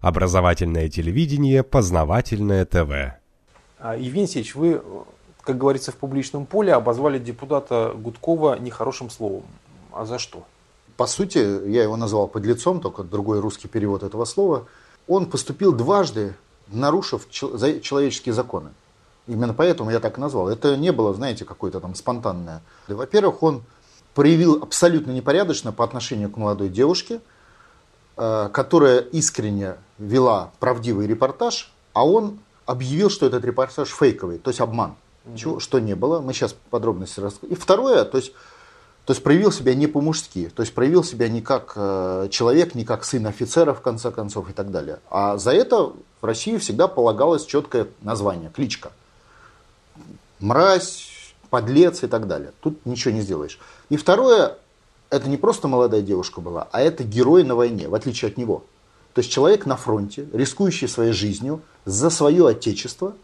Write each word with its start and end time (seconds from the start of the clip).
Образовательное 0.00 0.88
телевидение, 0.88 1.64
познавательное 1.64 2.64
ТВ. 2.64 3.18
А, 3.80 3.96
Евгений 3.96 4.22
Алексеевич, 4.22 4.54
вы, 4.54 4.80
как 5.42 5.58
говорится, 5.58 5.90
в 5.90 5.96
публичном 5.96 6.46
поле 6.46 6.72
обозвали 6.72 7.18
депутата 7.18 7.92
Гудкова 7.96 8.58
нехорошим 8.60 9.10
словом. 9.10 9.44
А 9.92 10.04
за 10.04 10.18
что? 10.18 10.44
По 10.96 11.06
сути, 11.06 11.38
я 11.68 11.82
его 11.82 11.96
назвал 11.96 12.28
подлецом, 12.28 12.80
только 12.80 13.02
другой 13.02 13.40
русский 13.40 13.66
перевод 13.66 14.02
этого 14.04 14.24
слова. 14.24 14.66
Он 15.08 15.26
поступил 15.26 15.72
дважды, 15.72 16.34
нарушив 16.68 17.28
человеческие 17.30 18.32
законы. 18.32 18.70
Именно 19.26 19.52
поэтому 19.52 19.90
я 19.90 20.00
так 20.00 20.18
и 20.18 20.20
назвал. 20.20 20.48
Это 20.48 20.76
не 20.76 20.92
было, 20.92 21.12
знаете, 21.12 21.44
какое-то 21.44 21.80
там 21.80 21.94
спонтанное. 21.94 22.62
Во-первых, 22.86 23.42
он 23.42 23.62
проявил 24.14 24.62
абсолютно 24.62 25.10
непорядочно 25.10 25.72
по 25.72 25.84
отношению 25.84 26.30
к 26.30 26.36
молодой 26.36 26.68
девушке, 26.68 27.20
которая 28.18 28.98
искренне 28.98 29.76
вела 29.98 30.50
правдивый 30.58 31.06
репортаж, 31.06 31.72
а 31.92 32.06
он 32.06 32.38
объявил, 32.66 33.10
что 33.10 33.26
этот 33.26 33.44
репортаж 33.44 33.88
фейковый, 33.88 34.38
то 34.38 34.50
есть 34.50 34.60
обман. 34.60 34.96
Угу. 35.24 35.36
Чего, 35.36 35.60
что 35.60 35.78
не 35.78 35.94
было. 35.94 36.20
Мы 36.20 36.32
сейчас 36.32 36.54
подробности 36.70 37.20
расскажем. 37.20 37.54
И 37.54 37.58
второе, 37.58 38.04
то 38.04 38.18
есть, 38.18 38.32
то 39.04 39.12
есть 39.12 39.22
проявил 39.22 39.52
себя 39.52 39.74
не 39.74 39.86
по-мужски, 39.86 40.50
то 40.54 40.62
есть 40.62 40.74
проявил 40.74 41.02
себя 41.02 41.28
не 41.28 41.40
как 41.40 41.72
э, 41.76 42.28
человек, 42.30 42.74
не 42.74 42.84
как 42.84 43.04
сын 43.04 43.26
офицера, 43.26 43.72
в 43.72 43.80
конце 43.80 44.10
концов, 44.10 44.50
и 44.50 44.52
так 44.52 44.70
далее. 44.70 44.98
А 45.10 45.38
за 45.38 45.52
это 45.52 45.92
в 46.20 46.24
России 46.24 46.56
всегда 46.58 46.88
полагалось 46.88 47.46
четкое 47.46 47.88
название, 48.02 48.50
кличка. 48.54 48.92
Мразь, 50.40 51.34
подлец 51.50 52.02
и 52.02 52.06
так 52.06 52.26
далее. 52.26 52.52
Тут 52.60 52.84
ничего 52.84 53.14
не 53.14 53.22
сделаешь. 53.22 53.58
И 53.88 53.96
второе, 53.96 54.58
это 55.10 55.28
не 55.28 55.36
просто 55.36 55.68
молодая 55.68 56.02
девушка 56.02 56.40
была, 56.40 56.68
а 56.72 56.80
это 56.80 57.04
герой 57.04 57.44
на 57.44 57.54
войне, 57.54 57.88
в 57.88 57.94
отличие 57.94 58.30
от 58.30 58.36
него. 58.36 58.64
То 59.14 59.20
есть 59.20 59.30
человек 59.30 59.66
на 59.66 59.76
фронте, 59.76 60.28
рискующий 60.32 60.86
своей 60.86 61.12
жизнью 61.12 61.60
за 61.84 62.10
свое 62.10 62.46
отечество. 62.46 63.14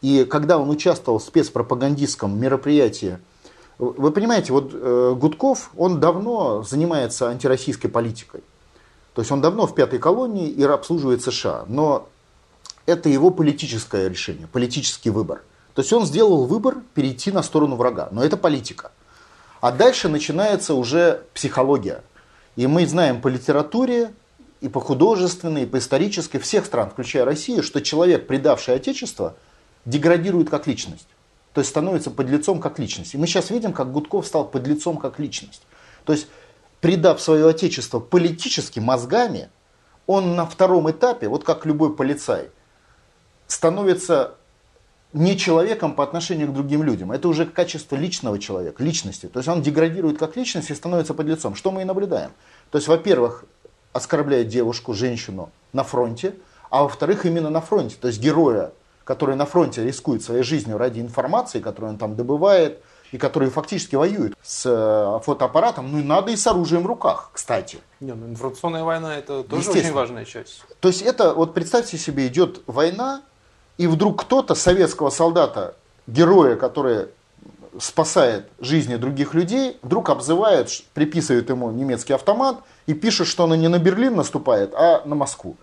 И 0.00 0.24
когда 0.24 0.58
он 0.58 0.70
участвовал 0.70 1.18
в 1.18 1.22
спецпропагандистском 1.22 2.38
мероприятии, 2.38 3.18
вы 3.78 4.12
понимаете, 4.12 4.52
вот 4.52 4.70
э, 4.72 5.14
Гудков, 5.18 5.70
он 5.76 5.98
давно 5.98 6.62
занимается 6.62 7.28
антироссийской 7.28 7.90
политикой. 7.90 8.42
То 9.14 9.22
есть 9.22 9.32
он 9.32 9.40
давно 9.40 9.66
в 9.66 9.74
пятой 9.74 9.98
колонии 9.98 10.48
и 10.48 10.62
обслуживает 10.62 11.22
США. 11.22 11.64
Но 11.68 12.08
это 12.86 13.08
его 13.08 13.30
политическое 13.30 14.08
решение, 14.08 14.46
политический 14.46 15.10
выбор. 15.10 15.42
То 15.74 15.82
есть 15.82 15.92
он 15.92 16.06
сделал 16.06 16.44
выбор 16.46 16.76
перейти 16.94 17.32
на 17.32 17.42
сторону 17.42 17.76
врага. 17.76 18.08
Но 18.12 18.22
это 18.22 18.36
политика. 18.36 18.92
А 19.64 19.72
дальше 19.72 20.10
начинается 20.10 20.74
уже 20.74 21.22
психология. 21.32 22.02
И 22.54 22.66
мы 22.66 22.86
знаем 22.86 23.22
по 23.22 23.28
литературе, 23.28 24.12
и 24.60 24.68
по 24.68 24.78
художественной, 24.78 25.62
и 25.62 25.66
по 25.66 25.78
исторической 25.78 26.38
всех 26.38 26.66
стран, 26.66 26.90
включая 26.90 27.24
Россию, 27.24 27.62
что 27.62 27.80
человек, 27.80 28.26
предавший 28.26 28.74
Отечество, 28.74 29.36
деградирует 29.86 30.50
как 30.50 30.66
личность. 30.66 31.08
То 31.54 31.62
есть 31.62 31.70
становится 31.70 32.10
подлецом 32.10 32.60
как 32.60 32.78
личность. 32.78 33.14
И 33.14 33.16
мы 33.16 33.26
сейчас 33.26 33.48
видим, 33.48 33.72
как 33.72 33.90
Гудков 33.90 34.26
стал 34.26 34.46
подлецом 34.46 34.98
как 34.98 35.18
личность. 35.18 35.62
То 36.04 36.12
есть, 36.12 36.26
предав 36.82 37.18
свое 37.22 37.48
Отечество 37.48 38.00
политически, 38.00 38.80
мозгами, 38.80 39.48
он 40.06 40.36
на 40.36 40.44
втором 40.44 40.90
этапе, 40.90 41.26
вот 41.28 41.42
как 41.42 41.64
любой 41.64 41.96
полицай, 41.96 42.50
становится 43.46 44.34
не 45.14 45.38
человеком 45.38 45.94
по 45.94 46.02
отношению 46.04 46.48
к 46.48 46.52
другим 46.52 46.82
людям. 46.82 47.12
Это 47.12 47.28
уже 47.28 47.46
качество 47.46 47.96
личного 47.96 48.38
человека, 48.38 48.82
личности. 48.82 49.26
То 49.26 49.38
есть 49.38 49.48
он 49.48 49.62
деградирует 49.62 50.18
как 50.18 50.36
личность 50.36 50.70
и 50.70 50.74
становится 50.74 51.14
подлецом. 51.14 51.54
Что 51.54 51.70
мы 51.70 51.82
и 51.82 51.84
наблюдаем. 51.84 52.32
То 52.70 52.78
есть, 52.78 52.88
во-первых, 52.88 53.44
оскорбляет 53.92 54.48
девушку, 54.48 54.92
женщину 54.92 55.50
на 55.72 55.84
фронте, 55.84 56.34
а 56.68 56.82
во-вторых, 56.82 57.24
именно 57.24 57.48
на 57.48 57.60
фронте. 57.60 57.96
То 57.98 58.08
есть 58.08 58.20
героя, 58.20 58.72
который 59.04 59.36
на 59.36 59.46
фронте 59.46 59.84
рискует 59.84 60.22
своей 60.22 60.42
жизнью 60.42 60.78
ради 60.78 60.98
информации, 61.00 61.60
которую 61.60 61.92
он 61.92 61.98
там 61.98 62.16
добывает, 62.16 62.82
и 63.12 63.18
который 63.18 63.48
фактически 63.48 63.94
воюет 63.94 64.34
с 64.42 64.66
э, 64.66 65.24
фотоаппаратом, 65.24 65.92
ну 65.92 66.00
и 66.00 66.02
надо 66.02 66.32
и 66.32 66.36
с 66.36 66.44
оружием 66.48 66.82
в 66.82 66.86
руках, 66.86 67.30
кстати. 67.32 67.78
Не, 68.00 68.12
ну, 68.12 68.26
информационная 68.26 68.82
война 68.82 69.16
это 69.16 69.44
тоже 69.44 69.70
очень 69.70 69.92
важная 69.92 70.24
часть. 70.24 70.64
То 70.80 70.88
есть 70.88 71.02
это, 71.02 71.32
вот 71.32 71.54
представьте 71.54 71.96
себе, 71.96 72.26
идет 72.26 72.62
война, 72.66 73.22
и 73.78 73.86
вдруг 73.86 74.22
кто-то, 74.22 74.54
советского 74.54 75.10
солдата, 75.10 75.74
героя, 76.06 76.56
который 76.56 77.08
спасает 77.78 78.46
жизни 78.60 78.96
других 78.96 79.34
людей, 79.34 79.78
вдруг 79.82 80.10
обзывает, 80.10 80.68
приписывает 80.92 81.50
ему 81.50 81.70
немецкий 81.70 82.12
автомат 82.12 82.58
и 82.86 82.94
пишет, 82.94 83.26
что 83.26 83.44
она 83.44 83.56
не 83.56 83.68
на 83.68 83.78
Берлин 83.78 84.16
наступает, 84.16 84.72
а 84.74 85.02
на 85.04 85.14
Москву. 85.14 85.56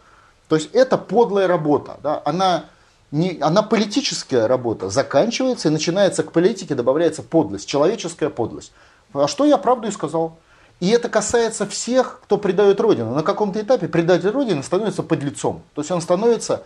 То 0.50 0.56
есть 0.56 0.70
это 0.74 0.98
подлая 0.98 1.48
работа. 1.48 1.98
Да? 2.04 2.22
Она, 2.26 2.66
не, 3.12 3.38
она 3.40 3.62
политическая 3.62 4.48
работа 4.48 4.90
заканчивается 4.90 5.70
и 5.70 5.72
начинается 5.72 6.24
к 6.24 6.34
политике, 6.34 6.76
добавляется 6.76 7.24
подлость, 7.24 7.68
человеческая 7.68 8.30
подлость. 8.30 8.74
А 9.14 9.28
что 9.28 9.46
я 9.46 9.58
правду 9.58 9.88
и 9.88 9.92
сказал. 9.92 10.38
И 10.82 10.90
это 10.90 11.10
касается 11.10 11.68
всех, 11.68 12.22
кто 12.24 12.38
предает 12.38 12.82
Родину. 12.82 13.14
На 13.14 13.24
каком-то 13.24 13.62
этапе 13.62 13.88
предатель 13.88 14.30
Родины 14.30 14.64
становится 14.64 15.04
подлецом. 15.04 15.62
То 15.76 15.82
есть 15.82 15.92
он 15.92 16.02
становится 16.02 16.64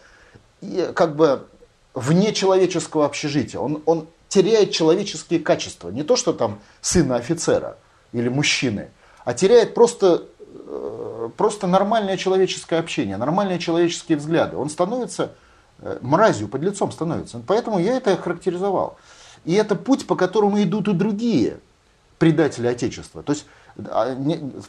как 0.94 1.16
бы 1.16 1.48
вне 1.94 2.34
человеческого 2.34 3.06
общежития. 3.06 3.60
Он, 3.60 3.82
он 3.86 4.08
теряет 4.28 4.72
человеческие 4.72 5.40
качества. 5.40 5.90
Не 5.90 6.04
то, 6.04 6.16
что 6.16 6.34
там 6.34 6.60
сына 6.82 7.16
офицера 7.16 7.78
или 8.12 8.30
мужчины, 8.30 8.90
а 9.24 9.34
теряет 9.34 9.74
просто, 9.74 10.26
э, 10.52 11.30
просто 11.38 11.68
нормальное 11.68 12.18
человеческое 12.18 12.80
общение, 12.80 13.18
нормальные 13.18 13.60
человеческие 13.60 14.18
взгляды. 14.18 14.58
Он 14.58 14.70
становится 14.70 15.32
э, 15.80 15.98
мразью, 16.02 16.48
под 16.48 16.62
лицом 16.62 16.92
становится. 16.92 17.42
Поэтому 17.48 17.80
я 17.80 17.98
это 17.98 18.16
характеризовал. 18.18 18.98
И 19.46 19.54
это 19.54 19.76
путь, 19.76 20.08
по 20.08 20.16
которому 20.16 20.62
идут 20.62 20.88
и 20.88 20.94
другие 20.94 21.60
предатели 22.18 22.68
Отечества. 22.68 23.24
То 23.24 23.34
есть 23.34 23.46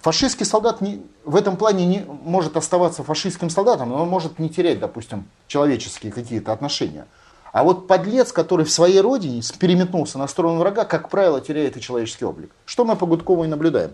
фашистский 0.03 0.45
солдат 0.45 0.81
не, 0.81 1.03
в 1.25 1.37
этом 1.37 1.57
плане 1.57 1.87
не 1.87 2.05
может 2.25 2.57
оставаться 2.57 3.05
фашистским 3.05 3.51
солдатом, 3.51 3.91
но 3.91 4.03
он 4.03 4.09
может 4.09 4.39
не 4.39 4.49
терять, 4.49 4.81
допустим, 4.81 5.29
человеческие 5.47 6.13
какие-то 6.13 6.53
отношения. 6.53 7.07
А 7.53 7.63
вот 7.63 7.87
подлец, 7.87 8.33
который 8.33 8.67
в 8.67 8.71
своей 8.71 9.01
родине 9.01 9.41
переметнулся 9.59 10.19
на 10.19 10.27
сторону 10.27 10.59
врага, 10.59 10.85
как 10.85 11.09
правило, 11.09 11.41
теряет 11.41 11.77
и 11.77 11.81
человеческий 11.81 12.25
облик. 12.25 12.51
Что 12.67 12.85
мы 12.85 12.97
по 12.97 13.07
Гудкову 13.07 13.45
и 13.45 13.47
наблюдаем. 13.47 13.93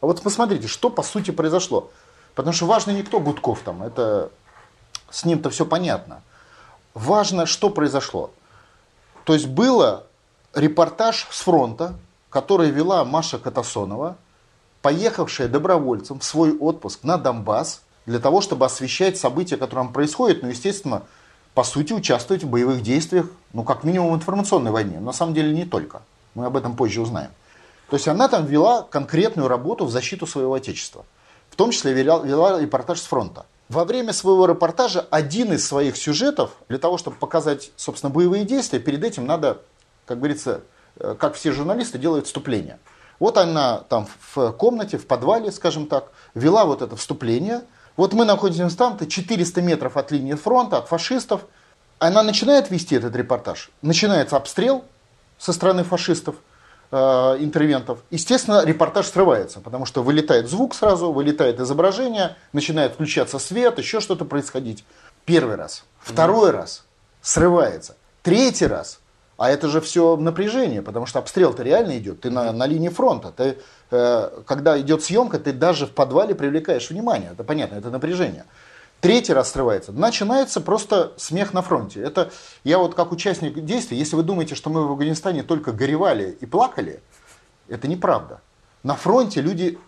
А 0.00 0.06
вот 0.06 0.20
посмотрите, 0.22 0.66
что 0.66 0.90
по 0.90 1.02
сути 1.02 1.30
произошло. 1.30 1.90
Потому 2.34 2.54
что 2.54 2.66
важно 2.66 2.90
не 2.90 3.02
кто 3.02 3.20
Гудков 3.20 3.60
там, 3.60 3.82
это 3.82 4.30
с 5.10 5.24
ним-то 5.24 5.50
все 5.50 5.64
понятно. 5.64 6.22
Важно, 6.94 7.46
что 7.46 7.70
произошло. 7.70 8.30
То 9.24 9.34
есть 9.34 9.46
было 9.46 10.04
репортаж 10.54 11.28
с 11.30 11.42
фронта, 11.42 11.94
который 12.30 12.70
вела 12.70 13.04
Маша 13.04 13.38
Катасонова, 13.38 14.16
поехавшая 14.84 15.48
добровольцем 15.48 16.18
в 16.20 16.24
свой 16.24 16.54
отпуск 16.54 17.04
на 17.04 17.16
Донбасс 17.16 17.80
для 18.04 18.18
того, 18.18 18.42
чтобы 18.42 18.66
освещать 18.66 19.16
события, 19.16 19.56
которые 19.56 19.86
там 19.86 19.94
происходят, 19.94 20.42
ну, 20.42 20.50
естественно, 20.50 21.04
по 21.54 21.64
сути, 21.64 21.94
участвовать 21.94 22.44
в 22.44 22.50
боевых 22.50 22.82
действиях, 22.82 23.28
ну, 23.54 23.62
как 23.62 23.82
минимум 23.84 24.12
в 24.12 24.16
информационной 24.16 24.72
войне. 24.72 25.00
На 25.00 25.14
самом 25.14 25.32
деле 25.32 25.54
не 25.54 25.64
только. 25.64 26.02
Мы 26.34 26.44
об 26.44 26.54
этом 26.54 26.76
позже 26.76 27.00
узнаем. 27.00 27.30
То 27.88 27.96
есть 27.96 28.08
она 28.08 28.28
там 28.28 28.44
вела 28.44 28.82
конкретную 28.82 29.48
работу 29.48 29.86
в 29.86 29.90
защиту 29.90 30.26
своего 30.26 30.52
отечества. 30.52 31.06
В 31.48 31.56
том 31.56 31.70
числе 31.70 31.94
вела, 31.94 32.22
вела 32.22 32.60
репортаж 32.60 33.00
с 33.00 33.04
фронта. 33.04 33.46
Во 33.70 33.86
время 33.86 34.12
своего 34.12 34.44
репортажа 34.44 35.00
один 35.10 35.54
из 35.54 35.66
своих 35.66 35.96
сюжетов, 35.96 36.50
для 36.68 36.76
того, 36.76 36.98
чтобы 36.98 37.16
показать, 37.16 37.70
собственно, 37.76 38.12
боевые 38.12 38.44
действия, 38.44 38.80
перед 38.80 39.02
этим 39.02 39.24
надо, 39.24 39.62
как 40.04 40.18
говорится, 40.18 40.60
э, 40.98 41.14
как 41.18 41.36
все 41.36 41.52
журналисты, 41.52 41.96
делают 41.96 42.26
вступление. 42.26 42.78
Вот 43.18 43.38
она 43.38 43.78
там 43.88 44.06
в 44.32 44.52
комнате, 44.52 44.98
в 44.98 45.06
подвале, 45.06 45.52
скажем 45.52 45.86
так, 45.86 46.10
вела 46.34 46.64
вот 46.64 46.82
это 46.82 46.96
вступление– 46.96 47.62
вот 47.96 48.12
мы 48.12 48.24
находимся 48.24 48.76
там, 48.76 48.98
400 48.98 49.62
метров 49.62 49.96
от 49.96 50.10
линии 50.10 50.34
фронта, 50.34 50.78
от 50.78 50.88
фашистов. 50.88 51.42
Она 51.98 52.22
начинает 52.22 52.70
вести 52.70 52.96
этот 52.96 53.14
репортаж. 53.14 53.70
Начинается 53.82 54.36
обстрел 54.36 54.84
со 55.38 55.52
стороны 55.52 55.84
фашистов, 55.84 56.34
э, 56.90 56.96
интервентов. 57.38 58.00
Естественно, 58.10 58.64
репортаж 58.64 59.06
срывается, 59.06 59.60
потому 59.60 59.86
что 59.86 60.02
вылетает 60.02 60.48
звук 60.48 60.74
сразу, 60.74 61.12
вылетает 61.12 61.60
изображение, 61.60 62.36
начинает 62.52 62.94
включаться 62.94 63.38
свет, 63.38 63.78
еще 63.78 64.00
что-то 64.00 64.24
происходить. 64.24 64.84
Первый 65.24 65.54
раз. 65.54 65.84
Второй 66.00 66.50
mm 66.50 66.56
раз 66.56 66.84
срывается. 67.22 67.96
Третий 68.22 68.66
раз 68.66 68.98
а 69.44 69.50
это 69.50 69.68
же 69.68 69.82
все 69.82 70.16
напряжение, 70.16 70.80
потому 70.80 71.04
что 71.04 71.18
обстрел-то 71.18 71.62
реально 71.62 71.98
идет. 71.98 72.22
Ты 72.22 72.30
на, 72.30 72.50
на 72.50 72.66
линии 72.66 72.88
фронта. 72.88 73.30
Ты, 73.30 73.58
э, 73.90 74.30
когда 74.46 74.80
идет 74.80 75.04
съемка, 75.04 75.38
ты 75.38 75.52
даже 75.52 75.84
в 75.86 75.90
подвале 75.90 76.34
привлекаешь 76.34 76.88
внимание. 76.88 77.32
Это 77.32 77.44
понятно, 77.44 77.76
это 77.76 77.90
напряжение. 77.90 78.46
Третий 79.02 79.34
раз 79.34 79.52
срывается. 79.52 79.92
Начинается 79.92 80.62
просто 80.62 81.12
смех 81.18 81.52
на 81.52 81.60
фронте. 81.60 82.00
Это 82.00 82.30
я 82.64 82.78
вот 82.78 82.94
как 82.94 83.12
участник 83.12 83.62
действий, 83.66 83.98
если 83.98 84.16
вы 84.16 84.22
думаете, 84.22 84.54
что 84.54 84.70
мы 84.70 84.88
в 84.88 84.92
Афганистане 84.92 85.42
только 85.42 85.72
горевали 85.72 86.38
и 86.40 86.46
плакали, 86.46 87.02
это 87.68 87.86
неправда. 87.86 88.40
На 88.82 88.94
фронте 88.94 89.42
люди 89.42 89.78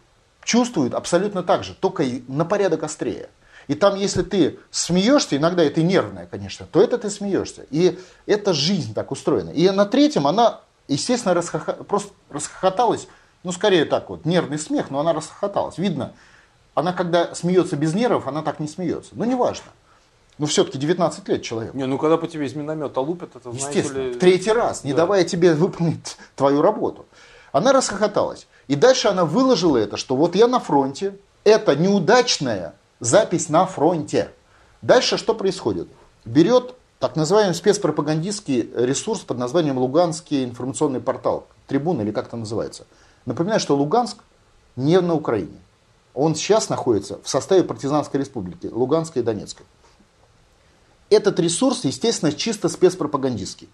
чувствуют 0.44 0.92
абсолютно 0.92 1.42
так 1.42 1.64
же, 1.64 1.72
только 1.72 2.04
на 2.28 2.44
порядок 2.44 2.82
острее. 2.82 3.30
И 3.68 3.74
там, 3.74 3.96
если 3.96 4.22
ты 4.22 4.58
смеешься, 4.70 5.36
иногда 5.36 5.62
это 5.64 5.82
нервное, 5.82 6.26
конечно, 6.26 6.66
то 6.70 6.80
это 6.80 6.98
ты 6.98 7.10
смеешься. 7.10 7.66
И 7.70 7.98
эта 8.26 8.52
жизнь 8.52 8.94
так 8.94 9.10
устроена. 9.10 9.50
И 9.50 9.68
на 9.70 9.86
третьем 9.86 10.26
она, 10.26 10.60
естественно, 10.88 11.34
расхохо... 11.34 11.72
просто 11.72 12.12
расхохоталась, 12.30 13.08
ну, 13.42 13.52
скорее 13.52 13.84
так 13.84 14.08
вот, 14.08 14.24
нервный 14.24 14.58
смех, 14.58 14.90
но 14.90 15.00
она 15.00 15.12
расхохоталась. 15.12 15.78
Видно, 15.78 16.12
она 16.74 16.92
когда 16.92 17.34
смеется 17.34 17.76
без 17.76 17.94
нервов, 17.94 18.26
она 18.28 18.42
так 18.42 18.60
не 18.60 18.68
смеется. 18.68 19.10
Но 19.12 19.24
неважно. 19.24 19.66
Ну, 20.38 20.46
все-таки 20.46 20.78
19 20.78 21.26
лет 21.28 21.42
человек. 21.42 21.74
Не, 21.74 21.86
ну 21.86 21.96
когда 21.96 22.18
по 22.18 22.26
тебе 22.28 22.46
из 22.46 22.54
миномета 22.54 23.00
лупят, 23.00 23.34
это, 23.34 23.50
знаете 23.50 23.78
Естественно, 23.78 24.02
ли... 24.02 24.12
в 24.12 24.18
третий 24.18 24.52
раз, 24.52 24.84
не 24.84 24.92
Да. 24.92 24.98
давая 24.98 25.24
тебе 25.24 25.54
выполнить 25.54 26.16
твою 26.36 26.60
работу. 26.60 27.06
Она 27.52 27.72
расхохоталась. 27.72 28.46
И 28.68 28.74
дальше 28.76 29.08
она 29.08 29.24
выложила 29.24 29.78
это, 29.78 29.96
что 29.96 30.14
вот 30.14 30.36
я 30.36 30.46
на 30.46 30.60
фронте, 30.60 31.16
это 31.44 31.74
неудачная 31.74 32.74
запись 33.00 33.48
на 33.48 33.66
фронте. 33.66 34.30
Дальше 34.82 35.16
что 35.16 35.34
происходит? 35.34 35.88
Берет 36.24 36.74
так 36.98 37.16
называемый 37.16 37.54
спецпропагандистский 37.54 38.70
ресурс 38.74 39.20
под 39.20 39.38
названием 39.38 39.78
Луганский 39.78 40.44
информационный 40.44 41.00
портал, 41.00 41.46
трибуна 41.66 42.02
или 42.02 42.10
как 42.10 42.28
это 42.28 42.36
называется. 42.36 42.86
Напоминаю, 43.26 43.60
что 43.60 43.76
Луганск 43.76 44.18
не 44.76 45.00
на 45.00 45.14
Украине. 45.14 45.58
Он 46.14 46.34
сейчас 46.34 46.68
находится 46.68 47.20
в 47.22 47.28
составе 47.28 47.62
партизанской 47.62 48.20
республики, 48.20 48.68
Луганской 48.68 49.22
и 49.22 49.24
Донецкой. 49.24 49.66
Этот 51.10 51.38
ресурс, 51.38 51.84
естественно, 51.84 52.32
чисто 52.32 52.68
спецпропагандистский. 52.68 53.68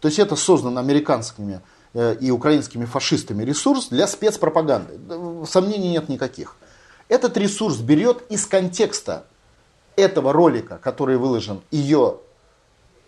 То 0.00 0.08
есть 0.08 0.18
это 0.18 0.36
создан 0.36 0.76
американскими 0.78 1.60
э, 1.94 2.16
и 2.20 2.30
украинскими 2.30 2.84
фашистами 2.84 3.44
ресурс 3.44 3.88
для 3.88 4.06
спецпропаганды. 4.06 4.98
Сомнений 5.46 5.90
нет 5.90 6.08
никаких. 6.08 6.56
Этот 7.08 7.36
ресурс 7.36 7.78
берет 7.78 8.22
из 8.30 8.46
контекста 8.46 9.24
этого 9.96 10.32
ролика, 10.32 10.78
который 10.78 11.16
выложен, 11.16 11.60
ее 11.70 12.18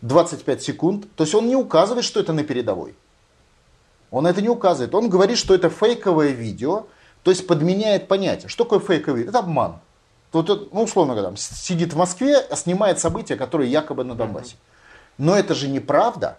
25 0.02 0.62
секунд. 0.62 1.06
То 1.16 1.24
есть 1.24 1.34
он 1.34 1.48
не 1.48 1.56
указывает, 1.56 2.04
что 2.04 2.20
это 2.20 2.32
на 2.32 2.44
передовой. 2.44 2.94
Он 4.10 4.26
это 4.26 4.40
не 4.40 4.48
указывает. 4.48 4.94
Он 4.94 5.08
говорит, 5.08 5.36
что 5.36 5.54
это 5.54 5.68
фейковое 5.68 6.30
видео, 6.30 6.86
то 7.22 7.30
есть 7.30 7.46
подменяет 7.46 8.08
понятие. 8.08 8.48
Что 8.48 8.64
такое 8.64 8.80
фейковое 8.80 9.18
видео? 9.18 9.30
Это 9.30 9.38
обман. 9.40 9.80
Вот, 10.32 10.72
ну, 10.72 10.82
условно 10.82 11.14
говоря, 11.14 11.28
там, 11.28 11.36
сидит 11.36 11.92
в 11.92 11.96
Москве, 11.96 12.46
снимает 12.54 13.00
события, 13.00 13.36
которые 13.36 13.70
якобы 13.70 14.04
на 14.04 14.14
Донбассе. 14.14 14.56
Но 15.16 15.34
это 15.34 15.54
же 15.54 15.68
неправда. 15.68 16.38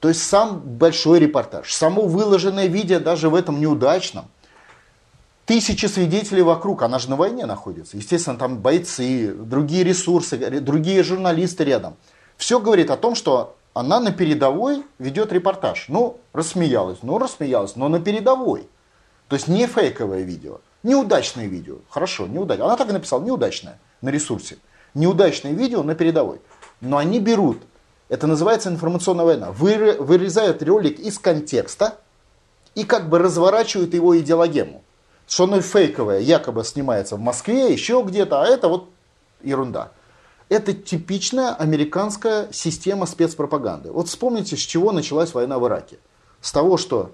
То 0.00 0.08
есть 0.08 0.22
сам 0.22 0.60
большой 0.60 1.20
репортаж, 1.20 1.72
само 1.72 2.06
выложенное 2.06 2.66
видео 2.66 2.98
даже 2.98 3.28
в 3.28 3.34
этом 3.34 3.60
неудачном. 3.60 4.26
Тысячи 5.50 5.86
свидетелей 5.86 6.42
вокруг, 6.42 6.82
она 6.82 7.00
же 7.00 7.10
на 7.10 7.16
войне 7.16 7.44
находится. 7.44 7.96
Естественно, 7.96 8.38
там 8.38 8.58
бойцы, 8.58 9.34
другие 9.34 9.82
ресурсы, 9.82 10.38
другие 10.60 11.02
журналисты 11.02 11.64
рядом. 11.64 11.96
Все 12.36 12.60
говорит 12.60 12.88
о 12.88 12.96
том, 12.96 13.16
что 13.16 13.56
она 13.74 13.98
на 13.98 14.12
передовой 14.12 14.84
ведет 15.00 15.32
репортаж. 15.32 15.86
Ну, 15.88 16.18
рассмеялась, 16.32 16.98
ну, 17.02 17.18
рассмеялась, 17.18 17.74
но 17.74 17.88
на 17.88 17.98
передовой. 17.98 18.68
То 19.26 19.34
есть 19.34 19.48
не 19.48 19.66
фейковое 19.66 20.22
видео. 20.22 20.60
Неудачное 20.84 21.46
видео. 21.46 21.78
Хорошо, 21.88 22.28
неудачное. 22.28 22.66
Она 22.66 22.76
так 22.76 22.88
и 22.88 22.92
написала, 22.92 23.20
неудачное 23.20 23.80
на 24.02 24.10
ресурсе. 24.10 24.56
Неудачное 24.94 25.50
видео 25.50 25.82
на 25.82 25.96
передовой. 25.96 26.40
Но 26.80 26.96
они 26.96 27.18
берут, 27.18 27.58
это 28.08 28.28
называется 28.28 28.68
информационная 28.68 29.24
война, 29.24 29.50
вырезают 29.50 30.62
ролик 30.62 31.00
из 31.00 31.18
контекста 31.18 31.96
и 32.76 32.84
как 32.84 33.08
бы 33.08 33.18
разворачивают 33.18 33.94
его 33.94 34.16
идеологему. 34.16 34.84
Что 35.30 35.44
оно 35.44 35.60
фейковое, 35.60 36.18
якобы 36.18 36.64
снимается 36.64 37.14
в 37.14 37.20
Москве, 37.20 37.72
еще 37.72 38.02
где-то, 38.04 38.42
а 38.42 38.46
это 38.46 38.66
вот 38.66 38.88
ерунда. 39.44 39.92
Это 40.48 40.72
типичная 40.72 41.54
американская 41.54 42.48
система 42.50 43.06
спецпропаганды. 43.06 43.92
Вот 43.92 44.08
вспомните, 44.08 44.56
с 44.56 44.58
чего 44.58 44.90
началась 44.90 45.32
война 45.32 45.60
в 45.60 45.66
Ираке. 45.68 45.98
С 46.40 46.50
того, 46.50 46.76
что 46.76 47.12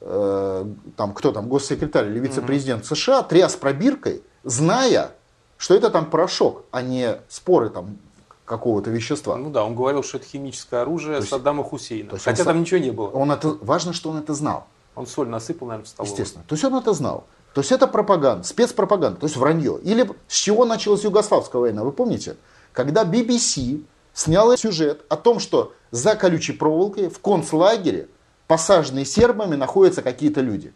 э, 0.00 0.64
там, 0.96 1.12
кто 1.14 1.32
там, 1.32 1.48
госсекретарь 1.48 2.06
или 2.06 2.20
вице-президент 2.20 2.86
США 2.86 3.24
тряс 3.24 3.56
пробиркой, 3.56 4.22
зная, 4.44 5.10
что 5.56 5.74
это 5.74 5.90
там 5.90 6.06
порошок, 6.06 6.62
а 6.70 6.80
не 6.80 7.18
споры 7.28 7.70
там 7.70 7.98
какого-то 8.44 8.90
вещества. 8.90 9.36
Ну 9.36 9.50
да, 9.50 9.64
он 9.64 9.74
говорил, 9.74 10.04
что 10.04 10.18
это 10.18 10.26
химическое 10.26 10.82
оружие 10.82 11.16
есть- 11.16 11.28
Саддама 11.28 11.64
Хусейна. 11.64 12.10
то 12.10 12.14
есть 12.14 12.24
Хотя 12.24 12.42
он 12.42 12.46
там 12.46 12.60
ничего 12.60 12.78
не 12.78 12.92
было. 12.92 13.08
Он 13.08 13.32
это, 13.32 13.56
важно, 13.60 13.92
что 13.92 14.10
он 14.10 14.18
это 14.18 14.32
знал. 14.32 14.68
Он 14.94 15.06
соль 15.06 15.28
насыпал, 15.28 15.68
наверное, 15.68 15.86
в 15.86 15.88
столовую. 15.88 16.12
Естественно. 16.12 16.44
То 16.46 16.54
есть 16.54 16.64
он 16.64 16.74
это 16.74 16.92
знал. 16.92 17.24
То 17.54 17.60
есть 17.60 17.72
это 17.72 17.86
пропаганда, 17.86 18.46
спецпропаганда, 18.46 19.20
то 19.20 19.26
есть 19.26 19.36
вранье. 19.36 19.78
Или 19.82 20.10
с 20.26 20.36
чего 20.36 20.64
началась 20.64 21.04
Югославская 21.04 21.60
война, 21.60 21.84
вы 21.84 21.92
помните? 21.92 22.36
Когда 22.72 23.04
BBC 23.04 23.84
сняла 24.14 24.56
сюжет 24.56 25.04
о 25.08 25.16
том, 25.16 25.38
что 25.38 25.72
за 25.90 26.14
колючей 26.14 26.52
проволокой 26.52 27.08
в 27.08 27.18
концлагере, 27.20 28.08
посаженные 28.46 29.04
сербами, 29.04 29.54
находятся 29.54 30.02
какие-то 30.02 30.40
люди. 30.40 30.72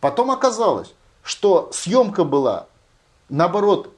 Потом 0.00 0.30
оказалось, 0.30 0.92
что 1.22 1.70
съемка 1.72 2.24
была, 2.24 2.66
наоборот, 3.28 3.92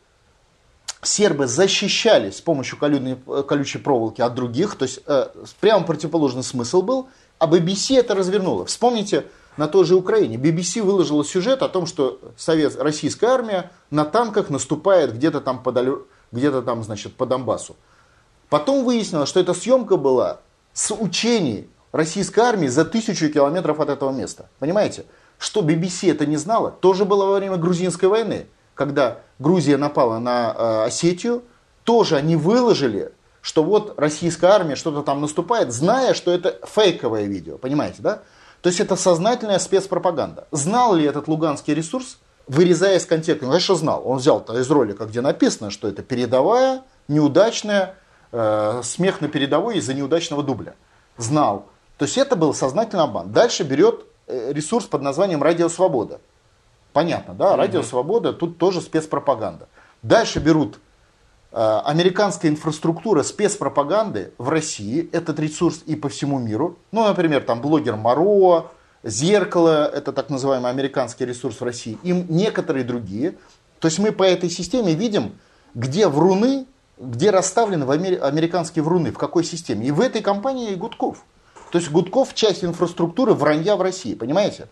сербы 1.02 1.46
защищались 1.46 2.36
с 2.36 2.40
помощью 2.40 2.78
колюдной- 2.78 3.18
э, 3.26 3.42
колючей 3.42 3.78
проволоки 3.78 4.20
от 4.20 4.34
других, 4.34 4.76
то 4.76 4.84
есть 4.84 5.00
э, 5.06 5.28
прямо 5.60 5.84
противоположный 5.84 6.42
смысл 6.44 6.82
был, 6.82 7.08
а 7.38 7.46
BBC 7.46 7.96
это 7.98 8.14
развернуло. 8.14 8.66
Вспомните, 8.66 9.26
на 9.56 9.68
той 9.68 9.84
же 9.84 9.94
Украине 9.94 10.36
BBC 10.36 10.82
выложила 10.82 11.24
сюжет 11.24 11.62
о 11.62 11.68
том, 11.68 11.86
что 11.86 12.20
совет, 12.36 12.76
российская 12.80 13.26
армия 13.28 13.70
на 13.90 14.04
танках 14.04 14.50
наступает 14.50 15.14
где-то 15.14 15.40
там, 15.40 15.62
подалё- 15.64 16.06
где-то 16.32 16.62
там, 16.62 16.82
значит, 16.82 17.14
по 17.14 17.26
Донбассу. 17.26 17.76
Потом 18.48 18.84
выяснилось, 18.84 19.28
что 19.28 19.40
эта 19.40 19.54
съемка 19.54 19.96
была 19.96 20.40
с 20.72 20.92
учений 20.94 21.68
российской 21.92 22.40
армии 22.40 22.68
за 22.68 22.84
тысячу 22.84 23.28
километров 23.30 23.80
от 23.80 23.90
этого 23.90 24.10
места. 24.10 24.48
Понимаете? 24.58 25.04
Что 25.38 25.60
BBC 25.60 26.10
это 26.10 26.24
не 26.24 26.36
знала, 26.36 26.70
тоже 26.70 27.04
было 27.04 27.26
во 27.26 27.38
время 27.38 27.56
грузинской 27.56 28.08
войны, 28.08 28.46
когда 28.74 29.18
Грузия 29.38 29.76
напала 29.76 30.18
на 30.18 30.54
э, 30.56 30.84
Осетию, 30.86 31.42
тоже 31.84 32.16
они 32.16 32.36
выложили, 32.36 33.12
что 33.40 33.64
вот 33.64 33.94
российская 33.98 34.48
армия 34.48 34.76
что-то 34.76 35.02
там 35.02 35.20
наступает, 35.20 35.72
зная, 35.72 36.14
что 36.14 36.30
это 36.30 36.58
фейковое 36.64 37.24
видео. 37.24 37.58
Понимаете, 37.58 37.96
да? 37.98 38.22
То 38.62 38.68
есть 38.68 38.80
это 38.80 38.94
сознательная 38.94 39.58
спецпропаганда. 39.58 40.46
Знал 40.52 40.94
ли 40.94 41.04
этот 41.04 41.26
луганский 41.26 41.74
ресурс, 41.74 42.18
вырезая 42.46 42.96
из 42.96 43.04
контекста? 43.04 43.44
Ну, 43.44 43.50
конечно, 43.50 43.74
знал. 43.74 44.02
Он 44.06 44.18
взял-то 44.18 44.56
из 44.58 44.70
ролика, 44.70 45.04
где 45.04 45.20
написано, 45.20 45.70
что 45.70 45.88
это 45.88 46.02
передовая, 46.02 46.82
неудачная, 47.08 47.96
э, 48.30 48.80
смех 48.84 49.20
на 49.20 49.28
передовой 49.28 49.78
из-за 49.78 49.94
неудачного 49.94 50.44
дубля. 50.44 50.74
Знал. 51.18 51.66
То 51.98 52.04
есть 52.04 52.16
это 52.16 52.36
был 52.36 52.54
сознательный 52.54 53.02
обман. 53.02 53.32
Дальше 53.32 53.64
берет 53.64 54.04
э, 54.28 54.52
ресурс 54.52 54.86
под 54.86 55.02
названием 55.02 55.42
«Радио 55.42 55.68
Свобода». 55.68 56.20
Понятно, 56.92 57.34
да? 57.34 57.56
«Радио 57.56 57.82
Свобода» 57.82 58.32
тут 58.32 58.58
тоже 58.58 58.80
спецпропаганда. 58.80 59.66
Дальше 60.02 60.38
берут 60.38 60.78
э, 61.52 61.80
американская 61.84 62.50
инфраструктура 62.50 63.22
спецпропаганды 63.22 64.32
в 64.38 64.48
России, 64.48 65.08
этот 65.12 65.38
ресурс 65.38 65.82
и 65.86 65.94
по 65.96 66.08
всему 66.08 66.38
миру. 66.38 66.78
Ну, 66.90 67.04
например, 67.04 67.42
там 67.42 67.60
блогер 67.60 67.96
Моро, 67.96 68.66
Зеркало, 69.04 69.86
это 69.86 70.12
так 70.12 70.30
называемый 70.30 70.70
американский 70.70 71.24
ресурс 71.24 71.60
в 71.60 71.64
России, 71.64 71.98
и 72.02 72.12
некоторые 72.12 72.84
другие. 72.84 73.34
То 73.80 73.88
есть 73.88 73.98
мы 73.98 74.12
по 74.12 74.22
этой 74.22 74.48
системе 74.48 74.94
видим, 74.94 75.32
где 75.74 76.06
вруны, 76.06 76.66
где 76.98 77.30
расставлены 77.30 77.84
в 77.84 77.90
амери- 77.90 78.18
американские 78.18 78.84
вруны, 78.84 79.10
в 79.10 79.18
какой 79.18 79.42
системе. 79.42 79.88
И 79.88 79.90
в 79.90 80.00
этой 80.00 80.22
компании 80.22 80.70
и 80.70 80.76
Гудков. 80.76 81.24
То 81.72 81.78
есть 81.78 81.90
Гудков 81.90 82.34
часть 82.34 82.62
инфраструктуры 82.64 83.34
вранья 83.34 83.76
в 83.76 83.82
России, 83.82 84.14
понимаете? 84.14 84.68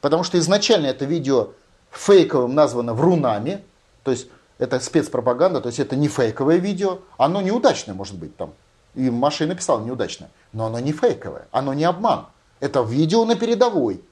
Потому 0.00 0.22
что 0.22 0.38
изначально 0.38 0.86
это 0.86 1.04
видео 1.04 1.50
фейковым 1.90 2.54
названо 2.54 2.94
врунами, 2.94 3.62
то 4.04 4.10
есть 4.10 4.28
это 4.62 4.78
спецпропаганда, 4.78 5.60
то 5.60 5.66
есть 5.66 5.80
это 5.80 5.96
не 5.96 6.06
фейковое 6.06 6.58
видео, 6.58 7.00
оно 7.18 7.42
неудачное 7.42 7.96
может 7.96 8.16
быть 8.16 8.36
там. 8.36 8.52
И 8.94 9.10
Маша 9.10 9.42
и 9.42 9.46
написала 9.48 9.84
неудачное, 9.84 10.30
но 10.52 10.66
оно 10.66 10.78
не 10.78 10.92
фейковое, 10.92 11.48
оно 11.50 11.74
не 11.74 11.82
обман. 11.82 12.26
Это 12.60 12.82
видео 12.82 13.24
на 13.24 13.34
передовой. 13.34 14.04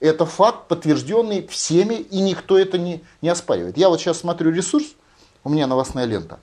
Это 0.00 0.24
факт, 0.24 0.68
подтвержденный 0.68 1.46
всеми, 1.46 1.96
и 1.96 2.22
никто 2.22 2.58
это 2.58 2.78
не, 2.78 3.04
не 3.20 3.28
оспаривает. 3.28 3.76
Я 3.76 3.90
вот 3.90 4.00
сейчас 4.00 4.20
смотрю 4.20 4.50
ресурс, 4.50 4.86
у 5.44 5.50
меня 5.50 5.66
новостная 5.66 6.06
лента, 6.06 6.38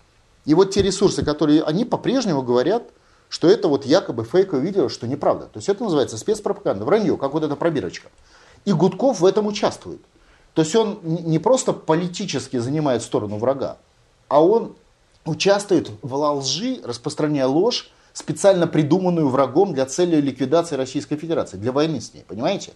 и 0.46 0.54
вот 0.54 0.70
те 0.70 0.84
ресурсы, 0.84 1.26
которые, 1.26 1.64
они 1.64 1.84
по-прежнему 1.84 2.44
говорят, 2.44 2.84
что 3.28 3.50
это 3.50 3.68
вот 3.68 3.88
якобы 3.88 4.24
фейковое 4.24 4.62
видео, 4.62 4.88
что 4.88 5.08
неправда. 5.08 5.48
То 5.48 5.58
есть 5.58 5.68
это 5.68 5.84
называется 5.84 6.20
спецпропаганда, 6.20 6.86
вранье, 6.86 7.18
как 7.18 7.34
вот 7.34 7.44
эта 7.44 7.56
пробирочка. 7.56 8.10
И 8.66 8.72
Гудков 8.72 9.20
в 9.20 9.26
этом 9.26 9.48
участвует. 9.48 10.02
То 10.58 10.64
есть 10.64 10.76
он 10.76 10.98
не 11.04 11.38
просто 11.38 11.72
политически 11.72 12.58
занимает 12.58 13.04
сторону 13.04 13.38
врага, 13.38 13.78
а 14.28 14.44
он 14.44 14.76
участвует 15.24 15.92
в 16.02 16.16
лжи, 16.16 16.82
распространяя 16.84 17.46
ложь, 17.46 17.92
специально 18.12 18.66
придуманную 18.66 19.30
врагом 19.30 19.76
для 19.76 19.86
цели 19.86 20.16
ликвидации 20.20 20.76
Российской 20.76 21.16
Федерации, 21.16 21.58
для 21.58 21.72
войны 21.72 22.02
с 22.02 22.12
ней, 22.16 22.24
понимаете? 22.28 22.74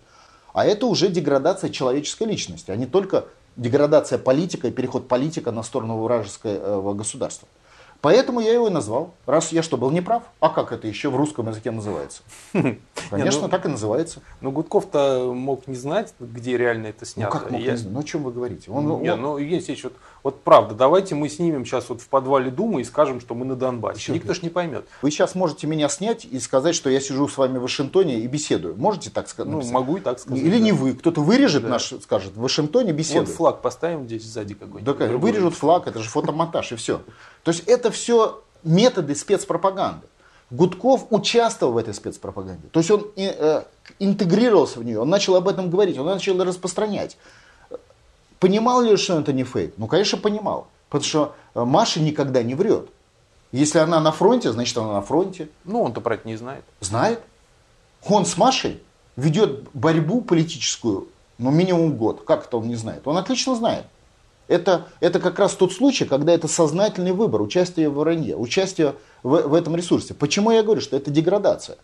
А 0.53 0.63
это 0.63 0.85
уже 0.85 1.07
деградация 1.07 1.71
человеческой 1.71 2.27
личности, 2.27 2.69
а 2.69 2.75
не 2.75 2.85
только 2.85 3.25
деградация 3.55 4.19
политика 4.19 4.67
и 4.67 4.71
переход 4.71 5.07
политика 5.07 5.51
на 5.51 5.63
сторону 5.63 6.03
вражеского 6.03 6.93
государства. 6.93 7.47
Поэтому 8.01 8.39
я 8.39 8.53
его 8.53 8.67
и 8.67 8.71
назвал. 8.71 9.13
Раз 9.27 9.51
я 9.51 9.61
что, 9.61 9.77
был 9.77 9.91
неправ? 9.91 10.23
А 10.39 10.49
как 10.49 10.71
это 10.71 10.87
еще 10.87 11.09
в 11.09 11.15
русском 11.15 11.47
языке 11.47 11.69
называется? 11.69 12.23
Конечно, 13.11 13.43
ну, 13.43 13.49
так 13.49 13.65
и 13.65 13.69
называется. 13.69 14.21
Но 14.41 14.49
ну, 14.49 14.55
Гудков-то 14.55 15.31
мог 15.35 15.67
не 15.67 15.75
знать, 15.75 16.13
где 16.19 16.57
реально 16.57 16.87
это 16.87 17.05
снято. 17.05 17.31
Ну 17.31 17.39
как 17.39 17.51
мог 17.51 17.61
не 17.61 17.77
знать? 17.77 17.93
Ну 17.93 17.99
о 17.99 18.03
чем 18.03 18.23
вы 18.23 18.31
говорите? 18.31 18.71
Он, 18.71 19.01
Не, 19.01 19.15
ну, 19.15 19.37
Евгений 19.37 19.57
Алексеевич, 19.57 19.85
вот, 20.23 20.33
вот 20.33 20.43
правда, 20.43 20.75
давайте 20.75 21.15
мы 21.15 21.29
снимем 21.29 21.65
сейчас 21.65 21.89
вот 21.89 22.01
в 22.01 22.07
подвале 22.07 22.51
Думы 22.51 22.81
и 22.81 22.83
скажем, 22.83 23.19
что 23.21 23.35
мы 23.35 23.45
на 23.45 23.55
Донбассе. 23.55 23.99
Еще 23.99 24.13
Никто 24.13 24.33
ж 24.33 24.41
не 24.41 24.49
поймет. 24.49 24.85
Вы 25.01 25.11
сейчас 25.11 25.35
можете 25.35 25.67
меня 25.67 25.89
снять 25.89 26.25
и 26.25 26.39
сказать, 26.39 26.75
что 26.75 26.89
я 26.89 26.99
сижу 26.99 27.27
с 27.27 27.37
вами 27.37 27.57
в 27.57 27.61
Вашингтоне 27.63 28.19
и 28.19 28.27
беседую. 28.27 28.75
Можете 28.75 29.09
так 29.09 29.27
сказать? 29.29 29.51
Ну, 29.51 29.61
могу 29.71 29.97
и 29.97 29.99
так 29.99 30.19
сказать. 30.19 30.41
Или 30.41 30.57
да. 30.57 30.63
не 30.63 30.71
вы. 30.71 30.93
Кто-то 30.93 31.21
вырежет 31.21 31.63
Да. 31.63 31.69
наш, 31.69 31.93
скажет, 32.01 32.33
в 32.35 32.41
Вашингтоне 32.41 32.91
Вот 32.91 32.97
беседую. 32.97 33.25
флаг 33.27 33.61
поставим 33.61 34.05
здесь 34.05 34.23
сзади 34.23 34.53
какой-нибудь. 34.53 34.97
Да 34.97 35.17
вырежут 35.17 35.55
флаг, 35.55 35.87
это 35.87 35.99
же 35.99 36.09
фотомонтаж 36.09 36.71
и 36.71 36.75
все. 36.75 37.01
То 37.43 37.51
есть 37.51 37.63
это 37.67 37.91
все 37.91 38.41
методы 38.63 39.15
спецпропаганды. 39.15 40.07
Гудков 40.51 41.07
участвовал 41.09 41.73
в 41.73 41.77
этой 41.77 41.93
спецпропаганде. 41.93 42.67
То 42.71 42.81
есть 42.81 42.91
он 42.91 43.07
и, 43.15 43.33
э, 43.33 43.63
интегрировался 43.99 44.79
в 44.79 44.83
нее, 44.83 44.99
он 44.99 45.09
начал 45.09 45.35
об 45.35 45.47
этом 45.47 45.69
говорить, 45.69 45.97
он 45.97 46.05
начал 46.05 46.41
распространять. 46.43 47.17
Понимал 48.41 48.81
ли, 48.81 48.97
что 48.97 49.19
это 49.19 49.33
не 49.33 49.43
фейк? 49.43 49.75
Ну, 49.77 49.85
конечно, 49.85 50.17
понимал. 50.17 50.67
Потому 50.89 51.07
что 51.07 51.35
э, 51.53 51.63
Маша 51.63 52.01
никогда 52.01 52.41
не 52.41 52.55
врет. 52.55 52.89
Если 53.51 53.77
она 53.77 53.99
на 53.99 54.11
фронте, 54.11 54.51
значит 54.51 54.75
она 54.79 54.93
на 54.93 55.01
фронте. 55.03 55.49
Ну, 55.63 55.83
он-то 55.83 56.01
про 56.01 56.15
это 56.15 56.27
не 56.27 56.35
знает. 56.37 56.63
Знает. 56.79 57.21
Он 58.03 58.25
с 58.25 58.37
Машей 58.37 58.81
ведет 59.15 59.69
борьбу 59.73 60.21
политическую, 60.21 61.09
ну, 61.37 61.51
минимум 61.51 61.95
год. 61.95 62.23
Как 62.25 62.47
это 62.47 62.57
он 62.57 62.67
не 62.67 62.73
знает? 62.73 63.07
Он 63.07 63.15
отлично 63.15 63.55
знает. 63.55 63.85
Это, 64.47 64.87
это 65.01 65.19
как 65.19 65.37
раз 65.37 65.53
тот 65.53 65.71
случай, 65.71 66.05
когда 66.05 66.33
это 66.33 66.47
сознательный 66.47 67.11
выбор, 67.11 67.43
участие 67.43 67.89
в 67.89 67.99
вранье, 67.99 68.35
участие 68.35 68.95
в, 69.21 69.49
в 69.49 69.53
этом 69.53 69.75
ресурсе. 69.75 70.15
Почему 70.15 70.49
я 70.49 70.63
говорю, 70.63 70.81
что 70.81 70.97
это 70.97 71.11
деградация? 71.11 71.77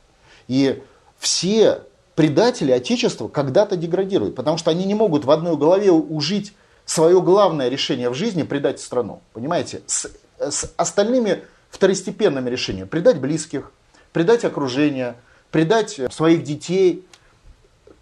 И 0.47 0.81
все 1.19 1.83
предатели 2.17 2.71
Отечества 2.71 3.27
когда-то 3.27 3.77
деградируют, 3.77 4.33
потому 4.33 4.57
что 4.57 4.71
они 4.71 4.85
не 4.85 4.95
могут 4.95 5.23
в 5.23 5.29
одной 5.29 5.55
голове 5.55 5.91
ужить 5.91 6.51
свое 6.83 7.21
главное 7.21 7.69
решение 7.69 8.09
в 8.09 8.15
жизни 8.15 8.41
предать 8.41 8.79
страну. 8.79 9.21
Понимаете? 9.33 9.81
С, 9.85 10.09
с 10.39 10.73
остальными 10.77 11.43
второстепенными 11.69 12.49
решениями. 12.49 12.87
Предать 12.87 13.19
близких, 13.19 13.71
предать 14.13 14.45
окружение, 14.45 15.15
предать 15.51 15.99
своих 16.11 16.43
детей. 16.43 17.05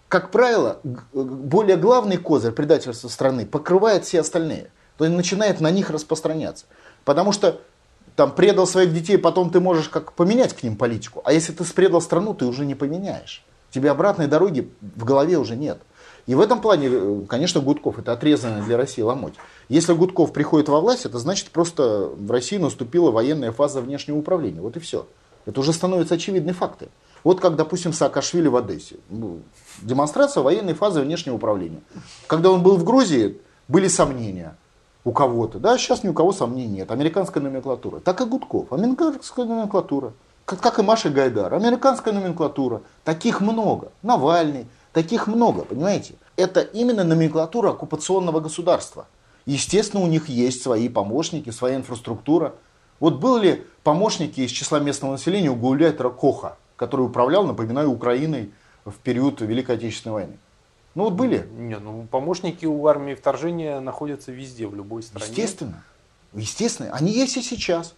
Как 0.07 0.31
правило, 0.31 0.79
г- 0.85 1.01
более 1.11 1.75
главный 1.75 2.15
козырь 2.15 2.53
предательства 2.53 3.09
страны 3.09 3.45
покрывает 3.45 4.05
все 4.05 4.21
остальные. 4.21 4.71
То 4.97 5.03
есть 5.03 5.17
начинает 5.17 5.59
на 5.59 5.71
них 5.71 5.89
распространяться. 5.89 6.67
Потому 7.03 7.33
что 7.33 7.59
там 8.15 8.33
предал 8.33 8.65
своих 8.65 8.93
детей, 8.93 9.17
потом 9.17 9.49
ты 9.49 9.59
можешь 9.59 9.89
как 9.89 10.13
поменять 10.13 10.53
к 10.53 10.63
ним 10.63 10.77
политику. 10.77 11.21
А 11.25 11.33
если 11.33 11.51
ты 11.51 11.65
предал 11.65 11.99
страну, 11.99 12.33
ты 12.33 12.45
уже 12.45 12.65
не 12.65 12.75
поменяешь. 12.75 13.43
Тебе 13.75 13.91
обратной 13.91 14.27
дороги 14.27 14.71
в 14.79 15.03
голове 15.03 15.37
уже 15.37 15.57
нет. 15.57 15.79
И 16.27 16.33
в 16.33 16.39
этом 16.39 16.61
плане, 16.61 16.87
э, 16.89 17.21
конечно, 17.27 17.59
Гудков 17.59 17.99
это 17.99 18.13
отрезанная 18.13 18.63
для 18.63 18.77
России 18.77 19.01
ломоть. 19.01 19.33
Если 19.67 19.91
Гудков 19.91 20.31
приходит 20.31 20.69
во 20.69 20.79
власть, 20.79 21.05
это 21.05 21.19
значит 21.19 21.49
просто 21.49 22.09
в 22.15 22.31
России 22.31 22.55
наступила 22.55 23.11
военная 23.11 23.51
фаза 23.51 23.81
внешнего 23.81 24.17
управления. 24.17 24.61
Вот 24.61 24.77
и 24.77 24.79
все. 24.79 25.07
Это 25.45 25.59
уже 25.59 25.73
становятся 25.73 26.15
очевидны 26.15 26.53
факты. 26.53 26.87
Вот 27.25 27.41
как, 27.41 27.57
допустим, 27.57 27.91
Саакашвили 27.91 28.47
в 28.47 28.55
Одессе. 28.55 28.95
Ну, 29.09 29.41
Демонстрация 29.81 30.41
военной 30.41 30.73
фазы 30.73 31.01
внешнего 31.01 31.35
управления. 31.35 31.81
Когда 32.27 32.51
он 32.51 32.63
был 32.63 32.77
в 32.77 32.85
Грузии, 32.85 33.41
были 33.67 33.89
сомнения 33.89 34.55
у 35.03 35.11
кого-то. 35.11 35.59
Да, 35.59 35.77
сейчас 35.77 36.01
ни 36.01 36.07
у 36.07 36.13
кого 36.13 36.31
сомнений 36.31 36.77
нет. 36.77 36.91
Американская 36.91 37.43
номенклатура. 37.43 37.99
Так 37.99 38.21
и 38.21 38.23
Гудков. 38.23 38.71
Американская 38.71 39.43
номенклатура. 39.43 40.13
Как, 40.45 40.61
как 40.61 40.79
и 40.79 40.83
Маша 40.83 41.09
Гайдар. 41.09 41.53
Американская 41.53 42.13
номенклатура. 42.13 42.83
Таких 43.03 43.41
много. 43.41 43.91
Навальный. 44.03 44.67
Таких 44.93 45.27
много, 45.27 45.65
понимаете? 45.65 46.15
Это 46.37 46.61
именно 46.61 47.03
номенклатура 47.03 47.71
оккупационного 47.71 48.39
государства. 48.39 49.07
Естественно, 49.45 50.03
у 50.03 50.07
них 50.07 50.29
есть 50.29 50.61
свои 50.61 50.87
помощники, 50.87 51.49
своя 51.49 51.75
инфраструктура. 51.75 52.55
Вот 52.99 53.15
были 53.15 53.47
ли 53.47 53.63
помощники 53.83 54.41
из 54.41 54.51
числа 54.51 54.79
местного 54.79 55.13
населения 55.13 55.49
у 55.49 55.55
Гауляйтера 55.55 56.09
Коха, 56.09 56.57
который 56.77 57.01
управлял, 57.01 57.45
напоминаю, 57.45 57.91
Украиной 57.91 58.51
в 58.85 58.93
период 58.93 59.41
Великой 59.41 59.75
Отечественной 59.75 60.13
войны? 60.13 60.37
Ну 60.95 61.03
вот 61.03 61.13
были. 61.13 61.47
Нет, 61.57 61.81
ну 61.83 62.07
помощники 62.09 62.65
у 62.65 62.87
армии 62.87 63.15
вторжения 63.15 63.79
находятся 63.81 64.31
везде, 64.31 64.65
в 64.65 64.75
любой 64.75 65.03
стране. 65.03 65.25
Естественно. 65.27 65.83
Естественно. 66.33 66.89
Они 66.93 67.11
есть 67.11 67.35
и 67.35 67.41
сейчас. 67.41 67.95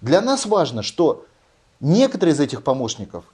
Для 0.00 0.20
нас 0.20 0.46
важно, 0.46 0.82
что 0.82 1.24
некоторые 1.80 2.34
из 2.34 2.40
этих 2.40 2.62
помощников 2.62 3.24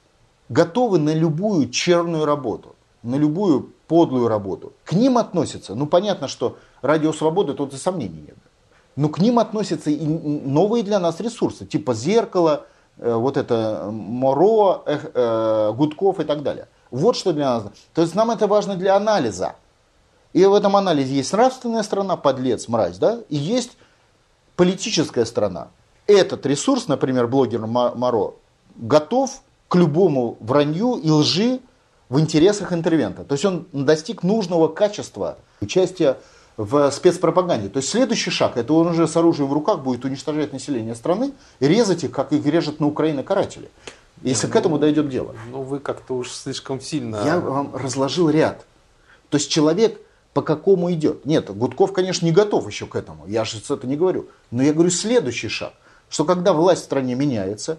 готовы 0.48 0.98
на 0.98 1.14
любую 1.14 1.70
черную 1.70 2.24
работу, 2.24 2.74
на 3.02 3.16
любую 3.16 3.72
подлую 3.88 4.28
работу. 4.28 4.72
К 4.84 4.92
ним 4.92 5.18
относятся, 5.18 5.74
ну 5.74 5.86
понятно, 5.86 6.28
что 6.28 6.56
радио 6.82 7.12
свободы 7.12 7.54
тут 7.54 7.74
и 7.74 7.76
сомнений 7.76 8.24
нет. 8.28 8.36
Но 8.96 9.08
к 9.08 9.18
ним 9.18 9.38
относятся 9.38 9.90
и 9.90 10.04
новые 10.04 10.84
для 10.84 10.98
нас 10.98 11.20
ресурсы, 11.20 11.64
типа 11.64 11.94
зеркало, 11.94 12.66
э, 12.98 13.14
вот 13.14 13.36
это 13.36 13.88
Моро, 13.90 14.82
э, 14.86 14.98
э, 15.14 15.72
Гудков 15.72 16.20
и 16.20 16.24
так 16.24 16.42
далее. 16.42 16.68
Вот 16.90 17.16
что 17.16 17.32
для 17.32 17.46
нас. 17.46 17.64
То 17.94 18.02
есть 18.02 18.14
нам 18.14 18.30
это 18.30 18.46
важно 18.46 18.76
для 18.76 18.96
анализа. 18.96 19.54
И 20.34 20.44
в 20.44 20.54
этом 20.54 20.76
анализе 20.76 21.14
есть 21.14 21.32
нравственная 21.32 21.82
сторона, 21.82 22.16
подлец, 22.16 22.68
мразь, 22.68 22.98
да, 22.98 23.20
и 23.28 23.36
есть 23.36 23.72
политическая 24.56 25.24
сторона. 25.24 25.68
Этот 26.06 26.46
ресурс, 26.46 26.88
например, 26.88 27.28
блогер 27.28 27.66
Моро, 27.66 28.34
готов 28.76 29.42
к 29.68 29.76
любому 29.76 30.36
вранью 30.40 30.96
и 30.96 31.10
лжи 31.10 31.60
в 32.08 32.20
интересах 32.20 32.72
интервента. 32.72 33.24
То 33.24 33.32
есть 33.32 33.44
он 33.44 33.66
достиг 33.72 34.22
нужного 34.22 34.68
качества 34.68 35.38
участия 35.60 36.18
в 36.56 36.90
спецпропаганде. 36.90 37.68
То 37.68 37.78
есть 37.78 37.88
следующий 37.88 38.30
шаг, 38.30 38.56
это 38.56 38.74
он 38.74 38.88
уже 38.88 39.08
с 39.08 39.16
оружием 39.16 39.48
в 39.48 39.52
руках 39.52 39.80
будет 39.80 40.04
уничтожать 40.04 40.52
население 40.52 40.94
страны 40.94 41.32
и 41.60 41.66
резать 41.66 42.04
их, 42.04 42.10
как 42.10 42.32
их 42.32 42.44
режет 42.44 42.80
на 42.80 42.86
Украине 42.86 43.22
каратели. 43.22 43.70
Если 44.22 44.46
к 44.46 44.54
этому 44.54 44.78
дойдет 44.78 45.08
дело. 45.08 45.34
Ну 45.50 45.62
вы 45.62 45.78
как-то 45.78 46.14
уж 46.14 46.30
слишком 46.30 46.80
сильно... 46.80 47.22
Я 47.24 47.40
вам 47.40 47.74
разложил 47.74 48.28
ряд. 48.28 48.64
То 49.30 49.38
есть 49.38 49.50
человек 49.50 49.98
по 50.34 50.42
какому 50.42 50.92
идет. 50.92 51.24
Нет, 51.26 51.54
Гудков, 51.54 51.92
конечно, 51.92 52.24
не 52.24 52.32
готов 52.32 52.66
еще 52.66 52.86
к 52.86 52.94
этому. 52.94 53.26
Я 53.26 53.44
же 53.44 53.58
это 53.58 53.86
не 53.86 53.96
говорю. 53.96 54.26
Но 54.50 54.62
я 54.62 54.72
говорю 54.72 54.90
следующий 54.90 55.48
шаг. 55.48 55.72
Что 56.12 56.26
когда 56.26 56.52
власть 56.52 56.82
в 56.82 56.84
стране 56.84 57.14
меняется, 57.14 57.78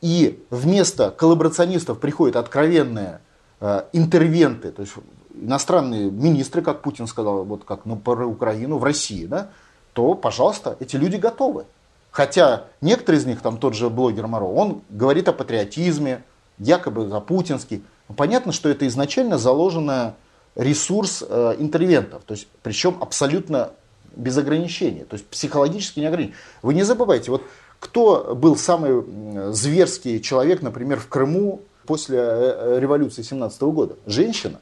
и 0.00 0.44
вместо 0.50 1.12
коллаборационистов 1.12 2.00
приходят 2.00 2.34
откровенные 2.34 3.20
э, 3.60 3.84
интервенты, 3.92 4.72
то 4.72 4.82
есть 4.82 4.94
иностранные 5.40 6.10
министры, 6.10 6.60
как 6.60 6.82
Путин 6.82 7.06
сказал, 7.06 7.44
вот 7.44 7.62
как 7.62 7.84
ну, 7.84 7.94
Украину 7.94 8.78
в 8.78 8.84
России, 8.84 9.26
да, 9.26 9.50
то, 9.92 10.14
пожалуйста, 10.14 10.76
эти 10.80 10.96
люди 10.96 11.16
готовы. 11.16 11.66
Хотя 12.10 12.64
некоторые 12.80 13.20
из 13.20 13.26
них, 13.26 13.40
там 13.42 13.58
тот 13.58 13.74
же 13.74 13.90
блогер 13.90 14.26
Моро, 14.26 14.46
он 14.46 14.82
говорит 14.88 15.28
о 15.28 15.32
патриотизме, 15.32 16.24
якобы 16.58 17.06
за 17.06 17.20
путинский. 17.20 17.84
Но 18.08 18.16
понятно, 18.16 18.50
что 18.50 18.68
это 18.68 18.88
изначально 18.88 19.38
заложенный 19.38 20.14
ресурс 20.56 21.22
э, 21.28 21.54
интервентов, 21.60 22.24
то 22.24 22.34
есть 22.34 22.48
причем 22.64 22.98
абсолютно 23.00 23.70
без 24.16 24.36
ограничений, 24.36 25.04
то 25.04 25.14
есть 25.14 25.28
психологически 25.28 26.00
не 26.00 26.06
ограничен. 26.06 26.34
Вы 26.62 26.74
не 26.74 26.82
забывайте, 26.82 27.30
вот 27.30 27.44
кто 27.80 28.34
был 28.34 28.56
самый 28.56 29.52
зверский 29.52 30.20
человек, 30.20 30.62
например, 30.62 30.98
в 30.98 31.08
Крыму 31.08 31.62
после 31.86 32.18
э, 32.18 32.78
революции 32.80 33.22
17 33.22 33.62
года? 33.62 33.96
Женщина. 34.06 34.60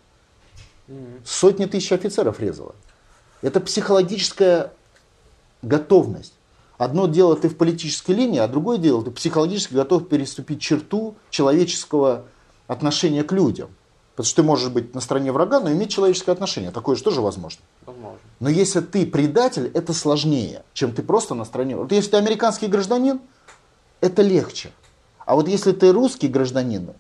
Сотни 1.25 1.65
тысяч 1.65 1.91
офицеров 1.93 2.39
резала. 2.39 2.75
Это 3.43 3.61
психологическая 3.61 4.73
готовность. 5.63 6.35
Одно 6.79 7.07
дело 7.07 7.37
ты 7.37 7.49
в 7.49 7.57
политической 7.57 8.13
линии, 8.13 8.39
а 8.39 8.49
другое 8.49 8.79
дело 8.79 9.03
ты 9.03 9.11
психологически 9.11 9.75
готов 9.75 10.09
переступить 10.09 10.61
черту 10.61 11.17
человеческого 11.31 12.27
отношения 12.67 13.25
к 13.25 13.33
людям. 13.33 13.71
Потому 14.17 14.27
что 14.29 14.37
ты 14.37 14.43
можешь 14.47 14.71
быть 14.71 14.95
на 14.95 15.03
стороне 15.03 15.31
врага, 15.31 15.61
но 15.61 15.71
иметь 15.71 15.91
человеческое 15.93 16.33
отношение. 16.33 16.71
Такое 16.71 16.97
же 16.97 17.05
тоже 17.05 17.21
возможно. 17.21 17.61
Возможно. 17.85 18.19
Но 18.41 18.49
если 18.49 18.81
ты 18.81 19.05
предатель, 19.05 19.71
это 19.75 19.93
сложнее, 19.93 20.63
чем 20.73 20.93
ты 20.93 21.03
просто 21.03 21.35
на 21.35 21.45
стороне. 21.45 21.77
Вот 21.77 21.93
если 21.93 22.13
ты 22.13 22.17
американский 22.17 22.67
гражданин, 22.67 23.21
это 24.01 24.23
легче. 24.23 24.71
А 25.27 25.35
вот 25.35 25.49
если 25.49 25.73
ты 25.73 25.93
русский 25.93 26.29
гражданин, 26.29 26.95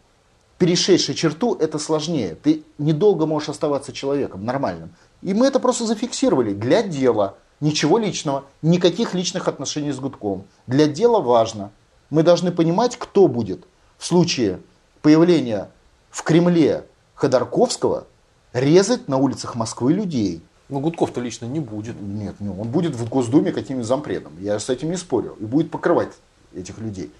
перешедший 0.58 1.14
черту, 1.14 1.54
это 1.54 1.78
сложнее. 1.78 2.34
Ты 2.34 2.64
недолго 2.76 3.24
можешь 3.24 3.48
оставаться 3.48 3.94
человеком 3.94 4.44
нормальным. 4.44 4.90
И 5.22 5.32
мы 5.32 5.46
это 5.46 5.58
просто 5.58 5.86
зафиксировали 5.86 6.52
для 6.52 6.82
дела. 6.82 7.36
Ничего 7.60 7.96
личного, 7.96 8.44
никаких 8.60 9.14
личных 9.14 9.48
отношений 9.48 9.92
с 9.92 9.98
Гудком. 9.98 10.44
Для 10.66 10.86
дела 10.86 11.20
важно. 11.20 11.70
Мы 12.10 12.22
должны 12.22 12.52
понимать, 12.52 12.98
кто 12.98 13.26
будет 13.26 13.64
в 13.96 14.04
случае 14.04 14.60
появления 15.00 15.70
в 16.10 16.22
Кремле 16.22 16.84
Ходорковского 17.16 18.06
резать 18.52 19.08
на 19.08 19.16
улицах 19.16 19.56
Москвы 19.56 19.92
людей. 19.92 20.42
Ну, 20.68 20.80
Гудков-то 20.80 21.20
лично 21.20 21.46
не 21.46 21.60
будет. 21.60 22.00
Нет, 22.00 22.36
ну, 22.40 22.60
он 22.60 22.68
будет 22.68 22.94
в 22.94 23.08
Госдуме 23.08 23.52
каким-нибудь 23.52 23.86
зампредом. 23.86 24.32
Я 24.40 24.58
с 24.58 24.68
этим 24.68 24.90
не 24.90 24.96
спорю. 24.96 25.36
И 25.40 25.44
будет 25.44 25.70
покрывать 25.70 26.12
этих 26.54 26.78
людей. 26.78 27.10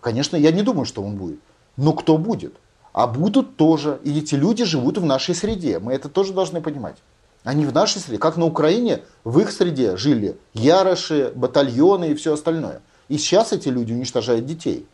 Конечно, 0.00 0.36
я 0.36 0.52
не 0.52 0.62
думаю, 0.62 0.84
что 0.84 1.02
он 1.02 1.16
будет. 1.16 1.40
Но 1.76 1.92
кто 1.92 2.18
будет? 2.18 2.54
А 2.92 3.06
будут 3.06 3.56
тоже. 3.56 3.98
И 4.04 4.18
эти 4.18 4.34
люди 4.34 4.64
живут 4.64 4.98
в 4.98 5.04
нашей 5.04 5.34
среде. 5.34 5.78
Мы 5.78 5.92
это 5.92 6.08
тоже 6.08 6.32
должны 6.32 6.60
понимать. 6.60 6.96
Они 7.44 7.64
в 7.64 7.72
нашей 7.72 8.00
среде. 8.00 8.18
Как 8.18 8.36
на 8.36 8.44
Украине, 8.44 9.02
в 9.24 9.38
их 9.38 9.52
среде 9.52 9.96
жили 9.96 10.36
яроши, 10.52 11.32
батальоны 11.34 12.10
и 12.10 12.14
все 12.14 12.34
остальное. 12.34 12.82
И 13.08 13.16
сейчас 13.16 13.52
эти 13.52 13.68
люди 13.68 13.92
уничтожают 13.92 14.44
детей. 14.44 14.86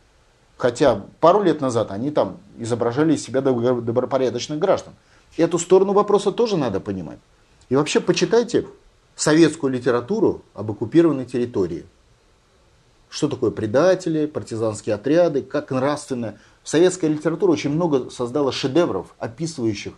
Хотя 0.57 1.05
пару 1.19 1.43
лет 1.43 1.61
назад 1.61 1.91
они 1.91 2.11
там 2.11 2.37
изображали 2.57 3.13
из 3.13 3.23
себя 3.23 3.41
добропорядочных 3.41 4.59
граждан. 4.59 4.93
Эту 5.37 5.59
сторону 5.59 5.93
вопроса 5.93 6.31
тоже 6.31 6.55
надо 6.55 6.79
понимать. 6.79 7.19
И 7.69 7.75
вообще 7.75 7.99
почитайте 7.99 8.65
советскую 9.15 9.73
литературу 9.73 10.43
об 10.53 10.71
оккупированной 10.71 11.25
территории. 11.25 11.85
Что 13.09 13.27
такое 13.27 13.51
предатели, 13.51 14.25
партизанские 14.25 14.95
отряды, 14.95 15.41
как 15.41 15.71
нравственно. 15.71 16.35
Советская 16.63 17.09
литература 17.09 17.51
очень 17.51 17.69
много 17.69 18.09
создала 18.09 18.51
шедевров, 18.51 19.13
описывающих 19.19 19.93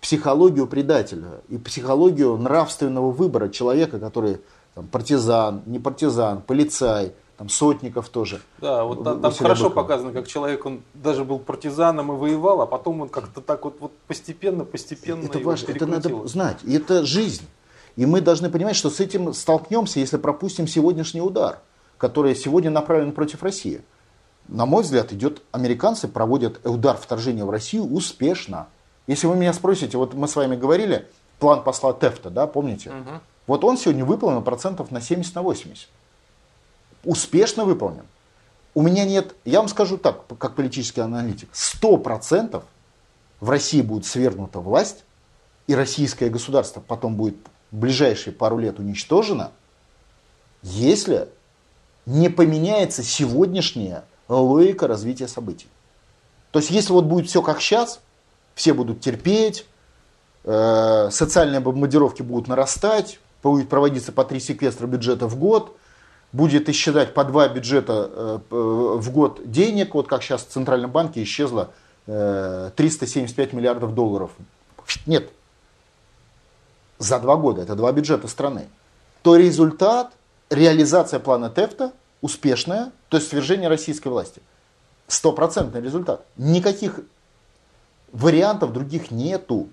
психологию 0.00 0.66
предателя 0.66 1.40
и 1.48 1.58
психологию 1.58 2.36
нравственного 2.36 3.10
выбора 3.10 3.48
человека, 3.48 3.98
который 3.98 4.38
там, 4.74 4.86
партизан, 4.86 5.62
не 5.66 5.78
партизан, 5.78 6.42
полицай, 6.42 7.14
там 7.36 7.48
сотников 7.48 8.08
тоже. 8.08 8.40
Да, 8.58 8.84
вот 8.84 9.04
там, 9.04 9.20
там 9.20 9.32
хорошо 9.32 9.64
Быкова. 9.64 9.82
показано, 9.82 10.12
как 10.12 10.26
человек, 10.26 10.64
он 10.64 10.82
даже 10.94 11.24
был 11.24 11.38
партизаном 11.38 12.12
и 12.12 12.16
воевал, 12.16 12.62
а 12.62 12.66
потом 12.66 13.02
он 13.02 13.08
как-то 13.08 13.40
так 13.40 13.64
вот, 13.64 13.76
вот 13.80 13.92
постепенно, 14.06 14.64
постепенно 14.64 15.24
это, 15.24 15.38
важно, 15.38 15.72
это 15.72 15.86
надо 15.86 16.26
знать, 16.26 16.58
и 16.64 16.74
это 16.74 17.04
жизнь. 17.04 17.46
И 17.96 18.06
мы 18.06 18.20
должны 18.20 18.50
понимать, 18.50 18.76
что 18.76 18.90
с 18.90 19.00
этим 19.00 19.32
столкнемся, 19.32 20.00
если 20.00 20.16
пропустим 20.16 20.66
сегодняшний 20.66 21.20
удар, 21.20 21.60
который 21.98 22.34
сегодня 22.34 22.70
направлен 22.70 23.12
против 23.12 23.42
России. 23.42 23.82
На 24.48 24.64
мой 24.64 24.82
взгляд, 24.82 25.12
идет, 25.12 25.42
американцы 25.50 26.08
проводят 26.08 26.64
удар 26.64 26.96
вторжения 26.96 27.44
в 27.44 27.50
Россию 27.50 27.92
успешно. 27.92 28.68
Если 29.06 29.26
вы 29.26 29.36
меня 29.36 29.52
спросите, 29.52 29.98
вот 29.98 30.14
мы 30.14 30.28
с 30.28 30.36
вами 30.36 30.56
говорили, 30.56 31.06
план 31.38 31.62
посла 31.62 31.92
Тефта, 31.92 32.30
да, 32.30 32.46
помните? 32.46 32.90
Угу. 32.90 33.20
Вот 33.46 33.64
он 33.64 33.76
сегодня 33.76 34.04
выполнен 34.04 34.42
процентов 34.42 34.90
на 34.90 35.00
70 35.00 35.34
на 35.34 35.42
80 35.42 35.88
успешно 37.06 37.64
выполнен. 37.64 38.04
У 38.74 38.82
меня 38.82 39.06
нет, 39.06 39.34
я 39.46 39.60
вам 39.60 39.68
скажу 39.68 39.96
так, 39.96 40.26
как 40.38 40.54
политический 40.54 41.00
аналитик, 41.00 41.48
100% 41.52 42.62
в 43.40 43.50
России 43.50 43.80
будет 43.80 44.04
свергнута 44.04 44.60
власть, 44.60 45.04
и 45.66 45.74
российское 45.74 46.28
государство 46.28 46.80
потом 46.80 47.16
будет 47.16 47.36
в 47.70 47.76
ближайшие 47.76 48.34
пару 48.34 48.58
лет 48.58 48.78
уничтожено, 48.78 49.50
если 50.62 51.28
не 52.04 52.28
поменяется 52.28 53.02
сегодняшняя 53.02 54.04
логика 54.28 54.86
развития 54.86 55.28
событий. 55.28 55.68
То 56.50 56.58
есть 56.58 56.70
если 56.70 56.92
вот 56.92 57.06
будет 57.06 57.28
все 57.28 57.40
как 57.42 57.60
сейчас, 57.60 58.00
все 58.54 58.74
будут 58.74 59.00
терпеть, 59.00 59.66
э, 60.44 61.08
социальные 61.10 61.60
бомбардировки 61.60 62.22
будут 62.22 62.48
нарастать, 62.48 63.20
будет 63.42 63.68
проводиться 63.68 64.12
по 64.12 64.24
три 64.24 64.40
секвестра 64.40 64.86
бюджета 64.86 65.28
в 65.28 65.38
год– 65.38 65.76
будет 66.32 66.68
исчезать 66.68 67.14
по 67.14 67.24
два 67.24 67.48
бюджета 67.48 68.10
э, 68.12 68.38
в 68.50 69.10
год 69.10 69.40
денег, 69.50 69.94
вот 69.94 70.08
как 70.08 70.22
сейчас 70.22 70.42
в 70.42 70.48
Центральном 70.48 70.90
банке 70.90 71.22
исчезло 71.22 71.70
375 72.06 73.52
э, 73.52 73.56
миллиардов 73.56 73.94
долларов. 73.94 74.30
Нет. 75.06 75.30
За 76.98 77.18
два 77.18 77.36
года, 77.36 77.62
это 77.62 77.74
два 77.74 77.92
бюджета 77.92 78.28
страны. 78.28 78.68
То 79.22 79.36
результат, 79.36 80.12
реализация 80.50 81.20
плана 81.20 81.50
Тефта 81.50 81.92
успешная, 82.20 82.92
то 83.08 83.16
есть 83.16 83.28
свержение 83.28 83.68
российской 83.68 84.08
власти. 84.08 84.40
Стопроцентный 85.08 85.80
результат. 85.80 86.24
Никаких 86.36 87.00
вариантов 88.12 88.72
других 88.72 89.10
нету. 89.10 89.68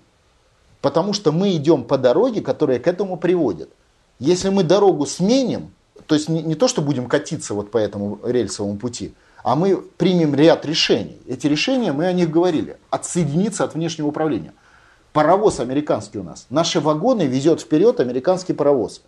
Потому 0.80 1.14
что 1.14 1.32
мы 1.32 1.56
идем 1.56 1.84
по 1.84 1.96
дороге, 1.96 2.42
которая 2.42 2.78
к 2.78 2.86
этому 2.86 3.16
приводит. 3.16 3.70
Если 4.18 4.50
мы 4.50 4.64
дорогу 4.64 5.06
сменим, 5.06 5.72
то 6.06 6.14
есть 6.14 6.28
не, 6.28 6.42
не 6.42 6.54
то, 6.54 6.68
что 6.68 6.82
будем 6.82 7.06
катиться 7.06 7.54
вот 7.54 7.70
по 7.70 7.78
этому 7.78 8.18
рельсовому 8.24 8.76
пути, 8.76 9.14
а 9.42 9.56
мы 9.56 9.76
примем 9.76 10.34
ряд 10.34 10.64
решений. 10.64 11.18
Эти 11.28 11.46
решения, 11.46 11.92
мы 11.92 12.06
о 12.06 12.12
них 12.12 12.30
говорили. 12.30 12.78
Отсоединиться 12.90 13.64
от 13.64 13.74
внешнего 13.74 14.08
управления. 14.08 14.54
Паровоз 15.12 15.60
американский 15.60 16.18
у 16.18 16.22
нас. 16.22 16.46
Наши 16.50 16.80
вагоны 16.80 17.22
везет 17.22 17.60
вперед 17.60 18.00
американский 18.00 18.54
паровоз. 18.54 19.02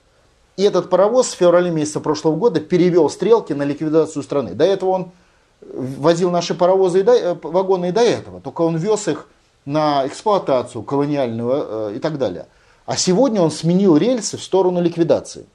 И 0.56 0.62
этот 0.62 0.88
паровоз 0.88 1.30
с 1.30 1.32
февраля 1.32 1.70
месяца 1.70 2.00
прошлого 2.00 2.36
года 2.36 2.60
перевел 2.60 3.10
стрелки 3.10 3.52
на 3.54 3.62
ликвидацию 3.62 4.22
страны. 4.22 4.54
До 4.54 4.64
этого 4.64 4.90
он 4.90 5.12
возил 5.60 6.30
наши 6.30 6.54
паровозы 6.54 7.00
и 7.00 7.02
до, 7.02 7.12
э, 7.12 7.34
вагоны 7.42 7.88
и 7.88 7.92
до 7.92 8.02
этого. 8.02 8.40
Только 8.40 8.62
он 8.62 8.76
вез 8.76 9.08
их 9.08 9.28
на 9.64 10.06
эксплуатацию 10.06 10.82
колониальную 10.82 11.50
э, 11.50 11.92
и 11.96 11.98
так 11.98 12.18
далее. 12.18 12.46
А 12.84 12.96
сегодня 12.96 13.40
он 13.40 13.50
сменил 13.50 13.96
рельсы 13.96 14.36
в 14.36 14.42
сторону 14.42 14.80
ликвидации 14.80 15.46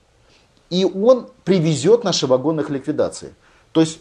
и 0.72 0.86
он 0.86 1.30
привезет 1.44 2.04
наши 2.04 2.26
вагоны 2.26 2.64
к 2.64 2.70
ликвидации. 2.70 3.36
То 3.74 3.82
есть 3.82 4.00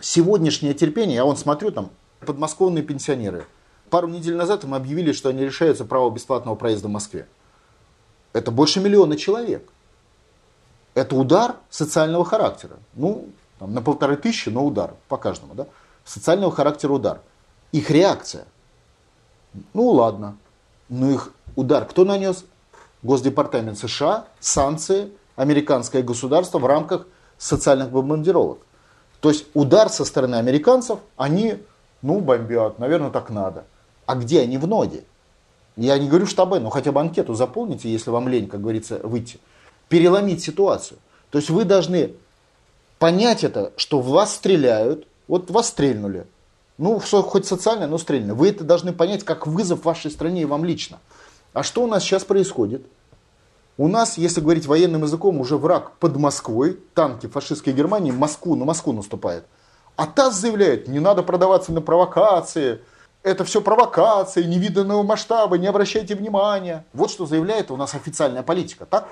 сегодняшнее 0.00 0.74
терпение, 0.74 1.16
я 1.16 1.24
вон 1.24 1.36
смотрю 1.36 1.70
там, 1.70 1.90
подмосковные 2.20 2.82
пенсионеры. 2.82 3.46
Пару 3.90 4.08
недель 4.08 4.34
назад 4.34 4.64
им 4.64 4.74
объявили, 4.74 5.12
что 5.12 5.28
они 5.28 5.44
решаются 5.44 5.84
право 5.84 6.10
бесплатного 6.10 6.56
проезда 6.56 6.88
в 6.88 6.90
Москве. 6.90 7.28
Это 8.32 8.50
больше 8.50 8.80
миллиона 8.80 9.16
человек. 9.16 9.68
Это 10.94 11.14
удар 11.16 11.56
социального 11.68 12.24
характера. 12.24 12.78
Ну, 12.94 13.28
там, 13.58 13.74
на 13.74 13.82
полторы 13.82 14.16
тысячи, 14.16 14.48
но 14.48 14.64
удар 14.64 14.94
по 15.08 15.18
каждому. 15.18 15.54
Да? 15.54 15.66
Социального 16.04 16.50
характера 16.50 16.92
удар. 16.92 17.20
Их 17.72 17.90
реакция. 17.90 18.46
Ну 19.74 19.88
ладно. 19.88 20.38
Но 20.88 21.10
их 21.10 21.32
удар 21.56 21.84
кто 21.84 22.06
нанес? 22.06 22.44
Госдепартамент 23.02 23.78
США, 23.78 24.26
санкции, 24.40 25.12
американское 25.36 26.02
государство 26.02 26.58
в 26.58 26.66
рамках 26.66 27.06
социальных 27.38 27.90
бомбардировок. 27.90 28.58
То 29.20 29.30
есть 29.30 29.46
удар 29.54 29.88
со 29.88 30.04
стороны 30.04 30.36
американцев, 30.36 30.98
они, 31.16 31.58
ну, 32.02 32.20
бомбят, 32.20 32.78
наверное, 32.78 33.10
так 33.10 33.30
надо. 33.30 33.64
А 34.06 34.14
где 34.14 34.40
они 34.40 34.58
в 34.58 34.66
ноде? 34.66 35.04
Я 35.76 35.98
не 35.98 36.08
говорю 36.08 36.26
штабы, 36.26 36.58
но 36.60 36.70
хотя 36.70 36.92
бы 36.92 37.00
анкету 37.00 37.34
заполните, 37.34 37.90
если 37.90 38.10
вам 38.10 38.28
лень, 38.28 38.48
как 38.48 38.60
говорится, 38.60 39.00
выйти. 39.02 39.38
Переломить 39.88 40.42
ситуацию. 40.42 40.98
То 41.30 41.38
есть 41.38 41.50
вы 41.50 41.64
должны 41.64 42.14
понять 42.98 43.44
это, 43.44 43.72
что 43.76 44.00
в 44.00 44.08
вас 44.08 44.34
стреляют, 44.34 45.06
вот 45.28 45.50
вас 45.50 45.68
стрельнули. 45.68 46.26
Ну, 46.76 46.98
хоть 46.98 47.46
социально, 47.46 47.86
но 47.86 47.98
стрельнули. 47.98 48.32
Вы 48.36 48.48
это 48.48 48.64
должны 48.64 48.92
понять 48.92 49.24
как 49.24 49.46
вызов 49.46 49.84
вашей 49.84 50.10
стране 50.10 50.42
и 50.42 50.46
вам 50.46 50.64
лично. 50.64 50.98
А 51.52 51.62
что 51.62 51.82
у 51.82 51.86
нас 51.86 52.02
сейчас 52.02 52.24
происходит? 52.24 52.82
У 53.80 53.88
нас, 53.88 54.18
если 54.18 54.42
говорить 54.42 54.66
военным 54.66 55.04
языком, 55.04 55.40
уже 55.40 55.56
враг 55.56 55.92
под 55.92 56.14
Москвой, 56.18 56.78
танки 56.92 57.26
фашистской 57.28 57.72
Германии 57.72 58.10
Москву, 58.10 58.54
на 58.54 58.66
Москву 58.66 58.92
наступает. 58.92 59.46
А 59.96 60.06
ТАСС 60.06 60.34
заявляет, 60.34 60.86
не 60.86 61.00
надо 61.00 61.22
продаваться 61.22 61.72
на 61.72 61.80
провокации, 61.80 62.82
это 63.22 63.42
все 63.46 63.62
провокации, 63.62 64.42
невиданного 64.42 65.02
масштаба, 65.02 65.56
не 65.56 65.66
обращайте 65.66 66.14
внимания. 66.14 66.84
Вот 66.92 67.10
что 67.10 67.24
заявляет 67.24 67.70
у 67.70 67.78
нас 67.78 67.94
официальная 67.94 68.42
политика, 68.42 68.84
так? 68.84 69.08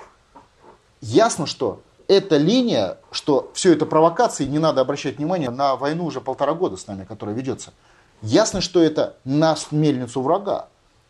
Ясно, 1.01 1.47
что 1.47 1.81
эта 2.07 2.37
линия, 2.37 2.99
что 3.09 3.49
все 3.55 3.73
это 3.73 3.87
провокации, 3.87 4.45
не 4.45 4.59
надо 4.59 4.81
обращать 4.81 5.17
внимание 5.17 5.49
на 5.49 5.77
войну 5.77 6.05
уже 6.05 6.21
полтора 6.21 6.53
года 6.53 6.77
с 6.77 6.85
нами, 6.85 7.05
которая 7.05 7.35
ведется. 7.35 7.73
Ясно, 8.21 8.61
что 8.61 8.83
это 8.83 9.17
на 9.23 9.57
мельницу 9.71 10.21
врага. 10.21 10.67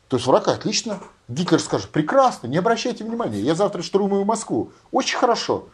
То 0.09 0.17
есть 0.17 0.27
враг 0.27 0.47
отлично. 0.47 0.99
Гитлер 1.27 1.61
скажет, 1.61 1.89
прекрасно, 1.89 2.47
не 2.47 2.57
обращайте 2.57 3.03
внимания, 3.03 3.39
я 3.39 3.55
завтра 3.55 3.83
штурмую 3.83 4.25
Москву. 4.25 4.71
Очень 4.91 5.19
хорошо, 5.19 5.69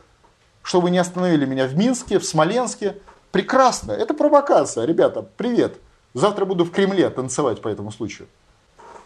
что 0.61 0.81
вы 0.81 0.91
не 0.91 0.97
остановили 0.97 1.45
меня 1.45 1.67
в 1.67 1.75
Минске, 1.75 2.19
в 2.19 2.25
Смоленске. 2.25 2.97
Прекрасно, 3.31 3.93
это 3.93 4.13
провокация, 4.13 4.85
ребята, 4.85 5.25
привет. 5.37 5.77
Завтра 6.13 6.43
буду 6.45 6.65
в 6.65 6.71
Кремле 6.71 7.09
танцевать 7.09 7.61
по 7.61 7.69
этому 7.69 7.91
случаю. 7.91 8.27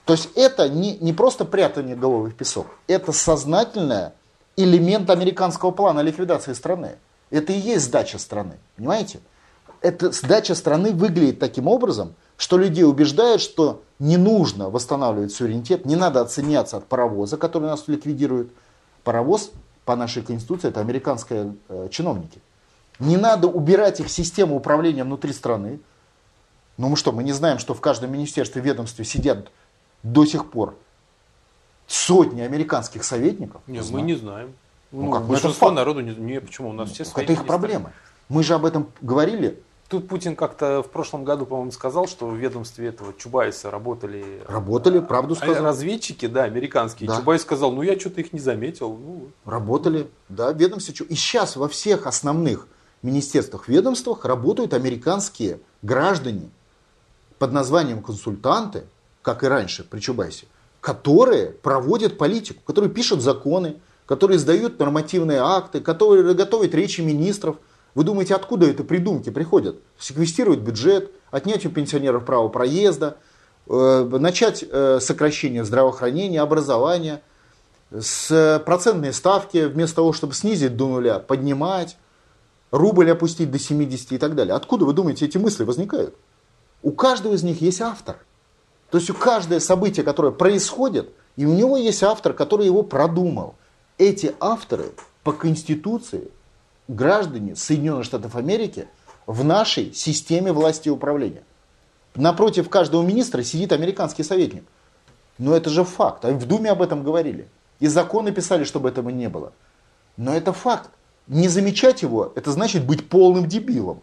То 0.05 0.13
есть 0.13 0.29
это 0.35 0.67
не, 0.67 0.97
не 0.97 1.13
просто 1.13 1.45
прятание 1.45 1.95
головы 1.95 2.31
в 2.31 2.35
песок, 2.35 2.65
это 2.87 3.11
сознательный 3.11 4.09
элемент 4.57 5.09
американского 5.11 5.69
плана 5.69 5.99
ликвидации 5.99 6.53
страны. 6.53 6.97
Это 7.29 7.53
и 7.53 7.59
есть 7.59 7.85
сдача 7.85 8.17
страны, 8.17 8.57
понимаете? 8.75 9.19
Эта 9.81 10.11
сдача 10.11 10.55
страны 10.55 10.91
выглядит 10.91 11.37
таким 11.37 11.67
образом, 11.67 12.15
что 12.37 12.57
людей 12.57 12.83
убеждают, 12.83 13.41
что 13.41 13.83
не 13.99 14.17
нужно 14.17 14.69
восстанавливать 14.69 15.31
суверенитет, 15.31 15.85
не 15.85 15.95
надо 15.95 16.21
отсоединяться 16.21 16.77
от 16.77 16.87
паровоза, 16.87 17.37
который 17.37 17.65
нас 17.65 17.87
ликвидирует. 17.87 18.51
Паровоз 19.03 19.51
по 19.85 19.95
нашей 19.95 20.23
конституции 20.23 20.69
это 20.69 20.79
американские 20.79 21.55
э, 21.67 21.89
чиновники. 21.91 22.41
Не 22.99 23.17
надо 23.17 23.47
убирать 23.47 23.99
их 23.99 24.09
систему 24.09 24.55
управления 24.55 25.03
внутри 25.03 25.33
страны. 25.33 25.79
Ну 26.77 26.89
мы 26.89 26.95
что, 26.95 27.11
мы 27.11 27.23
не 27.23 27.33
знаем, 27.33 27.59
что 27.59 27.73
в 27.73 27.81
каждом 27.81 28.11
министерстве, 28.11 28.61
ведомстве 28.61 29.03
сидят 29.03 29.51
до 30.03 30.25
сих 30.25 30.49
пор 30.49 30.75
сотни 31.87 32.41
американских 32.41 33.03
советников. 33.03 33.61
Нет, 33.67 33.89
мы 33.89 34.01
не 34.01 34.15
знаем. 34.15 34.53
Ну 34.91 35.03
Ну, 35.03 35.11
как, 35.11 35.21
ну 35.21 35.25
это 35.25 35.31
большинство 35.33 35.67
факт. 35.67 35.75
народу 35.75 36.01
не, 36.01 36.15
не 36.15 36.39
почему 36.39 36.69
у 36.69 36.73
нас 36.73 36.91
все 36.91 37.03
свои 37.05 37.23
Это 37.25 37.33
их 37.33 37.45
проблемы. 37.45 37.91
Мы 38.27 38.43
же 38.43 38.53
об 38.53 38.65
этом 38.65 38.91
говорили. 39.01 39.61
Тут 39.89 40.07
Путин 40.07 40.35
как-то 40.35 40.83
в 40.83 40.89
прошлом 40.91 41.23
году, 41.23 41.47
по-моему, 41.47 41.71
сказал, 41.71 42.07
что 42.07 42.27
в 42.27 42.35
ведомстве 42.35 42.89
этого 42.89 43.11
Чубайса 43.17 43.71
работали 43.71 44.43
Работали, 44.47 44.99
правду 44.99 45.33
а, 45.33 45.37
сказал. 45.37 45.63
разведчики, 45.63 46.27
да, 46.27 46.43
американские. 46.43 47.09
Да. 47.09 47.17
Чубайс 47.17 47.41
сказал, 47.41 47.71
ну 47.71 47.81
я 47.81 47.99
что-то 47.99 48.21
их 48.21 48.31
не 48.31 48.39
заметил. 48.39 48.95
Ну, 48.95 49.31
Работали, 49.45 50.07
да, 50.29 50.53
ведомстве. 50.53 50.93
И 51.09 51.15
сейчас 51.15 51.55
во 51.55 51.67
всех 51.67 52.05
основных 52.05 52.67
министерствах, 53.01 53.67
ведомствах 53.67 54.25
работают 54.25 54.75
американские 54.75 55.59
граждане 55.81 56.51
под 57.39 57.51
названием 57.51 58.03
консультанты, 58.03 58.83
как 59.23 59.43
и 59.43 59.47
раньше 59.47 59.83
при 59.83 60.01
Чубайсе, 60.01 60.45
которые 60.81 61.47
проводят 61.47 62.19
политику, 62.19 62.61
которые 62.63 62.91
пишут 62.91 63.21
законы, 63.21 63.79
которые 64.05 64.37
издают 64.37 64.77
нормативные 64.77 65.39
акты, 65.39 65.81
которые 65.81 66.35
готовят 66.35 66.75
речи 66.75 67.01
министров. 67.01 67.55
Вы 67.95 68.03
думаете, 68.03 68.35
откуда 68.35 68.67
это 68.67 68.83
придумки 68.83 69.29
приходят? 69.29 69.77
Секвестировать 69.97 70.59
бюджет, 70.59 71.11
отнять 71.31 71.65
у 71.65 71.69
пенсионеров 71.69 72.25
право 72.25 72.47
проезда, 72.47 73.17
э, 73.67 74.09
начать 74.19 74.63
э, 74.69 74.99
сокращение 75.01 75.63
здравоохранения, 75.63 76.41
образования, 76.41 77.21
с 77.91 78.61
процентной 78.65 79.13
ставки, 79.13 79.65
вместо 79.65 79.97
того, 79.97 80.13
чтобы 80.13 80.33
снизить 80.33 80.77
до 80.77 80.87
нуля, 80.87 81.19
поднимать, 81.19 81.97
рубль 82.71 83.11
опустить 83.11 83.49
до 83.49 83.57
70 83.57 84.11
и 84.11 84.17
так 84.17 84.35
далее. 84.35 84.53
Откуда, 84.53 84.85
вы 84.85 84.93
думаете, 84.93 85.25
эти 85.25 85.37
мысли 85.37 85.63
возникают? 85.63 86.15
У 86.83 86.91
каждого 86.91 87.33
из 87.33 87.43
них 87.43 87.61
есть 87.61 87.81
автор. 87.81 88.17
То 88.91 88.97
есть 88.97 89.09
у 89.09 89.13
каждое 89.13 89.59
событие, 89.59 90.03
которое 90.03 90.31
происходит, 90.31 91.11
и 91.35 91.45
у 91.45 91.53
него 91.53 91.77
есть 91.77 92.03
автор, 92.03 92.33
который 92.33 92.65
его 92.65 92.83
продумал. 92.83 93.55
Эти 93.97 94.35
авторы 94.39 94.91
по 95.23 95.31
Конституции 95.31 96.29
граждане 96.89 97.55
Соединенных 97.55 98.03
Штатов 98.03 98.35
Америки 98.35 98.87
в 99.25 99.43
нашей 99.45 99.93
системе 99.93 100.51
власти 100.51 100.89
и 100.89 100.91
управления. 100.91 101.43
Напротив 102.15 102.69
каждого 102.69 103.03
министра 103.03 103.43
сидит 103.43 103.71
американский 103.71 104.23
советник. 104.23 104.63
Но 105.37 105.55
это 105.55 105.69
же 105.69 105.83
факт. 105.85 106.25
А 106.25 106.31
в 106.31 106.45
Думе 106.45 106.71
об 106.71 106.81
этом 106.81 107.03
говорили. 107.03 107.47
И 107.79 107.87
законы 107.87 108.31
писали, 108.31 108.63
чтобы 108.63 108.89
этого 108.89 109.09
не 109.09 109.29
было. 109.29 109.53
Но 110.17 110.33
это 110.33 110.51
факт. 110.51 110.89
Не 111.27 111.47
замечать 111.47 112.01
его, 112.01 112.33
это 112.35 112.51
значит 112.51 112.85
быть 112.85 113.07
полным 113.07 113.45
дебилом. 113.45 114.01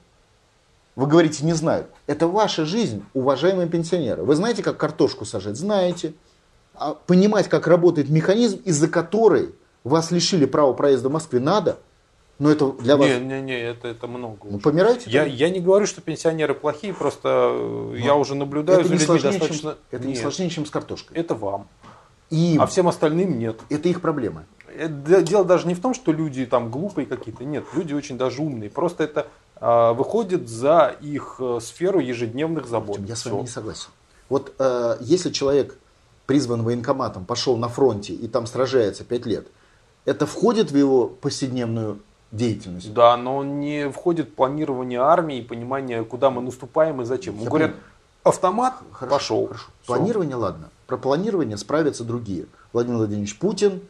Вы 0.95 1.09
говорите, 1.09 1.45
не 1.45 1.53
знают. 1.53 1.91
Это 2.07 2.29
ваша 2.29 2.65
жизнь, 2.65 3.05
уважаемые 3.13 3.69
пенсионеры. 3.69 4.23
Вы 4.23 4.37
знаете, 4.37 4.63
как 4.63 4.79
картошку 4.79 5.25
сажать? 5.25 5.57
Знаете. 5.57 6.15
А 6.75 6.95
понимать, 6.95 7.49
как 7.49 7.67
работает 7.67 8.09
механизм, 8.09 8.61
из-за 8.65 8.87
которой 8.87 9.55
вас 9.83 10.11
лишили 10.13 10.47
права 10.47 10.73
проезда 10.73 11.09
в 11.09 11.13
Москве, 11.13 11.41
надо. 11.41 11.79
Но 12.39 12.51
это 12.51 12.73
для 12.73 12.97
вас... 12.97 13.09
не, 13.09 13.19
не, 13.19 13.41
не, 13.41 13.59
это, 13.59 13.89
это 13.89 14.07
много. 14.07 14.39
Ну, 14.45 14.59
помирайте. 14.59 15.09
Я, 15.11 15.25
я 15.25 15.49
не 15.49 15.61
говорю, 15.61 15.87
что 15.87 16.01
пенсионеры 16.03 16.55
плохие, 16.55 16.93
просто 16.93 17.51
э, 17.53 17.97
я 17.99 18.15
уже 18.15 18.35
наблюдаю 18.35 18.81
это 18.81 18.89
за 18.89 18.95
не, 18.95 19.01
людьми 19.01 19.07
сложнее, 19.07 19.39
достаточно. 19.39 19.71
чем, 19.71 19.79
это 19.91 20.05
не 20.05 20.13
Нет, 20.13 20.21
сложнее, 20.21 20.51
чем 20.51 20.67
с 20.67 20.71
картошкой. 20.71 21.17
это 21.17 21.35
вам. 21.35 21.67
Им. 22.31 22.61
А 22.61 22.67
всем 22.67 22.89
остальным 22.89 23.39
нет. 23.39 23.61
Это 23.71 23.89
их 23.89 24.01
проблемы. 24.03 24.45
Э, 24.69 24.89
Дело 24.89 25.45
даже 25.45 25.67
не 25.67 25.75
в 25.75 25.81
том, 25.81 25.95
что 25.95 26.13
люди 26.13 26.45
там 26.45 26.71
глупые 26.71 27.07
какие-то. 27.07 27.45
Нет, 27.45 27.65
люди 27.73 27.95
очень 27.95 28.19
даже 28.19 28.43
умные. 28.43 28.69
Просто 28.69 29.05
это 29.05 29.29
а, 29.59 29.95
выходит 29.95 30.49
за 30.49 30.95
их 31.01 31.37
э, 31.39 31.61
сферу 31.63 31.99
ежедневных 31.99 32.67
забот. 32.67 32.99
Я 33.07 33.17
с 33.17 33.25
вами 33.25 33.43
не 33.43 33.47
согласен. 33.47 33.89
Вот 34.29 34.53
э, 34.59 34.97
если 35.01 35.31
человек 35.31 35.79
призван 36.27 36.63
военкоматом, 36.63 37.25
пошел 37.25 37.57
на 37.57 37.69
фронте 37.69 38.13
и 38.13 38.29
там 38.29 38.47
сражается 38.47 39.05
5 39.05 39.27
лет, 39.27 39.47
это 40.05 40.27
входит 40.27 40.73
в 40.73 40.77
его 40.77 41.07
повседневную 41.07 42.01
деятельность? 42.33 42.93
Да, 42.93 43.17
но 43.17 43.43
не 43.45 43.89
входит 43.91 44.29
в 44.29 44.33
планирование 44.35 45.01
армии, 45.01 45.41
понимание, 45.41 46.05
куда 46.05 46.31
мы 46.31 46.43
наступаем 46.43 47.03
и 47.03 47.05
зачем. 47.05 47.39
Я 47.39 47.49
говорят, 47.49 47.71
понимаю. 47.73 47.91
автомат, 48.25 48.75
Хорошо, 48.93 49.15
пошел. 49.15 49.47
хорошо. 49.47 49.65
Планирование, 49.87 50.37
ладно. 50.37 50.71
Про 50.87 50.97
планирование 50.99 51.57
справятся 51.57 52.05
другие. 52.05 52.47
Владимир 52.73 52.99
Владимирович 52.99 53.39
Путин, 53.39 53.81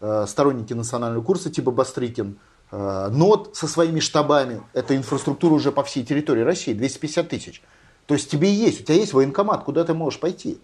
э, 0.00 0.24
сторонники 0.26 0.72
национального 0.72 1.22
курса 1.22 1.50
типа 1.50 1.70
Бастрыкин, 1.70 2.38
э, 2.70 3.08
НОТ 3.10 3.56
со 3.56 3.66
своими 3.66 4.00
штабами. 4.00 4.62
Это 4.72 4.96
инфраструктура 4.96 5.54
уже 5.54 5.72
по 5.72 5.82
всей 5.82 6.04
территории 6.04 6.42
России, 6.42 6.72
250 6.72 7.28
тысяч. 7.28 7.62
То 8.06 8.14
есть 8.14 8.30
тебе 8.30 8.52
есть, 8.52 8.80
у 8.80 8.84
тебя 8.84 8.96
есть 8.96 9.12
военкомат, 9.12 9.64
куда 9.64 9.84
ты 9.84 9.94
можешь 9.94 10.18
пойти. 10.18 10.58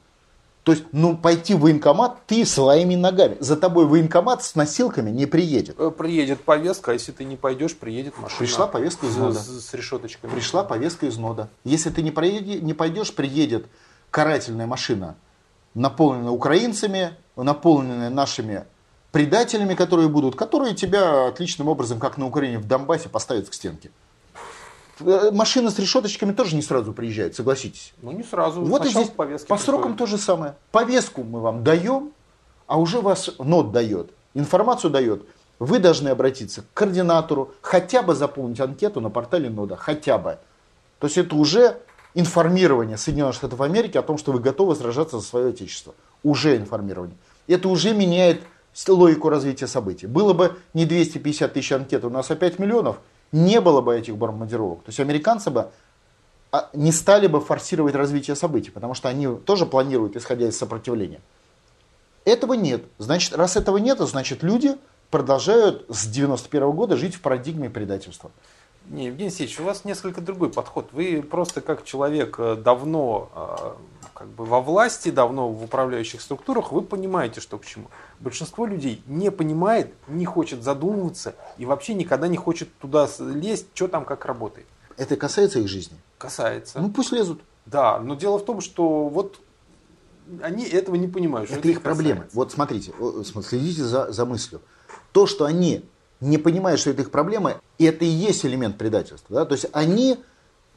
То 0.66 0.72
есть, 0.72 0.82
ну, 0.90 1.16
пойти 1.16 1.54
в 1.54 1.60
военкомат 1.60 2.26
ты 2.26 2.44
своими 2.44 2.96
ногами. 2.96 3.36
За 3.38 3.56
тобой 3.56 3.86
военкомат 3.86 4.42
с 4.42 4.56
носилками 4.56 5.10
не 5.10 5.24
приедет. 5.26 5.76
Э, 5.78 5.92
Приедет 5.96 6.40
повестка, 6.42 6.90
а 6.90 6.94
если 6.94 7.12
ты 7.12 7.22
не 7.24 7.36
пойдешь, 7.36 7.76
приедет 7.76 8.18
машина. 8.18 8.38
Пришла 8.40 8.66
повестка 8.66 9.06
из 9.06 9.16
нода. 9.16 9.38
с- 9.38 9.46
с 9.68 9.74
решеточками. 9.74 10.32
Пришла 10.32 10.64
повестка 10.64 11.06
из 11.06 11.18
нода. 11.18 11.48
Если 11.62 11.90
ты 11.90 12.02
не, 12.02 12.10
проеди- 12.10 12.60
не 12.60 12.74
пойдешь, 12.74 13.14
приедет 13.14 13.66
карательная 14.10 14.66
машина, 14.66 15.14
наполненная 15.74 16.32
украинцами, 16.32 17.12
наполненная 17.36 18.10
нашими 18.10 18.64
предателями, 19.12 19.74
которые 19.74 20.08
будут, 20.08 20.34
которые 20.34 20.74
тебя 20.74 21.28
отличным 21.28 21.68
образом, 21.68 22.00
как 22.00 22.18
на 22.18 22.26
Украине 22.26 22.58
в 22.58 22.66
Донбассе, 22.66 23.08
поставят 23.08 23.48
к 23.48 23.54
стенке. 23.54 23.92
Э, 25.00 25.30
Машина 25.32 25.70
с 25.70 25.78
решеточками 25.78 26.32
тоже 26.32 26.56
не 26.56 26.62
сразу 26.62 26.92
приезжает, 26.92 27.34
согласитесь. 27.34 27.92
Ну 28.02 28.12
не 28.12 28.22
сразу. 28.22 28.62
Вот 28.62 28.82
и 28.82 28.84
Сначала 28.84 29.04
здесь 29.04 29.14
повестки 29.14 29.48
по 29.48 29.58
срокам 29.58 29.92
приходят. 29.94 29.98
то 29.98 30.06
же 30.06 30.18
самое. 30.18 30.56
Повестку 30.72 31.22
мы 31.22 31.40
вам 31.40 31.64
даем, 31.64 32.12
а 32.66 32.78
уже 32.78 33.00
вас 33.00 33.30
нот 33.38 33.72
дает, 33.72 34.10
информацию 34.34 34.90
дает. 34.90 35.22
Вы 35.58 35.78
должны 35.78 36.08
обратиться 36.10 36.62
к 36.62 36.66
координатору, 36.74 37.52
хотя 37.62 38.02
бы 38.02 38.14
заполнить 38.14 38.60
анкету 38.60 39.00
на 39.00 39.08
портале 39.08 39.48
нода, 39.48 39.76
хотя 39.76 40.18
бы. 40.18 40.38
То 40.98 41.06
есть 41.06 41.16
это 41.16 41.34
уже 41.34 41.78
информирование 42.14 42.96
Соединенных 42.96 43.34
Штатов 43.34 43.60
Америки 43.60 43.96
о 43.96 44.02
том, 44.02 44.18
что 44.18 44.32
вы 44.32 44.40
готовы 44.40 44.74
сражаться 44.74 45.18
за 45.18 45.24
свое 45.26 45.48
отечество. 45.48 45.94
Уже 46.22 46.56
информирование. 46.56 47.16
Это 47.46 47.68
уже 47.68 47.94
меняет 47.94 48.42
логику 48.88 49.28
развития 49.30 49.66
событий. 49.66 50.06
Было 50.06 50.32
бы 50.34 50.56
не 50.74 50.84
250 50.84 51.52
тысяч 51.52 51.72
анкет, 51.72 52.04
у 52.04 52.10
нас 52.10 52.26
5 52.26 52.58
миллионов, 52.58 52.98
не 53.32 53.60
было 53.60 53.80
бы 53.80 53.96
этих 53.96 54.16
бомбардировок. 54.16 54.82
То 54.84 54.90
есть 54.90 55.00
американцы 55.00 55.50
бы 55.50 55.70
а, 56.52 56.70
не 56.72 56.92
стали 56.92 57.26
бы 57.26 57.40
форсировать 57.40 57.94
развитие 57.94 58.36
событий, 58.36 58.70
потому 58.70 58.94
что 58.94 59.08
они 59.08 59.28
тоже 59.28 59.66
планируют, 59.66 60.16
исходя 60.16 60.48
из 60.48 60.56
сопротивления. 60.56 61.20
Этого 62.24 62.54
нет. 62.54 62.82
Значит, 62.98 63.34
раз 63.36 63.56
этого 63.56 63.76
нет, 63.78 63.98
значит 64.00 64.42
люди 64.42 64.76
продолжают 65.10 65.86
с 65.88 66.06
91 66.06 66.70
года 66.72 66.96
жить 66.96 67.14
в 67.14 67.20
парадигме 67.20 67.70
предательства. 67.70 68.30
Не, 68.88 69.06
Евгений 69.06 69.28
Алексеевич, 69.28 69.58
у 69.60 69.64
вас 69.64 69.84
несколько 69.84 70.20
другой 70.20 70.50
подход. 70.50 70.88
Вы 70.92 71.22
просто 71.22 71.60
как 71.60 71.84
человек 71.84 72.36
э, 72.38 72.54
давно 72.54 73.28
э, 73.34 73.72
как 74.14 74.28
бы 74.28 74.44
во 74.44 74.60
власти, 74.60 75.10
давно 75.10 75.48
в 75.50 75.64
управляющих 75.64 76.20
структурах, 76.20 76.72
вы 76.72 76.82
понимаете, 76.82 77.40
что 77.40 77.58
к 77.58 77.66
чему. 77.66 77.88
Большинство 78.20 78.66
людей 78.66 79.02
не 79.06 79.30
понимает, 79.30 79.92
не 80.08 80.24
хочет 80.24 80.62
задумываться 80.62 81.34
и 81.58 81.66
вообще 81.66 81.94
никогда 81.94 82.28
не 82.28 82.36
хочет 82.36 82.68
туда 82.78 83.08
лезть, 83.18 83.66
что 83.74 83.88
там 83.88 84.04
как 84.04 84.24
работает. 84.24 84.66
Это 84.96 85.16
касается 85.16 85.60
их 85.60 85.68
жизни. 85.68 85.96
Касается. 86.18 86.80
Ну 86.80 86.90
пусть 86.90 87.12
лезут. 87.12 87.40
Да, 87.66 87.98
но 87.98 88.14
дело 88.14 88.38
в 88.38 88.44
том, 88.44 88.60
что 88.60 89.08
вот 89.08 89.40
они 90.42 90.64
этого 90.64 90.94
не 90.94 91.08
понимают. 91.08 91.50
что 91.50 91.58
Это 91.58 91.68
их 91.68 91.82
проблемы. 91.82 92.22
касается. 92.22 92.36
Вот 92.36 92.52
смотрите, 92.52 92.92
следите 93.42 93.84
за, 93.84 94.12
за 94.12 94.24
мыслью. 94.24 94.60
То, 95.12 95.26
что 95.26 95.44
они 95.44 95.84
не 96.20 96.38
понимают, 96.38 96.80
что 96.80 96.90
это 96.90 97.02
их 97.02 97.10
проблемы, 97.10 97.56
это 97.78 98.04
и 98.04 98.08
есть 98.08 98.44
элемент 98.46 98.78
предательства. 98.78 99.36
Да? 99.40 99.44
То 99.44 99.54
есть 99.54 99.66
они 99.72 100.18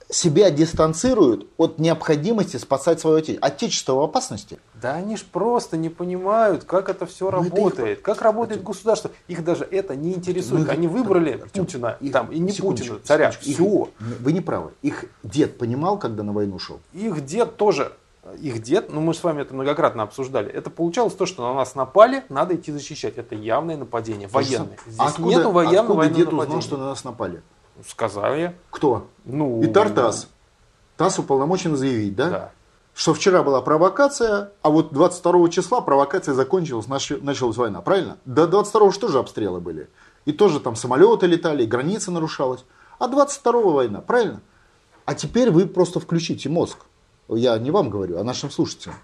себя 0.10 0.50
дистанцируют 0.50 1.48
от 1.58 1.80
необходимости 1.80 2.58
спасать 2.58 3.00
свое 3.00 3.18
отечество. 3.20 3.48
Отечество 3.48 3.94
в 3.94 4.02
опасности. 4.02 4.60
Да 4.82 4.94
они 4.96 5.18
ж 5.18 5.24
просто 5.26 5.78
не 5.78 5.90
понимают, 5.90 6.64
как 6.64 6.90
это 6.90 7.06
все 7.06 7.30
Ну, 7.32 7.40
это 7.40 7.48
их 7.48 7.54
работает, 7.54 8.02
как 8.02 8.22
работает 8.22 8.64
государство. 8.64 9.12
Их 9.28 9.44
даже 9.44 9.66
это 9.66 9.96
не 9.96 10.14
интересует. 10.14 10.68
Ну, 10.68 10.72
они 10.72 10.88
выбрали 10.88 11.32
Артем, 11.42 11.66
Путина, 11.66 11.98
их- 12.00 12.12
там, 12.14 12.32
и 12.32 12.40
не 12.40 12.52
секундочку, 12.52 12.94
Путина, 12.96 13.06
царя. 13.06 13.32
секундочку. 13.32 13.50
Их- 13.52 13.58
Все. 13.58 14.16
Вы 14.22 14.32
не 14.34 14.42
правы. 14.42 14.72
Их 14.82 15.06
дед 15.24 15.58
понимал, 15.58 15.98
когда 16.00 16.24
на 16.24 16.32
войну 16.32 16.60
шел. 16.60 16.80
Их 16.94 17.26
дед 17.26 17.58
тоже, 17.58 17.92
их 18.40 18.62
дед, 18.62 18.92
ну 18.94 19.02
мы 19.02 19.14
с 19.14 19.24
вами 19.24 19.42
это 19.42 19.54
многократно 19.54 20.04
обсуждали, 20.04 20.50
это 20.52 20.70
получалось 20.70 21.14
то, 21.16 21.26
что 21.26 21.44
на 21.48 21.54
нас 21.56 21.76
напали, 21.76 22.24
надо 22.30 22.56
идти 22.56 22.72
защищать. 22.72 23.18
Это 23.18 23.36
явное 23.36 23.76
нападение, 23.76 24.28
военное. 24.28 24.78
Здесь 24.86 25.00
А 25.00 25.08
откуда, 25.08 25.28
нету 25.36 25.52
военного 25.52 26.04
откуда 26.04 26.08
дед 26.10 26.32
нападения. 26.32 26.58
узнал, 26.58 26.62
что 26.62 26.78
на 26.78 26.86
нас 26.90 27.04
напали? 27.04 27.42
Сказали. 27.88 28.56
Кто? 28.72 29.08
Ну, 29.26 29.62
И 29.62 29.68
Тартас. 29.68 30.28
ТАСС 30.98 31.20
уполномочен 31.20 31.76
заявить, 31.78 32.16
да? 32.16 32.30
Да. 32.30 32.52
Что 33.00 33.14
вчера 33.14 33.44
была 33.44 33.62
провокация, 33.62 34.52
а 34.62 34.70
вот 34.70 34.92
22 34.92 35.48
числа 35.48 35.80
провокация 35.80 36.34
закончилась, 36.34 36.88
нач- 36.88 37.24
началась 37.24 37.56
война, 37.56 37.80
правильно? 37.80 38.18
До 38.26 38.46
22 38.46 38.92
же 38.92 39.00
тоже 39.00 39.20
обстрелы 39.20 39.62
были. 39.62 39.90
И 40.26 40.34
тоже 40.34 40.60
там 40.60 40.76
самолеты 40.76 41.26
летали, 41.26 41.64
и 41.64 41.66
граница 41.66 42.12
нарушалась. 42.12 42.66
А 42.98 43.08
22 43.08 43.72
война, 43.72 44.02
правильно? 44.02 44.42
А 45.06 45.16
теперь 45.16 45.50
вы 45.50 45.66
просто 45.66 46.02
включите 46.02 46.50
мозг. 46.50 46.80
Я 47.30 47.58
не 47.58 47.72
вам 47.72 47.90
говорю, 47.90 48.20
а 48.20 48.24
нашим 48.26 48.52
слушателям. 48.52 48.98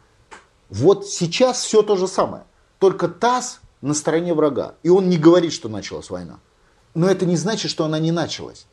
Вот 0.70 1.08
сейчас 1.08 1.64
все 1.64 1.82
то 1.82 1.96
же 1.96 2.10
самое. 2.10 2.44
То 2.80 2.90
только 2.90 3.08
ТАСС 3.08 3.62
на 3.80 3.94
стороне 3.94 4.34
врага. 4.34 4.76
И 4.84 4.90
он 4.90 5.08
не 5.08 5.16
говорит, 5.16 5.54
что 5.54 5.70
началась 5.70 6.10
война. 6.10 6.40
Но 6.96 7.08
это 7.08 7.26
не 7.26 7.38
значит, 7.38 7.72
что 7.72 7.86
она 7.86 7.98
не 8.00 8.12
началась. 8.12 8.68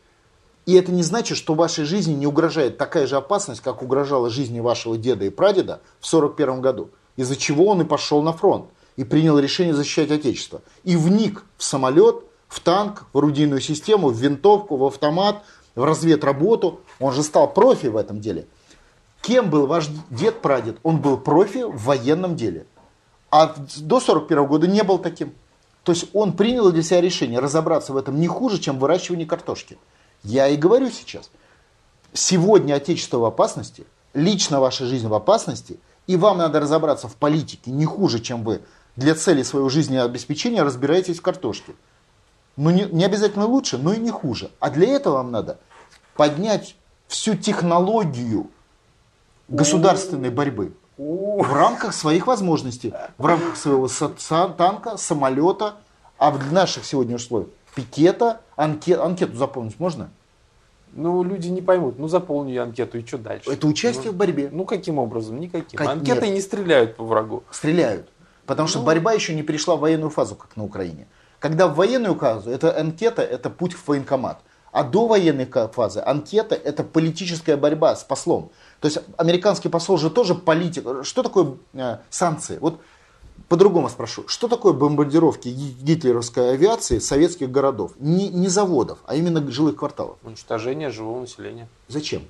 И 0.65 0.75
это 0.75 0.93
не 0.93 1.03
значит, 1.03 1.37
что 1.37 1.55
вашей 1.55 1.85
жизни 1.85 2.15
не 2.15 2.27
угрожает 2.27 2.79
такая 2.79 3.07
же 3.07 3.17
опасность, 3.17 3.61
как 3.61 3.83
угрожала 3.83 4.31
жизни 4.31 4.61
вашего 4.61 4.97
деда 4.97 5.25
и 5.25 5.31
прадеда 5.31 5.81
в 6.01 6.07
1941 6.07 6.61
году. 6.61 6.91
Из-за 7.17 7.37
чего 7.37 7.67
он 7.67 7.81
и 7.81 7.85
пошел 7.85 8.23
на 8.23 8.33
фронт. 8.33 8.67
И 8.97 9.05
принял 9.05 9.39
решение 9.39 9.75
защищать 9.75 10.11
Отечество. 10.11 10.63
И 10.85 10.97
вник 10.97 11.45
в 11.57 11.65
самолет, 11.65 12.25
в 12.49 12.61
танк, 12.61 13.07
в 13.13 13.19
орудийную 13.19 13.61
систему, 13.61 14.11
в 14.11 14.17
винтовку, 14.17 14.77
в 14.77 14.85
автомат, 14.85 15.43
в 15.75 15.83
разведработу. 15.83 16.81
Он 17.01 17.13
же 17.13 17.23
стал 17.23 17.53
профи 17.53 17.87
в 17.87 17.97
этом 17.97 18.21
деле. 18.21 18.47
Кем 19.23 19.51
был 19.51 19.67
ваш 19.67 19.89
дед-прадед? 20.11 20.79
Он 20.83 21.01
был 21.01 21.17
профи 21.17 21.65
в 21.65 21.85
военном 21.85 22.37
деле. 22.37 22.67
А 23.31 23.55
до 23.79 23.99
41 23.99 24.47
года 24.47 24.67
не 24.67 24.83
был 24.83 24.99
таким. 24.99 25.33
То 25.85 25.93
есть 25.93 26.07
он 26.13 26.35
принял 26.35 26.71
для 26.71 26.83
себя 26.83 27.01
решение 27.01 27.41
разобраться 27.41 27.93
в 27.93 27.97
этом 27.97 28.21
не 28.21 28.29
хуже, 28.29 28.59
чем 28.59 28.79
выращивание 28.79 29.27
картошки. 29.27 29.79
Я 30.25 30.49
и 30.49 30.57
говорю 30.57 30.91
сейчас. 30.91 31.31
Сегодня 32.13 32.75
Отечество 32.75 33.19
в 33.19 33.25
опасности, 33.25 33.87
лично 34.15 34.61
ваша 34.61 34.87
жизнь 34.87 35.09
в 35.09 35.15
опасности, 35.15 35.81
и 36.07 36.17
вам 36.17 36.39
надо 36.39 36.61
разобраться 36.61 37.09
в 37.09 37.17
политике 37.17 37.71
не 37.71 37.87
хуже, 37.87 38.21
чем 38.21 38.45
вы 38.45 38.63
для 38.97 39.15
цели 39.15 39.43
своего 39.43 39.69
жизнеобеспечения 39.69 40.63
разбираетесь 40.63 41.19
в 41.19 41.23
картошке. 41.23 41.75
Ну, 42.57 42.71
не, 42.71 42.85
не 42.85 43.05
обязательно 43.05 43.47
лучше, 43.47 43.79
но 43.79 43.95
и 43.95 43.99
не 43.99 44.11
хуже. 44.11 44.51
А 44.61 44.71
для 44.71 44.89
этого 44.89 45.15
вам 45.15 45.31
надо 45.31 45.59
поднять 46.15 46.77
всю 47.09 47.35
технологию 47.35 48.51
государственной 49.49 50.31
борьбы 50.31 50.75
в 50.99 51.53
рамках 51.53 51.95
своих 51.95 52.27
возможностей, 52.27 52.93
в 53.17 53.25
рамках 53.25 53.57
своего 53.57 53.89
танка, 54.49 54.99
самолета, 54.99 55.77
а 56.19 56.31
в 56.31 56.53
наших 56.53 56.85
сегодня 56.85 57.17
условиях 57.17 57.49
пикета, 57.75 58.41
анкет, 58.57 59.01
анкету 59.01 59.37
заполнить 59.37 59.79
можно? 59.79 60.11
Ну, 60.95 61.23
люди 61.23 61.49
не 61.49 61.63
поймут. 61.63 61.99
Ну, 61.99 62.07
заполню 62.09 62.53
я 62.53 62.65
анкету, 62.65 62.99
и 62.99 63.07
что 63.07 63.19
дальше? 63.19 63.51
Это 63.51 63.67
участие 63.67 64.07
ну, 64.07 64.13
в 64.13 64.17
борьбе. 64.17 64.51
Ну, 64.53 64.65
каким 64.65 64.99
образом? 64.99 65.41
Никаким. 65.41 65.79
Как, 65.79 65.89
Анкеты 65.89 66.27
нет. 66.27 66.35
не 66.35 66.41
стреляют 66.41 66.97
по 66.97 67.05
врагу. 67.05 67.45
Стреляют. 67.51 68.09
Потому 68.45 68.69
что 68.69 68.81
Ну. 68.81 68.85
борьба 68.85 69.13
еще 69.13 69.35
не 69.35 69.43
перешла 69.43 69.77
в 69.77 69.81
военную 69.81 70.11
фазу, 70.11 70.35
как 70.35 70.57
на 70.57 70.65
Украине. 70.65 71.07
Когда 71.39 71.67
в 71.67 71.77
военную 71.77 72.15
фазу, 72.15 72.51
это 72.51 72.79
анкета, 72.79 73.23
это 73.23 73.49
путь 73.49 73.73
в 73.73 73.89
военкомат. 73.89 74.41
А 74.71 74.85
до 74.85 75.07
военной 75.07 75.47
фазы 75.47 76.01
анкета 76.01 76.55
это 76.55 76.83
политическая 76.83 77.57
борьба 77.57 77.95
с 77.95 78.05
послом. 78.05 78.51
То 78.81 78.89
есть 78.89 78.99
американский 79.19 79.69
посол 79.69 79.99
же 79.99 80.09
тоже 80.09 80.35
политик. 80.35 81.05
Что 81.05 81.23
такое 81.23 81.57
э, 81.75 81.99
санкции? 82.09 82.59
Вот 82.59 82.81
по-другому 83.53 83.91
спрошу. 83.91 84.25
Что 84.29 84.49
такое 84.49 84.73
бомбардировки 84.73 85.49
ги- 85.49 85.77
гитлеровской 85.83 86.53
авиации 86.55 86.99
советских 87.01 87.51
городов? 87.51 87.93
Не, 87.99 88.31
не 88.31 88.49
заводов, 88.49 88.99
а 89.05 89.15
именно 89.15 89.47
жилых 89.51 89.77
кварталов. 89.77 90.17
Уничтожение 90.25 90.91
живого 90.91 91.21
населения. 91.21 91.69
Зачем? 91.89 92.23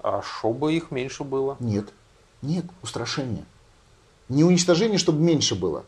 А 0.00 0.20
чтобы 0.20 0.74
их 0.74 0.90
меньше 0.90 1.24
было. 1.24 1.56
Нет. 1.60 1.86
Нет, 2.42 2.66
устрашение. 2.82 3.46
Не 4.28 4.44
уничтожение, 4.44 4.98
чтобы 4.98 5.18
меньше 5.22 5.54
было. 5.54 5.86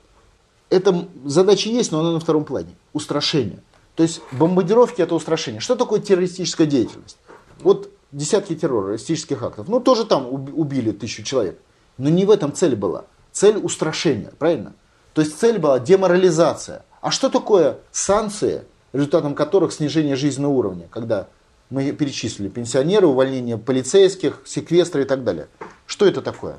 Эта 0.71 1.07
задача 1.27 1.69
есть, 1.69 1.93
но 1.93 2.01
она 2.01 2.13
на 2.13 2.19
втором 2.21 2.45
плане. 2.47 2.75
Устрашение. 2.95 3.59
То 3.95 4.03
есть 4.03 4.23
бомбардировки 4.33 5.03
это 5.03 5.15
устрашение. 5.15 5.61
Что 5.61 5.77
такое 5.77 6.01
террористическая 6.01 6.67
деятельность? 6.67 7.19
Вот 7.61 7.91
десятки 8.11 8.57
террористических 8.57 9.43
актов. 9.43 9.69
Ну, 9.69 9.81
тоже 9.81 10.07
там 10.07 10.27
уб- 10.33 10.55
убили 10.59 10.93
тысячу 10.93 11.23
человек. 11.25 11.61
Но 11.99 12.09
не 12.09 12.25
в 12.25 12.31
этом 12.31 12.55
цель 12.55 12.75
была. 12.75 13.05
Цель 13.39 13.57
устрашения, 13.59 14.33
правильно? 14.37 14.73
То 15.13 15.23
есть 15.23 15.39
цель 15.39 15.61
была 15.61 15.79
деморализация. 15.79 16.85
А 17.01 17.13
что 17.13 17.29
такое 17.29 17.79
санкции, 17.93 18.65
результатом 18.93 19.37
которых 19.37 19.73
снижение 19.73 20.17
жизненного 20.17 20.51
уровня, 20.51 20.89
когда 20.91 21.29
мы 21.71 21.93
перечислили 21.93 22.49
пенсионеры, 22.49 23.07
увольнение 23.07 23.57
полицейских, 23.57 24.43
секвестры 24.45 25.03
и 25.03 25.05
так 25.05 25.23
далее. 25.23 25.47
Что 25.87 26.05
это 26.05 26.21
такое? 26.21 26.59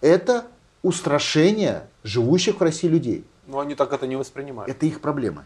Это 0.00 0.44
устрашение 0.82 1.86
живущих 2.02 2.58
в 2.58 2.62
России 2.64 2.88
людей. 2.88 3.24
Но 3.46 3.60
они 3.60 3.76
так 3.76 3.92
это 3.92 4.08
не 4.08 4.16
воспринимают. 4.16 4.68
Это 4.68 4.86
их 4.86 5.00
проблема. 5.00 5.44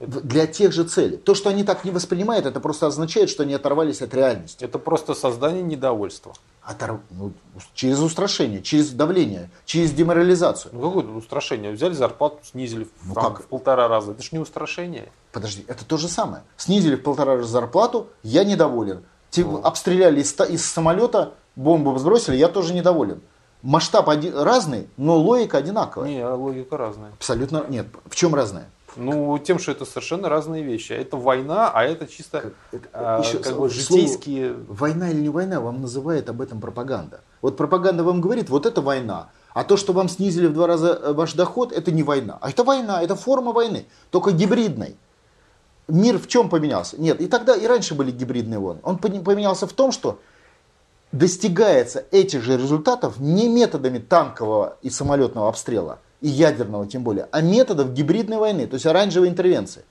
Для 0.00 0.46
тех 0.46 0.72
же 0.72 0.84
целей. 0.84 1.18
То, 1.18 1.34
что 1.34 1.50
они 1.50 1.62
так 1.62 1.84
не 1.84 1.90
воспринимают, 1.90 2.46
это 2.46 2.58
просто 2.58 2.86
означает, 2.86 3.28
что 3.28 3.42
они 3.42 3.52
оторвались 3.52 4.00
от 4.00 4.14
реальности. 4.14 4.64
Это 4.64 4.78
просто 4.78 5.12
создание 5.14 5.62
недовольства. 5.62 6.32
Оторв- 6.66 7.00
ну, 7.10 7.32
через 7.74 7.98
устрашение, 8.00 8.62
через 8.62 8.90
давление, 8.90 9.50
через 9.66 9.92
деморализацию. 9.92 10.72
Ну 10.74 10.80
какое 10.90 11.04
устрашение? 11.14 11.72
Взяли 11.72 11.92
зарплату, 11.92 12.38
снизили 12.44 12.88
Ну 13.04 13.12
там 13.14 13.34
как? 13.34 13.42
в 13.44 13.46
полтора 13.48 13.88
раза. 13.88 14.12
Это 14.12 14.22
ж 14.22 14.32
не 14.32 14.38
устрашение. 14.38 15.12
Подожди, 15.32 15.64
это 15.68 15.84
то 15.84 15.98
же 15.98 16.08
самое. 16.08 16.44
Снизили 16.56 16.96
в 16.96 17.02
полтора 17.02 17.36
раза 17.36 17.48
зарплату, 17.48 18.06
я 18.22 18.44
недоволен. 18.44 19.02
Те- 19.30 19.44
Ну. 19.44 19.60
Обстреляли 19.62 20.22
из, 20.22 20.34
из 20.48 20.64
самолета, 20.64 21.34
бомбу 21.56 21.96
сбросили, 21.98 22.36
я 22.36 22.48
тоже 22.48 22.72
недоволен. 22.72 23.20
Масштаб 23.62 24.08
один, 24.08 24.34
разный, 24.38 24.88
но 24.96 25.18
логика 25.18 25.58
одинаковая. 25.58 26.08
Не, 26.08 26.24
логика 26.26 26.78
разная. 26.78 27.10
Абсолютно 27.12 27.66
нет. 27.68 27.86
В 28.06 28.14
чем 28.14 28.34
разная? 28.34 28.70
Ну, 28.96 29.38
тем, 29.38 29.58
что 29.58 29.72
это 29.72 29.84
совершенно 29.84 30.28
разные 30.28 30.62
вещи. 30.62 30.92
Это 30.92 31.16
война, 31.16 31.70
а 31.72 31.84
это 31.84 32.06
чисто 32.06 32.52
Это- 32.72 32.88
а, 32.92 33.20
еще 33.20 33.38
как 33.38 33.52
слово- 33.52 33.60
бы 33.60 33.70
житейские... 33.70 34.54
Война 34.68 35.10
или 35.10 35.20
не 35.20 35.28
война, 35.28 35.60
вам 35.60 35.80
называет 35.80 36.28
об 36.28 36.40
этом 36.40 36.60
пропаганда. 36.60 37.20
Вот 37.42 37.56
пропаганда 37.56 38.04
вам 38.04 38.20
говорит, 38.20 38.50
вот 38.50 38.66
это 38.66 38.80
война. 38.80 39.30
А 39.54 39.64
то, 39.64 39.76
что 39.76 39.92
вам 39.92 40.08
снизили 40.08 40.46
в 40.46 40.52
два 40.52 40.66
раза 40.66 40.88
э, 41.02 41.12
ваш 41.12 41.34
доход, 41.34 41.72
это 41.72 41.90
не 41.90 42.02
война. 42.02 42.38
А 42.40 42.50
это 42.50 42.62
война, 42.64 43.02
это 43.02 43.16
форма 43.16 43.52
войны, 43.52 43.86
только 44.10 44.30
гибридной. 44.32 44.96
Мир 45.88 46.18
в 46.18 46.28
чем 46.28 46.48
поменялся? 46.48 47.00
Нет, 47.00 47.20
и 47.20 47.26
тогда 47.26 47.54
и 47.56 47.66
раньше 47.66 47.94
были 47.94 48.12
гибридные 48.12 48.60
войны. 48.60 48.80
Он 48.84 48.96
поменялся 48.98 49.66
в 49.66 49.72
том, 49.72 49.90
что 49.90 50.20
достигается 51.12 52.04
этих 52.12 52.42
же 52.42 52.56
результатов 52.56 53.18
не 53.18 53.48
методами 53.48 53.98
танкового 53.98 54.76
и 54.82 54.90
самолетного 54.90 55.48
обстрела, 55.48 55.98
и 56.20 56.28
ядерного 56.28 56.86
тем 56.86 57.02
более, 57.02 57.28
а 57.30 57.40
методов 57.40 57.92
гибридной 57.92 58.38
войны, 58.38 58.66
то 58.66 58.74
есть 58.74 58.86
оранжевой 58.86 59.28
интервенции. 59.28 59.84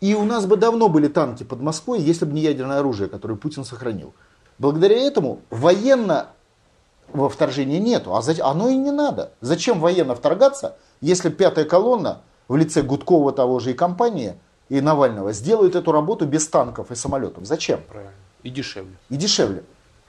И 0.00 0.14
у 0.14 0.24
нас 0.24 0.44
бы 0.46 0.56
давно 0.56 0.88
были 0.88 1.08
танки 1.08 1.44
под 1.44 1.60
Москвой, 1.60 2.00
если 2.00 2.24
бы 2.26 2.32
не 2.32 2.42
ядерное 2.42 2.80
оружие, 2.80 3.08
которое 3.08 3.36
Путин 3.36 3.64
сохранил. 3.64 4.12
Благодаря 4.58 4.98
этому 4.98 5.40
военно 5.50 6.28
во 7.12 7.28
вторжения 7.28 7.78
нету, 7.78 8.14
а 8.14 8.22
оно 8.42 8.68
и 8.68 8.76
не 8.76 8.90
надо. 8.90 9.32
Зачем 9.40 9.80
военно 9.80 10.14
вторгаться, 10.14 10.76
если 11.00 11.30
пятая 11.30 11.64
колонна 11.64 12.20
в 12.48 12.56
лице 12.56 12.82
Гудкова 12.82 13.32
того 13.32 13.60
же 13.60 13.70
и 13.70 13.74
компании, 13.74 14.34
и 14.68 14.80
Навального 14.80 15.32
сделают 15.32 15.74
эту 15.74 15.92
работу 15.92 16.26
без 16.26 16.48
танков 16.48 16.90
и 16.90 16.94
самолетов? 16.94 17.44
Зачем? 17.46 17.80
Правильно. 17.88 18.12
И 18.42 18.50
дешевле. 18.50 18.94
и 19.08 19.16
дешевле. 19.16 19.64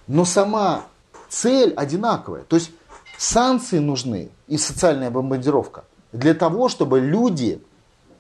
Но 0.08 0.26
сама 0.26 0.84
цель 1.30 1.74
одинаковая. 1.74 2.44
То 2.44 2.58
есть 2.58 2.72
санкции 3.18 3.80
нужны 3.80 4.30
и 4.48 4.58
социальная 4.58 5.10
бомбардировка 5.12 5.86
для 6.12 6.34
того, 6.34 6.70
чтобы 6.70 7.00
люди 7.00 7.62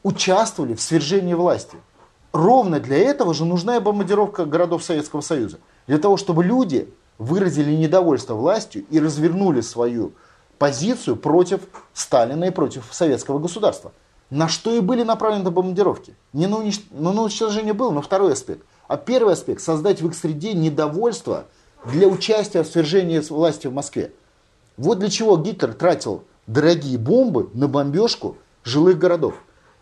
участвовали 0.03 0.73
в 0.73 0.81
свержении 0.81 1.33
власти. 1.33 1.77
Ровно 2.31 2.79
для 2.79 2.97
этого 2.97 3.33
же 3.33 3.45
нужна 3.45 3.77
и 3.77 3.79
бомбардировка 3.79 4.45
городов 4.45 4.83
Советского 4.83 5.21
Союза. 5.21 5.59
Для 5.87 5.97
того, 5.97 6.17
чтобы 6.17 6.43
люди 6.43 6.93
выразили 7.17 7.73
недовольство 7.73 8.33
властью 8.33 8.85
и 8.89 8.99
развернули 8.99 9.61
свою 9.61 10.13
позицию 10.57 11.15
против 11.15 11.61
Сталина 11.93 12.45
и 12.45 12.49
против 12.49 12.87
советского 12.91 13.39
государства. 13.39 13.93
На 14.29 14.47
что 14.47 14.73
и 14.73 14.79
были 14.79 15.03
направлены 15.03 15.49
бомбардировки. 15.49 16.15
Не 16.33 16.47
на, 16.47 16.57
унич... 16.57 16.81
ну, 16.91 17.13
на 17.13 17.21
уничтожение 17.21 17.73
был, 17.73 17.91
но 17.91 18.01
второй 18.01 18.33
аспект. 18.33 18.65
А 18.87 18.97
первый 18.97 19.33
аспект– 19.33 19.61
создать 19.63 20.01
в 20.01 20.07
их 20.07 20.15
среде 20.15 20.53
недовольство 20.53 21.45
для 21.85 22.07
участия 22.07 22.63
в 22.63 22.67
свержении 22.67 23.19
власти 23.19 23.67
в 23.67 23.73
Москве. 23.73 24.11
Вот 24.77 24.99
для 24.99 25.09
чего 25.09 25.37
Гитлер 25.37 25.73
тратил 25.73 26.23
дорогие 26.47 26.97
бомбы 26.97 27.49
на 27.53 27.67
бомбежку 27.67 28.37
жилых 28.63 28.97
городов. 28.97 29.35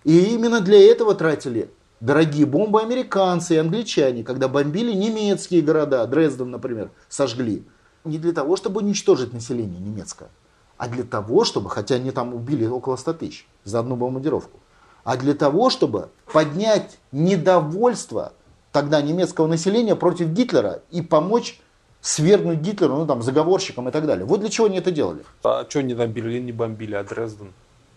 И 0.04 0.36
именно 0.36 0.62
для 0.62 0.80
этого 0.80 1.16
тратили 1.16 1.72
дорогие 2.00 2.46
бомбы 2.46 2.82
американцы 2.82 3.56
и 3.56 3.58
англичане, 3.58 4.24
когда 4.24 4.48
бомбили 4.48 4.94
немецкие 4.94 5.62
города, 5.62 6.06
Дрезден, 6.06 6.52
например, 6.52 6.92
сожгли. 7.10 7.64
Не 8.04 8.18
для 8.18 8.34
того, 8.34 8.58
чтобы 8.58 8.82
уничтожить 8.82 9.34
население 9.34 9.80
немецкое, 9.80 10.30
а 10.78 10.90
для 10.90 11.04
того, 11.04 11.46
чтобы, 11.46 11.70
хотя 11.70 11.96
они 11.96 12.12
там 12.12 12.34
убили 12.34 12.66
около 12.66 12.98
100 12.98 13.14
тысяч 13.14 13.48
за 13.64 13.80
одну 13.80 13.96
бомбардировку, 13.96 14.60
а 15.06 15.16
для 15.16 15.34
того, 15.34 15.70
чтобы 15.70 16.10
поднять 16.32 17.00
недовольство 17.14 18.34
тогда 18.74 19.02
немецкого 19.02 19.48
населения 19.48 19.96
против 19.96 20.30
Гитлера 20.30 20.82
и 20.92 21.02
помочь 21.02 21.62
свергнуть 22.04 22.60
Гитлера, 22.60 22.92
ну 22.92 23.08
там, 23.08 23.24
заговорщикам 23.24 23.88
и 23.88 23.92
так 23.92 24.06
далее. 24.06 24.26
Вот 24.26 24.42
для 24.42 24.50
чего 24.50 24.68
они 24.68 24.78
это 24.78 24.92
делали. 24.92 25.24
А 25.42 25.66
что 25.68 25.80
они 25.80 25.96
там 25.96 26.12
Берлин 26.12 26.46
не 26.46 26.52
бомбили, 26.52 26.96
а 26.96 27.04
Дрезден? 27.04 27.54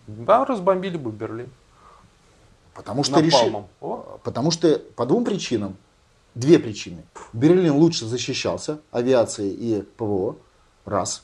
Да, 0.07 0.45
разбомбили 0.45 0.97
бы 0.97 1.11
Берлин. 1.11 1.49
Потому 2.73 3.03
что 3.03 3.19
решили. 3.19 3.63
Потому 4.23 4.51
что 4.51 4.79
по 4.95 5.05
двум 5.05 5.25
причинам. 5.25 5.75
Две 6.35 6.57
причины. 6.57 7.03
Берлин 7.33 7.73
лучше 7.73 8.05
защищался 8.05 8.79
авиацией 8.91 9.51
и 9.51 9.81
ПВО, 9.81 10.37
раз, 10.85 11.23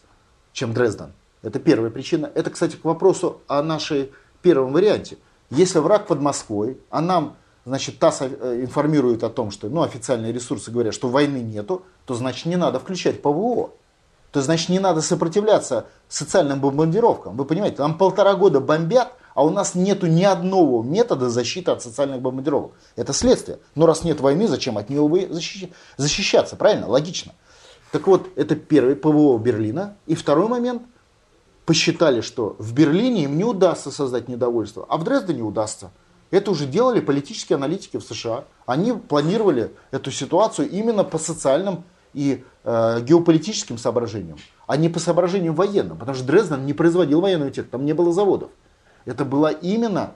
чем 0.52 0.74
Дрезден. 0.74 1.13
Это 1.41 1.60
первая 1.60 1.91
причина. 1.91 2.30
Это, 2.36 2.50
кстати, 2.50 2.76
к 2.76 2.84
вопросу 2.84 3.41
о 3.48 3.62
нашей 3.63 4.12
первом 4.41 4.74
варианте. 4.74 5.17
Если 5.50 5.80
враг 5.80 6.08
под 6.08 6.19
Москвой, 6.19 6.80
а 6.89 7.00
нам, 7.00 7.38
значит, 7.65 7.99
ТАСС 7.99 8.21
э, 8.21 8.62
информирует 8.62 9.23
о 9.23 9.30
том, 9.30 9.52
что, 9.52 9.69
ну, 9.69 9.82
официальные 9.82 10.34
ресурсы 10.34 10.71
говорят, 10.71 10.93
что 10.93 11.08
войны 11.08 11.38
нету, 11.38 11.84
то, 12.06 12.15
значит, 12.15 12.45
не 12.45 12.56
надо 12.56 12.80
включать 12.80 13.21
ПВО. 13.21 13.71
То, 14.32 14.41
значит, 14.41 14.69
не 14.69 14.80
надо 14.80 15.02
сопротивляться 15.02 15.86
социальным 16.10 16.60
бомбардировкам. 16.60 17.38
Вы 17.38 17.45
понимаете, 17.45 17.82
нам 17.82 17.97
полтора 17.97 18.34
года 18.34 18.60
бомбят, 18.60 19.13
а 19.36 19.43
у 19.43 19.49
нас 19.49 19.76
нету 19.76 20.08
ни 20.08 20.23
одного 20.23 20.84
метода 20.84 21.30
защиты 21.30 21.71
от 21.71 21.82
социальных 21.82 22.21
бомбардировок. 22.21 22.71
Это 22.95 23.13
следствие. 23.13 23.60
Но 23.76 23.86
раз 23.86 24.04
нет 24.04 24.21
войны, 24.21 24.47
зачем 24.47 24.78
от 24.78 24.89
нее 24.89 25.30
защищаться? 25.97 26.56
Правильно? 26.56 26.88
Логично. 26.88 27.34
Так 27.91 28.08
вот, 28.08 28.28
это 28.36 28.56
первый 28.56 28.95
ПВО 28.95 29.38
Берлина. 29.38 29.95
И 30.08 30.15
второй 30.15 30.47
момент. 30.47 30.82
Посчитали, 31.65 32.19
что 32.19 32.58
в 32.60 32.73
Берлине 32.73 33.23
им 33.23 33.38
не 33.38 33.45
удастся 33.45 33.89
создать 33.89 34.28
недовольство, 34.28 34.86
а 34.89 34.97
в 34.97 35.06
Дрездене 35.06 35.43
удастся. 35.43 35.91
Это 36.34 36.50
уже 36.50 36.65
делали 36.65 37.00
политические 37.00 37.58
аналитики 37.58 37.98
в 37.98 38.02
США. 38.02 38.46
Они 38.65 38.91
планировали 38.91 39.72
эту 39.91 40.10
ситуацию 40.10 40.67
именно 40.67 41.04
по 41.04 41.19
социальным 41.19 41.84
и 42.15 42.43
э, 42.63 43.02
геополитическим 43.02 43.78
соображениям, 43.78 44.39
а 44.65 44.76
не 44.76 44.89
по 44.89 44.98
соображениям 45.00 45.54
военным. 45.54 45.96
Потому 45.96 46.15
что 46.15 46.26
Дрезден 46.26 46.65
не 46.65 46.74
производил 46.74 47.22
военную 47.22 47.52
технику, 47.52 47.74
там 47.74 47.86
не 47.86 47.93
было 47.93 48.12
заводов. 48.12 48.50
Это 49.06 49.26
была 49.26 49.52
именно 49.52 50.13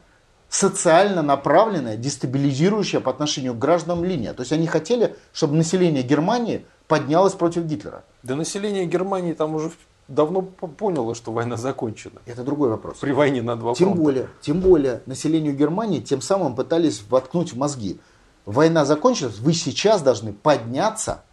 социально 0.50 1.22
направленная, 1.22 1.98
дестабилизирующая 1.98 3.00
по 3.00 3.12
отношению 3.12 3.54
к 3.54 3.60
гражданам 3.60 4.04
линия. 4.04 4.34
То 4.34 4.42
есть 4.42 4.52
они 4.52 4.66
хотели, 4.66 5.16
чтобы 5.34 5.56
население 5.56 6.02
Германии 6.02 6.66
поднялась 6.88 7.34
против 7.34 7.66
Гитлера. 7.66 8.04
Да 8.24 8.36
население 8.36 8.88
Германии 8.88 9.34
там 9.34 9.54
уже 9.54 9.70
давно 10.08 10.42
поняло, 10.42 11.16
что 11.16 11.32
война 11.32 11.58
закончена. 11.58 12.22
Это 12.26 12.44
другой 12.44 12.70
вопрос. 12.70 12.98
При 12.98 13.12
войне 13.12 13.42
на 13.42 13.56
два 13.56 13.74
тем 13.74 13.90
фронта. 13.90 14.04
более, 14.04 14.30
тем 14.42 14.60
более 14.62 15.02
населению 15.06 15.56
Германии 15.56 16.00
тем 16.00 16.22
самым 16.22 16.56
пытались 16.56 17.04
воткнуть 17.10 17.54
в 17.54 17.58
мозги. 17.58 18.00
Война 18.46 18.86
закончилась, 18.86 19.40
вы 19.40 19.54
сейчас 19.54 20.02
должны 20.02 20.32
подняться 20.32 21.24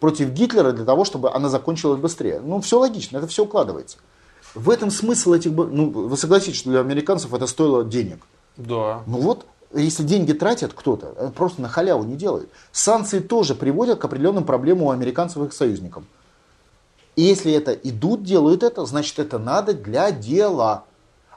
против 0.00 0.30
Гитлера 0.30 0.72
для 0.72 0.84
того, 0.84 1.04
чтобы 1.04 1.32
она 1.32 1.48
закончилась 1.48 1.98
быстрее. 2.00 2.40
Ну, 2.40 2.60
все 2.60 2.78
логично, 2.78 3.18
это 3.18 3.26
все 3.26 3.44
укладывается. 3.44 3.98
В 4.54 4.70
этом 4.70 4.90
смысл 4.90 5.32
этих... 5.32 5.50
Ну, 5.52 5.90
вы 5.90 6.16
согласитесь, 6.16 6.58
что 6.58 6.70
для 6.70 6.80
американцев 6.80 7.32
это 7.32 7.46
стоило 7.46 7.84
денег. 7.84 8.24
Да. 8.56 9.02
Ну 9.06 9.18
вот, 9.18 9.46
если 9.72 10.02
деньги 10.02 10.32
тратят 10.32 10.72
кто-то, 10.74 11.14
э, 11.16 11.30
просто 11.34 11.62
на 11.62 11.68
халяву 11.68 12.04
не 12.04 12.16
делают. 12.16 12.50
Санкции 12.72 13.20
тоже 13.20 13.54
приводят 13.54 13.98
к 13.98 14.04
определенным 14.04 14.44
проблемам 14.44 14.84
у 14.84 14.90
американцев 14.90 15.42
и 15.42 15.46
их 15.46 15.52
союзникам. 15.52 16.06
И 17.18 17.22
если 17.22 17.52
это 17.52 17.72
идут, 17.72 18.22
делают 18.22 18.62
это, 18.62 18.86
значит 18.86 19.18
это 19.18 19.40
надо 19.40 19.74
для 19.74 20.12
дела. 20.12 20.84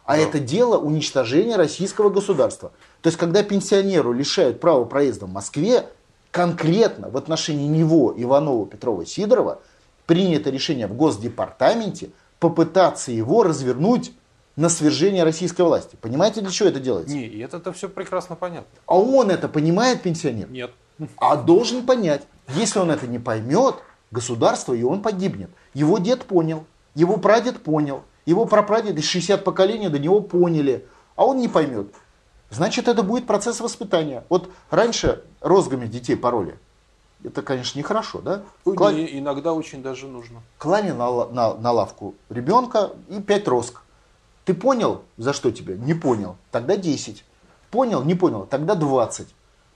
А 0.05 0.15
да. 0.15 0.21
это 0.21 0.37
дело 0.37 0.77
уничтожения 0.77 1.55
российского 1.55 2.11
государства. 2.11 2.71
То 3.01 3.07
есть, 3.07 3.17
когда 3.17 3.41
пенсионеру 3.41 4.13
лишают 4.13 4.59
права 4.59 4.85
проезда 4.85 5.25
в 5.25 5.31
Москве, 5.31 5.87
конкретно 6.29 7.09
в 7.09 7.17
отношении 7.17 7.65
него, 7.65 8.13
Иванова, 8.15 8.67
Петрова, 8.67 9.07
Сидорова, 9.07 9.63
принято 10.05 10.51
решение 10.51 10.85
в 10.85 10.93
Госдепартаменте 10.93 12.11
попытаться 12.37 13.11
его 13.11 13.41
развернуть 13.41 14.13
на 14.55 14.69
свержение 14.69 15.23
российской 15.23 15.63
власти. 15.63 15.97
Понимаете, 15.99 16.41
для 16.41 16.51
чего 16.51 16.69
это 16.69 16.79
делается? 16.79 17.15
Не, 17.15 17.25
это-то 17.39 17.73
все 17.73 17.89
прекрасно 17.89 18.35
понятно. 18.35 18.69
А 18.85 18.99
он 18.99 19.31
это 19.31 19.49
понимает, 19.49 20.03
пенсионер? 20.03 20.47
Нет. 20.51 20.69
А 21.17 21.37
должен 21.37 21.87
понять. 21.87 22.21
Если 22.49 22.77
он 22.77 22.91
это 22.91 23.07
не 23.07 23.17
поймет, 23.17 23.77
государство, 24.11 24.73
и 24.73 24.83
он 24.83 25.01
погибнет. 25.01 25.49
Его 25.73 25.97
дед 25.97 26.25
понял, 26.25 26.65
его 26.95 27.17
прадед 27.17 27.61
понял, 27.61 28.03
его 28.25 28.45
прапрадед 28.45 28.97
из 28.97 29.05
60 29.05 29.43
поколений 29.43 29.89
до 29.89 29.99
него 29.99 30.21
поняли, 30.21 30.87
а 31.15 31.25
он 31.25 31.37
не 31.37 31.47
поймет. 31.47 31.87
Значит, 32.49 32.87
это 32.87 33.01
будет 33.03 33.27
процесс 33.27 33.61
воспитания. 33.61 34.25
Вот 34.29 34.49
раньше 34.69 35.23
розгами 35.39 35.87
детей 35.87 36.15
пароли. 36.15 36.57
Это, 37.23 37.41
конечно, 37.41 37.77
нехорошо, 37.77 38.19
да? 38.19 38.43
Кла... 38.63 38.91
иногда 38.93 39.53
очень 39.53 39.81
даже 39.81 40.07
нужно. 40.07 40.41
Клали 40.57 40.91
на, 40.91 41.27
на, 41.27 41.53
на 41.53 41.71
лавку 41.71 42.15
ребенка 42.29 42.91
и 43.09 43.21
5 43.21 43.47
розг. 43.47 43.81
Ты 44.43 44.53
понял, 44.53 45.03
за 45.17 45.33
что 45.33 45.51
тебе? 45.51 45.77
Не 45.77 45.93
понял. 45.93 46.35
Тогда 46.49 46.75
10. 46.75 47.23
Понял? 47.69 48.03
Не 48.03 48.15
понял. 48.15 48.47
Тогда 48.47 48.75
20. 48.75 49.27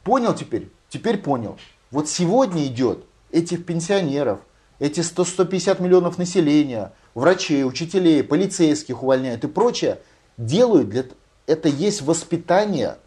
Понял 0.03 0.33
теперь? 0.33 0.71
Теперь 0.89 1.17
понял. 1.17 1.57
Вот 1.91 2.09
сегодня 2.09 2.65
идет 2.65 3.05
этих 3.31 3.65
пенсионеров, 3.65 4.39
эти 4.79 4.99
100-150 4.99 5.81
миллионов 5.81 6.17
населения, 6.17 6.91
врачей, 7.13 7.63
учителей, 7.63 8.23
полицейских 8.23 9.03
увольняют 9.03 9.43
и 9.43 9.47
прочее, 9.47 9.99
делают 10.37 10.89
для 10.89 11.05
это 11.47 11.69
есть 11.69 12.01
воспитание, 12.01 12.97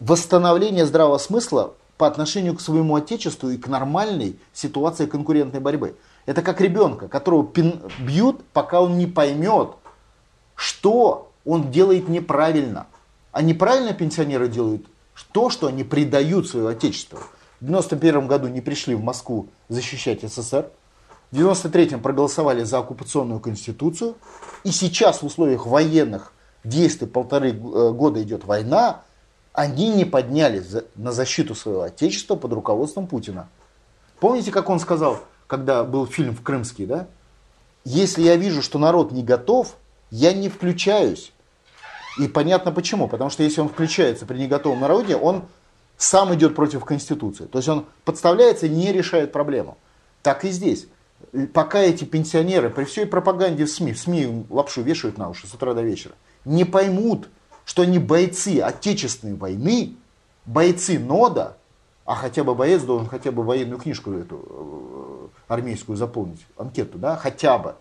восстановление 0.00 0.86
здравого 0.86 1.18
смысла 1.18 1.74
по 1.96 2.06
отношению 2.06 2.54
к 2.54 2.60
своему 2.60 2.94
отечеству 2.94 3.50
и 3.50 3.58
к 3.58 3.66
нормальной 3.66 4.38
ситуации 4.52 5.06
конкурентной 5.06 5.60
борьбы. 5.60 5.96
Это 6.26 6.42
как 6.42 6.60
ребенка, 6.60 7.08
которого 7.08 7.50
бьют, 7.98 8.44
пока 8.52 8.80
он 8.80 8.98
не 8.98 9.06
поймет, 9.06 9.70
что 10.54 11.32
он 11.44 11.70
делает 11.70 12.08
неправильно. 12.08 12.86
А 13.32 13.42
неправильно 13.42 13.92
пенсионеры 13.92 14.48
делают 14.48 14.86
то, 15.32 15.50
что 15.50 15.66
они 15.66 15.82
предают 15.84 16.48
свое 16.48 16.68
отечество. 16.68 17.20
В 17.60 17.66
91 17.66 18.28
году 18.28 18.46
не 18.46 18.60
пришли 18.60 18.94
в 18.94 19.02
Москву 19.02 19.48
защищать 19.68 20.22
СССР. 20.22 20.70
В 21.30 21.36
93-м 21.38 22.00
проголосовали 22.00 22.64
за 22.64 22.78
оккупационную 22.78 23.40
конституцию. 23.40 24.16
И 24.64 24.70
сейчас 24.70 25.22
в 25.22 25.26
условиях 25.26 25.66
военных 25.66 26.32
действий 26.64 27.06
полторы 27.06 27.50
э, 27.50 27.52
года 27.52 28.22
идет 28.22 28.44
война, 28.44 29.02
они 29.52 29.92
не 29.92 30.04
поднялись 30.04 30.64
на 30.94 31.12
защиту 31.12 31.54
своего 31.54 31.82
отечества 31.82 32.36
под 32.36 32.52
руководством 32.52 33.06
Путина. 33.06 33.48
Помните, 34.20 34.50
как 34.50 34.70
он 34.70 34.80
сказал, 34.80 35.20
когда 35.46 35.84
был 35.84 36.06
фильм 36.06 36.34
в 36.34 36.42
Крымский, 36.42 36.86
да? 36.86 37.06
Если 37.84 38.22
я 38.22 38.36
вижу, 38.36 38.62
что 38.62 38.78
народ 38.78 39.12
не 39.12 39.22
готов, 39.22 39.76
я 40.10 40.32
не 40.32 40.48
включаюсь. 40.48 41.32
И 42.18 42.28
понятно 42.28 42.72
почему. 42.72 43.08
Потому 43.08 43.30
что 43.30 43.42
если 43.42 43.60
он 43.60 43.68
включается 43.68 44.26
при 44.26 44.38
неготовом 44.38 44.80
народе, 44.80 45.16
он 45.16 45.44
сам 45.96 46.34
идет 46.34 46.54
против 46.54 46.84
Конституции. 46.84 47.46
То 47.46 47.58
есть 47.58 47.68
он 47.68 47.86
подставляется 48.04 48.66
и 48.66 48.70
не 48.70 48.92
решает 48.92 49.32
проблему. 49.32 49.76
Так 50.22 50.44
и 50.44 50.50
здесь. 50.50 50.86
Пока 51.52 51.80
эти 51.80 52.04
пенсионеры 52.04 52.70
при 52.70 52.84
всей 52.84 53.06
пропаганде 53.06 53.64
в 53.64 53.70
СМИ, 53.70 53.92
в 53.92 53.98
СМИ 53.98 54.46
лапшу 54.48 54.82
вешают 54.82 55.18
на 55.18 55.28
уши 55.28 55.46
с 55.46 55.54
утра 55.54 55.74
до 55.74 55.82
вечера, 55.82 56.14
не 56.44 56.64
поймут, 56.64 57.28
что 57.64 57.82
они 57.82 57.98
бойцы 57.98 58.60
Отечественной 58.60 59.34
войны, 59.34 59.96
бойцы 60.46 60.98
НОДА, 60.98 61.56
а 62.04 62.14
хотя 62.14 62.44
бы 62.44 62.54
боец 62.54 62.82
должен 62.82 63.08
хотя 63.08 63.30
бы 63.30 63.42
военную 63.42 63.78
книжку 63.78 64.12
эту 64.12 64.42
э, 64.48 65.28
армейскую 65.48 65.96
заполнить, 65.96 66.46
анкету, 66.56 66.98
да, 66.98 67.16
хотя 67.16 67.58
бы, 67.58 67.74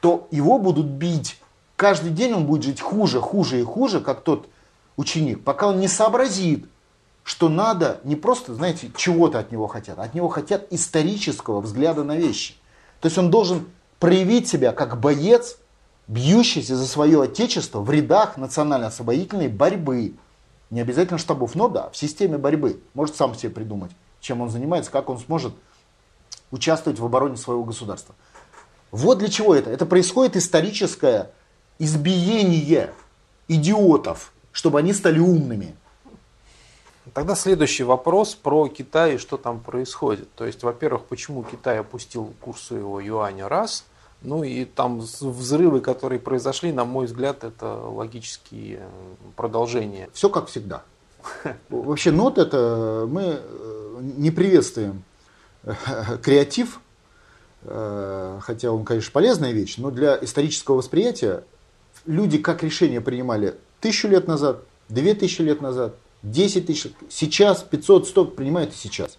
то 0.00 0.26
его 0.30 0.58
будут 0.58 0.86
бить 0.86 1.40
каждый 1.80 2.10
день 2.10 2.34
он 2.34 2.44
будет 2.44 2.62
жить 2.62 2.80
хуже, 2.82 3.22
хуже 3.22 3.58
и 3.58 3.62
хуже, 3.64 4.00
как 4.00 4.20
тот 4.20 4.50
ученик, 4.98 5.42
пока 5.42 5.66
он 5.66 5.80
не 5.80 5.88
сообразит, 5.88 6.66
что 7.24 7.48
надо 7.48 8.02
не 8.04 8.16
просто, 8.16 8.54
знаете, 8.54 8.90
чего-то 8.94 9.38
от 9.38 9.50
него 9.50 9.66
хотят, 9.66 9.98
от 9.98 10.12
него 10.12 10.28
хотят 10.28 10.66
исторического 10.70 11.62
взгляда 11.62 12.04
на 12.04 12.16
вещи. 12.16 12.54
То 13.00 13.06
есть 13.06 13.18
он 13.18 13.30
должен 13.30 13.66
проявить 13.98 14.48
себя 14.48 14.72
как 14.72 15.00
боец, 15.00 15.58
бьющийся 16.06 16.76
за 16.76 16.86
свое 16.86 17.22
отечество 17.22 17.80
в 17.80 17.90
рядах 17.90 18.36
национально-освободительной 18.36 19.48
борьбы. 19.48 20.14
Не 20.70 20.80
обязательно 20.80 21.18
штабов, 21.18 21.54
но 21.54 21.68
да, 21.68 21.90
в 21.90 21.96
системе 21.96 22.38
борьбы. 22.38 22.80
Может 22.94 23.16
сам 23.16 23.34
себе 23.34 23.50
придумать, 23.50 23.92
чем 24.20 24.40
он 24.40 24.50
занимается, 24.50 24.90
как 24.90 25.08
он 25.08 25.18
сможет 25.18 25.54
участвовать 26.50 26.98
в 26.98 27.04
обороне 27.04 27.36
своего 27.36 27.64
государства. 27.64 28.14
Вот 28.90 29.18
для 29.18 29.28
чего 29.28 29.54
это. 29.54 29.70
Это 29.70 29.86
происходит 29.86 30.36
историческое 30.36 31.30
избиение 31.78 32.92
идиотов, 33.48 34.32
чтобы 34.52 34.78
они 34.78 34.92
стали 34.92 35.18
умными. 35.18 35.74
Тогда 37.14 37.34
следующий 37.34 37.82
вопрос 37.82 38.34
про 38.34 38.68
Китай 38.68 39.14
и 39.14 39.18
что 39.18 39.36
там 39.36 39.60
происходит. 39.60 40.32
То 40.34 40.44
есть, 40.44 40.62
во-первых, 40.62 41.04
почему 41.04 41.42
Китай 41.42 41.80
опустил 41.80 42.32
курс 42.40 42.62
своего 42.62 43.00
юаня 43.00 43.48
раз, 43.48 43.84
ну 44.22 44.44
и 44.44 44.64
там 44.64 45.00
взрывы, 45.00 45.80
которые 45.80 46.20
произошли, 46.20 46.72
на 46.72 46.84
мой 46.84 47.06
взгляд, 47.06 47.42
это 47.42 47.74
логические 47.74 48.82
продолжения. 49.34 50.10
Все 50.12 50.28
как 50.28 50.48
всегда. 50.48 50.82
Вообще 51.70 52.10
нот 52.10 52.38
это 52.38 53.06
мы 53.08 53.40
э, 53.40 53.98
не 54.00 54.30
приветствуем 54.30 55.02
э, 55.64 55.74
креатив, 56.22 56.80
э, 57.62 58.38
хотя 58.42 58.72
он, 58.72 58.84
конечно, 58.84 59.10
полезная 59.12 59.52
вещь, 59.52 59.76
но 59.78 59.90
для 59.90 60.18
исторического 60.20 60.76
восприятия 60.76 61.44
люди 62.04 62.38
как 62.38 62.62
решение 62.62 63.00
принимали 63.00 63.56
тысячу 63.80 64.08
лет 64.08 64.28
назад, 64.28 64.62
две 64.88 65.14
тысячи 65.14 65.40
лет 65.42 65.62
назад, 65.62 65.94
десять 66.22 66.66
тысяч, 66.66 66.92
сейчас 67.08 67.62
500, 67.62 68.08
100 68.08 68.24
принимают 68.26 68.72
и 68.72 68.76
сейчас. 68.76 69.18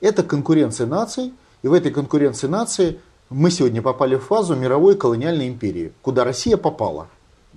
Это 0.00 0.22
конкуренция 0.22 0.86
наций, 0.86 1.32
и 1.62 1.68
в 1.68 1.72
этой 1.72 1.92
конкуренции 1.92 2.46
наций 2.46 3.00
мы 3.30 3.50
сегодня 3.50 3.82
попали 3.82 4.16
в 4.16 4.24
фазу 4.24 4.54
мировой 4.54 4.96
колониальной 4.96 5.48
империи, 5.48 5.92
куда 6.02 6.24
Россия 6.24 6.56
попала. 6.56 7.08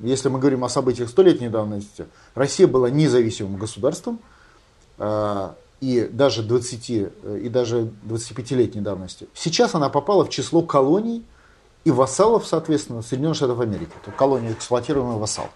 Если 0.01 0.29
мы 0.29 0.39
говорим 0.39 0.63
о 0.63 0.69
событиях 0.69 1.09
столетней 1.09 1.49
давности, 1.49 2.05
Россия 2.33 2.67
была 2.67 2.89
независимым 2.89 3.57
государством, 3.57 4.19
э, 4.97 5.49
и 5.81 6.07
даже 6.11 6.43
20 6.43 6.89
э, 6.89 7.39
и 7.43 7.49
даже 7.49 7.91
25-летней 8.05 8.81
давности. 8.81 9.27
Сейчас 9.33 9.75
она 9.75 9.89
попала 9.89 10.25
в 10.25 10.29
число 10.29 10.61
колоний 10.61 11.23
и 11.83 11.91
вассалов, 11.91 12.47
соответственно, 12.47 13.01
Соединенных 13.01 13.37
Штатов 13.37 13.59
Америки. 13.59 13.91
То 14.03 14.11
колония 14.11 14.53
эксплуатируемый 14.53 15.17
вассал. 15.17 15.49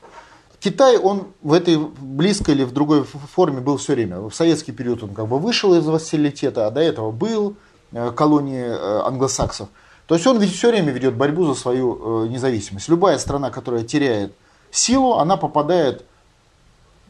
Китай, 0.59 0.97
он 0.97 1.27
в 1.41 1.53
этой 1.53 1.77
близкой 1.77 2.55
или 2.55 2.63
в 2.63 2.71
другой 2.71 3.03
форме 3.03 3.61
был 3.61 3.77
все 3.77 3.93
время. 3.93 4.19
В 4.19 4.33
советский 4.33 4.71
период 4.73 5.03
он 5.03 5.13
как 5.13 5.27
бы 5.27 5.39
вышел 5.39 5.73
из 5.73 5.85
вассалитета, 5.85 6.67
а 6.67 6.71
до 6.71 6.81
этого 6.81 7.11
был 7.11 7.55
э, 7.91 8.11
колонией 8.11 8.67
э, 8.67 9.01
англосаксов. 9.05 9.69
То 10.07 10.15
есть 10.15 10.27
он 10.27 10.39
ведь 10.39 10.53
все 10.53 10.69
время 10.69 10.91
ведет 10.91 11.15
борьбу 11.15 11.45
за 11.45 11.53
свою 11.53 12.25
независимость. 12.25 12.89
Любая 12.89 13.17
страна, 13.19 13.51
которая 13.51 13.83
теряет 13.83 14.33
силу, 14.71 15.13
она 15.13 15.37
попадает 15.37 16.03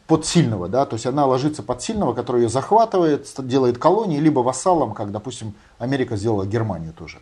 под 0.06 0.26
сильного, 0.26 0.68
да, 0.68 0.86
то 0.86 0.94
есть 0.94 1.06
она 1.06 1.24
ложится 1.24 1.62
под 1.62 1.80
сильного, 1.82 2.14
который 2.14 2.42
ее 2.42 2.48
захватывает, 2.48 3.32
делает 3.38 3.78
колонии, 3.78 4.18
либо 4.18 4.40
вассалом, 4.40 4.92
как, 4.92 5.12
допустим, 5.12 5.54
Америка 5.78 6.16
сделала 6.16 6.44
Германию 6.44 6.92
тоже. 6.92 7.20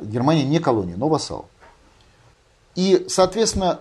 Германия 0.00 0.44
не 0.44 0.58
колония, 0.58 0.96
но 0.96 1.08
вассал. 1.08 1.46
И, 2.74 3.06
соответственно, 3.08 3.80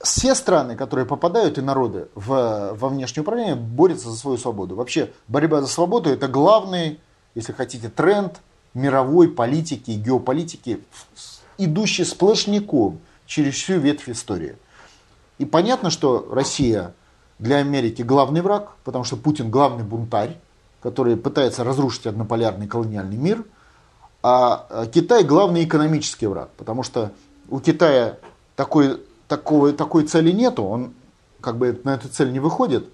все 0.00 0.34
страны, 0.34 0.76
которые 0.76 1.06
попадают 1.06 1.58
и 1.58 1.62
народы 1.62 2.08
в, 2.14 2.74
во 2.74 2.88
внешнее 2.88 3.22
управление, 3.22 3.54
борются 3.54 4.10
за 4.10 4.16
свою 4.16 4.38
свободу. 4.38 4.74
Вообще, 4.74 5.12
борьба 5.28 5.60
за 5.60 5.68
свободу 5.68 6.10
это 6.10 6.28
главный, 6.28 7.00
если 7.34 7.52
хотите, 7.52 7.88
тренд 7.88 8.40
мировой 8.74 9.28
политики 9.28 9.92
геополитики, 9.92 10.82
идущий 11.58 12.04
сплошняком 12.04 13.00
через 13.24 13.54
всю 13.54 13.78
ветвь 13.78 14.08
истории. 14.08 14.56
И 15.38 15.44
понятно, 15.44 15.90
что 15.90 16.28
Россия 16.30 16.94
для 17.38 17.56
Америки 17.56 18.02
главный 18.02 18.40
враг, 18.40 18.72
потому 18.84 19.04
что 19.04 19.16
Путин 19.16 19.50
главный 19.50 19.84
бунтарь, 19.84 20.38
который 20.82 21.16
пытается 21.16 21.64
разрушить 21.64 22.06
однополярный 22.06 22.66
колониальный 22.66 23.16
мир, 23.16 23.44
а, 24.22 24.66
а 24.68 24.86
Китай 24.86 25.24
главный 25.24 25.64
экономический 25.64 26.26
враг, 26.26 26.50
потому 26.56 26.82
что 26.82 27.12
у 27.48 27.60
Китая 27.60 28.18
такой, 28.56 29.02
такого, 29.28 29.72
такой 29.72 30.04
цели 30.04 30.30
нету, 30.30 30.64
он 30.64 30.94
как 31.40 31.58
бы 31.58 31.80
на 31.84 31.94
эту 31.94 32.08
цель 32.08 32.32
не 32.32 32.40
выходит, 32.40 32.88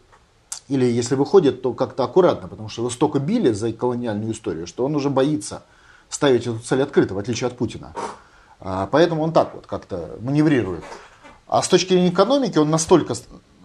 или 0.69 0.85
если 0.85 1.15
выходит, 1.15 1.63
то 1.63 1.73
как-то 1.75 2.05
аккуратно, 2.05 2.49
потому 2.49 2.69
что 2.69 2.83
его 2.83 2.91
столько 2.91 3.19
били 3.19 3.53
за 3.53 3.73
колониальную 3.73 4.33
историю, 4.33 4.67
что 4.67 4.85
он 4.85 4.95
уже 4.95 5.11
боится 5.11 5.63
ставить 6.09 6.47
эту 6.47 6.59
цель 6.61 6.83
открыто, 6.83 7.15
в 7.15 7.19
отличие 7.19 7.49
от 7.49 7.57
Путина. 7.57 7.95
А, 8.61 8.89
поэтому 8.91 9.23
он 9.23 9.33
так 9.33 9.55
вот 9.55 9.67
как-то 9.67 10.17
маневрирует. 10.21 10.85
А 11.49 11.63
с 11.63 11.69
точки 11.69 11.91
зрения 11.91 12.11
экономики 12.11 12.59
он 12.59 12.71
настолько 12.71 13.15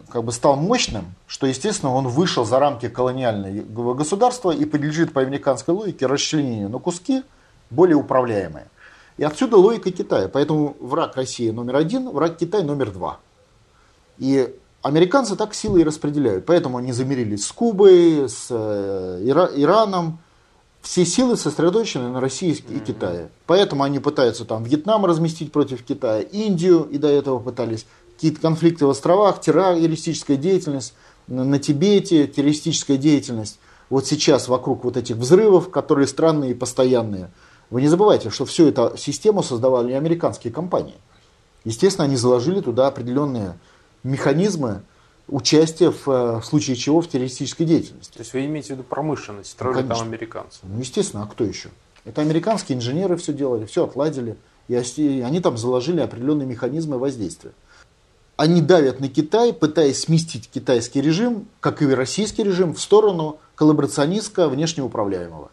как 0.09 0.23
бы 0.23 0.31
стал 0.31 0.55
мощным, 0.55 1.15
что, 1.27 1.47
естественно, 1.47 1.93
он 1.93 2.07
вышел 2.07 2.45
за 2.45 2.59
рамки 2.59 2.89
колониального 2.89 3.93
государства 3.93 4.51
и 4.51 4.65
подлежит 4.65 5.13
по 5.13 5.21
американской 5.21 5.73
логике 5.73 6.05
расчленению 6.05 6.69
на 6.69 6.79
куски, 6.79 7.23
более 7.69 7.97
управляемые. 7.97 8.67
И 9.17 9.23
отсюда 9.23 9.57
логика 9.57 9.91
Китая. 9.91 10.27
Поэтому 10.27 10.77
враг 10.79 11.15
России 11.15 11.49
номер 11.49 11.77
один, 11.77 12.09
враг 12.09 12.37
Китая 12.37 12.63
номер 12.63 12.91
два. 12.91 13.19
И 14.17 14.53
американцы 14.81 15.35
так 15.35 15.53
силы 15.53 15.81
и 15.81 15.83
распределяют. 15.83 16.45
Поэтому 16.45 16.77
они 16.77 16.91
замирились 16.91 17.45
с 17.45 17.51
Кубой, 17.51 18.29
с 18.29 18.47
э, 18.49 19.21
Ира- 19.23 19.51
Ираном. 19.55 20.19
Все 20.81 21.05
силы 21.05 21.35
сосредоточены 21.35 22.09
на 22.09 22.21
России 22.21 22.51
и 22.69 22.79
Китае. 22.79 23.29
Поэтому 23.45 23.83
они 23.83 23.99
пытаются 23.99 24.45
там 24.45 24.63
Вьетнам 24.63 25.05
разместить 25.05 25.51
против 25.51 25.83
Китая, 25.83 26.21
Индию 26.21 26.83
и 26.83 26.97
до 26.97 27.07
этого 27.07 27.39
пытались 27.39 27.85
какие-то 28.15 28.39
конфликты 28.39 28.85
в 28.85 28.89
островах, 28.89 29.41
террористическая 29.41 30.37
деятельность 30.37 30.93
на 31.27 31.59
Тибете, 31.59 32.25
террористическая 32.27 32.97
деятельность. 32.97 33.59
Вот 33.89 34.05
сейчас 34.05 34.47
вокруг 34.47 34.83
вот 34.85 34.97
этих 34.97 35.17
взрывов, 35.17 35.69
которые 35.71 36.07
странные 36.07 36.51
и 36.51 36.53
постоянные. 36.53 37.31
Вы 37.69 37.81
не 37.81 37.87
забывайте, 37.87 38.29
что 38.29 38.45
всю 38.45 38.67
эту 38.67 38.95
систему 38.97 39.43
создавали 39.43 39.93
американские 39.93 40.53
компании. 40.53 40.95
Естественно, 41.65 42.05
они 42.05 42.15
заложили 42.15 42.61
туда 42.61 42.87
определенные 42.87 43.57
механизмы 44.03 44.83
участия 45.27 45.91
в, 45.91 46.05
в 46.05 46.43
случае 46.43 46.77
чего 46.77 47.01
в 47.01 47.07
террористической 47.09 47.65
деятельности. 47.65 48.13
То 48.13 48.19
есть 48.19 48.33
вы 48.33 48.45
имеете 48.45 48.69
в 48.69 48.71
виду 48.71 48.83
промышленность, 48.83 49.51
строили 49.51 49.81
ну, 49.81 49.95
там 49.95 50.01
американцы? 50.01 50.59
Ну, 50.63 50.79
естественно, 50.79 51.23
а 51.23 51.27
кто 51.27 51.43
еще? 51.43 51.69
Это 52.05 52.21
американские 52.21 52.77
инженеры 52.77 53.17
все 53.17 53.33
делали, 53.33 53.65
все 53.65 53.83
отладили. 53.83 54.37
И 54.69 54.75
они 55.25 55.39
там 55.39 55.57
заложили 55.57 55.99
определенные 55.99 56.47
механизмы 56.47 56.97
воздействия 56.97 57.51
они 58.37 58.61
давят 58.61 58.99
на 58.99 59.09
Китай, 59.09 59.51
пытаясь 59.51 60.01
сместить 60.01 60.49
китайский 60.49 61.01
режим, 61.01 61.47
как 61.59 61.81
и 61.81 61.87
российский 61.87 62.43
режим, 62.43 62.75
в 62.75 62.79
сторону 62.79 63.39
коллаборационистского 63.55 64.47
внешнеуправляемого. 64.47 65.49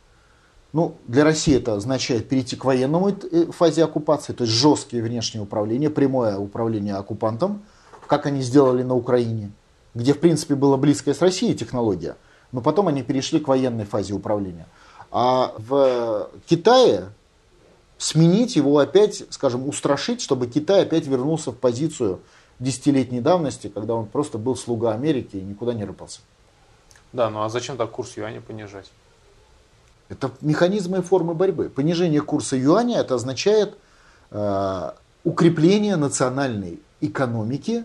Ну, 0.75 0.97
для 1.07 1.22
России 1.22 1.57
это 1.57 1.75
означает 1.75 2.29
перейти 2.29 2.57
к 2.57 2.64
военному 2.64 3.11
э, 3.11 3.47
фазе 3.53 3.85
оккупации, 3.85 4.33
то 4.33 4.43
есть 4.43 4.53
жесткие 4.53 5.05
внешнее 5.05 5.41
управление, 5.41 5.89
прямое 5.89 6.37
управление 6.37 6.97
оккупантом, 6.97 7.62
как 8.09 8.27
они 8.27 8.43
сделали 8.43 8.83
на 8.83 8.97
Украине, 8.97 9.53
где, 9.95 10.14
в 10.14 10.18
принципе, 10.18 10.57
была 10.57 10.77
близкая 10.77 11.14
с 11.14 11.22
Россией 11.22 11.55
технология, 11.55 12.16
но 12.51 12.61
потом 12.61 12.89
они 12.89 13.05
перешли 13.05 13.39
к 13.39 13.47
военной 13.47 13.85
фазе 13.85 14.14
управления. 14.14 14.66
А 15.12 15.55
в 15.59 16.29
Китае 16.47 17.05
сменить 17.97 18.57
его 18.57 18.77
опять, 18.79 19.22
скажем, 19.31 19.68
устрашить, 19.68 20.20
чтобы 20.20 20.49
Китай 20.49 20.83
опять 20.83 21.07
вернулся 21.07 21.53
в 21.53 21.57
позицию 21.57 22.18
десятилетней 22.59 23.20
давности, 23.20 23.68
когда 23.68 23.95
он 23.95 24.07
просто 24.07 24.39
был 24.39 24.57
слуга 24.57 24.91
Америки 24.91 25.37
и 25.37 25.41
никуда 25.41 25.72
не 25.72 25.85
рыпался. 25.85 26.18
Да, 27.12 27.31
ну 27.31 27.45
а 27.45 27.49
зачем 27.49 27.77
так 27.77 27.93
курс 27.93 28.16
юаня 28.16 28.41
понижать? 28.41 28.91
Это 30.09 30.30
механизмы 30.40 30.98
и 30.98 31.02
формы 31.02 31.34
борьбы. 31.34 31.68
Понижение 31.68 32.20
курса 32.20 32.57
юаня 32.57 32.98
это 32.98 33.14
означает 33.14 33.76
э, 34.30 34.90
укрепление 35.24 35.96
национальной 35.96 36.80
экономики 37.00 37.84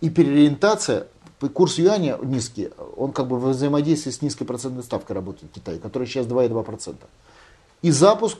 и 0.00 0.10
переориентация. 0.10 1.06
Курс 1.52 1.78
юаня 1.78 2.16
низкий, 2.22 2.70
он 2.96 3.12
как 3.12 3.26
бы 3.26 3.38
в 3.38 3.48
взаимодействии 3.48 4.10
с 4.10 4.22
низкой 4.22 4.44
процентной 4.44 4.82
ставкой 4.82 5.14
работает 5.14 5.50
в 5.52 5.54
Китае, 5.54 5.78
которая 5.78 6.08
сейчас 6.08 6.26
2,2%. 6.26 6.96
И 7.82 7.90
запуск 7.90 8.38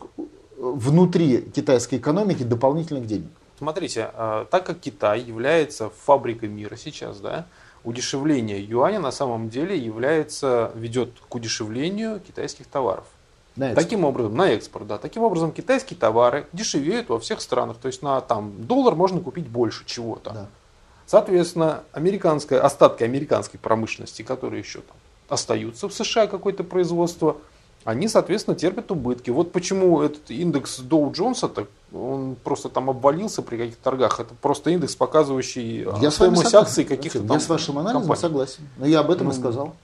внутри 0.56 1.42
китайской 1.42 1.96
экономики 1.96 2.42
дополнительных 2.42 3.06
денег. 3.06 3.28
Смотрите, 3.58 4.10
а, 4.14 4.46
так 4.46 4.66
как 4.66 4.80
Китай 4.80 5.20
является 5.20 5.90
фабрикой 5.90 6.48
мира 6.48 6.76
сейчас, 6.76 7.20
да, 7.20 7.46
удешевление 7.84 8.62
юаня 8.62 8.98
на 8.98 9.10
самом 9.12 9.48
деле 9.50 9.78
является, 9.78 10.72
ведет 10.74 11.10
к 11.28 11.34
удешевлению 11.34 12.20
китайских 12.20 12.66
товаров. 12.66 13.04
На 13.56 13.74
Таким 13.74 14.04
образом, 14.04 14.34
на 14.36 14.50
экспорт, 14.50 14.86
да. 14.88 14.98
Таким 14.98 15.22
образом, 15.22 15.52
китайские 15.52 15.96
товары 15.96 16.48
дешевеют 16.52 17.08
во 17.08 17.20
всех 17.20 17.40
странах. 17.40 17.76
То 17.76 17.86
есть 17.86 18.02
на 18.02 18.20
там, 18.20 18.66
доллар 18.66 18.96
можно 18.96 19.20
купить 19.20 19.46
больше 19.46 19.84
чего-то. 19.86 20.30
Да. 20.30 20.46
Соответственно, 21.06 21.84
американская, 21.92 22.60
остатки 22.60 23.04
американской 23.04 23.60
промышленности, 23.60 24.22
которые 24.22 24.60
еще 24.60 24.80
там 24.80 24.96
остаются 25.28 25.88
в 25.88 25.94
США, 25.94 26.26
какое-то 26.26 26.64
производство, 26.64 27.36
они, 27.84 28.08
соответственно, 28.08 28.56
терпят 28.56 28.90
убытки. 28.90 29.30
Вот 29.30 29.52
почему 29.52 30.02
этот 30.02 30.30
индекс 30.30 30.78
Доу 30.78 31.12
Джонса, 31.12 31.50
он 31.92 32.36
просто 32.42 32.68
там 32.70 32.88
обвалился 32.88 33.42
при 33.42 33.56
каких-то 33.56 33.82
торгах. 33.84 34.20
Это 34.20 34.34
просто 34.34 34.70
индекс, 34.70 34.96
показывающий 34.96 35.86
я 36.00 36.10
стоимость 36.10 36.54
акций 36.54 36.84
каких-то 36.84 37.20
там 37.20 37.36
Я 37.36 37.40
с 37.40 37.48
вашим 37.48 37.78
анализом 37.78 38.02
компаний. 38.02 38.20
согласен. 38.20 38.68
Но 38.78 38.86
я 38.86 39.00
об 39.00 39.10
этом 39.10 39.26
ну, 39.26 39.32
и 39.32 39.36
сказал. 39.36 39.74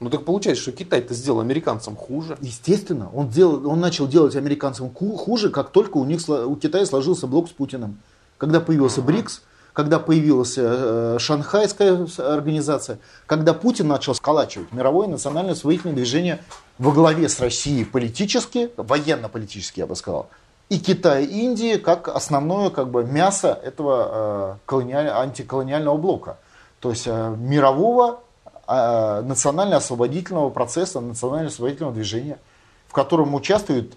Ну 0.00 0.10
так 0.10 0.24
получается, 0.24 0.62
что 0.62 0.72
Китай-то 0.72 1.14
сделал 1.14 1.40
американцам 1.40 1.96
хуже. 1.96 2.36
Естественно, 2.40 3.10
он, 3.12 3.30
делал, 3.30 3.66
он 3.68 3.80
начал 3.80 4.06
делать 4.06 4.36
американцам 4.36 4.90
хуже, 4.90 5.50
как 5.50 5.70
только 5.70 5.96
у 5.96 6.04
них 6.04 6.20
у 6.28 6.54
Китая 6.56 6.84
сложился 6.86 7.26
блок 7.26 7.48
с 7.48 7.52
Путиным. 7.52 7.98
Когда 8.36 8.60
появился 8.60 9.02
БРИКС, 9.02 9.42
когда 9.72 9.98
появилась 9.98 10.54
э, 10.56 11.18
Шанхайская 11.18 12.06
организация, 12.18 12.98
когда 13.26 13.54
Путин 13.54 13.88
начал 13.88 14.14
сколачивать 14.14 14.72
мировое 14.72 15.08
национальное 15.08 15.54
освоительное 15.54 15.94
движение 15.94 16.40
во 16.78 16.92
главе 16.92 17.28
с 17.28 17.40
Россией 17.40 17.84
политически, 17.84 18.70
военно-политически, 18.76 19.80
я 19.80 19.86
бы 19.86 19.96
сказал, 19.96 20.28
и 20.68 20.78
Китай, 20.78 21.24
и 21.24 21.44
Индии 21.44 21.76
как 21.76 22.08
основное 22.08 22.70
как 22.70 22.90
бы, 22.90 23.04
мясо 23.04 23.58
этого 23.64 24.10
э, 24.10 24.66
колониаль, 24.66 25.08
антиколониального 25.08 25.96
блока. 25.96 26.36
То 26.80 26.90
есть 26.90 27.06
э, 27.06 27.34
мирового 27.38 28.20
э, 28.66 29.22
национально-освободительного 29.22 30.50
процесса, 30.50 31.00
национально-освободительного 31.00 31.94
движения, 31.94 32.38
в 32.86 32.92
котором 32.92 33.34
участвуют 33.34 33.94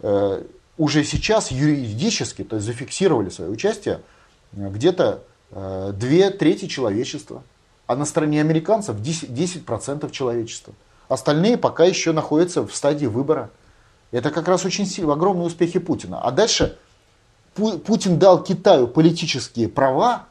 э, 0.00 0.42
уже 0.78 1.04
сейчас 1.04 1.50
юридически, 1.50 2.44
то 2.44 2.56
есть 2.56 2.66
зафиксировали 2.66 3.28
свое 3.30 3.50
участие 3.50 4.00
где-то 4.52 5.22
две 5.50 6.30
трети 6.30 6.66
человечества. 6.66 7.42
А 7.86 7.94
на 7.94 8.04
стороне 8.04 8.40
американцев 8.40 8.96
10%, 8.96 9.30
10% 9.64 10.10
человечества. 10.10 10.74
Остальные 11.08 11.56
пока 11.56 11.84
еще 11.84 12.12
находятся 12.12 12.66
в 12.66 12.74
стадии 12.74 13.06
выбора. 13.06 13.50
Это 14.10 14.30
как 14.30 14.48
раз 14.48 14.64
очень 14.64 14.86
сильно, 14.86 15.12
огромные 15.12 15.46
успехи 15.46 15.78
Путина. 15.78 16.20
А 16.20 16.30
дальше 16.30 16.78
Путин 17.54 18.18
дал 18.18 18.42
Китаю 18.42 18.86
политические 18.86 19.68
права 19.68 20.26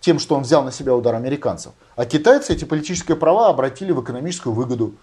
тем, 0.00 0.18
что 0.18 0.36
он 0.36 0.42
взял 0.42 0.62
на 0.62 0.70
себя 0.70 0.94
удар 0.94 1.14
американцев. 1.14 1.72
А 1.96 2.04
китайцы 2.04 2.52
эти 2.52 2.64
политические 2.64 3.16
права 3.16 3.48
обратили 3.48 3.92
в 3.92 4.02
экономическую 4.02 4.52
выгоду. 4.52 4.94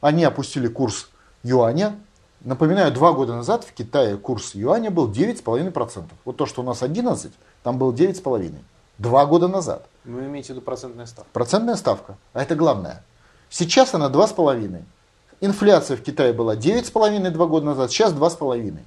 Они 0.00 0.22
опустили 0.24 0.68
курс 0.68 1.10
юаня. 1.42 1.98
Напоминаю, 2.42 2.92
два 2.92 3.12
года 3.12 3.34
назад 3.34 3.64
в 3.64 3.72
Китае 3.72 4.16
курс 4.16 4.54
юаня 4.54 4.90
был 4.90 5.10
9,5%. 5.10 6.04
Вот 6.24 6.36
то, 6.36 6.46
что 6.46 6.62
у 6.62 6.64
нас 6.64 6.82
11, 6.82 7.32
там 7.62 7.78
был 7.78 7.92
9,5%. 7.92 8.54
Два 8.98 9.26
года 9.26 9.48
назад. 9.48 9.86
Вы 10.04 10.26
имеете 10.26 10.48
в 10.48 10.50
виду 10.50 10.60
процентная 10.60 11.06
ставка? 11.06 11.30
Процентная 11.32 11.76
ставка. 11.76 12.16
А 12.32 12.42
это 12.42 12.54
главное. 12.54 13.04
Сейчас 13.50 13.94
она 13.94 14.08
2,5%. 14.08 14.82
Инфляция 15.40 15.96
в 15.96 16.02
Китае 16.02 16.32
была 16.32 16.56
9,5 16.56 17.30
два 17.30 17.46
года 17.46 17.66
назад, 17.66 17.90
сейчас 17.90 18.12
2,5. 18.12 18.78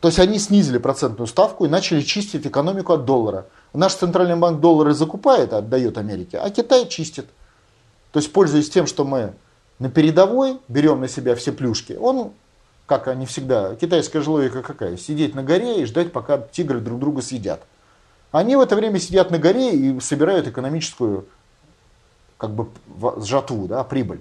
То 0.00 0.08
есть 0.08 0.18
они 0.18 0.38
снизили 0.38 0.78
процентную 0.78 1.26
ставку 1.26 1.66
и 1.66 1.68
начали 1.68 2.00
чистить 2.00 2.46
экономику 2.46 2.94
от 2.94 3.04
доллара. 3.04 3.46
Наш 3.72 3.94
центральный 3.94 4.36
банк 4.36 4.60
доллары 4.60 4.94
закупает, 4.94 5.52
отдает 5.52 5.98
Америке, 5.98 6.38
а 6.38 6.50
Китай 6.50 6.88
чистит. 6.88 7.26
То 8.12 8.18
есть, 8.18 8.32
пользуясь 8.32 8.70
тем, 8.70 8.86
что 8.86 9.04
мы 9.04 9.34
на 9.78 9.90
передовой, 9.90 10.58
берем 10.68 11.00
на 11.00 11.08
себя 11.08 11.36
все 11.36 11.52
плюшки, 11.52 11.92
он, 11.92 12.32
как 12.86 13.08
они 13.08 13.26
всегда, 13.26 13.76
китайская 13.76 14.20
же 14.20 14.30
логика 14.30 14.62
какая, 14.62 14.96
сидеть 14.96 15.34
на 15.34 15.42
горе 15.42 15.82
и 15.82 15.84
ждать, 15.84 16.12
пока 16.12 16.38
тигры 16.38 16.80
друг 16.80 16.98
друга 16.98 17.22
съедят. 17.22 17.62
Они 18.32 18.56
в 18.56 18.60
это 18.60 18.76
время 18.76 18.98
сидят 18.98 19.30
на 19.30 19.38
горе 19.38 19.74
и 19.74 20.00
собирают 20.00 20.48
экономическую 20.48 21.26
как 22.40 22.50
бы 22.50 22.68
жатву, 23.18 23.68
да, 23.68 23.84
прибыль. 23.84 24.20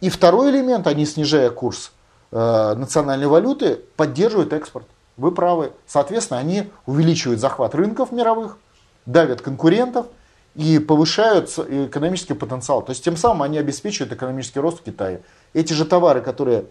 И 0.00 0.10
второй 0.10 0.50
элемент, 0.50 0.86
они 0.86 1.04
снижая 1.04 1.50
курс 1.50 1.90
э, 2.30 2.74
национальной 2.76 3.26
валюты, 3.26 3.80
поддерживают 3.96 4.52
экспорт. 4.52 4.86
Вы 5.16 5.32
правы. 5.32 5.72
Соответственно, 5.86 6.38
они 6.38 6.70
увеличивают 6.86 7.40
захват 7.40 7.74
рынков 7.74 8.12
мировых, 8.12 8.58
давят 9.06 9.40
конкурентов 9.40 10.06
и 10.54 10.78
повышают 10.78 11.50
экономический 11.58 12.34
потенциал. 12.34 12.82
То 12.82 12.90
есть 12.90 13.02
тем 13.02 13.16
самым 13.16 13.42
они 13.42 13.58
обеспечивают 13.58 14.12
экономический 14.12 14.60
рост 14.60 14.78
в 14.78 14.82
Китае. 14.84 15.22
Эти 15.52 15.72
же 15.72 15.84
товары, 15.84 16.20
которые 16.20 16.66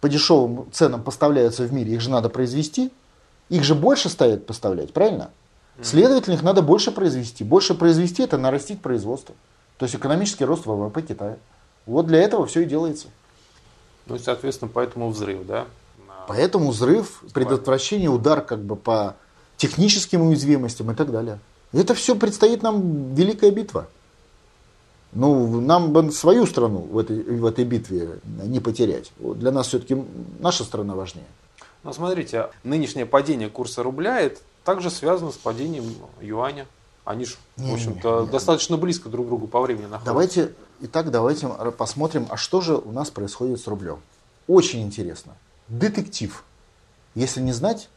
по 0.00 0.08
дешевым 0.08 0.70
ценам 0.70 1.02
поставляются 1.02 1.64
в 1.64 1.72
мире, 1.72 1.94
их 1.94 2.00
же 2.00 2.10
надо 2.10 2.28
произвести, 2.28 2.92
их 3.48 3.64
же 3.64 3.74
больше 3.74 4.08
стоит 4.08 4.46
поставлять, 4.46 4.92
правильно? 4.92 5.30
Следовательно, 5.80 6.34
их 6.34 6.42
надо 6.42 6.62
больше 6.62 6.90
произвести. 6.90 7.44
Больше 7.44 7.74
произвести 7.74 8.22
это 8.22 8.36
нарастить 8.36 8.80
производство. 8.80 9.34
То 9.78 9.84
есть 9.84 9.94
экономический 9.94 10.44
рост 10.44 10.66
ВВП 10.66 11.02
Китая. 11.02 11.38
Вот 11.86 12.06
для 12.06 12.18
этого 12.18 12.46
все 12.46 12.60
и 12.60 12.64
делается. 12.66 13.08
Ну 14.06 14.16
и, 14.16 14.18
соответственно, 14.18 14.70
поэтому 14.72 15.10
взрыв, 15.10 15.46
да? 15.46 15.66
Поэтому 16.26 16.70
взрыв, 16.70 17.22
предотвращение, 17.32 18.10
удар 18.10 18.42
как 18.42 18.60
бы 18.60 18.76
по 18.76 19.16
техническим 19.56 20.22
уязвимостям 20.22 20.90
и 20.90 20.94
так 20.94 21.10
далее. 21.10 21.38
Это 21.72 21.94
все 21.94 22.14
предстоит 22.16 22.62
нам 22.62 23.14
великая 23.14 23.50
битва. 23.50 23.88
Ну, 25.12 25.60
нам 25.60 25.92
бы 25.92 26.12
свою 26.12 26.46
страну 26.46 26.80
в 26.80 26.98
этой, 26.98 27.22
в 27.22 27.46
этой 27.46 27.64
битве 27.64 28.18
не 28.24 28.60
потерять. 28.60 29.10
Для 29.18 29.50
нас 29.50 29.68
все-таки 29.68 29.96
наша 30.38 30.64
страна 30.64 30.94
важнее. 30.94 31.26
Ну, 31.82 31.92
смотрите, 31.92 32.50
нынешнее 32.62 33.06
падение 33.06 33.48
курса 33.48 33.82
рубля 33.82 34.20
это 34.20 34.40
также 34.64 34.90
связано 34.90 35.30
с 35.30 35.36
падением 35.36 35.94
юаня. 36.20 36.66
Они 37.04 37.24
же, 37.24 37.36
в 37.56 37.72
общем-то, 37.72 38.26
достаточно 38.26 38.76
близко 38.76 39.08
друг 39.08 39.26
к 39.26 39.28
другу 39.28 39.46
по 39.46 39.60
времени 39.60 39.86
находятся. 39.86 40.04
Давайте, 40.04 40.54
итак, 40.80 41.10
давайте 41.10 41.48
посмотрим, 41.78 42.26
а 42.28 42.36
что 42.36 42.60
же 42.60 42.76
у 42.76 42.92
нас 42.92 43.10
происходит 43.10 43.60
с 43.60 43.66
рублем. 43.66 44.00
Очень 44.46 44.82
интересно. 44.82 45.34
Детектив. 45.68 46.44
Если 47.14 47.40
не 47.40 47.52
знать 47.52 47.88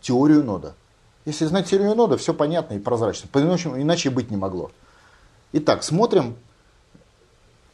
теорию 0.00 0.42
нода. 0.42 0.74
Если 1.26 1.44
знать 1.46 1.68
теорию 1.68 1.94
нода, 1.94 2.16
все 2.16 2.32
понятно 2.34 2.74
и 2.74 2.78
прозрачно. 2.78 3.28
Иначе, 3.34 3.68
иначе 3.68 4.10
быть 4.10 4.30
не 4.30 4.36
могло. 4.36 4.70
Итак, 5.52 5.82
смотрим 5.82 6.36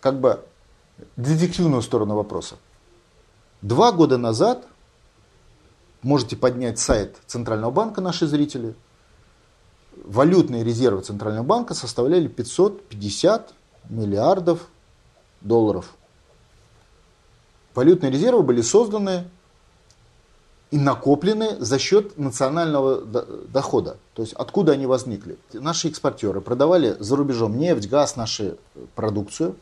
как 0.00 0.20
бы 0.20 0.44
детективную 1.16 1.82
сторону 1.82 2.14
вопроса. 2.16 2.56
Два 3.62 3.92
года 3.92 4.18
назад, 4.18 4.66
можете 6.02 6.36
поднять 6.36 6.78
сайт 6.78 7.16
Центрального 7.26 7.70
банка, 7.70 8.00
наши 8.00 8.26
зрители, 8.26 8.74
валютные 10.04 10.64
резервы 10.64 11.02
Центрального 11.02 11.44
банка 11.44 11.74
составляли 11.74 12.28
550 12.28 13.54
миллиардов 13.88 14.68
долларов. 15.40 15.94
Валютные 17.74 18.10
резервы 18.10 18.42
были 18.42 18.62
созданы 18.62 19.24
и 20.70 20.78
накоплены 20.78 21.56
за 21.58 21.78
счет 21.78 22.16
национального 22.18 23.00
дохода. 23.00 23.96
То 24.14 24.22
есть 24.22 24.34
откуда 24.34 24.72
они 24.72 24.86
возникли? 24.86 25.36
Наши 25.52 25.88
экспортеры 25.88 26.40
продавали 26.40 26.96
за 26.98 27.16
рубежом 27.16 27.58
нефть, 27.58 27.88
газ, 27.88 28.16
нашу 28.16 28.56
продукцию. 28.94 29.56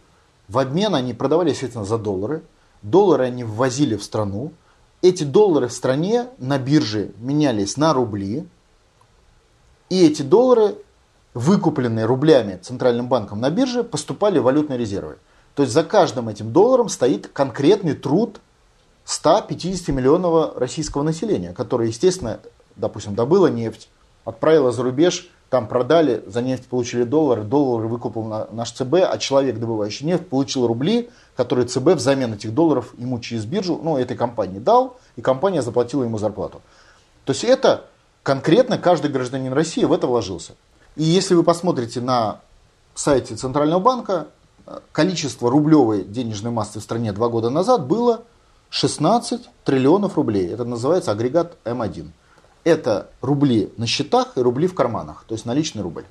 В 0.49 0.59
обмен 0.59 0.95
они 0.95 1.15
продавали, 1.15 1.51
естественно, 1.51 1.85
за 1.85 1.99
доллары. 1.99 2.43
Доллары 2.83 3.25
они 3.25 3.45
ввозили 3.45 3.97
в 3.97 4.05
страну. 4.05 4.53
Эти 5.01 5.25
доллары 5.25 5.69
в 5.69 5.73
стране 5.73 6.29
на 6.39 6.59
бирже 6.59 7.13
менялись 7.19 7.77
на 7.77 7.93
рубли. 7.95 8.47
И 9.91 10.07
эти 10.07 10.23
доллары, 10.23 10.77
выкупленные 11.35 12.05
рублями 12.05 12.59
Центральным 12.61 13.09
банком 13.09 13.41
на 13.41 13.51
бирже, 13.51 13.85
поступали 13.85 14.39
в 14.39 14.45
валютные 14.45 14.79
резервы. 14.79 15.19
То 15.55 15.63
есть 15.63 15.73
за 15.73 15.83
каждым 15.83 16.29
этим 16.29 16.53
долларом 16.53 16.89
стоит 16.89 17.29
конкретный 17.29 17.95
труд 17.95 18.41
150 19.05 19.89
миллионного 19.89 20.53
российского 20.57 21.03
населения, 21.03 21.53
которое, 21.53 21.89
естественно, 21.89 22.41
допустим, 22.77 23.15
добыло 23.15 23.47
нефть, 23.47 23.89
отправило 24.25 24.71
за 24.71 24.83
рубеж, 24.83 25.31
там 25.49 25.67
продали, 25.67 26.23
за 26.27 26.43
нефть 26.43 26.67
получили 26.67 27.05
доллары, 27.05 27.43
доллары 27.43 27.89
выкупил 27.89 28.23
наш 28.53 28.73
ЦБ, 28.73 28.97
а 29.11 29.17
человек, 29.17 29.59
добывающий 29.59 30.05
нефть, 30.05 30.29
получил 30.29 30.67
рубли, 30.67 31.09
которые 31.37 31.67
ЦБ 31.67 31.95
взамен 31.95 32.35
этих 32.35 32.53
долларов 32.53 32.93
ему 32.99 33.19
через 33.19 33.47
биржу, 33.47 33.81
ну, 33.83 33.97
этой 33.97 34.17
компании 34.17 34.59
дал, 34.59 34.99
и 35.17 35.23
компания 35.23 35.63
заплатила 35.63 36.05
ему 36.05 36.19
зарплату. 36.19 36.61
То 37.25 37.33
есть 37.33 37.45
это 37.45 37.87
конкретно 38.23 38.79
каждый 38.79 39.11
гражданин 39.11 39.53
России 39.53 39.85
в 39.85 39.93
это 39.93 40.07
вложился. 40.07 40.55
И 40.97 41.05
если 41.05 41.35
вы 41.35 41.43
посмотрите 41.43 42.01
на 42.01 42.41
сайте 42.95 43.37
Центрального 43.37 43.81
банка, 43.81 44.27
количество 44.93 45.51
рублевой 45.51 46.05
денежной 46.05 46.51
массы 46.51 46.81
в 46.81 46.83
стране 46.83 47.13
два 47.13 47.29
года 47.29 47.51
назад 47.51 47.87
было 47.87 48.23
16 48.71 49.49
триллионов 49.65 50.17
рублей. 50.17 50.49
Это 50.49 50.65
называется 50.65 51.13
агрегат 51.13 51.57
М1. 51.65 52.11
Это 52.65 53.09
рубли 53.23 53.73
на 53.77 53.87
счетах 53.87 54.37
и 54.37 54.41
рубли 54.41 54.67
в 54.67 54.75
карманах, 54.75 55.25
то 55.27 55.35
есть 55.35 55.47
наличный 55.47 55.83
рубль. 55.83 56.05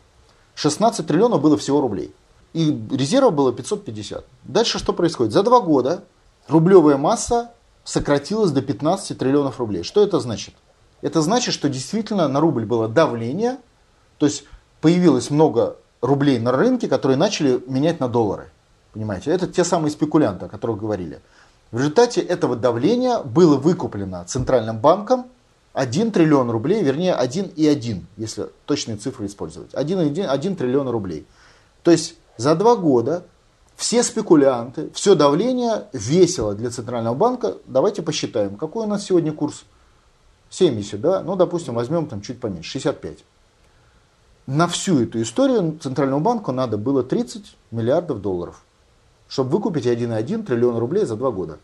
16 0.56 1.06
триллионов 1.06 1.42
было 1.42 1.58
всего 1.58 1.82
рублей. 1.82 2.14
И 2.54 2.72
резерва 2.92 3.30
было 3.30 3.54
550. 3.54 4.26
Дальше 4.44 4.80
что 4.80 4.94
происходит? 4.94 5.34
За 5.34 5.44
два 5.44 5.60
года 5.60 6.04
рублевая 6.48 6.98
масса 6.98 7.52
сократилась 7.84 8.52
до 8.52 8.62
15 8.62 9.18
триллионов 9.18 9.60
рублей. 9.60 9.84
Что 9.84 10.02
это 10.02 10.20
значит? 10.20 10.56
Это 11.02 11.22
значит, 11.22 11.54
что 11.54 11.70
действительно 11.70 12.28
на 12.28 12.40
рубль 12.40 12.66
было 12.66 12.88
давление, 12.88 13.58
то 14.18 14.26
есть 14.26 14.46
появилось 14.82 15.30
много 15.30 15.78
рублей 16.02 16.40
на 16.40 16.52
рынке, 16.52 16.88
которые 16.88 17.18
начали 17.18 17.62
менять 17.68 18.00
на 18.00 18.08
доллары. 18.08 18.50
Понимаете, 18.94 19.32
это 19.32 19.48
те 19.48 19.64
самые 19.64 19.92
спекулянты, 19.92 20.46
о 20.46 20.50
которых 20.50 20.80
говорили. 20.80 21.22
В 21.72 21.78
результате 21.78 22.22
этого 22.22 22.56
давления 22.56 23.20
было 23.20 23.58
выкуплено 23.58 24.24
Центральным 24.26 24.80
банком 24.80 25.28
1 25.74 26.12
триллион 26.12 26.50
рублей, 26.50 26.82
вернее 26.82 27.14
1,1, 27.14 28.04
если 28.16 28.48
точные 28.66 28.98
цифры 28.98 29.28
использовать. 29.28 29.74
1,1 29.74 30.26
1 30.26 30.56
триллион 30.56 30.90
рублей. 30.90 31.28
То 31.84 31.92
есть 31.92 32.16
за 32.38 32.56
два 32.56 32.76
года 32.76 33.24
все 33.76 34.02
спекулянты, 34.02 34.90
все 34.94 35.14
давление 35.14 35.86
весело 35.94 36.56
для 36.56 36.72
Центрального 36.72 37.14
банка. 37.14 37.58
Давайте 37.68 38.02
посчитаем, 38.02 38.56
какой 38.56 38.86
у 38.86 38.90
нас 38.90 39.04
сегодня 39.04 39.32
курс? 39.32 39.66
70, 40.50 41.02
да? 41.02 41.22
Ну, 41.24 41.36
допустим, 41.36 41.74
возьмем 41.74 42.08
там 42.08 42.22
чуть 42.22 42.40
поменьше, 42.40 42.72
65. 42.72 43.20
На 44.48 44.68
всю 44.68 45.02
эту 45.02 45.22
историю 45.22 45.78
Центральному 45.82 46.22
банку 46.22 46.52
надо 46.52 46.78
было 46.78 47.04
30 47.04 47.56
миллиардов 47.72 48.22
долларов 48.22 48.64
чтобы 49.28 49.52
выкупить 49.52 49.86
1,1 49.86 50.44
триллион 50.44 50.78
рублей 50.78 51.06
за 51.06 51.16
два 51.16 51.32
года. 51.32 51.60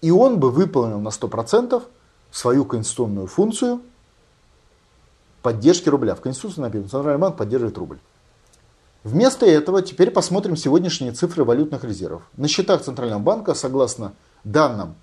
И 0.00 0.10
он 0.10 0.38
бы 0.38 0.50
выполнил 0.50 1.00
на 1.00 1.08
100% 1.08 1.82
свою 2.30 2.64
конституционную 2.64 3.26
функцию 3.26 3.80
поддержки 5.42 5.88
рубля. 5.88 6.14
В 6.14 6.20
Конституции 6.20 6.60
написано, 6.60 6.88
Центральный 6.88 7.20
банк 7.20 7.36
поддерживает 7.36 7.78
рубль. 7.78 7.98
Вместо 9.02 9.44
этого 9.44 9.82
теперь 9.82 10.10
посмотрим 10.10 10.56
сегодняшние 10.56 11.12
цифры 11.12 11.44
валютных 11.44 11.84
резервов. 11.84 12.22
На 12.36 12.48
счетах 12.48 12.82
Центрального 12.82 13.20
банка, 13.20 13.54
согласно 13.54 14.14
данным 14.44 14.94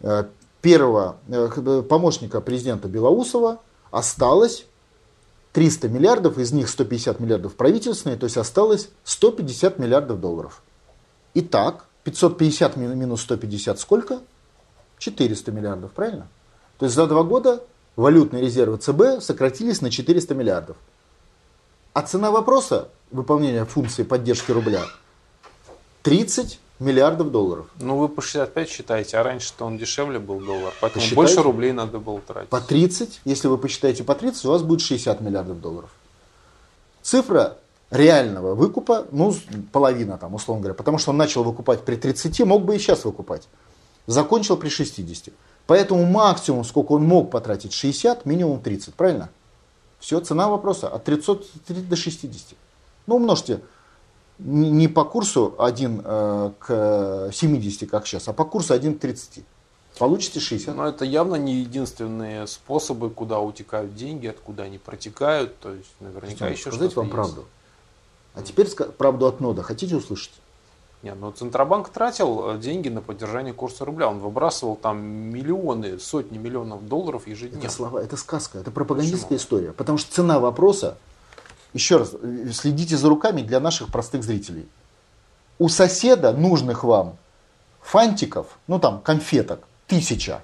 э, 0.00 0.24
первого 0.64 1.18
э, 1.28 1.82
помощника 1.86 2.40
президента 2.40 2.88
Белоусова, 2.88 3.60
осталось 3.90 4.64
300 5.52 5.88
миллиардов, 5.90 6.38
из 6.38 6.52
них 6.52 6.70
150 6.70 7.20
миллиардов 7.20 7.54
правительственные, 7.54 8.16
то 8.16 8.24
есть 8.24 8.38
осталось 8.38 8.88
150 9.04 9.78
миллиардов 9.78 10.20
долларов. 10.20 10.62
Итак, 11.34 11.84
550 12.04 12.76
минус 12.78 13.20
150 13.20 13.78
сколько? 13.78 14.20
400 14.98 15.52
миллиардов, 15.52 15.92
правильно? 15.92 16.28
То 16.78 16.86
есть 16.86 16.96
за 16.96 17.06
два 17.06 17.24
года 17.24 17.62
валютные 17.94 18.42
резервы 18.42 18.78
ЦБ 18.78 19.22
сократились 19.22 19.82
на 19.82 19.90
400 19.90 20.34
миллиардов. 20.34 20.78
А 21.92 22.00
цена 22.00 22.30
вопроса 22.30 22.88
выполнения 23.10 23.66
функции 23.66 24.02
поддержки 24.02 24.50
рубля 24.50 24.84
30 26.04 26.58
миллиардов 26.78 27.30
долларов. 27.30 27.66
Ну, 27.80 27.96
вы 27.98 28.08
по 28.08 28.20
65 28.20 28.68
считаете, 28.68 29.18
а 29.18 29.22
раньше-то 29.22 29.64
он 29.64 29.78
дешевле 29.78 30.18
был 30.18 30.40
доллар, 30.40 30.72
поэтому 30.80 31.02
Посчитайте. 31.02 31.14
больше 31.14 31.42
рублей 31.42 31.72
надо 31.72 31.98
было 31.98 32.20
тратить. 32.20 32.50
По 32.50 32.60
30, 32.60 33.20
если 33.24 33.48
вы 33.48 33.58
посчитаете 33.58 34.04
по 34.04 34.14
30, 34.14 34.44
у 34.44 34.50
вас 34.50 34.62
будет 34.62 34.80
60 34.80 35.20
миллиардов 35.20 35.60
долларов. 35.60 35.90
Цифра 37.02 37.58
реального 37.90 38.54
выкупа, 38.54 39.06
ну, 39.12 39.34
половина 39.72 40.18
там, 40.18 40.34
условно 40.34 40.62
говоря, 40.62 40.74
потому 40.74 40.98
что 40.98 41.10
он 41.10 41.16
начал 41.16 41.44
выкупать 41.44 41.84
при 41.84 41.96
30, 41.96 42.40
мог 42.40 42.64
бы 42.64 42.74
и 42.74 42.78
сейчас 42.78 43.04
выкупать. 43.04 43.48
Закончил 44.06 44.56
при 44.56 44.68
60. 44.68 45.32
Поэтому 45.66 46.04
максимум, 46.04 46.64
сколько 46.64 46.92
он 46.92 47.04
мог 47.04 47.30
потратить, 47.30 47.72
60, 47.72 48.26
минимум 48.26 48.60
30, 48.60 48.94
правильно? 48.94 49.30
Все, 49.98 50.20
цена 50.20 50.48
вопроса 50.48 50.88
от 50.88 51.04
300 51.04 51.38
до 51.68 51.96
60. 51.96 52.58
Ну, 53.06 53.16
умножьте 53.16 53.60
не 54.38 54.88
по 54.88 55.04
курсу 55.04 55.54
1 55.58 56.02
э, 56.04 56.50
к 56.58 57.30
70, 57.32 57.90
как 57.90 58.06
сейчас, 58.06 58.28
а 58.28 58.32
по 58.32 58.44
курсу 58.44 58.74
1 58.74 58.96
к 58.96 59.00
30. 59.00 59.44
Получите 59.98 60.40
60. 60.40 60.74
Но 60.74 60.88
это 60.88 61.04
явно 61.04 61.36
не 61.36 61.54
единственные 61.54 62.46
способы, 62.48 63.10
куда 63.10 63.38
утекают 63.38 63.94
деньги, 63.94 64.26
откуда 64.26 64.64
они 64.64 64.78
протекают. 64.78 65.58
То 65.60 65.72
есть 65.72 65.90
наверняка 66.00 66.48
еще 66.48 66.70
Сказать 66.72 66.90
что-то 66.90 66.96
вам 66.96 67.06
есть. 67.06 67.14
правду. 67.14 67.44
А 68.34 68.42
теперь 68.42 68.68
правду 68.98 69.26
от 69.26 69.40
нода. 69.40 69.62
Хотите 69.62 69.94
услышать? 69.94 70.32
Не, 71.04 71.14
ну 71.14 71.30
Центробанк 71.30 71.90
тратил 71.90 72.54
э, 72.54 72.58
деньги 72.58 72.88
на 72.88 73.02
поддержание 73.02 73.52
курса 73.52 73.84
рубля. 73.84 74.08
Он 74.08 74.18
выбрасывал 74.18 74.74
там 74.74 75.00
миллионы, 75.00 75.98
сотни 75.98 76.38
миллионов 76.38 76.88
долларов 76.88 77.28
ежедневно. 77.28 77.66
Это 77.66 77.72
слова, 77.72 78.02
это 78.02 78.16
сказка, 78.16 78.58
это 78.58 78.70
пропагандистская 78.70 79.38
история. 79.38 79.72
Потому 79.72 79.98
что 79.98 80.12
цена 80.12 80.40
вопроса, 80.40 80.96
еще 81.74 81.98
раз, 81.98 82.14
э, 82.14 82.50
следите 82.52 82.96
за 82.96 83.08
руками 83.08 83.42
для 83.42 83.60
наших 83.60 83.90
простых 83.90 84.22
зрителей. 84.22 84.66
У 85.58 85.68
соседа 85.68 86.32
нужных 86.32 86.84
вам 86.84 87.16
фантиков, 87.82 88.46
ну 88.66 88.78
там 88.78 89.00
конфеток, 89.00 89.60
тысяча. 89.86 90.42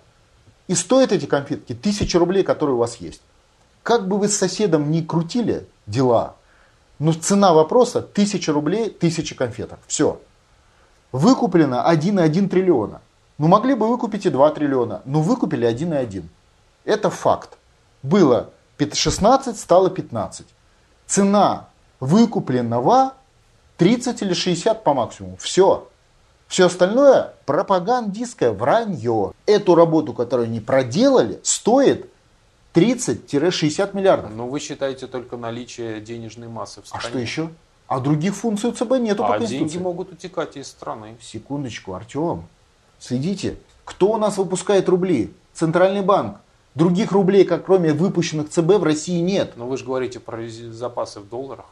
И 0.69 0.75
стоят 0.75 1.13
эти 1.13 1.27
конфетки 1.27 1.75
тысяча 1.75 2.19
рублей, 2.19 2.43
которые 2.43 2.77
у 2.77 2.79
вас 2.79 2.97
есть. 2.97 3.23
Как 3.83 4.07
бы 4.07 4.19
вы 4.19 4.29
с 4.29 4.37
соседом 4.37 4.91
ни 4.91 5.01
крутили 5.01 5.67
дела, 5.87 6.37
но 6.99 7.13
цена 7.13 7.55
вопроса 7.55 8.03
тысяча 8.03 8.53
рублей, 8.53 8.91
тысяча 8.91 9.35
конфеток. 9.35 9.79
Все. 9.87 10.21
Выкуплено 11.13 11.83
1,1 11.89 12.49
триллиона. 12.49 13.01
Ну 13.39 13.49
могли 13.49 13.75
бы 13.75 13.89
выкупить 13.89 14.27
и 14.27 14.31
2 14.31 14.51
триллиона, 14.51 15.01
но 15.07 15.23
выкупили 15.23 15.67
1,1. 15.67 16.25
Это 16.85 17.09
факт. 17.09 17.57
Было 18.03 18.51
пят- 18.77 18.95
16, 18.95 19.59
стало 19.59 19.91
15. 19.91 20.47
Цена 21.11 21.67
выкупленного 21.99 23.15
30 23.79 24.23
или 24.23 24.33
60 24.33 24.85
по 24.85 24.95
максимуму. 24.95 25.37
Все. 25.39 25.89
Все 26.47 26.67
остальное 26.67 27.35
пропагандистское 27.47 28.53
вранье. 28.53 29.33
Эту 29.45 29.75
работу, 29.75 30.13
которую 30.13 30.47
они 30.47 30.61
проделали, 30.61 31.41
стоит 31.43 32.09
30-60 32.75 33.97
миллиардов. 33.97 34.31
Но 34.37 34.47
вы 34.47 34.61
считаете 34.61 35.09
только 35.09 35.37
наличие 35.37 36.01
денежной 36.01 36.47
массы 36.47 36.81
в 36.81 36.85
А 36.85 36.87
стране. 36.87 37.09
что 37.09 37.19
еще? 37.19 37.51
А 37.89 37.99
других 37.99 38.37
функций 38.37 38.71
у 38.71 38.73
ЦБ 38.73 39.01
нету 39.01 39.25
по 39.25 39.35
А 39.35 39.39
Конституции. 39.39 39.69
деньги 39.69 39.83
могут 39.83 40.13
утекать 40.13 40.57
из 40.57 40.69
страны. 40.69 41.17
Секундочку, 41.21 41.95
Артем. 41.95 42.45
Следите, 43.01 43.57
кто 43.85 44.13
у 44.13 44.17
нас 44.17 44.37
выпускает 44.37 44.89
рубли? 44.89 45.35
Центральный 45.55 46.03
банк. 46.03 46.37
Других 46.75 47.13
рублей, 47.13 47.45
как 47.45 47.67
кроме 47.67 47.93
выпущенных 47.93 48.49
ЦБ, 48.51 48.79
в 48.79 48.85
России 48.85 49.21
нет. 49.21 49.55
Но 49.57 49.67
вы 49.67 49.77
же 49.77 49.85
говорите 49.85 50.21
про 50.21 50.41
запасы 50.49 51.21
в 51.21 51.29
долларах. 51.29 51.67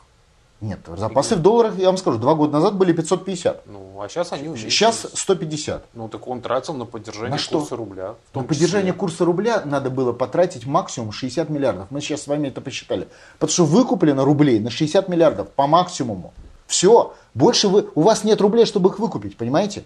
Нет, 0.61 0.80
запасы 0.96 1.36
в 1.36 1.40
долларах, 1.40 1.78
я 1.78 1.86
вам 1.86 1.96
скажу, 1.99 2.18
два 2.18 2.34
года 2.34 2.55
назад 2.55 2.74
были 2.74 2.92
550. 2.92 3.62
Ну, 3.66 4.03
а 4.03 4.09
сейчас 4.09 4.32
они 4.32 4.49
уменьшились. 4.49 4.72
Сейчас 4.72 5.07
150. 5.14 5.84
Ну, 5.94 6.09
так 6.09 6.26
он 6.26 6.40
тратил 6.40 6.74
на 6.74 6.84
поддержание 6.84 7.30
На 7.30 7.38
что? 7.38 7.61
курса 7.61 7.76
рубля. 7.76 8.09
На 8.09 8.14
том 8.32 8.44
поддержание 8.44 8.88
числе. 8.90 8.99
курса 8.99 9.24
рубля 9.24 9.62
надо 9.64 9.90
было 9.90 10.12
потратить 10.12 10.66
максимум 10.66 11.12
60 11.12 11.49
миллиардов. 11.49 11.86
Мы 11.90 12.01
сейчас 12.01 12.22
с 12.22 12.26
вами 12.26 12.49
это 12.49 12.61
посчитали. 12.61 13.07
Потому 13.34 13.53
что 13.53 13.64
выкуплено 13.66 14.24
рублей 14.24 14.59
на 14.59 14.70
60 14.70 15.09
миллиардов 15.09 15.49
по 15.51 15.68
максимуму. 15.68 16.34
Все. 16.66 17.14
Больше 17.34 17.68
вы, 17.68 17.88
у 17.94 18.03
вас 18.03 18.24
нет 18.24 18.40
рублей, 18.40 18.66
чтобы 18.66 18.90
их 18.90 18.99
выкупить, 18.99 19.36
понимаете? 19.36 19.84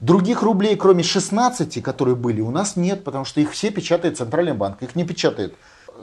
Других 0.00 0.42
рублей, 0.42 0.76
кроме 0.76 1.02
16, 1.02 1.82
которые 1.82 2.16
были, 2.16 2.40
у 2.40 2.50
нас 2.50 2.76
нет, 2.76 3.02
потому 3.02 3.24
что 3.24 3.40
их 3.40 3.52
все 3.52 3.70
печатает 3.70 4.18
Центральный 4.18 4.52
банк. 4.52 4.82
Их 4.82 4.94
не 4.94 5.04
печатает 5.04 5.54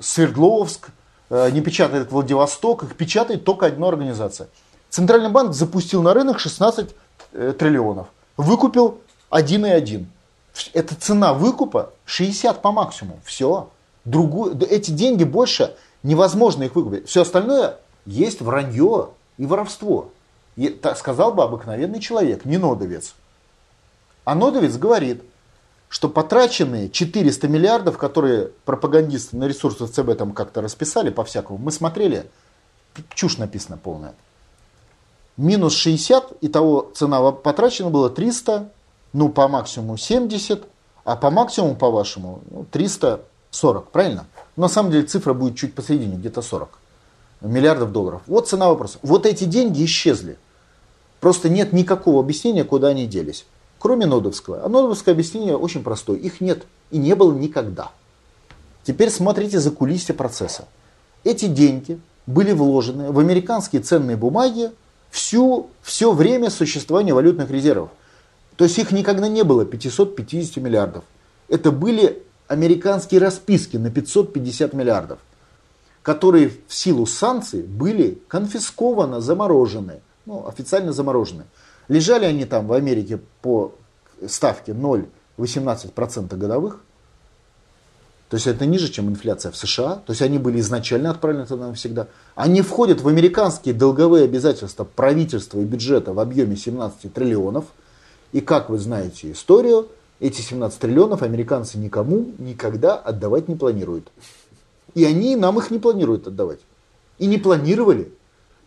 Свердловск, 0.01 0.89
э, 1.29 1.51
не 1.51 1.61
печатает 1.61 2.11
Владивосток, 2.11 2.83
их 2.83 2.95
печатает 2.95 3.45
только 3.45 3.67
одна 3.67 3.87
организация. 3.87 4.47
Центральный 4.89 5.29
банк 5.29 5.53
запустил 5.53 6.01
на 6.01 6.13
рынок 6.13 6.39
16 6.39 6.95
э, 7.33 7.53
триллионов, 7.57 8.07
выкупил 8.35 8.99
1,1. 9.29 10.05
Вс- 10.53 10.69
Это 10.73 10.95
цена 10.95 11.33
выкупа 11.33 11.91
60 12.05 12.61
по 12.61 12.71
максимуму. 12.71 13.19
Все. 13.23 13.69
Другую, 14.05 14.59
эти 14.69 14.91
деньги 14.91 15.23
больше 15.23 15.75
невозможно 16.01 16.63
их 16.63 16.75
выкупить. 16.75 17.07
Все 17.07 17.21
остальное 17.21 17.77
есть 18.05 18.41
вранье 18.41 19.09
и 19.37 19.45
воровство. 19.45 20.09
И, 20.55 20.69
так 20.69 20.97
сказал 20.97 21.33
бы 21.33 21.43
обыкновенный 21.43 21.99
человек, 21.99 22.45
не 22.45 22.57
нодовец. 22.57 23.15
А 24.25 24.35
Нодовец 24.35 24.77
говорит, 24.77 25.23
что 25.89 26.09
потраченные 26.09 26.89
400 26.89 27.47
миллиардов, 27.47 27.97
которые 27.97 28.49
пропагандисты 28.65 29.37
на 29.37 29.45
ресурсах 29.47 29.91
ЦБ 29.91 30.17
там 30.17 30.33
как-то 30.33 30.61
расписали 30.61 31.09
по-всякому, 31.09 31.59
мы 31.59 31.71
смотрели, 31.71 32.29
чушь 33.13 33.37
написана 33.37 33.77
полная. 33.77 34.15
Минус 35.37 35.75
60, 35.75 36.31
и 36.41 36.47
того 36.47 36.91
цена 36.95 37.31
потрачена 37.31 37.89
была 37.89 38.09
300, 38.09 38.69
ну 39.13 39.29
по 39.29 39.47
максимуму 39.47 39.97
70, 39.97 40.63
а 41.05 41.15
по 41.15 41.29
максимуму, 41.29 41.75
по-вашему, 41.75 42.41
ну, 42.49 42.65
340, 42.71 43.91
правильно? 43.91 44.25
Но 44.55 44.63
на 44.63 44.69
самом 44.69 44.91
деле 44.91 45.05
цифра 45.05 45.33
будет 45.33 45.57
чуть 45.57 45.75
посередине, 45.75 46.15
где-то 46.15 46.41
40 46.41 46.79
миллиардов 47.41 47.91
долларов. 47.91 48.21
Вот 48.25 48.47
цена 48.47 48.69
вопроса. 48.69 48.99
Вот 49.01 49.25
эти 49.25 49.43
деньги 49.43 49.83
исчезли. 49.85 50.37
Просто 51.19 51.49
нет 51.49 51.73
никакого 51.73 52.21
объяснения, 52.21 52.63
куда 52.63 52.89
они 52.89 53.05
делись. 53.05 53.45
Кроме 53.83 54.05
нодовского. 54.05 54.63
А 54.63 54.69
нодовское 54.69 55.13
объяснение 55.13 55.57
очень 55.57 55.83
простое. 55.83 56.17
Их 56.17 56.39
нет 56.39 56.63
и 56.89 56.97
не 56.97 57.15
было 57.15 57.33
никогда. 57.33 57.91
Теперь 58.85 59.09
смотрите 59.09 59.59
за 59.59 59.71
кулисья 59.71 60.13
процесса. 60.13 60.69
Эти 61.25 61.47
деньги 61.47 61.99
были 62.25 62.53
вложены 62.53 63.11
в 63.11 63.19
американские 63.19 63.81
ценные 63.81 64.15
бумаги 64.15 64.71
всю, 65.11 65.67
все 65.81 66.13
время 66.13 66.49
существования 66.49 67.13
валютных 67.13 67.51
резервов. 67.51 67.89
То 68.55 68.63
есть 68.63 68.79
их 68.79 68.93
никогда 68.93 69.27
не 69.27 69.43
было 69.43 69.65
550 69.65 70.63
миллиардов. 70.63 71.03
Это 71.49 71.69
были 71.69 72.23
американские 72.47 73.19
расписки 73.19 73.75
на 73.75 73.91
550 73.91 74.71
миллиардов, 74.71 75.19
которые 76.03 76.53
в 76.69 76.73
силу 76.73 77.05
санкций 77.05 77.63
были 77.63 78.17
конфискованы, 78.29 79.19
заморожены, 79.19 79.99
ну, 80.25 80.47
официально 80.47 80.93
заморожены. 80.93 81.43
Лежали 81.87 82.25
они 82.25 82.45
там 82.45 82.67
в 82.67 82.73
Америке 82.73 83.19
по 83.41 83.73
ставке 84.27 84.71
0,18% 84.71 86.35
годовых, 86.37 86.79
то 88.33 88.37
есть 88.37 88.47
это 88.47 88.65
ниже, 88.65 88.89
чем 88.89 89.09
инфляция 89.09 89.51
в 89.51 89.55
США. 89.55 90.01
То 90.07 90.11
есть 90.11 90.23
они 90.23 90.39
были 90.39 90.59
изначально 90.59 91.11
отправлены 91.11 91.45
туда 91.45 91.67
навсегда. 91.67 92.07
Они 92.33 92.63
входят 92.63 93.01
в 93.01 93.07
американские 93.07 93.75
долговые 93.75 94.23
обязательства 94.23 94.85
правительства 94.85 95.59
и 95.59 95.63
бюджета 95.63 96.13
в 96.13 96.19
объеме 96.19 96.55
17 96.55 97.13
триллионов. 97.13 97.65
И 98.31 98.41
как 98.41 98.71
вы 98.71 98.79
знаете 98.79 99.31
историю, 99.31 99.87
эти 100.19 100.41
17 100.41 100.79
триллионов 100.79 101.21
американцы 101.21 101.77
никому 101.77 102.31
никогда 102.39 102.95
отдавать 102.95 103.47
не 103.49 103.55
планируют. 103.55 104.11
И 104.95 105.05
они 105.05 105.35
нам 105.35 105.59
их 105.59 105.69
не 105.69 105.77
планируют 105.77 106.25
отдавать. 106.25 106.61
И 107.19 107.27
не 107.27 107.37
планировали. 107.37 108.11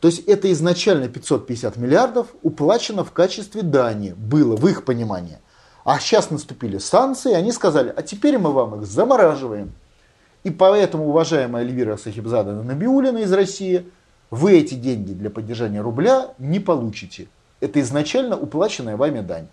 То 0.06 0.10
есть 0.10 0.22
это 0.28 0.52
изначально 0.52 1.08
550 1.08 1.76
миллиардов 1.78 2.28
уплачено 2.44 3.02
в 3.02 3.10
качестве 3.10 3.62
дани. 3.62 4.14
Было 4.16 4.54
в 4.54 4.64
их 4.68 4.84
понимании. 4.84 5.38
А 5.84 5.98
сейчас 5.98 6.30
наступили 6.30 6.78
санкции, 6.78 7.32
они 7.32 7.50
сказали, 7.50 7.92
а 7.96 8.02
теперь 8.02 8.38
мы 8.38 8.52
вам 8.52 8.76
их 8.76 8.86
замораживаем. 8.86 9.72
И 10.44 10.50
поэтому, 10.50 11.08
уважаемая 11.08 11.64
Эльвира 11.64 11.96
Сахибзадана 11.96 12.62
Набиулина 12.62 13.18
из 13.18 13.32
России, 13.32 13.90
вы 14.30 14.60
эти 14.60 14.74
деньги 14.74 15.12
для 15.12 15.28
поддержания 15.28 15.80
рубля 15.80 16.28
не 16.38 16.60
получите. 16.60 17.26
Это 17.58 17.80
изначально 17.80 18.38
уплаченная 18.38 18.96
вами 18.96 19.22
дань. 19.22 19.48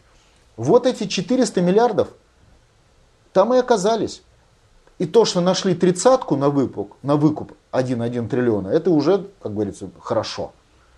Вот 0.56 0.86
эти 0.86 1.08
400 1.08 1.62
миллиардов 1.62 2.10
там 3.32 3.56
и 3.56 3.58
оказались. 3.58 4.22
И 4.99 5.08
то, 5.08 5.26
что 5.26 5.41
нашли 5.41 5.74
тридцатку 5.74 6.36
на 6.36 6.51
выкуп, 6.51 6.93
на 7.01 7.16
выкуп 7.16 7.54
1,1 7.74 8.30
триллиона, 8.30 8.69
это 8.69 8.91
уже, 8.91 9.28
как 9.41 9.53
говорится, 9.53 9.89
хорошо. 9.99 10.53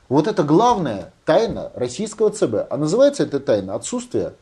Вот 0.09 0.27
это 0.27 0.43
главная 0.43 1.13
тайна 1.23 1.71
российского 1.73 2.29
ЦБ. 2.29 2.67
А 2.69 2.77
называется 2.77 3.23
эта 3.23 3.39
тайна 3.39 3.73
отсутствие 3.75 4.33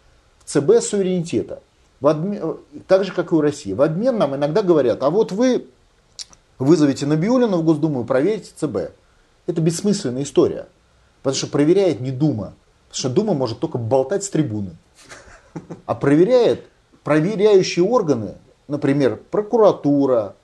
в 0.43 0.49
ЦБ 0.49 0.81
суверенитета. 0.81 1.61
В 2.01 2.07
обмен, 2.07 2.57
так 2.87 3.05
же, 3.05 3.13
как 3.13 3.31
и 3.31 3.35
у 3.35 3.41
России. 3.41 3.71
В 3.71 3.81
обмен 3.81 4.17
нам 4.17 4.35
иногда 4.35 4.61
говорят, 4.61 5.03
а 5.03 5.09
вот 5.09 5.31
вы 5.31 5.67
вызовете 6.59 7.05
Набиулина 7.05 7.55
в 7.55 7.63
Госдуму 7.63 8.03
и 8.03 8.05
проверите 8.05 8.51
ЦБ. 8.55 8.91
Это 9.47 9.61
бессмысленная 9.61 10.23
история. 10.23 10.67
Потому 11.21 11.37
что 11.37 11.47
проверяет 11.47 12.01
не 12.01 12.11
Дума. 12.11 12.53
Потому 12.89 12.99
что 12.99 13.09
Дума 13.09 13.33
может 13.33 13.59
только 13.59 13.77
болтать 13.77 14.25
с 14.25 14.29
трибуны. 14.29 14.71
А 15.85 15.95
проверяет 15.95 16.65
проверяющие 17.03 17.85
органы, 17.85 18.35
например, 18.67 19.21
прокуратура, 19.31 20.35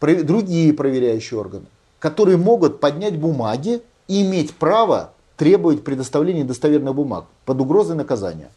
другие 0.00 0.72
проверяющие 0.72 1.38
органы, 1.38 1.66
которые 1.98 2.36
могут 2.36 2.80
поднять 2.80 3.18
бумаги 3.18 3.82
и 4.08 4.22
иметь 4.22 4.54
право 4.54 5.12
требовать 5.36 5.84
предоставления 5.84 6.44
достоверных 6.44 6.94
бумаг 6.94 7.26
под 7.44 7.60
угрозой 7.60 7.96
наказания. 7.96 8.50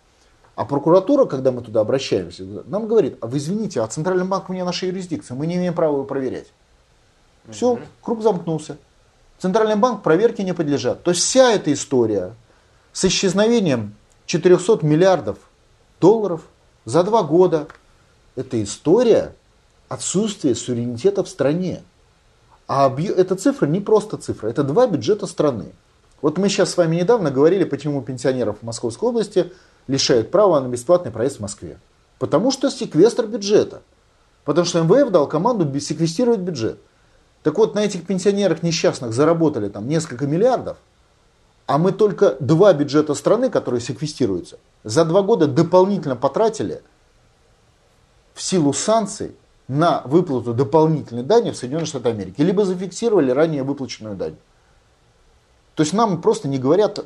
А 0.55 0.65
прокуратура, 0.65 1.25
когда 1.25 1.51
мы 1.51 1.61
туда 1.61 1.81
обращаемся, 1.81 2.43
нам 2.67 2.87
говорит, 2.87 3.17
а 3.21 3.27
вы 3.27 3.37
извините, 3.37 3.81
а 3.81 3.87
Центральный 3.87 4.25
банк 4.25 4.49
у 4.49 4.53
меня 4.53 4.65
нашей 4.65 4.89
юрисдикции, 4.89 5.33
мы 5.33 5.47
не 5.47 5.55
имеем 5.55 5.73
права 5.73 5.93
его 5.93 6.03
проверять. 6.03 6.47
Все, 7.49 7.79
круг 8.01 8.21
замкнулся. 8.21 8.77
Центральный 9.39 9.75
банк 9.75 10.03
проверке 10.03 10.43
не 10.43 10.53
подлежат. 10.53 11.03
То 11.03 11.11
есть 11.11 11.23
вся 11.23 11.51
эта 11.51 11.73
история 11.73 12.33
с 12.93 13.03
исчезновением 13.05 13.95
400 14.27 14.85
миллиардов 14.85 15.37
долларов 15.99 16.41
за 16.85 17.03
два 17.03 17.23
года, 17.23 17.67
это 18.35 18.61
история 18.63 19.35
отсутствия 19.93 20.55
суверенитета 20.55 21.23
в 21.23 21.29
стране. 21.29 21.83
А 22.67 22.93
эта 22.99 23.35
цифра 23.35 23.67
не 23.67 23.79
просто 23.79 24.17
цифра, 24.17 24.47
это 24.47 24.63
два 24.63 24.87
бюджета 24.87 25.27
страны. 25.27 25.73
Вот 26.21 26.37
мы 26.37 26.49
сейчас 26.49 26.71
с 26.71 26.77
вами 26.77 26.95
недавно 26.95 27.29
говорили, 27.29 27.63
почему 27.63 28.01
пенсионеров 28.01 28.59
в 28.61 28.65
Московской 28.65 29.09
области 29.09 29.51
лишают 29.87 30.31
права 30.31 30.59
на 30.61 30.67
бесплатный 30.67 31.11
проезд 31.11 31.37
в 31.37 31.41
Москве. 31.41 31.77
Потому 32.17 32.51
что 32.51 32.71
секвестр 32.71 33.27
бюджета. 33.27 33.81
Потому 34.45 34.65
что 34.65 34.81
МВФ 34.81 35.11
дал 35.11 35.27
команду 35.27 35.79
секвестировать 35.79 36.39
бюджет. 36.39 36.79
Так 37.43 37.57
вот, 37.57 37.75
на 37.75 37.79
этих 37.79 38.05
пенсионерах 38.05 38.63
несчастных 38.63 39.13
заработали 39.13 39.67
там 39.67 39.87
несколько 39.87 40.25
миллиардов, 40.25 40.77
а 41.65 41.77
мы 41.77 41.91
только 41.91 42.37
два 42.39 42.73
бюджета 42.73 43.13
страны, 43.13 43.49
которые 43.49 43.81
секвестируются, 43.81 44.57
за 44.83 45.03
два 45.05 45.21
года 45.21 45.47
дополнительно 45.47 46.15
потратили 46.15 46.81
в 48.33 48.41
силу 48.41 48.73
санкций 48.73 49.35
на 49.68 50.01
выплату 50.05 50.53
дополнительной 50.53 51.24
дани 51.24 51.51
в 51.51 51.57
Соединенных 51.57 51.88
Штатах 51.88 52.14
Америки, 52.14 52.41
либо 52.41 52.66
зафиксировали 52.66 53.32
ранее 53.32 53.64
выплаченную 53.64 54.16
дань. 54.16 54.36
То 55.76 55.84
есть 55.84 55.93
нам 55.93 56.22
просто 56.22 56.47
не 56.47 56.59
говорят 56.59 57.05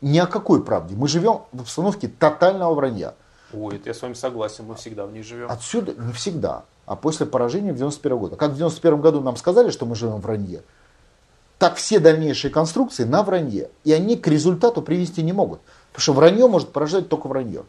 ни 0.00 0.18
о 0.18 0.26
какой 0.26 0.64
правде. 0.64 0.94
Мы 0.94 1.08
живем 1.08 1.42
в 1.52 1.62
обстановке 1.62 2.08
тотального 2.08 2.74
вранья. 2.74 3.14
Ой, 3.52 3.76
это 3.76 3.88
я 3.88 3.94
с 3.94 4.02
вами 4.02 4.14
согласен, 4.14 4.64
мы 4.66 4.74
всегда 4.74 5.06
в 5.06 5.12
ней 5.12 5.22
живем. 5.22 5.50
Отсюда 5.50 5.94
не 5.94 6.12
всегда, 6.12 6.64
а 6.86 6.96
после 6.96 7.26
поражения 7.26 7.72
в 7.72 7.76
91 7.76 8.18
году. 8.18 8.36
Как 8.36 8.52
в 8.52 8.54
91 8.56 9.00
году 9.00 9.20
нам 9.20 9.36
сказали, 9.36 9.70
что 9.70 9.86
мы 9.86 9.94
живем 9.94 10.16
в 10.16 10.20
вранье, 10.20 10.62
так 11.58 11.76
все 11.76 11.98
дальнейшие 11.98 12.50
конструкции 12.50 13.04
на 13.04 13.22
вранье. 13.22 13.70
И 13.84 13.92
они 13.92 14.16
к 14.16 14.28
результату 14.28 14.80
привести 14.80 15.22
не 15.22 15.32
могут. 15.32 15.60
Потому 15.90 16.02
что 16.02 16.12
вранье 16.12 16.46
может 16.46 16.70
поражать 16.70 17.08
только 17.08 17.26
вранье. 17.26 17.64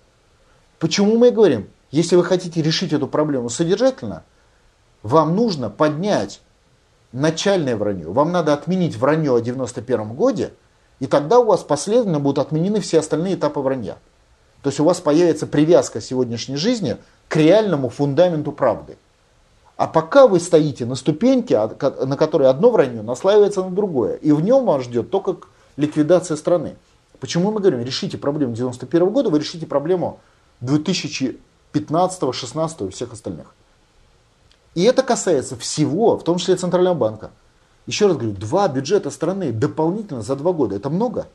Почему 0.77 1.17
мы 1.17 1.29
и 1.29 1.31
говорим, 1.31 1.67
если 1.91 2.15
вы 2.15 2.23
хотите 2.23 2.61
решить 2.61 2.93
эту 2.93 3.07
проблему 3.07 3.49
содержательно, 3.49 4.23
вам 5.03 5.35
нужно 5.35 5.69
поднять 5.69 6.41
начальное 7.11 7.75
вранье. 7.75 8.11
Вам 8.11 8.31
надо 8.31 8.53
отменить 8.53 8.95
вранье 8.95 9.35
о 9.35 9.41
91 9.41 10.13
годе, 10.13 10.53
и 10.99 11.07
тогда 11.07 11.39
у 11.39 11.45
вас 11.45 11.63
последовательно 11.63 12.19
будут 12.19 12.39
отменены 12.39 12.81
все 12.81 12.99
остальные 12.99 13.35
этапы 13.35 13.59
вранья. 13.61 13.97
То 14.61 14.69
есть 14.69 14.79
у 14.79 14.83
вас 14.83 14.99
появится 14.99 15.47
привязка 15.47 16.01
сегодняшней 16.01 16.57
жизни 16.57 16.97
к 17.27 17.35
реальному 17.37 17.89
фундаменту 17.89 18.51
правды. 18.51 18.97
А 19.77 19.87
пока 19.87 20.27
вы 20.27 20.41
стоите 20.41 20.85
на 20.85 20.95
ступеньке, 20.95 21.57
на 21.57 22.17
которой 22.17 22.49
одно 22.49 22.69
вранье 22.69 23.01
наслаивается 23.01 23.63
на 23.63 23.71
другое, 23.71 24.15
и 24.15 24.33
в 24.33 24.41
нем 24.41 24.65
вас 24.65 24.83
ждет 24.83 25.09
только 25.09 25.47
ликвидация 25.77 26.35
страны. 26.35 26.75
Почему 27.21 27.51
мы 27.51 27.61
говорим, 27.61 27.81
решите 27.81 28.17
проблему 28.17 28.53
91 28.53 29.09
года, 29.09 29.29
вы 29.29 29.39
решите 29.39 29.65
проблему 29.65 30.19
2015, 31.73 32.33
16 32.33 32.81
и 32.81 32.89
всех 32.89 33.13
остальных. 33.13 33.53
И 34.75 34.83
это 34.83 35.03
касается 35.03 35.55
всего, 35.55 36.17
в 36.17 36.23
том 36.23 36.37
числе 36.37 36.55
Центрального 36.55 36.93
банка. 36.93 37.31
Еще 37.85 38.07
раз 38.07 38.17
говорю, 38.17 38.33
два 38.33 38.67
бюджета 38.67 39.09
страны 39.09 39.51
дополнительно 39.51 40.21
за 40.21 40.35
два 40.35 40.53
года. 40.53 40.75
Это 40.75 40.89
много. 40.89 41.27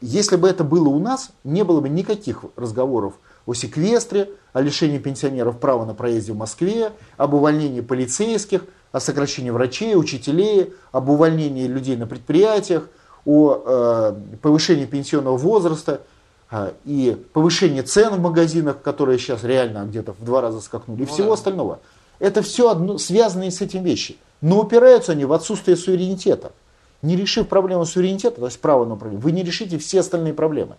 Если 0.00 0.36
бы 0.36 0.48
это 0.48 0.64
было 0.64 0.88
у 0.88 0.98
нас, 0.98 1.30
не 1.44 1.62
было 1.62 1.80
бы 1.80 1.88
никаких 1.88 2.44
разговоров 2.56 3.14
о 3.46 3.54
секвестре, 3.54 4.30
о 4.52 4.60
лишении 4.60 4.98
пенсионеров 4.98 5.58
права 5.58 5.84
на 5.84 5.94
проезде 5.94 6.32
в 6.32 6.36
Москве, 6.36 6.92
об 7.16 7.34
увольнении 7.34 7.80
полицейских, 7.80 8.64
о 8.92 9.00
сокращении 9.00 9.50
врачей, 9.50 9.96
учителей, 9.96 10.72
об 10.92 11.08
увольнении 11.08 11.66
людей 11.66 11.96
на 11.96 12.06
предприятиях, 12.06 12.88
о 13.24 13.62
э, 13.64 14.36
повышении 14.40 14.84
пенсионного 14.84 15.36
возраста 15.36 16.02
и 16.84 17.16
повышении 17.32 17.80
цен 17.82 18.14
в 18.14 18.20
магазинах, 18.20 18.82
которые 18.82 19.18
сейчас 19.18 19.44
реально 19.44 19.84
где-то 19.84 20.12
в 20.12 20.24
два 20.24 20.40
раза 20.40 20.60
скакнули, 20.60 21.02
и 21.02 21.06
ну, 21.06 21.12
всего 21.12 21.28
да. 21.28 21.34
остального. 21.34 21.80
Это 22.18 22.42
все 22.42 22.70
одно, 22.70 22.98
связанные 22.98 23.50
с 23.50 23.60
этим 23.60 23.82
вещи. 23.82 24.16
Но 24.40 24.60
упираются 24.60 25.12
они 25.12 25.24
в 25.24 25.32
отсутствие 25.32 25.76
суверенитета. 25.76 26.52
Не 27.02 27.16
решив 27.16 27.48
проблему 27.48 27.84
суверенитета, 27.84 28.40
то 28.40 28.46
есть 28.46 28.60
права 28.60 28.84
на 28.84 28.94
управление, 28.94 29.22
вы 29.22 29.32
не 29.32 29.42
решите 29.42 29.78
все 29.78 30.00
остальные 30.00 30.34
проблемы. 30.34 30.76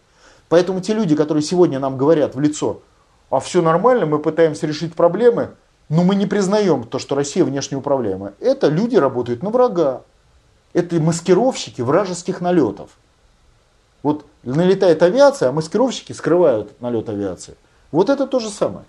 Поэтому 0.50 0.82
те 0.82 0.94
люди, 0.94 1.16
которые 1.16 1.44
сегодня 1.44 1.80
нам 1.80 1.98
говорят 1.98 2.36
в 2.36 2.40
лицо, 2.40 2.82
а 3.30 3.40
все 3.40 3.62
нормально, 3.62 4.06
мы 4.06 4.20
пытаемся 4.20 4.68
решить 4.68 4.94
проблемы, 4.94 5.52
но 5.90 6.04
мы 6.04 6.16
не 6.16 6.26
признаем 6.26 6.84
то, 6.84 7.00
что 7.00 7.16
Россия 7.16 7.44
внешне 7.44 7.78
управляемая. 7.78 8.34
Это 8.40 8.68
люди 8.68 8.96
работают 8.96 9.44
на 9.44 9.50
врага. 9.50 10.02
Это 10.74 11.00
маскировщики 11.00 11.82
вражеских 11.82 12.42
налетов. 12.42 12.90
Вот 14.06 14.24
налетает 14.44 15.02
авиация, 15.02 15.50
а 15.50 15.52
маскировщики 15.52 16.12
скрывают 16.12 16.80
налет 16.80 17.10
авиации. 17.10 17.56
Вот 17.92 18.12
это 18.12 18.28
то 18.28 18.40
же 18.40 18.52
самое. 18.52 18.86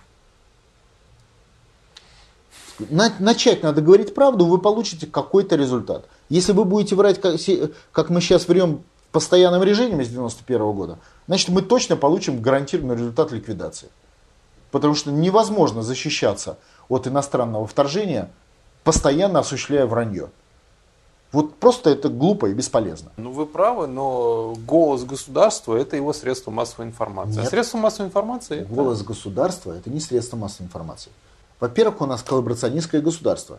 Начать 2.78 3.62
надо 3.62 3.80
говорить 3.80 4.14
правду, 4.14 4.44
вы 4.44 4.58
получите 4.58 5.06
какой-то 5.06 5.56
результат. 5.56 6.04
Если 6.28 6.52
вы 6.52 6.66
будете 6.66 6.96
врать, 6.96 7.18
как 7.92 8.10
мы 8.10 8.20
сейчас 8.20 8.46
врем 8.46 8.82
в 9.08 9.12
постоянном 9.12 9.62
режиме 9.62 10.04
с 10.04 10.08
91 10.08 10.72
года, 10.72 10.98
значит 11.26 11.48
мы 11.48 11.62
точно 11.62 11.96
получим 11.96 12.42
гарантированный 12.42 12.96
результат 12.96 13.32
ликвидации. 13.32 13.88
Потому 14.70 14.94
что 14.94 15.10
невозможно 15.10 15.82
защищаться 15.82 16.58
от 16.90 17.06
иностранного 17.06 17.66
вторжения, 17.66 18.28
постоянно 18.84 19.38
осуществляя 19.38 19.86
вранье. 19.86 20.28
Вот 21.32 21.56
просто 21.56 21.90
это 21.90 22.08
глупо 22.08 22.46
и 22.46 22.54
бесполезно. 22.54 23.10
Ну 23.16 23.32
вы 23.32 23.46
правы, 23.46 23.86
но 23.86 24.54
голос 24.66 25.04
государства 25.04 25.76
это 25.76 25.96
его 25.96 26.12
средство 26.12 26.50
массовой 26.50 26.86
информации. 26.86 27.38
А 27.38 27.42
Нет. 27.42 27.46
А 27.46 27.50
средство 27.50 27.78
массовой 27.78 28.06
информации 28.06 28.60
это... 28.60 28.72
Голос 28.72 29.02
государства 29.02 29.72
это 29.72 29.90
не 29.90 30.00
средство 30.00 30.36
массовой 30.36 30.66
информации. 30.66 31.10
Во-первых, 31.60 32.00
у 32.00 32.06
нас 32.06 32.22
коллаборационистское 32.22 33.00
государство. 33.00 33.58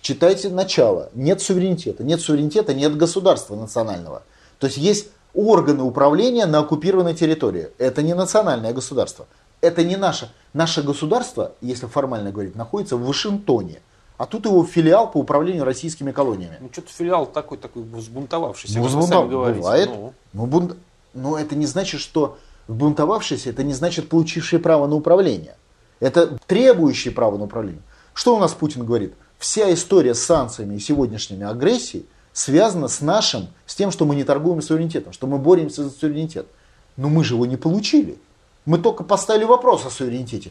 Читайте 0.00 0.48
начало. 0.48 1.10
Нет 1.14 1.42
суверенитета. 1.42 2.04
Нет 2.04 2.20
суверенитета, 2.20 2.72
нет 2.72 2.96
государства 2.96 3.56
национального. 3.56 4.22
То 4.58 4.66
есть 4.66 4.78
есть 4.78 5.08
органы 5.34 5.82
управления 5.82 6.46
на 6.46 6.60
оккупированной 6.60 7.14
территории. 7.14 7.68
Это 7.78 8.02
не 8.02 8.14
национальное 8.14 8.72
государство. 8.72 9.26
Это 9.60 9.84
не 9.84 9.96
наше. 9.96 10.30
Наше 10.52 10.82
государство, 10.82 11.52
если 11.60 11.86
формально 11.86 12.30
говорить, 12.30 12.54
находится 12.54 12.96
в 12.96 13.04
Вашингтоне. 13.04 13.80
А 14.18 14.26
тут 14.26 14.46
его 14.46 14.64
филиал 14.64 15.10
по 15.10 15.18
управлению 15.18 15.64
российскими 15.64 16.10
колониями. 16.10 16.58
Ну, 16.60 16.68
что-то 16.72 16.92
филиал 16.92 17.24
такой, 17.24 17.56
такой 17.56 17.84
взбунтовавшийся. 17.84 18.78
Ну, 18.78 18.84
взбунтов... 18.84 19.28
Бывает. 19.28 19.88
Ну. 19.88 20.12
Ну, 20.32 20.46
бун... 20.46 20.76
Но 21.14 21.38
это 21.38 21.54
не 21.54 21.66
значит, 21.66 22.00
что 22.00 22.36
взбунтовавшийся, 22.66 23.50
это 23.50 23.62
не 23.62 23.72
значит 23.72 24.08
получивший 24.08 24.58
право 24.58 24.88
на 24.88 24.96
управление. 24.96 25.56
Это 26.00 26.36
требующий 26.48 27.10
право 27.10 27.38
на 27.38 27.44
управление. 27.44 27.82
Что 28.12 28.36
у 28.36 28.40
нас 28.40 28.52
Путин 28.52 28.84
говорит? 28.84 29.14
Вся 29.38 29.72
история 29.72 30.14
с 30.14 30.22
санкциями 30.24 30.74
и 30.74 30.80
сегодняшними 30.80 31.46
агрессией 31.46 32.04
связана 32.32 32.88
с 32.88 33.00
нашим, 33.00 33.46
с 33.66 33.76
тем, 33.76 33.92
что 33.92 34.04
мы 34.04 34.16
не 34.16 34.24
торгуем 34.24 34.62
суверенитетом, 34.62 35.12
что 35.12 35.28
мы 35.28 35.38
боремся 35.38 35.84
за 35.84 35.90
суверенитет. 35.90 36.48
Но 36.96 37.08
мы 37.08 37.22
же 37.22 37.34
его 37.34 37.46
не 37.46 37.56
получили. 37.56 38.18
Мы 38.64 38.78
только 38.78 39.04
поставили 39.04 39.44
вопрос 39.44 39.86
о 39.86 39.90
суверенитете. 39.90 40.50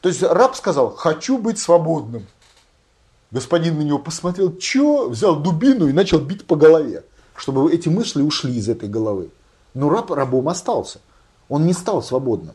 То 0.00 0.08
есть 0.08 0.22
раб 0.22 0.56
сказал, 0.56 0.90
хочу 0.90 1.38
быть 1.38 1.60
свободным. 1.60 2.26
Господин 3.30 3.78
на 3.78 3.82
него 3.82 3.98
посмотрел, 3.98 4.58
что, 4.58 5.08
взял 5.08 5.36
дубину 5.36 5.88
и 5.88 5.92
начал 5.92 6.18
бить 6.18 6.46
по 6.46 6.56
голове, 6.56 7.04
чтобы 7.36 7.72
эти 7.72 7.88
мысли 7.88 8.22
ушли 8.22 8.56
из 8.56 8.68
этой 8.68 8.88
головы. 8.88 9.30
Но 9.74 9.88
раб 9.88 10.10
рабом 10.10 10.48
остался. 10.48 11.00
Он 11.48 11.64
не 11.64 11.72
стал 11.72 12.02
свободным. 12.02 12.54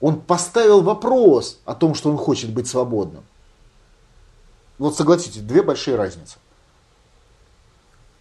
Он 0.00 0.20
поставил 0.20 0.80
вопрос 0.80 1.58
о 1.64 1.74
том, 1.74 1.94
что 1.94 2.10
он 2.10 2.16
хочет 2.16 2.50
быть 2.50 2.66
свободным. 2.66 3.22
Вот 4.78 4.96
согласитесь, 4.96 5.42
две 5.42 5.62
большие 5.62 5.96
разницы. 5.96 6.38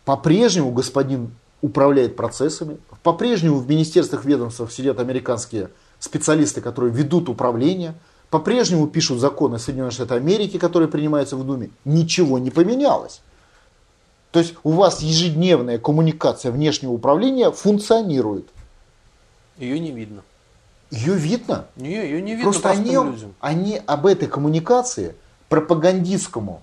По-прежнему 0.06 0.72
господин 0.72 1.32
управляет 1.62 2.16
процессами, 2.16 2.78
по-прежнему 3.02 3.60
в 3.60 3.70
министерствах 3.70 4.26
ведомствах 4.26 4.72
сидят 4.72 5.00
американские 5.00 5.70
специалисты, 6.00 6.62
которые 6.62 6.94
ведут 6.94 7.30
управление, 7.30 7.96
по-прежнему 8.30 8.88
пишут 8.88 9.20
законы 9.20 9.60
Соединенных 9.60 9.94
Штатов 9.94 10.18
Америки, 10.18 10.58
которые 10.58 10.90
принимаются 10.90 11.36
в 11.36 11.46
Думе. 11.46 11.72
Ничего 11.86 12.38
не 12.40 12.52
поменялось. 12.52 13.22
То 14.32 14.40
есть 14.40 14.54
у 14.64 14.72
вас 14.72 15.02
ежедневная 15.02 15.80
коммуникация 15.80 16.52
внешнего 16.52 16.92
управления 16.92 17.52
функционирует. 17.52 18.48
Ее 19.58 19.80
не 19.80 19.92
видно. 19.92 20.22
Ее 20.92 21.14
видно. 21.16 21.66
Не, 21.76 21.96
ее 21.96 22.22
не 22.22 22.32
видно 22.36 22.52
Просто 22.52 22.70
они, 22.70 22.92
людям. 22.92 23.36
они 23.40 23.82
об 23.86 24.06
этой 24.06 24.28
коммуникации 24.28 25.16
пропагандистскому, 25.50 26.62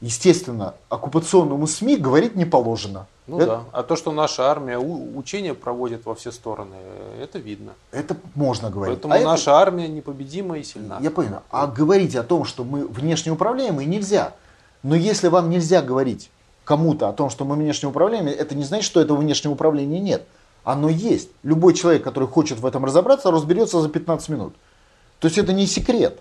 естественно, 0.00 0.74
оккупационному 0.88 1.66
СМИ 1.66 1.96
говорить 1.96 2.36
не 2.36 2.44
положено. 2.44 3.06
Ну 3.28 3.36
это, 3.36 3.46
да. 3.46 3.64
А 3.72 3.82
то, 3.82 3.94
что 3.94 4.10
наша 4.10 4.50
армия 4.50 4.78
учения 4.78 5.54
проводит 5.54 6.06
во 6.06 6.14
все 6.14 6.32
стороны, 6.32 6.76
это 7.20 7.38
видно. 7.38 7.72
Это 7.92 8.16
можно 8.34 8.70
говорить. 8.70 9.02
Поэтому 9.02 9.14
а 9.14 9.20
наша 9.20 9.50
это, 9.50 9.60
армия 9.60 9.86
непобедима 9.86 10.58
и 10.58 10.64
сильна. 10.64 10.98
Я 11.00 11.10
понял. 11.10 11.42
А 11.50 11.66
говорить 11.66 12.16
о 12.16 12.22
том, 12.22 12.44
что 12.44 12.64
мы 12.64 12.86
внешне 12.86 13.30
управляемые, 13.30 13.86
нельзя. 13.86 14.32
Но 14.82 14.94
если 14.94 15.28
вам 15.28 15.50
нельзя 15.50 15.82
говорить 15.82 16.30
кому-то 16.64 17.08
о 17.08 17.12
том, 17.12 17.28
что 17.28 17.44
мы 17.44 17.56
внешне 17.56 17.88
управляемые, 17.88 18.34
это 18.34 18.54
не 18.54 18.64
значит, 18.64 18.86
что 18.86 19.00
этого 19.00 19.18
внешнего 19.18 19.52
управления 19.52 20.00
нет. 20.00 20.26
Оно 20.64 20.88
есть. 20.88 21.30
Любой 21.42 21.74
человек, 21.74 22.02
который 22.04 22.28
хочет 22.28 22.58
в 22.60 22.66
этом 22.66 22.84
разобраться, 22.84 23.30
разберется 23.30 23.80
за 23.80 23.88
15 23.88 24.28
минут. 24.30 24.54
То 25.18 25.26
есть 25.26 25.38
это 25.38 25.52
не 25.52 25.66
секрет. 25.66 26.20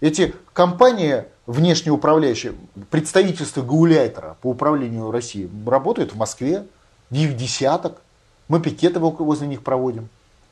Эти 0.00 0.34
компании 0.52 1.24
внешне 1.46 1.92
управляющие, 1.92 2.54
представительство 2.90 3.62
Гауляйтера 3.62 4.36
по 4.40 4.48
управлению 4.48 5.10
Россией 5.10 5.50
работают 5.66 6.12
в 6.12 6.16
Москве, 6.16 6.66
их 7.10 7.36
десяток. 7.36 8.00
Мы 8.48 8.60
пикеты 8.60 8.98
возле 8.98 9.46
них 9.46 9.62
проводим. 9.62 10.08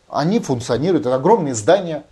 Они 0.08 0.40
функционируют, 0.40 1.06
это 1.06 1.14
огромные 1.14 1.54
здания. 1.54 2.04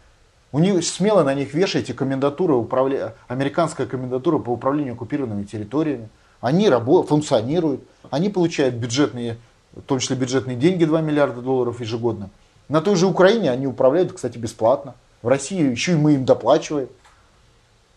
У 0.53 0.59
них 0.59 0.85
смело 0.85 1.23
на 1.23 1.35
них 1.35 1.55
вешаете 1.55 1.95
комендатура, 1.95 2.55
управля... 2.55 3.15
американская 3.29 3.87
комендатура 3.87 4.39
по 4.39 4.51
управлению 4.51 4.95
оккупированными 4.95 5.45
территориями. 5.45 6.09
Они 6.41 6.69
работают, 6.69 7.09
функционируют, 7.09 7.83
они 8.11 8.31
получают 8.31 8.77
бюджетные 8.77 9.39
в 9.77 9.83
том 9.83 9.99
числе 9.99 10.17
бюджетные 10.17 10.57
деньги 10.57 10.85
2 10.85 11.03
миллиарда 11.03 11.43
долларов 11.43 11.81
ежегодно. 11.81 12.31
На 12.69 12.81
той 12.81 12.97
же 12.97 13.07
Украине 13.07 13.51
они 13.51 13.67
управляют, 13.67 14.13
кстати, 14.13 14.39
бесплатно. 14.39 14.95
В 15.23 15.29
России 15.29 15.71
еще 15.71 15.93
и 15.93 15.97
мы 15.97 16.15
им 16.15 16.25
доплачиваем. 16.25 16.89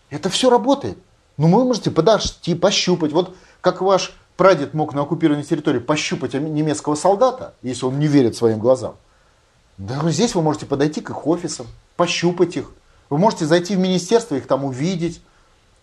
Это 0.10 0.30
все 0.30 0.50
работает. 0.50 0.98
Ну, 1.38 1.48
вы 1.56 1.64
можете 1.66 1.92
подожти, 1.92 2.56
пощупать. 2.56 3.12
Вот 3.12 3.36
как 3.62 3.82
ваш 3.82 4.14
прадед 4.38 4.74
мог 4.74 4.94
на 4.94 5.02
оккупированной 5.02 5.44
территории 5.44 5.80
пощупать 5.80 6.34
немецкого 6.34 6.96
солдата, 6.96 7.54
если 7.62 7.86
он 7.86 8.00
не 8.00 8.08
верит 8.08 8.36
своим 8.36 8.60
глазам. 8.60 8.96
Да 9.78 10.00
здесь 10.12 10.36
вы 10.36 10.42
можете 10.42 10.66
подойти 10.66 11.02
к 11.02 11.10
их 11.10 11.28
офисам, 11.28 11.68
пощупать 11.96 12.58
их. 12.58 12.72
Вы 13.10 13.18
можете 13.18 13.46
зайти 13.46 13.76
в 13.76 13.80
министерство, 13.80 14.36
их 14.36 14.48
там 14.48 14.66
увидеть. 14.66 15.22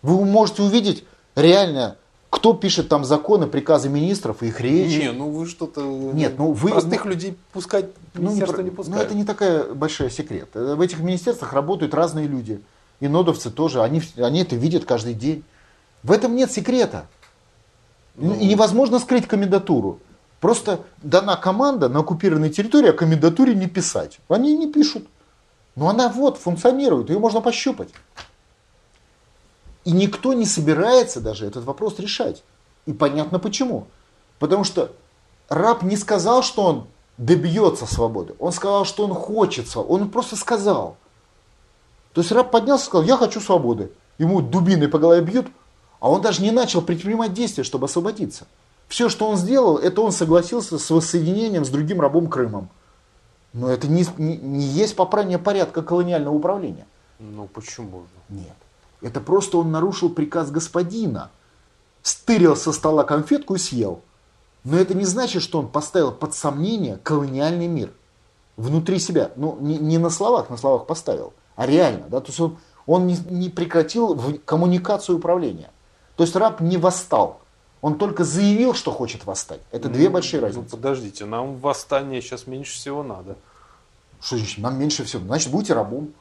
Вы 0.01 0.23
можете 0.23 0.61
увидеть 0.61 1.03
реально 1.35 1.97
кто 2.29 2.53
пишет 2.53 2.89
там 2.89 3.05
законы, 3.05 3.47
приказы 3.47 3.89
министров 3.89 4.43
и 4.43 4.47
их 4.47 4.59
речи? 4.59 4.99
Не, 4.99 5.11
ну 5.11 5.29
вы 5.29 5.47
что-то... 5.47 5.81
Нет, 5.81 6.35
ну 6.37 6.51
вы... 6.51 6.71
Простых 6.71 7.05
ну, 7.05 7.11
людей 7.11 7.37
пускать 7.53 7.85
ну, 8.13 8.23
министерство 8.23 8.61
не, 8.61 8.69
не 8.69 8.75
пускают. 8.75 8.99
Ну 8.99 9.05
это 9.05 9.15
не 9.15 9.23
такая 9.23 9.73
большая 9.73 10.09
секрет. 10.09 10.49
В 10.53 10.81
этих 10.81 10.99
министерствах 10.99 11.53
работают 11.53 11.93
разные 11.93 12.27
люди. 12.27 12.61
И 12.99 13.07
нодовцы 13.07 13.51
тоже, 13.51 13.83
они, 13.83 14.01
они 14.17 14.41
это 14.41 14.55
видят 14.55 14.85
каждый 14.85 15.13
день. 15.13 15.43
В 16.03 16.11
этом 16.11 16.35
нет 16.35 16.51
секрета. 16.51 17.07
Ну... 18.15 18.33
И 18.35 18.45
невозможно 18.47 18.99
скрыть 18.99 19.27
комендатуру. 19.27 19.99
Просто 20.39 20.81
дана 21.01 21.35
команда 21.35 21.89
на 21.89 21.99
оккупированной 21.99 22.49
территории 22.49 22.89
о 22.89 22.93
комендатуре 22.93 23.55
не 23.55 23.67
писать. 23.67 24.19
Они 24.29 24.55
не 24.55 24.71
пишут. 24.71 25.07
Но 25.75 25.89
она 25.89 26.09
вот 26.09 26.37
функционирует, 26.37 27.09
ее 27.09 27.19
можно 27.19 27.41
пощупать. 27.41 27.89
И 29.85 29.91
никто 29.91 30.33
не 30.33 30.45
собирается 30.45 31.21
даже 31.21 31.45
этот 31.45 31.63
вопрос 31.63 31.99
решать. 31.99 32.43
И 32.85 32.93
понятно 32.93 33.39
почему. 33.39 33.87
Потому 34.39 34.63
что 34.63 34.91
раб 35.49 35.83
не 35.83 35.97
сказал, 35.97 36.43
что 36.43 36.63
он 36.63 36.87
добьется 37.17 37.85
свободы. 37.85 38.35
Он 38.39 38.51
сказал, 38.51 38.85
что 38.85 39.05
он 39.05 39.13
хочет 39.13 39.67
свободы. 39.67 40.03
Он 40.03 40.09
просто 40.09 40.35
сказал. 40.35 40.97
То 42.13 42.21
есть 42.21 42.31
раб 42.31 42.51
поднялся 42.51 42.83
и 42.83 42.87
сказал, 42.87 43.05
я 43.05 43.17
хочу 43.17 43.39
свободы. 43.39 43.91
Ему 44.17 44.41
дубины 44.41 44.87
по 44.87 44.99
голове 44.99 45.21
бьют, 45.21 45.47
а 45.99 46.09
он 46.09 46.21
даже 46.21 46.41
не 46.41 46.51
начал 46.51 46.81
предпринимать 46.81 47.33
действия, 47.33 47.63
чтобы 47.63 47.85
освободиться. 47.85 48.47
Все, 48.87 49.09
что 49.09 49.27
он 49.27 49.37
сделал, 49.37 49.77
это 49.77 50.01
он 50.01 50.11
согласился 50.11 50.79
с 50.79 50.89
воссоединением 50.89 51.65
с 51.65 51.69
другим 51.69 52.01
рабом 52.01 52.27
Крымом. 52.27 52.69
Но 53.53 53.69
это 53.69 53.87
не, 53.87 54.05
не, 54.17 54.37
не 54.37 54.65
есть 54.65 54.95
поправление 54.95 55.39
порядка 55.39 55.81
колониального 55.81 56.35
управления. 56.35 56.85
Ну 57.19 57.47
почему? 57.47 58.03
Нет. 58.29 58.55
Это 59.01 59.19
просто 59.19 59.57
он 59.57 59.71
нарушил 59.71 60.09
приказ 60.09 60.51
господина. 60.51 61.31
Стырил 62.01 62.55
со 62.55 62.71
стола 62.71 63.03
конфетку 63.03 63.55
и 63.55 63.57
съел. 63.57 64.01
Но 64.63 64.77
это 64.77 64.93
не 64.93 65.05
значит, 65.05 65.41
что 65.41 65.59
он 65.59 65.67
поставил 65.67 66.11
под 66.11 66.33
сомнение 66.33 66.97
колониальный 67.03 67.67
мир. 67.67 67.91
Внутри 68.55 68.99
себя. 68.99 69.31
Ну, 69.35 69.57
не, 69.59 69.77
не 69.77 69.97
на 69.97 70.09
словах, 70.09 70.49
на 70.49 70.57
словах 70.57 70.87
поставил, 70.87 71.33
а 71.57 71.65
реально. 71.65 72.05
Да? 72.07 72.21
То 72.21 72.27
есть 72.27 72.39
он, 72.39 72.57
он 72.85 73.07
не, 73.07 73.17
не 73.29 73.49
прекратил 73.49 74.39
коммуникацию 74.45 75.17
управления. 75.17 75.69
То 76.15 76.23
есть 76.23 76.35
раб 76.37 76.61
не 76.61 76.77
восстал. 76.77 77.41
Он 77.81 77.97
только 77.97 78.23
заявил, 78.23 78.73
что 78.73 78.91
хочет 78.91 79.25
восстать. 79.25 79.59
Это 79.71 79.89
ну, 79.89 79.95
две 79.95 80.09
большие 80.09 80.39
ну, 80.39 80.47
разницы. 80.47 80.67
Ну, 80.71 80.77
подождите, 80.77 81.25
нам 81.25 81.57
восстание 81.57 82.21
сейчас 82.21 82.47
меньше 82.47 82.75
всего 82.75 83.03
надо. 83.03 83.35
Что 84.21 84.37
значит, 84.37 84.59
нам 84.59 84.79
меньше 84.79 85.03
всего? 85.03 85.23
Значит, 85.25 85.51
будете 85.51 85.73
рабом. 85.73 86.13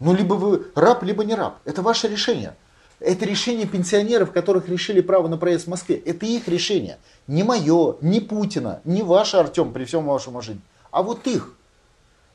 Ну, 0.00 0.14
либо 0.14 0.34
вы 0.34 0.66
раб, 0.74 1.02
либо 1.02 1.24
не 1.24 1.34
раб. 1.34 1.58
Это 1.64 1.82
ваше 1.82 2.08
решение. 2.08 2.54
Это 3.00 3.24
решение 3.26 3.66
пенсионеров, 3.66 4.32
которых 4.32 4.68
решили 4.68 5.00
право 5.00 5.28
на 5.28 5.36
проезд 5.36 5.64
в 5.66 5.70
Москве. 5.70 5.96
Это 5.96 6.24
их 6.26 6.48
решение. 6.48 6.98
Не 7.26 7.42
мое, 7.42 7.96
не 8.00 8.20
Путина, 8.20 8.80
не 8.84 9.02
ваше, 9.02 9.36
Артем, 9.38 9.72
при 9.72 9.84
всем 9.84 10.06
вашем 10.06 10.34
уважении. 10.34 10.62
А 10.90 11.02
вот 11.02 11.26
их. 11.26 11.54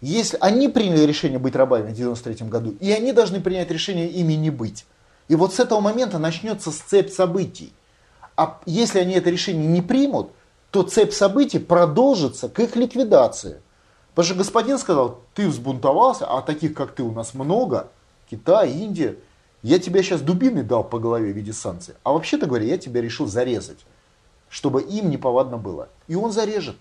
Если 0.02 0.38
они 0.40 0.70
приняли 0.70 1.06
решение 1.06 1.40
быть 1.40 1.56
рабами 1.56 1.92
в 1.92 1.94
93 1.94 2.48
году, 2.48 2.76
и 2.80 2.92
они 2.92 3.12
должны 3.12 3.42
принять 3.42 3.70
решение 3.70 4.08
ими 4.08 4.34
не 4.34 4.50
быть. 4.50 4.86
И 5.28 5.36
вот 5.36 5.54
с 5.54 5.60
этого 5.60 5.82
момента 5.82 6.20
начнется 6.20 6.72
цепь 6.72 7.12
событий. 7.12 7.74
А 8.38 8.60
если 8.66 9.00
они 9.00 9.14
это 9.16 9.30
решение 9.30 9.68
не 9.68 9.82
примут, 9.82 10.32
то 10.72 10.84
цепь 10.84 11.12
событий 11.12 11.60
продолжится 11.60 12.48
к 12.48 12.60
их 12.60 12.76
ликвидации. 12.76 13.62
Потому 14.14 14.26
что 14.26 14.36
господин 14.36 14.78
сказал, 14.78 15.22
ты 15.34 15.48
взбунтовался, 15.48 16.26
а 16.26 16.42
таких, 16.42 16.74
как 16.74 16.94
ты, 16.94 17.04
у 17.04 17.12
нас 17.12 17.34
много, 17.34 17.90
Китай, 18.30 18.72
Индия, 18.72 19.18
я 19.62 19.80
тебе 19.80 20.02
сейчас 20.04 20.22
дубиной 20.22 20.64
дал 20.64 20.84
по 20.84 21.00
голове 21.00 21.34
в 21.34 21.36
виде 21.36 21.52
санкций. 21.52 21.96
А 22.04 22.14
вообще-то 22.14 22.46
говоря, 22.46 22.66
я 22.66 22.78
тебя 22.78 23.02
решил 23.02 23.28
зарезать, 23.28 23.80
чтобы 24.50 24.82
им 24.82 25.10
неповадно 25.10 25.58
было. 25.58 25.90
И 26.08 26.16
он 26.16 26.32
зарежет. 26.32 26.78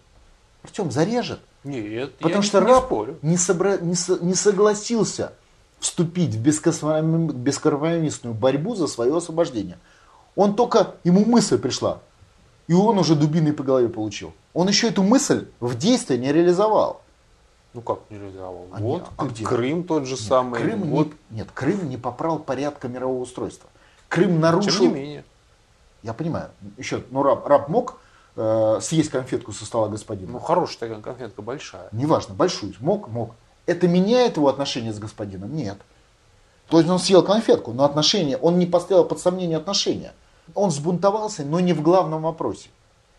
Артем, 0.63 0.91
зарежет. 0.91 1.41
Нет, 1.65 2.17
Потому 2.19 2.43
что 2.43 2.61
не, 2.61 2.67
раб 2.67 2.87
спорю. 2.87 3.19
Не, 3.23 3.37
собра... 3.37 3.79
не, 3.79 3.95
со... 3.95 4.19
не 4.19 4.35
согласился 4.35 5.33
вступить 5.81 6.35
в 6.35 6.41
бескомпромиссную 6.41 8.35
борьбу 8.35 8.75
за 8.75 8.87
свое 8.87 9.17
освобождение. 9.17 9.79
Он 10.37 10.55
только, 10.55 10.95
ему 11.05 11.25
мысль 11.25 11.59
пришла, 11.59 12.01
и 12.69 12.75
он 12.75 12.99
уже 12.99 13.15
дубиной 13.15 13.53
по 13.53 13.63
голове 13.63 13.89
получил. 13.89 14.33
Он 14.55 14.69
еще 14.69 14.89
эту 14.89 15.03
мысль 15.03 15.47
в 15.61 15.77
действие 15.77 16.19
не 16.19 16.33
реализовал. 16.33 17.03
Ну 17.75 17.81
как 17.81 18.01
не 18.11 18.19
реализовал? 18.19 18.67
А 18.73 18.81
вот 18.81 19.09
а 19.17 19.27
где? 19.27 19.45
Крым 19.45 19.85
тот 19.85 20.07
же 20.07 20.15
нет, 20.15 20.21
самый. 20.21 20.61
Крым 20.61 20.83
вот. 20.91 21.09
не, 21.31 21.39
нет, 21.39 21.49
Крым 21.53 21.89
не 21.89 21.97
попрал 21.97 22.39
порядка 22.39 22.89
мирового 22.89 23.23
устройства. 23.23 23.69
Крым 24.09 24.41
нарушил... 24.41 24.85
Тем 24.85 24.95
не 24.95 25.01
менее. 25.01 25.25
Я 26.03 26.13
понимаю. 26.15 26.51
Еще, 26.77 27.03
ну 27.11 27.23
раб, 27.23 27.47
раб 27.47 27.69
мог 27.69 27.99
э, 28.39 28.81
съесть 28.81 29.11
конфетку 29.11 29.53
со 29.53 29.67
стола 29.67 29.89
господина? 29.89 30.33
Ну 30.33 30.39
хорошая 30.39 30.79
такая 30.79 31.01
конфетка, 31.01 31.43
большая. 31.43 31.89
Неважно, 31.93 32.35
большую. 32.35 32.75
Мог, 32.81 33.09
мог. 33.09 33.35
Это 33.67 33.87
меняет 33.87 34.37
его 34.37 34.49
отношения 34.49 34.93
с 34.93 34.99
господином? 34.99 35.55
Нет. 35.55 35.79
То 36.71 36.79
есть 36.79 36.89
он 36.89 36.99
съел 36.99 37.23
конфетку, 37.23 37.73
но 37.73 37.85
отношения, 37.85 38.37
он 38.37 38.59
не 38.59 38.67
поставил 38.67 39.05
под 39.05 39.19
сомнение 39.21 39.57
отношения. 39.57 40.13
Он 40.55 40.71
сбунтовался, 40.71 41.45
но 41.45 41.61
не 41.61 41.73
в 41.73 41.83
главном 41.83 42.23
вопросе. 42.23 42.69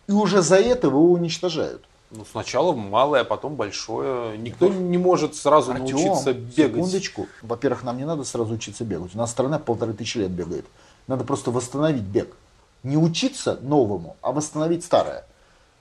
И 0.08 0.12
уже 0.12 0.42
за 0.42 0.56
это 0.56 0.88
его 0.88 1.12
уничтожают. 1.12 1.84
Ну, 2.12 2.26
сначала 2.30 2.74
малое, 2.74 3.22
а 3.22 3.24
потом 3.24 3.56
большое. 3.56 4.36
Никто 4.38 4.68
не 4.68 4.98
может 4.98 5.36
сразу 5.36 5.72
Артем, 5.72 5.96
научиться 5.96 6.34
бегать. 6.34 6.78
Секундочку. 6.78 7.28
Во-первых, 7.44 7.84
нам 7.84 7.98
не 7.98 8.06
надо 8.06 8.24
сразу 8.24 8.56
учиться 8.56 8.84
бегать. 8.84 9.14
У 9.14 9.18
нас 9.18 9.30
страна 9.30 9.60
полторы 9.60 9.94
тысячи 9.94 10.18
лет 10.18 10.32
бегает. 10.32 10.66
Надо 11.06 11.24
просто 11.24 11.52
восстановить 11.52 12.02
бег. 12.02 12.36
Не 12.84 12.98
учиться 12.98 13.60
новому, 13.62 14.16
а 14.22 14.32
восстановить 14.32 14.84
старое. 14.84 15.26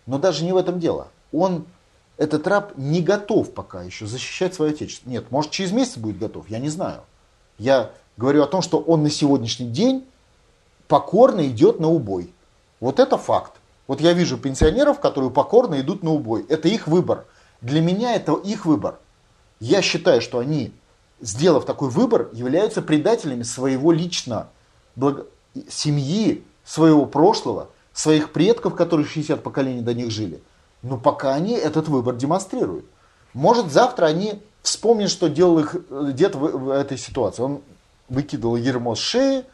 Но 0.06 0.18
даже 0.18 0.44
не 0.44 0.52
в 0.52 0.56
этом 0.56 0.80
дело. 0.80 1.08
Он, 1.32 1.66
этот 2.16 2.46
раб, 2.46 2.72
не 2.76 3.02
готов 3.02 3.52
пока 3.52 3.82
еще 3.82 4.06
защищать 4.06 4.54
свое 4.54 4.72
отечество. 4.72 5.08
Нет, 5.08 5.30
может 5.30 5.50
через 5.50 5.72
месяц 5.72 5.96
будет 5.96 6.18
готов, 6.18 6.48
я 6.48 6.58
не 6.58 6.68
знаю. 6.68 7.02
Я 7.58 7.90
говорю 8.16 8.42
о 8.42 8.46
том, 8.46 8.62
что 8.62 8.78
он 8.78 9.02
на 9.02 9.10
сегодняшний 9.10 9.68
день 9.68 10.06
покорно 10.88 11.46
идет 11.46 11.80
на 11.80 11.88
убой. 11.88 12.32
Вот 12.80 12.98
это 12.98 13.18
факт. 13.18 13.52
Вот 13.86 14.00
я 14.00 14.12
вижу 14.12 14.36
пенсионеров, 14.38 15.00
которые 15.00 15.30
покорно 15.30 15.80
идут 15.80 16.02
на 16.02 16.12
убой. 16.12 16.44
Это 16.48 16.68
их 16.68 16.86
выбор. 16.86 17.24
Для 17.60 17.80
меня 17.80 18.14
это 18.14 18.34
их 18.34 18.66
выбор. 18.66 18.98
Я 19.60 19.82
считаю, 19.82 20.20
что 20.20 20.38
они, 20.38 20.72
сделав 21.20 21.64
такой 21.64 21.90
выбор, 21.90 22.28
являются 22.32 22.82
предателями 22.82 23.42
своего 23.42 23.92
лично 23.92 24.48
благо... 24.94 25.26
семьи, 25.68 26.44
своего 26.68 27.06
прошлого, 27.06 27.70
своих 27.94 28.30
предков, 28.30 28.74
которые 28.74 29.06
60 29.06 29.42
поколений 29.42 29.80
до 29.80 29.94
них 29.94 30.10
жили. 30.10 30.42
Но 30.82 30.98
пока 30.98 31.34
они 31.34 31.54
этот 31.54 31.88
выбор 31.88 32.14
демонстрируют. 32.14 32.84
Может, 33.32 33.72
завтра 33.72 34.06
они 34.06 34.42
вспомнят, 34.60 35.10
что 35.10 35.28
делал 35.28 35.60
их 35.60 35.74
э, 35.74 36.10
дед 36.12 36.34
в, 36.34 36.40
в 36.40 36.68
этой 36.68 36.98
ситуации. 36.98 37.42
Он 37.42 37.62
выкидывал 38.10 38.56
ермо 38.56 38.94
с 38.94 38.98
шеи 38.98 39.44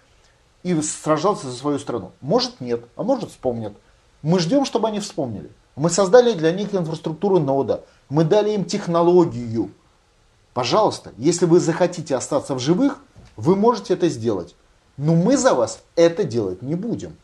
и 0.65 0.81
сражался 0.83 1.49
за 1.49 1.57
свою 1.57 1.79
страну. 1.79 2.11
Может, 2.21 2.61
нет, 2.61 2.85
а 2.97 3.05
может, 3.05 3.31
вспомнят. 3.31 3.75
Мы 4.23 4.41
ждем, 4.41 4.65
чтобы 4.65 4.89
они 4.89 4.99
вспомнили. 4.99 5.51
Мы 5.77 5.91
создали 5.91 6.33
для 6.33 6.51
них 6.51 6.75
инфраструктуру 6.75 7.39
нода. 7.39 7.85
Мы 8.09 8.25
дали 8.25 8.51
им 8.51 8.65
технологию. 8.65 9.71
Пожалуйста, 10.53 11.13
если 11.17 11.47
вы 11.47 11.61
захотите 11.61 12.17
остаться 12.17 12.55
в 12.55 12.59
живых, 12.59 12.99
вы 13.37 13.55
можете 13.55 13.95
это 13.95 14.09
сделать. 14.09 14.57
Но 14.97 15.15
мы 15.15 15.37
за 15.37 15.55
вас 15.55 15.83
это 15.97 16.25
делать 16.25 16.63
не 16.63 16.75
будем. 16.75 17.17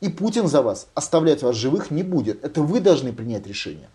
И 0.00 0.08
Путин 0.08 0.46
за 0.46 0.62
вас 0.62 0.88
оставлять 0.94 1.42
вас 1.42 1.56
живых 1.56 1.90
не 1.90 2.02
будет. 2.02 2.44
Это 2.44 2.62
вы 2.62 2.80
должны 2.80 3.12
принять 3.12 3.46
решение. 3.46 3.88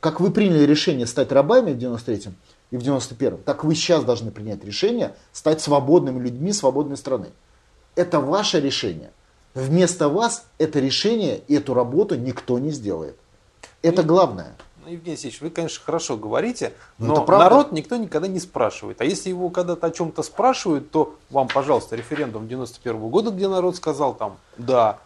Как 0.00 0.20
вы 0.20 0.30
приняли 0.30 0.64
решение 0.64 1.06
стать 1.06 1.32
рабами 1.32 1.72
в 1.72 1.78
93-м 1.78 2.34
и 2.70 2.76
в 2.76 2.82
91-м, 2.82 3.38
так 3.44 3.64
вы 3.64 3.74
сейчас 3.74 4.04
должны 4.04 4.30
принять 4.30 4.64
решение 4.64 5.14
стать 5.32 5.60
свободными 5.60 6.20
людьми 6.20 6.52
свободной 6.52 6.96
страны. 6.96 7.28
Это 7.94 8.20
ваше 8.20 8.60
решение. 8.60 9.12
Вместо 9.54 10.08
вас 10.08 10.44
это 10.58 10.80
решение 10.80 11.40
и 11.46 11.54
эту 11.54 11.74
работу 11.74 12.16
никто 12.16 12.58
не 12.58 12.70
сделает. 12.70 13.16
Это 13.82 14.02
главное. 14.02 14.56
Ну, 14.84 14.90
Евгений 14.90 15.12
Алексеевич, 15.12 15.40
вы, 15.40 15.48
конечно, 15.48 15.82
хорошо 15.82 16.18
говорите, 16.18 16.74
Ну, 16.98 17.14
но 17.14 17.24
правда. 17.24 17.44
народ 17.48 17.72
никто 17.72 17.96
никогда 17.96 18.28
не 18.28 18.38
спрашивает. 18.38 19.00
А 19.00 19.04
если 19.04 19.30
его 19.30 19.48
когда-то 19.48 19.86
о 19.86 19.90
чем-то 19.90 20.22
спрашивают, 20.22 20.90
то 20.90 21.14
вам, 21.30 21.48
пожалуйста, 21.48 21.96
референдум 21.96 22.46
91 22.48 23.08
года, 23.08 23.30
где 23.30 23.48
народ 23.48 23.76
сказал 23.76 24.14
там, 24.14 24.36
да, 24.58 24.98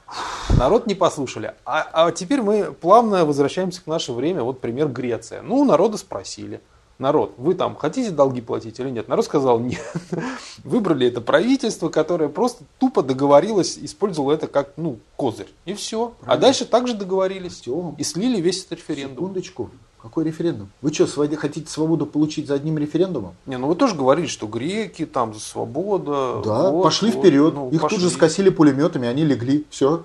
народ 0.56 0.88
не 0.88 0.96
послушали. 0.96 1.54
А, 1.64 1.86
а 1.92 2.10
теперь 2.10 2.42
мы 2.42 2.72
плавно 2.72 3.24
возвращаемся 3.24 3.80
к 3.82 3.86
наше 3.86 4.12
время. 4.12 4.42
Вот 4.42 4.60
пример 4.60 4.88
Греция. 4.88 5.42
Ну, 5.42 5.64
народа 5.64 5.96
спросили. 5.96 6.60
Народ, 6.98 7.34
вы 7.36 7.54
там 7.54 7.76
хотите 7.76 8.10
долги 8.10 8.40
платить 8.40 8.80
или 8.80 8.90
нет? 8.90 9.06
Народ 9.06 9.24
сказал 9.24 9.60
нет. 9.60 9.80
Выбрали 10.64 11.06
это 11.06 11.20
правительство, 11.20 11.90
которое 11.90 12.28
просто 12.28 12.64
тупо 12.78 13.02
договорилось, 13.04 13.78
использовало 13.80 14.32
это 14.32 14.48
как 14.48 14.72
ну, 14.76 14.98
козырь. 15.14 15.48
И 15.64 15.74
все. 15.74 16.14
А 16.22 16.24
Правильно. 16.24 16.42
дальше 16.42 16.64
также 16.64 16.94
договорились. 16.94 17.58
Артем, 17.60 17.94
И 17.98 18.02
слили 18.02 18.40
весь 18.40 18.64
этот 18.64 18.78
референдум. 18.78 19.16
Секундочку. 19.16 19.70
Какой 20.02 20.24
референдум? 20.24 20.70
Вы 20.80 20.92
что, 20.92 21.06
хотите 21.36 21.70
свободу 21.70 22.06
получить 22.06 22.46
за 22.46 22.54
одним 22.54 22.78
референдумом? 22.78 23.34
Не, 23.46 23.58
ну 23.58 23.68
вы 23.68 23.74
тоже 23.74 23.94
говорили, 23.94 24.26
что 24.26 24.46
греки 24.46 25.06
там 25.06 25.34
за 25.34 25.40
свободу. 25.40 26.42
Да, 26.44 26.70
вот, 26.70 26.82
пошли 26.82 27.10
вот. 27.10 27.20
вперед. 27.20 27.54
Ну, 27.54 27.70
Их 27.70 27.80
пошли. 27.80 27.96
тут 27.96 28.04
же 28.04 28.10
скосили 28.10 28.50
пулеметами, 28.50 29.06
они 29.08 29.24
легли. 29.24 29.66
Все. 29.70 30.04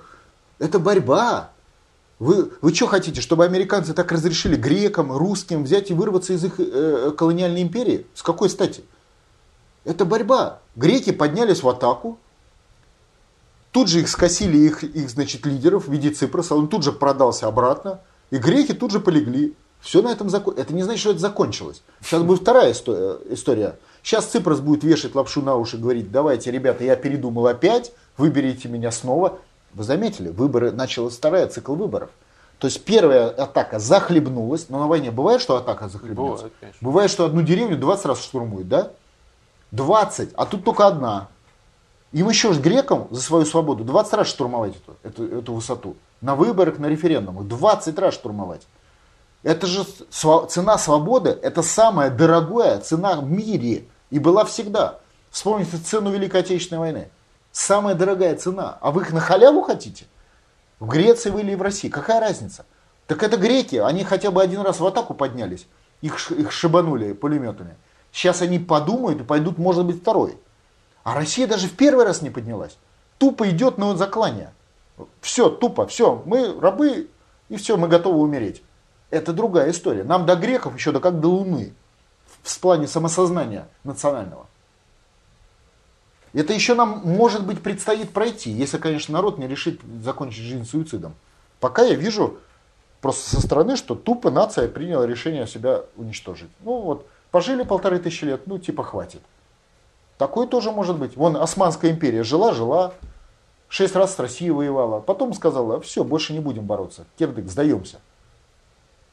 Это 0.60 0.80
борьба. 0.80 1.52
Вы, 2.20 2.51
вы 2.61 2.74
что 2.74 2.88
хотите, 2.88 3.22
чтобы 3.22 3.45
американцы 3.45 3.93
так 3.93 4.11
разрешили 4.11 4.55
грекам, 4.55 5.11
русским 5.11 5.64
взять 5.64 5.91
и 5.91 5.93
вырваться 5.93 6.34
из 6.34 6.43
их 6.45 6.53
э, 6.59 7.11
колониальной 7.18 7.61
империи? 7.61 8.05
С 8.14 8.22
какой 8.22 8.49
стати? 8.49 8.84
Это 9.84 10.05
борьба. 10.05 10.59
Греки 10.76 11.11
поднялись 11.11 11.64
в 11.64 11.70
атаку. 11.70 12.18
Тут 13.72 13.89
же 13.89 14.01
их 14.01 14.07
скосили, 14.07 14.57
их, 14.57 14.84
их 14.84 15.09
значит, 15.09 15.45
лидеров 15.45 15.88
в 15.88 15.91
виде 15.91 16.11
Ципроса. 16.11 16.55
Он 16.55 16.68
тут 16.68 16.84
же 16.84 16.91
продался 16.91 17.47
обратно. 17.47 17.99
И 18.32 18.38
греки 18.38 18.74
тут 18.74 18.91
же 18.91 18.99
полегли. 18.99 19.55
Все 19.82 20.01
на 20.01 20.09
этом 20.09 20.30
закончилось. 20.30 20.66
Это 20.66 20.74
не 20.74 20.84
значит, 20.84 21.01
что 21.01 21.09
это 21.11 21.20
закончилось. 21.20 21.82
Сейчас 22.01 22.24
будет 22.24 22.41
вторая 22.41 22.74
э, 22.74 23.18
история. 23.32 23.78
Сейчас 24.01 24.28
Ципрос 24.28 24.61
будет 24.61 24.84
вешать 24.84 25.14
лапшу 25.14 25.41
на 25.41 25.55
уши, 25.55 25.78
говорить, 25.78 26.11
давайте, 26.11 26.51
ребята, 26.51 26.84
я 26.84 26.95
передумал 26.95 27.47
опять, 27.47 27.93
выберите 28.18 28.70
меня 28.70 28.91
снова. 28.91 29.39
Вы 29.74 29.84
заметили, 29.84 30.30
выборы, 30.30 30.71
началась 30.71 31.15
вторая 31.15 31.47
цикл 31.47 31.76
выборов. 31.76 32.09
То 32.59 32.67
есть 32.67 32.84
первая 32.86 33.30
атака 33.30 33.80
захлебнулась, 33.80 34.69
но 34.69 34.80
на 34.80 34.88
войне 34.88 35.11
бывает, 35.11 35.41
что 35.41 35.57
атака 35.57 35.89
захлебнется? 35.89 36.21
Бывает, 36.24 36.53
конечно. 36.59 36.80
Бывает, 36.82 37.11
что 37.11 37.26
одну 37.26 37.41
деревню 37.41 37.78
20 37.78 38.05
раз 38.05 38.21
штурмуют, 38.24 38.69
да? 38.69 38.91
20, 39.71 40.30
а 40.36 40.45
тут 40.45 40.63
только 40.63 40.86
одна. 40.88 41.28
Им 42.11 42.30
еще 42.30 42.53
ж 42.53 42.59
грекам 42.59 43.07
за 43.09 43.21
свою 43.21 43.45
свободу 43.45 43.84
20 43.84 44.13
раз 44.13 44.28
штурмовать 44.28 44.76
эту, 44.76 44.97
эту, 45.24 45.39
эту 45.39 45.53
высоту. 45.53 45.95
На 46.21 46.36
выборах, 46.36 46.78
на 46.78 46.86
референдумах 46.86 47.47
20 47.47 47.97
раз 47.97 48.13
штурмовать. 48.13 48.61
Это 49.41 49.67
же 49.67 49.82
сва- 50.11 50.47
цена 50.47 50.78
свободы, 50.78 51.32
это 51.32 51.63
самая 51.63 52.09
дорогая 52.11 52.80
цена 52.80 53.19
в 53.19 53.30
мире. 53.30 53.86
И 54.11 54.19
была 54.19 54.45
всегда. 54.45 54.99
Вспомните 55.32 55.78
цену 55.78 56.11
Великой 56.11 56.41
Отечественной 56.41 56.80
войны. 56.80 57.09
Самая 57.54 57.93
дорогая 57.93 58.36
цена. 58.36 58.80
А 58.82 58.91
вы 58.91 59.04
их 59.04 59.14
на 59.14 59.20
халяву 59.22 59.62
хотите? 59.62 60.06
В 60.80 60.88
Греции 60.88 61.30
вы 61.30 61.41
или 61.41 61.54
в 61.54 61.62
России? 61.62 61.88
Какая 61.88 62.20
разница? 62.20 62.66
Так 63.06 63.22
это 63.22 63.38
греки, 63.38 63.76
они 63.76 64.04
хотя 64.04 64.32
бы 64.32 64.41
один 64.41 64.62
раз 64.62 64.80
в 64.80 64.86
атаку 64.86 65.14
поднялись. 65.14 65.68
Их, 66.01 66.32
их 66.32 66.51
шибанули 66.51 67.14
пулеметами. 67.14 67.76
Сейчас 68.12 68.41
они 68.41 68.58
подумают 68.58 69.22
и 69.22 69.24
пойдут, 69.24 69.60
может 69.60 69.86
быть, 69.86 70.01
второй. 70.01 70.38
А 71.04 71.14
Россия 71.14 71.45
даже 71.45 71.68
в 71.68 71.78
первый 71.78 72.06
раз 72.06 72.24
не 72.24 72.32
поднялась. 72.32 72.76
Тупо 73.20 73.47
идет 73.49 73.78
на 73.78 73.95
заклание. 73.95 74.51
Все, 75.22 75.49
тупо, 75.49 75.86
все, 75.86 76.24
мы 76.26 76.60
рабы, 76.60 77.08
и 77.49 77.58
все, 77.58 77.78
мы 77.78 77.88
готовы 77.88 78.20
умереть. 78.20 78.64
Это 79.12 79.32
другая 79.32 79.70
история. 79.70 80.04
Нам 80.04 80.26
до 80.26 80.36
греков 80.36 80.76
еще 80.76 80.91
да 80.91 80.99
как 80.99 81.20
до 81.20 81.28
Луны. 81.28 81.74
В 82.41 82.60
плане 82.60 82.88
самосознания 82.88 83.68
национального. 83.84 84.47
Это 86.34 86.54
еще 86.54 86.74
нам, 86.74 87.02
может 87.06 87.46
быть, 87.46 87.62
предстоит 87.62 88.12
пройти, 88.12 88.50
если, 88.50 88.78
конечно, 88.78 89.14
народ 89.14 89.38
не 89.38 89.48
решит 89.48 89.80
закончить 90.02 90.44
жизнь 90.44 90.66
суицидом. 90.66 91.14
Пока 91.60 91.84
я 91.84 91.94
вижу 91.94 92.40
просто 93.02 93.36
со 93.36 93.42
стороны, 93.42 93.76
что 93.76 93.96
тупо 93.96 94.32
нация 94.32 94.68
приняла 94.68 95.06
решение 95.06 95.46
себя 95.46 95.84
уничтожить. 95.96 96.50
Ну 96.62 96.82
вот, 96.82 97.08
пожили 97.30 97.64
полторы 97.64 98.00
тысячи 98.00 98.26
лет, 98.26 98.48
ну 98.48 98.58
типа 98.58 98.84
хватит. 98.84 99.22
Такое 100.18 100.48
тоже 100.48 100.72
может 100.72 100.98
быть. 100.98 101.16
Вон 101.16 101.38
Османская 101.38 101.92
империя 101.92 102.24
жила-жила, 102.24 102.94
шесть 103.70 103.96
раз 103.96 104.16
с 104.16 104.20
Россией 104.20 104.52
воевала, 104.52 105.00
потом 105.02 105.34
сказала, 105.34 105.80
все, 105.82 106.04
больше 106.04 106.34
не 106.34 106.40
будем 106.40 106.66
бороться, 106.66 107.06
кирдык, 107.18 107.48
сдаемся. 107.48 108.00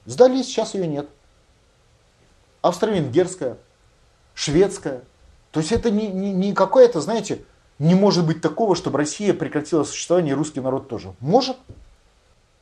Сдались, 0.07 0.47
сейчас 0.47 0.75
ее 0.75 0.87
нет. 0.87 1.09
Австро-Венгерская, 2.62 3.59
шведская. 4.35 5.03
То 5.51 5.61
есть 5.61 5.72
это 5.72 5.90
не, 5.90 6.09
не, 6.09 6.32
не 6.32 6.53
какое-то, 6.53 7.01
знаете, 7.01 7.44
не 7.78 7.94
может 7.94 8.26
быть 8.26 8.40
такого, 8.40 8.76
чтобы 8.76 8.98
Россия 8.98 9.34
прекратила 9.34 9.84
существование 9.84 10.32
и 10.32 10.36
русский 10.36 10.61
народ 10.61 10.88
тоже. 10.88 11.14
Может. 11.20 11.57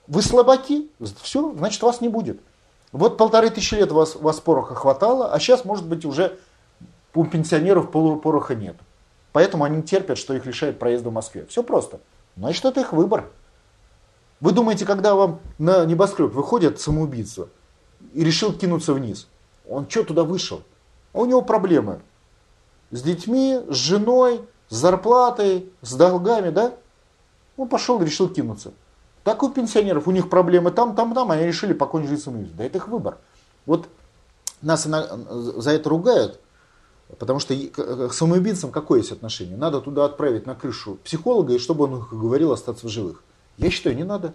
Вы 0.07 0.23
слабаки, 0.23 0.91
все, 1.23 1.53
значит 1.55 1.83
вас 1.83 2.01
не 2.01 2.09
будет. 2.09 2.41
Вот 2.93 3.19
полторы 3.19 3.51
тысячи 3.51 3.75
лет 3.75 3.93
вас, 3.93 4.17
вас 4.17 4.41
пороха 4.41 4.75
хватало, 4.75 5.33
а 5.33 5.39
сейчас, 5.39 5.67
может 5.67 5.87
быть, 5.87 6.07
уже 6.07 6.39
у 7.15 7.27
пенсионеров 7.27 7.91
полу- 7.91 8.17
пороха 8.17 8.55
нет. 8.55 8.77
Поэтому 9.33 9.65
они 9.65 9.83
терпят, 9.83 10.17
что 10.17 10.33
их 10.35 10.47
лишают 10.47 10.79
проезда 10.79 11.11
в 11.11 11.13
Москве. 11.13 11.45
Все 11.47 11.63
просто. 11.63 12.01
Значит, 12.37 12.65
это 12.65 12.81
их 12.81 12.93
выбор. 12.95 13.29
Вы 14.41 14.53
думаете, 14.53 14.87
когда 14.87 15.15
вам 15.15 15.41
на 15.59 15.85
небоскреб 15.85 16.33
выходит 16.33 16.81
самоубийца 16.81 17.49
и 18.15 18.25
решил 18.25 18.53
кинуться 18.53 18.95
вниз, 18.95 19.29
он 19.69 19.91
что 19.91 20.05
туда 20.05 20.25
вышел? 20.25 20.63
А 21.13 21.19
у 21.19 21.27
него 21.27 21.43
проблемы 21.43 22.01
с 22.91 23.03
детьми, 23.03 23.61
с 23.69 23.75
женой, 23.75 24.41
с 24.69 24.77
зарплатой, 24.77 25.71
с 25.83 25.95
долгами, 25.95 26.51
да? 26.51 26.75
Он 27.57 27.69
пошел 27.69 28.01
и 28.01 28.05
решил 28.05 28.29
кинуться. 28.29 28.73
Так 29.25 29.43
у 29.43 29.51
пенсионеров, 29.51 30.07
у 30.09 30.11
них 30.11 30.31
проблемы 30.31 30.71
там, 30.71 30.95
там, 30.95 31.15
там, 31.15 31.31
они 31.31 31.45
решили 31.45 31.73
покончить 31.73 32.11
жизнь 32.11 32.23
самоубийством. 32.23 32.57
Да 32.59 32.65
это 32.65 32.79
их 32.79 32.89
выбор. 32.89 33.19
Вот 33.67 33.89
нас 34.63 34.87
ина- 34.87 35.07
за 35.61 35.71
это 35.73 35.89
ругают, 35.91 36.41
потому 37.19 37.39
что 37.39 37.53
и- 37.55 37.67
к 37.69 38.13
самоубийцам 38.13 38.71
какое 38.71 39.01
есть 39.01 39.13
отношение? 39.13 39.57
Надо 39.57 39.81
туда 39.81 40.05
отправить 40.05 40.47
на 40.47 40.55
крышу 40.55 40.99
психолога, 41.05 41.53
и 41.55 41.59
чтобы 41.59 41.85
он 41.85 42.07
говорил 42.11 42.53
остаться 42.53 42.87
в 42.87 42.91
живых. 42.91 43.23
Я 43.59 43.71
считаю, 43.71 43.97
не 43.97 44.05
надо. 44.05 44.35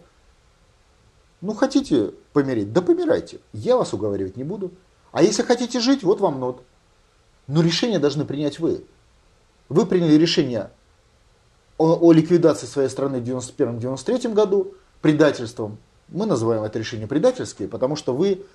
Ну, 1.41 1.53
хотите 1.53 2.11
помереть? 2.31 2.71
Да 2.71 2.81
помирайте. 2.81 3.39
Я 3.51 3.77
вас 3.77 3.93
уговаривать 3.93 4.37
не 4.37 4.43
буду. 4.43 4.71
А 5.11 5.23
если 5.23 5.43
хотите 5.43 5.79
жить, 5.79 6.03
вот 6.03 6.19
вам 6.21 6.39
нот. 6.39 6.61
Но 7.47 7.61
решение 7.61 7.99
должны 7.99 8.25
принять 8.25 8.59
вы. 8.59 8.83
Вы 9.69 9.85
приняли 9.85 10.15
решение 10.15 10.71
о, 11.77 11.97
о 11.99 12.11
ликвидации 12.13 12.65
своей 12.65 12.89
страны 12.89 13.19
в 13.19 13.23
91-93 13.23 14.33
году 14.33 14.73
предательством. 15.01 15.77
Мы 16.09 16.25
называем 16.25 16.63
это 16.63 16.79
решение 16.79 17.07
предательские, 17.07 17.67
потому 17.67 17.95
что 17.95 18.13
вы 18.13 18.45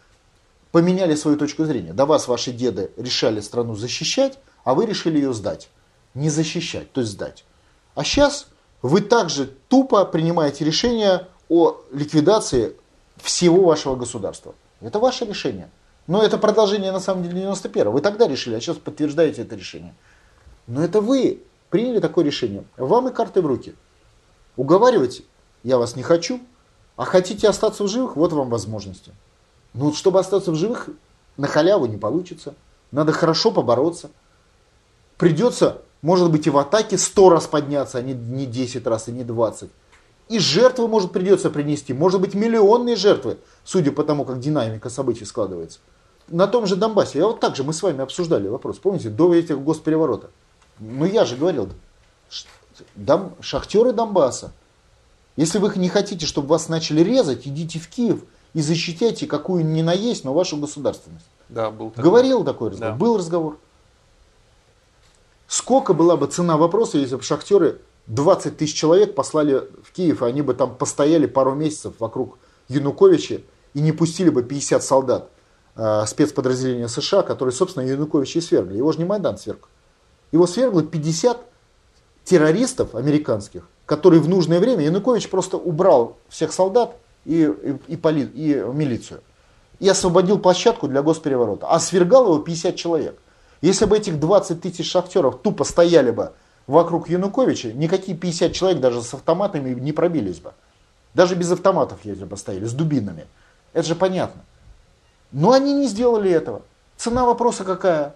поменяли 0.72 1.14
свою 1.14 1.36
точку 1.36 1.64
зрения. 1.64 1.92
До 1.92 2.06
вас 2.06 2.28
ваши 2.28 2.52
деды 2.52 2.90
решали 2.96 3.40
страну 3.40 3.74
защищать, 3.74 4.38
а 4.64 4.74
вы 4.74 4.86
решили 4.86 5.16
ее 5.16 5.32
сдать. 5.32 5.68
Не 6.14 6.30
защищать, 6.30 6.92
то 6.92 7.00
есть 7.00 7.12
сдать. 7.12 7.44
А 7.94 8.04
сейчас 8.04 8.48
вы 8.82 9.00
также 9.00 9.46
тупо 9.68 10.04
принимаете 10.04 10.64
решение 10.64 11.26
о 11.48 11.80
ликвидации 11.92 12.74
всего 13.16 13.64
вашего 13.64 13.96
государства. 13.96 14.54
Это 14.80 14.98
ваше 14.98 15.24
решение. 15.24 15.70
Но 16.08 16.22
это 16.22 16.38
продолжение 16.38 16.90
на 16.90 17.00
самом 17.00 17.22
деле 17.22 17.42
91 17.42 17.90
Вы 17.90 18.00
тогда 18.00 18.26
решили, 18.26 18.54
а 18.54 18.60
сейчас 18.60 18.78
подтверждаете 18.78 19.42
это 19.42 19.54
решение. 19.54 19.94
Но 20.66 20.82
это 20.82 21.00
вы 21.00 21.42
приняли 21.68 22.00
такое 22.00 22.24
решение. 22.24 22.64
Вам 22.78 23.08
и 23.08 23.12
карты 23.12 23.42
в 23.42 23.46
руки. 23.46 23.74
Уговаривать 24.56 25.22
я 25.62 25.76
вас 25.78 25.96
не 25.96 26.02
хочу, 26.02 26.40
а 26.96 27.04
хотите 27.04 27.46
остаться 27.46 27.84
в 27.84 27.88
живых, 27.88 28.16
вот 28.16 28.32
вам 28.32 28.48
возможности. 28.48 29.12
Но 29.74 29.92
чтобы 29.92 30.18
остаться 30.18 30.50
в 30.50 30.54
живых, 30.54 30.88
на 31.36 31.46
халяву 31.46 31.84
не 31.84 31.98
получится. 31.98 32.54
Надо 32.90 33.12
хорошо 33.12 33.50
побороться. 33.50 34.10
Придется, 35.18 35.82
может 36.00 36.30
быть, 36.30 36.46
и 36.46 36.50
в 36.50 36.56
атаке 36.56 36.96
100 36.96 37.28
раз 37.28 37.46
подняться, 37.46 37.98
а 37.98 38.02
не, 38.02 38.14
не 38.14 38.46
10 38.46 38.86
раз, 38.86 39.08
и 39.08 39.12
не 39.12 39.24
20. 39.24 39.68
И 40.30 40.38
жертвы, 40.38 40.88
может, 40.88 41.12
придется 41.12 41.50
принести. 41.50 41.92
Может 41.92 42.20
быть, 42.22 42.34
миллионные 42.34 42.96
жертвы, 42.96 43.36
судя 43.62 43.92
по 43.92 44.04
тому, 44.04 44.24
как 44.24 44.40
динамика 44.40 44.88
событий 44.88 45.26
складывается. 45.26 45.80
На 46.28 46.46
том 46.46 46.66
же 46.66 46.76
Донбассе, 46.76 47.18
я 47.18 47.26
вот 47.26 47.40
так 47.40 47.56
же, 47.56 47.64
мы 47.64 47.72
с 47.72 47.82
вами 47.82 48.00
обсуждали 48.02 48.48
вопрос, 48.48 48.78
помните, 48.78 49.08
до 49.08 49.34
этих 49.34 49.60
госпереворота. 49.60 50.30
Ну, 50.78 51.04
я 51.06 51.24
же 51.24 51.36
говорил, 51.36 51.68
дом, 52.94 53.34
шахтеры 53.40 53.92
Донбасса, 53.92 54.52
если 55.36 55.58
вы 55.58 55.72
не 55.76 55.88
хотите, 55.88 56.26
чтобы 56.26 56.48
вас 56.48 56.68
начали 56.68 57.00
резать, 57.00 57.46
идите 57.46 57.78
в 57.78 57.88
Киев 57.88 58.24
и 58.54 58.60
защищайте 58.60 59.26
какую 59.26 59.64
ни 59.64 59.82
на 59.82 59.92
есть, 59.92 60.24
но 60.24 60.34
вашу 60.34 60.56
государственность. 60.56 61.26
Да, 61.48 61.70
был 61.70 61.90
такой. 61.90 62.04
Говорил 62.04 62.44
такой 62.44 62.70
разговор, 62.70 62.92
Да. 62.92 62.98
был 62.98 63.16
разговор. 63.16 63.58
Сколько 65.46 65.94
была 65.94 66.16
бы 66.16 66.26
цена 66.26 66.56
вопроса, 66.58 66.98
если 66.98 67.16
бы 67.16 67.22
шахтеры 67.22 67.80
20 68.06 68.56
тысяч 68.58 68.74
человек 68.74 69.14
послали 69.14 69.62
в 69.82 69.92
Киев, 69.92 70.22
и 70.22 70.26
они 70.26 70.42
бы 70.42 70.52
там 70.54 70.74
постояли 70.74 71.26
пару 71.26 71.54
месяцев 71.54 71.94
вокруг 71.98 72.38
Януковича 72.68 73.40
и 73.72 73.80
не 73.80 73.92
пустили 73.92 74.28
бы 74.28 74.42
50 74.42 74.82
солдат 74.84 75.30
спецподразделения 76.06 76.88
США, 76.88 77.22
которые, 77.22 77.52
собственно, 77.52 77.84
Януковича 77.84 78.40
и 78.40 78.42
свергли. 78.42 78.76
Его 78.76 78.92
же 78.92 78.98
не 78.98 79.04
Майдан 79.04 79.38
сверг. 79.38 79.68
Его 80.32 80.46
свергло 80.46 80.82
50 80.82 81.38
террористов 82.24 82.94
американских, 82.94 83.68
которые 83.86 84.20
в 84.20 84.28
нужное 84.28 84.60
время, 84.60 84.84
Янукович 84.84 85.30
просто 85.30 85.56
убрал 85.56 86.18
всех 86.28 86.52
солдат 86.52 86.96
и, 87.24 87.42
и, 87.44 87.92
и, 87.92 87.96
поли- 87.96 88.30
и 88.34 88.54
милицию. 88.74 89.22
И 89.78 89.88
освободил 89.88 90.38
площадку 90.38 90.88
для 90.88 91.02
госпереворота. 91.02 91.68
А 91.68 91.78
свергал 91.78 92.24
его 92.24 92.38
50 92.38 92.76
человек. 92.76 93.18
Если 93.60 93.84
бы 93.86 93.96
этих 93.96 94.20
20 94.20 94.60
тысяч 94.60 94.90
шахтеров 94.90 95.40
тупо 95.40 95.64
стояли 95.64 96.10
бы 96.10 96.32
вокруг 96.66 97.08
Януковича, 97.08 97.72
никакие 97.72 98.16
50 98.16 98.52
человек 98.52 98.80
даже 98.80 99.02
с 99.02 99.14
автоматами 99.14 99.72
не 99.78 99.92
пробились 99.92 100.40
бы. 100.40 100.52
Даже 101.14 101.34
без 101.34 101.50
автоматов, 101.50 102.00
если 102.04 102.24
бы 102.24 102.36
стояли, 102.36 102.64
с 102.66 102.72
дубинами. 102.72 103.26
Это 103.72 103.88
же 103.88 103.94
понятно. 103.94 104.42
Но 105.32 105.52
они 105.52 105.72
не 105.74 105.86
сделали 105.86 106.30
этого. 106.30 106.62
Цена 106.96 107.24
вопроса 107.24 107.64
какая? 107.64 108.14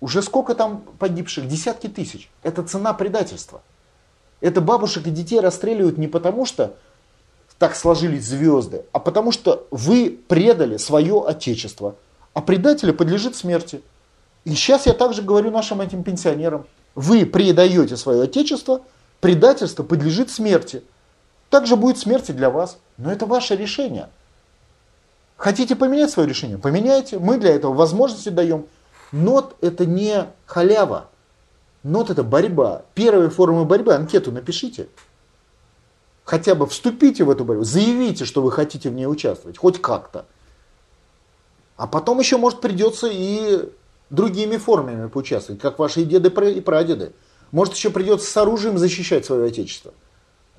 Уже 0.00 0.22
сколько 0.22 0.54
там 0.54 0.82
погибших? 0.98 1.48
Десятки 1.48 1.88
тысяч. 1.88 2.30
Это 2.42 2.62
цена 2.62 2.92
предательства. 2.94 3.62
Это 4.40 4.60
бабушек 4.60 5.06
и 5.06 5.10
детей 5.10 5.40
расстреливают 5.40 5.98
не 5.98 6.06
потому, 6.06 6.46
что 6.46 6.76
так 7.58 7.74
сложились 7.74 8.24
звезды, 8.24 8.84
а 8.92 9.00
потому 9.00 9.32
что 9.32 9.66
вы 9.72 10.16
предали 10.28 10.76
свое 10.76 11.24
отечество. 11.26 11.96
А 12.34 12.40
предатель 12.40 12.92
подлежит 12.92 13.34
смерти. 13.34 13.82
И 14.44 14.50
сейчас 14.50 14.86
я 14.86 14.92
также 14.92 15.22
говорю 15.22 15.50
нашим 15.50 15.80
этим 15.80 16.04
пенсионерам. 16.04 16.66
Вы 16.94 17.26
предаете 17.26 17.96
свое 17.96 18.22
отечество, 18.22 18.82
предательство 19.20 19.82
подлежит 19.82 20.30
смерти. 20.30 20.84
Также 21.50 21.74
будет 21.74 21.98
смерть 21.98 22.30
и 22.30 22.32
для 22.32 22.48
вас. 22.48 22.78
Но 22.96 23.10
это 23.10 23.26
ваше 23.26 23.56
решение. 23.56 24.08
Хотите 25.38 25.76
поменять 25.76 26.10
свое 26.10 26.28
решение? 26.28 26.58
Поменяйте. 26.58 27.18
Мы 27.20 27.38
для 27.38 27.54
этого 27.54 27.72
возможности 27.72 28.28
даем. 28.28 28.66
Нот 29.12 29.54
это 29.60 29.86
не 29.86 30.26
халява. 30.46 31.08
Нот 31.84 32.10
это 32.10 32.24
борьба. 32.24 32.82
Первая 32.94 33.30
форма 33.30 33.64
борьбы, 33.64 33.94
анкету 33.94 34.32
напишите. 34.32 34.88
Хотя 36.24 36.56
бы 36.56 36.66
вступите 36.66 37.22
в 37.22 37.30
эту 37.30 37.44
борьбу, 37.44 37.62
заявите, 37.62 38.24
что 38.24 38.42
вы 38.42 38.50
хотите 38.50 38.90
в 38.90 38.94
ней 38.94 39.06
участвовать, 39.06 39.56
хоть 39.56 39.80
как-то. 39.80 40.26
А 41.76 41.86
потом 41.86 42.18
еще, 42.18 42.36
может, 42.36 42.60
придется 42.60 43.08
и 43.10 43.70
другими 44.10 44.56
формами 44.56 45.08
поучаствовать, 45.08 45.62
как 45.62 45.78
ваши 45.78 46.02
деды 46.02 46.28
и 46.50 46.60
прадеды. 46.60 47.12
Может, 47.52 47.74
еще 47.74 47.90
придется 47.90 48.28
с 48.28 48.36
оружием 48.36 48.76
защищать 48.76 49.24
свое 49.24 49.46
отечество. 49.46 49.94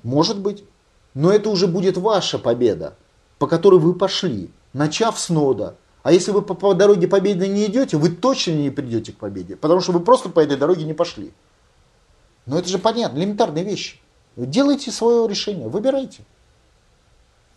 Может 0.02 0.40
быть. 0.40 0.64
Но 1.12 1.30
это 1.30 1.50
уже 1.50 1.66
будет 1.66 1.96
ваша 1.98 2.38
победа, 2.38 2.94
по 3.38 3.46
которой 3.46 3.78
вы 3.80 3.94
пошли, 3.94 4.50
начав 4.72 5.18
с 5.18 5.28
нода. 5.28 5.76
А 6.02 6.12
если 6.12 6.30
вы 6.30 6.42
по, 6.42 6.74
дороге 6.74 7.08
победы 7.08 7.46
не 7.48 7.66
идете, 7.66 7.96
вы 7.96 8.10
точно 8.10 8.52
не 8.52 8.70
придете 8.70 9.12
к 9.12 9.16
победе, 9.16 9.56
потому 9.56 9.80
что 9.80 9.92
вы 9.92 10.00
просто 10.00 10.30
по 10.30 10.40
этой 10.40 10.56
дороге 10.56 10.84
не 10.84 10.94
пошли. 10.94 11.32
Но 12.46 12.58
это 12.58 12.68
же 12.68 12.78
понятно, 12.78 13.18
элементарные 13.18 13.64
вещи. 13.64 14.00
Делайте 14.36 14.90
свое 14.90 15.28
решение, 15.28 15.68
выбирайте. 15.68 16.24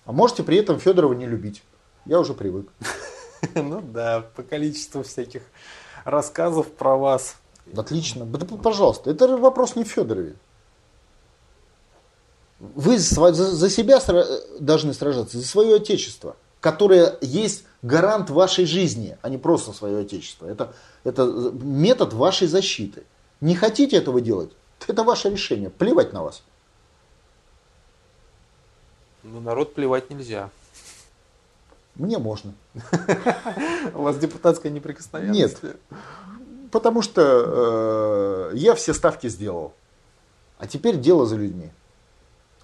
А 0.06 0.12
можете 0.12 0.44
при 0.44 0.58
этом 0.58 0.80
Федорова 0.80 1.14
не 1.14 1.26
любить. 1.26 1.64
Я 2.06 2.20
уже 2.20 2.34
привык. 2.34 2.68
Ну 3.56 3.82
да, 3.82 4.26
по 4.38 4.42
количеству 4.42 5.04
всяких 5.04 5.42
рассказов 6.06 6.72
про 6.72 6.96
вас. 6.96 7.36
Отлично. 7.76 8.26
Да, 8.26 8.46
пожалуйста, 8.58 9.12
это 9.12 9.36
вопрос 9.36 9.76
не 9.76 9.84
в 9.84 9.90
Федорове. 9.90 10.36
Вы 12.60 12.98
за, 12.98 13.70
себя 13.70 13.98
сра- 13.98 14.26
должны 14.62 14.94
сражаться, 14.94 15.38
за 15.38 15.46
свое 15.46 15.76
отечество, 15.76 16.38
которое 16.64 17.18
есть 17.20 17.66
гарант 17.82 18.30
вашей 18.30 18.66
жизни, 18.66 19.18
а 19.22 19.28
не 19.28 19.38
просто 19.38 19.74
свое 19.74 20.00
отечество. 20.00 20.46
Это, 20.48 20.74
это 21.04 21.26
метод 21.26 22.14
вашей 22.14 22.48
защиты. 22.48 23.04
Не 23.42 23.54
хотите 23.54 23.98
этого 23.98 24.22
делать? 24.22 24.54
Это 24.88 25.04
ваше 25.04 25.30
решение. 25.30 25.70
Плевать 25.70 26.14
на 26.14 26.24
вас. 26.24 26.42
Ну, 29.24 29.42
народ 29.42 29.74
плевать 29.74 30.10
нельзя. 30.10 30.50
Мне 31.96 32.18
можно. 32.18 32.54
У 33.94 34.04
вас 34.04 34.18
депутатская 34.18 34.72
неприкосновенность? 34.72 35.64
Нет. 35.64 35.76
Потому 36.72 37.02
что 37.02 38.52
э, 38.54 38.56
я 38.56 38.74
все 38.76 38.94
ставки 38.94 39.28
сделал. 39.28 39.74
А 40.60 40.68
теперь 40.68 40.98
дело 40.98 41.26
за 41.26 41.36
людьми. 41.36 41.72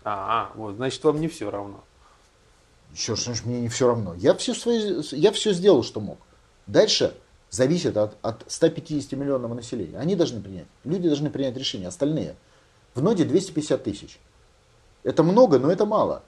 А, 0.06 0.52
вот, 0.56 0.76
значит, 0.76 1.04
вам 1.04 1.20
не 1.20 1.28
все 1.28 1.52
равно. 1.52 1.84
Еще 2.94 3.16
ж 3.16 3.46
мне 3.46 3.62
не 3.62 3.70
все 3.70 3.88
равно. 3.88 4.14
Я 4.16 4.34
все, 4.34 4.54
свои, 4.54 5.02
я 5.12 5.32
все 5.32 5.54
сделал, 5.54 5.84
что 5.84 6.00
мог. 6.00 6.18
Дальше 6.68 7.16
зависит 7.50 7.98
от, 7.98 8.18
от 8.22 8.44
150 8.48 9.12
миллионов 9.14 9.54
населения. 9.56 9.98
Они 9.98 10.16
должны 10.16 10.42
принять. 10.42 10.68
Люди 10.84 11.08
должны 11.08 11.30
принять 11.30 11.56
решение. 11.58 11.88
Остальные. 11.88 12.36
В 12.96 13.02
ноде 13.02 13.26
250 13.26 13.84
тысяч. 13.84 14.20
Это 15.04 15.24
много, 15.24 15.60
но 15.60 15.72
это 15.72 15.86
мало. 15.86 16.24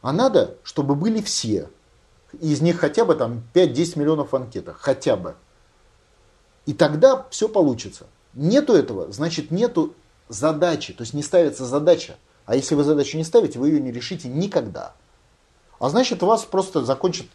А 0.00 0.12
надо, 0.12 0.56
чтобы 0.64 0.94
были 0.94 1.20
все. 1.20 1.70
Из 2.40 2.60
них 2.60 2.78
хотя 2.78 3.04
бы 3.04 3.14
там 3.14 3.42
5-10 3.54 3.98
миллионов 3.98 4.32
в 4.32 4.36
анкетах. 4.36 4.78
Хотя 4.80 5.16
бы. 5.16 5.36
И 6.66 6.74
тогда 6.74 7.26
все 7.30 7.48
получится. 7.48 8.06
Нету 8.34 8.74
этого, 8.74 9.12
значит 9.12 9.50
нету 9.50 9.94
задачи. 10.28 10.92
То 10.92 11.02
есть 11.02 11.14
не 11.14 11.22
ставится 11.22 11.64
задача. 11.64 12.16
А 12.46 12.56
если 12.56 12.74
вы 12.74 12.84
задачу 12.84 13.16
не 13.16 13.24
ставите, 13.24 13.58
вы 13.58 13.68
ее 13.68 13.80
не 13.80 13.92
решите 13.92 14.28
никогда. 14.28 14.94
А 15.82 15.88
значит, 15.88 16.22
у 16.22 16.26
вас 16.26 16.44
просто 16.44 16.84
закончат 16.84 17.26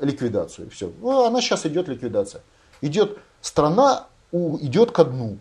ликвидацию. 0.00 0.70
Все. 0.70 0.90
Ну, 1.02 1.26
она 1.26 1.42
сейчас 1.42 1.66
идет 1.66 1.88
ликвидация. 1.88 2.40
Идет 2.80 3.18
страна, 3.42 4.06
идет 4.32 4.92
ко 4.92 5.04
дну. 5.04 5.36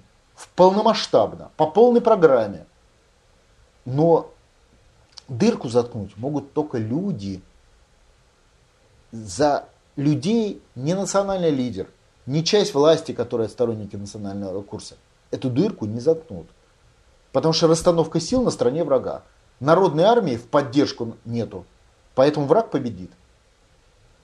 Полномасштабно, 0.57 1.52
по 1.56 1.65
полной 1.65 2.02
программе. 2.02 2.65
Но 3.86 4.32
дырку 5.30 5.69
заткнуть 5.69 6.18
могут 6.18 6.52
только 6.52 6.78
люди. 6.78 7.41
За 9.14 9.64
людей 9.95 10.61
не 10.76 10.94
национальный 10.94 11.52
лидер, 11.52 11.88
не 12.26 12.44
часть 12.44 12.73
власти, 12.73 13.14
которая 13.14 13.48
сторонники 13.48 13.95
национального 13.95 14.61
курса. 14.61 14.95
Эту 15.32 15.49
дырку 15.49 15.86
не 15.86 16.02
заткнут. 16.02 16.48
Потому 17.32 17.53
что 17.53 17.68
расстановка 17.68 18.19
сил 18.19 18.44
на 18.44 18.52
стороне 18.52 18.84
врага. 18.84 19.23
Народной 19.61 20.03
армии 20.03 20.36
в 20.36 20.48
поддержку 20.48 21.15
нету. 21.23 21.65
Поэтому 22.22 22.45
враг 22.45 22.69
победит. 22.69 23.10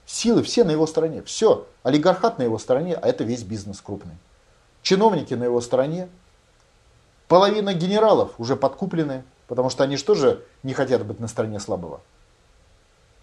Силы 0.06 0.44
все 0.44 0.64
на 0.64 0.70
его 0.70 0.86
стороне. 0.86 1.24
Все. 1.24 1.66
Олигархат 1.82 2.38
на 2.38 2.44
его 2.44 2.60
стороне, 2.60 2.94
а 2.94 3.08
это 3.08 3.24
весь 3.24 3.42
бизнес 3.42 3.82
крупный. 3.82 4.14
Чиновники 4.84 5.34
на 5.34 5.46
его 5.46 5.60
стороне. 5.62 6.08
Половина 7.28 7.74
генералов 7.74 8.34
уже 8.38 8.56
подкуплены, 8.56 9.24
потому 9.48 9.72
что 9.72 9.84
они 9.84 9.98
же 9.98 10.04
тоже 10.04 10.46
не 10.62 10.76
хотят 10.76 11.08
быть 11.08 11.20
на 11.20 11.28
стороне 11.28 11.60
слабого. 11.60 12.02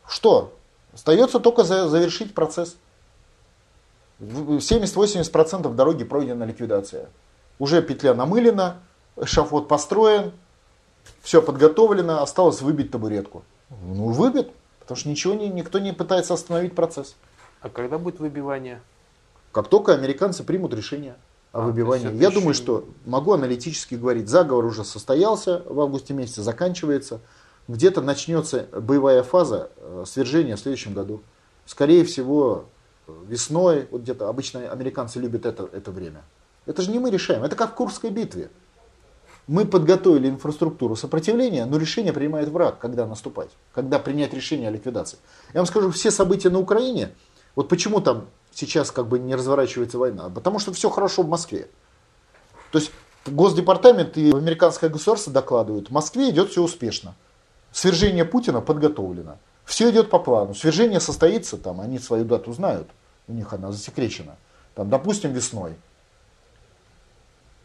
Что? 0.09 0.53
Остается 0.93 1.39
только 1.39 1.63
завершить 1.63 2.35
процесс. 2.35 2.75
70-80% 4.19 5.73
дороги 5.73 6.03
пройдена 6.03 6.43
ликвидация. 6.43 7.11
Уже 7.61 7.81
петля 7.81 8.13
намылена, 8.13 8.81
эшафот 9.15 9.69
построен, 9.69 10.33
все 11.23 11.41
подготовлено, 11.41 12.23
осталось 12.23 12.61
выбить 12.61 12.91
табуретку. 12.91 13.45
Ну, 13.71 14.09
выбит. 14.09 14.51
Потому 14.85 14.97
что 14.99 15.09
ничего 15.09 15.35
не, 15.35 15.49
никто 15.49 15.79
не 15.79 15.93
пытается 15.93 16.35
остановить 16.35 16.75
процесс. 16.75 17.17
А 17.61 17.69
когда 17.69 17.99
будет 17.99 18.21
выбивание? 18.21 18.81
Как 19.53 19.69
только 19.69 19.95
американцы 19.95 20.45
примут 20.45 20.75
решение 20.75 21.17
о 21.53 21.61
А, 21.61 21.63
выбивании. 21.63 22.07
Я 22.07 22.29
еще 22.29 22.31
думаю, 22.31 22.49
не- 22.49 22.55
что 22.55 22.85
могу 23.07 23.33
аналитически 23.33 23.95
говорить, 23.95 24.29
заговор 24.29 24.65
уже 24.67 24.85
состоялся 24.85 25.63
в 25.67 25.81
августе 25.81 26.13
месяце, 26.13 26.43
заканчивается. 26.43 27.21
Где-то 27.67 28.03
начнется 28.03 28.67
боевая 28.73 29.23
фаза 29.23 29.71
э, 29.79 30.05
свержения 30.07 30.57
в 30.57 30.61
следующем 30.61 30.93
году. 30.93 31.23
Скорее 31.65 32.05
всего, 32.05 32.67
э, 33.07 33.13
весной, 33.27 33.89
вот 33.91 34.03
где-то 34.03 34.29
обычно 34.29 34.71
американцы 34.71 35.19
любят 35.19 35.47
это, 35.47 35.67
это 35.73 35.91
время. 35.91 36.23
Это 36.67 36.83
же 36.83 36.91
не 36.91 36.99
мы 36.99 37.11
решаем, 37.11 37.43
это 37.43 37.57
как 37.57 37.73
в 37.73 37.75
Курской 37.75 38.11
битве. 38.11 38.51
Мы 39.47 39.67
подготовили 39.67 40.29
инфраструктуру 40.29 40.97
сопротивления, 40.97 41.67
но 41.67 41.77
решение 41.77 42.13
принимает 42.13 42.49
враг, 42.49 42.79
когда 42.79 43.07
наступать, 43.07 43.51
когда 43.75 43.99
принять 43.99 44.33
решение 44.33 44.69
о 44.69 44.71
ликвидации. 44.71 45.19
Я 45.53 45.61
вам 45.61 45.67
скажу, 45.67 45.91
все 45.91 46.11
события 46.11 46.49
на 46.49 46.59
Украине, 46.59 47.11
вот 47.55 47.69
почему 47.69 48.01
там 48.01 48.27
сейчас 48.53 48.91
как 48.91 49.07
бы 49.07 49.19
не 49.19 49.35
разворачивается 49.35 49.99
война, 49.99 50.31
потому 50.31 50.59
что 50.59 50.73
все 50.73 50.89
хорошо 50.89 51.23
в 51.23 51.29
Москве. 51.29 51.69
То 52.73 52.79
есть 52.79 52.91
Госдепартамент 53.27 54.17
и 54.17 54.31
американское 54.31 54.91
государство 54.91 55.33
докладывают, 55.33 55.89
в 55.89 55.93
Москве 55.93 56.31
идет 56.31 56.51
все 56.51 56.63
успешно. 56.63 57.15
Свержение 57.73 58.25
Путина 58.25 58.61
подготовлено. 58.61 59.39
Все 59.65 59.91
идет 59.91 60.11
по 60.11 60.19
плану. 60.19 60.55
Свержение 60.55 61.01
состоится, 61.01 61.57
там, 61.57 61.81
они 61.81 61.99
свою 61.99 62.25
дату 62.25 62.53
знают, 62.53 62.89
у 63.27 63.33
них 63.33 63.53
она 63.53 63.73
засекречена. 63.73 64.37
Там, 64.75 64.91
допустим, 64.91 65.33
весной. 65.33 65.75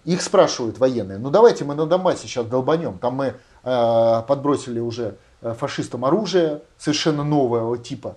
Их 0.10 0.24
спрашивают 0.24 0.80
военные, 0.80 1.20
ну 1.20 1.30
давайте 1.30 1.66
мы 1.66 1.76
на 1.76 1.86
Донбассе 1.86 2.28
сейчас 2.28 2.48
долбанем. 2.48 2.98
Там 2.98 3.14
мы 3.14 3.36
э, 3.64 4.24
подбросили 4.28 4.80
уже 4.80 5.18
э, 5.44 5.54
фашистам 5.54 6.04
оружие 6.04 6.64
совершенно 6.80 7.24
нового 7.24 7.78
типа, 7.78 8.16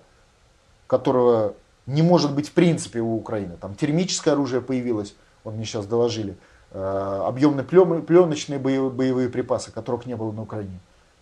которого 0.87 1.53
не 1.85 2.01
может 2.01 2.33
быть 2.33 2.49
в 2.49 2.53
принципе 2.53 2.99
у 2.99 3.15
Украины. 3.15 3.57
Там 3.61 3.75
термическое 3.75 4.33
оружие 4.33 4.61
появилось, 4.61 5.13
вот 5.43 5.53
мне 5.53 5.65
сейчас 5.65 5.85
доложили, 5.85 6.35
э, 6.71 6.79
объемные 7.27 7.63
пленочные 7.63 8.57
боевые, 8.57 8.89
боевые 8.89 9.29
припасы, 9.29 9.71
которых 9.71 10.07
не 10.07 10.15
было 10.15 10.31
на 10.31 10.41
Украине. 10.41 10.79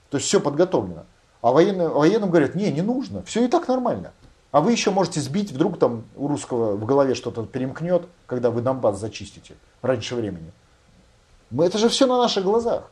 То 0.10 0.16
есть 0.16 0.28
все 0.30 0.40
подготовлено. 0.40 1.04
А 1.42 1.52
военные, 1.52 1.90
военным 1.90 2.30
говорят, 2.30 2.56
не, 2.56 2.72
не 2.72 2.82
нужно, 2.82 3.24
все 3.24 3.44
и 3.44 3.50
так 3.50 3.68
нормально. 3.68 4.14
А 4.52 4.62
вы 4.62 4.72
еще 4.72 4.92
можете 4.92 5.20
сбить, 5.20 5.52
вдруг 5.52 5.80
там 5.80 6.06
у 6.16 6.30
русского 6.30 6.78
в 6.78 6.86
голове 6.86 7.14
что-то 7.14 7.46
перемкнет, 7.46 8.04
когда 8.26 8.52
вы 8.52 8.62
Донбасс 8.62 8.98
зачистите 8.98 9.56
раньше 9.82 10.16
времени. 10.16 10.54
Мы, 11.52 11.66
это 11.66 11.78
же 11.78 11.90
все 11.90 12.08
на 12.08 12.18
наших 12.18 12.44
глазах. 12.44 12.90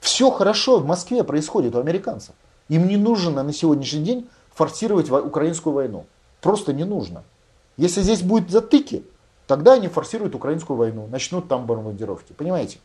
Все 0.00 0.30
хорошо 0.30 0.78
в 0.78 0.86
Москве 0.86 1.22
происходит 1.24 1.74
у 1.74 1.78
американцев. 1.78 2.34
Им 2.68 2.88
не 2.88 2.96
нужно 2.96 3.42
на 3.42 3.52
сегодняшний 3.52 4.02
день 4.02 4.28
форсировать 4.54 5.10
украинскую 5.10 5.74
войну. 5.74 6.06
Просто 6.40 6.72
не 6.72 6.84
нужно. 6.84 7.24
Если 7.76 8.02
здесь 8.02 8.22
будут 8.22 8.50
затыки, 8.50 9.04
тогда 9.46 9.74
они 9.74 9.88
форсируют 9.88 10.34
украинскую 10.34 10.76
войну, 10.76 11.06
начнут 11.06 11.48
там 11.48 11.66
бомбардировки. 11.66 12.32
Понимаете? 12.32 12.78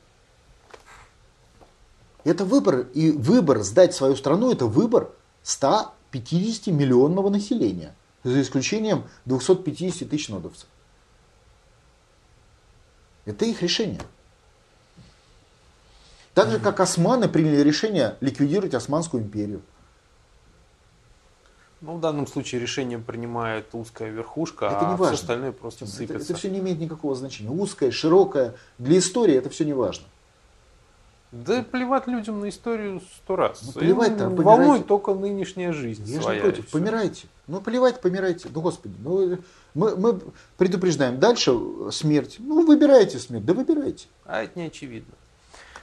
Это 2.24 2.44
выбор. 2.44 2.88
И 2.94 3.12
выбор 3.12 3.60
сдать 3.64 3.94
свою 3.94 4.16
страну, 4.16 4.52
это 4.52 4.66
выбор 4.66 5.10
150 5.44 6.68
миллионного 6.68 7.30
населения. 7.30 7.96
За 8.24 8.42
исключением 8.42 9.06
250 9.26 10.10
тысяч 10.10 10.28
нодовцев. 10.28 10.68
Это 13.26 13.46
их 13.46 13.62
решение. 13.62 14.02
Так 16.40 16.52
же, 16.52 16.60
как 16.60 16.80
османы 16.80 17.28
приняли 17.28 17.62
решение 17.62 18.16
ликвидировать 18.22 18.74
Османскую 18.74 19.24
империю. 19.24 19.62
Ну, 21.82 21.96
в 21.98 22.00
данном 22.00 22.28
случае 22.28 22.62
решение 22.62 22.98
принимает 22.98 23.68
узкая 23.74 24.10
верхушка, 24.10 24.68
Это 24.68 24.80
а 24.80 24.90
не 24.92 24.96
все 24.96 25.04
важно. 25.04 25.16
остальное 25.16 25.52
просто 25.52 25.84
Это, 25.86 25.94
сыпется. 25.94 26.32
это 26.32 26.40
все 26.40 26.50
не 26.50 26.60
имеет 26.60 26.80
никакого 26.80 27.14
значения. 27.16 27.50
Узкое, 27.50 27.92
широкое. 27.92 28.56
Для 28.78 29.00
истории 29.00 29.36
это 29.36 29.50
все 29.50 29.66
не 29.66 29.74
важно. 29.74 30.06
Да 31.34 31.62
плевать 31.62 32.08
людям 32.08 32.40
на 32.40 32.48
историю 32.50 33.02
сто 33.18 33.36
раз. 33.36 33.62
Ну, 33.76 33.82
Им 33.82 33.98
помирайте. 33.98 34.26
волнует 34.28 34.88
только 34.88 35.14
нынешняя 35.14 35.74
жизнь 35.74 36.04
Я 36.06 36.16
же 36.16 36.22
своя. 36.24 36.38
не 36.38 36.42
против. 36.42 36.70
Помирайте. 36.70 37.28
Ну, 37.48 37.60
плевать, 37.62 38.00
помирайте. 38.02 38.48
Ну, 38.54 38.62
господи. 38.62 38.96
Ну, 39.00 39.38
мы, 39.74 39.96
мы 39.98 40.20
предупреждаем. 40.58 41.20
Дальше 41.20 41.52
смерть. 41.92 42.38
Ну, 42.40 42.66
выбирайте 42.66 43.20
смерть. 43.20 43.46
Да 43.46 43.54
выбирайте. 43.54 44.08
А 44.26 44.42
это 44.42 44.58
не 44.58 44.68
очевидно. 44.68 45.14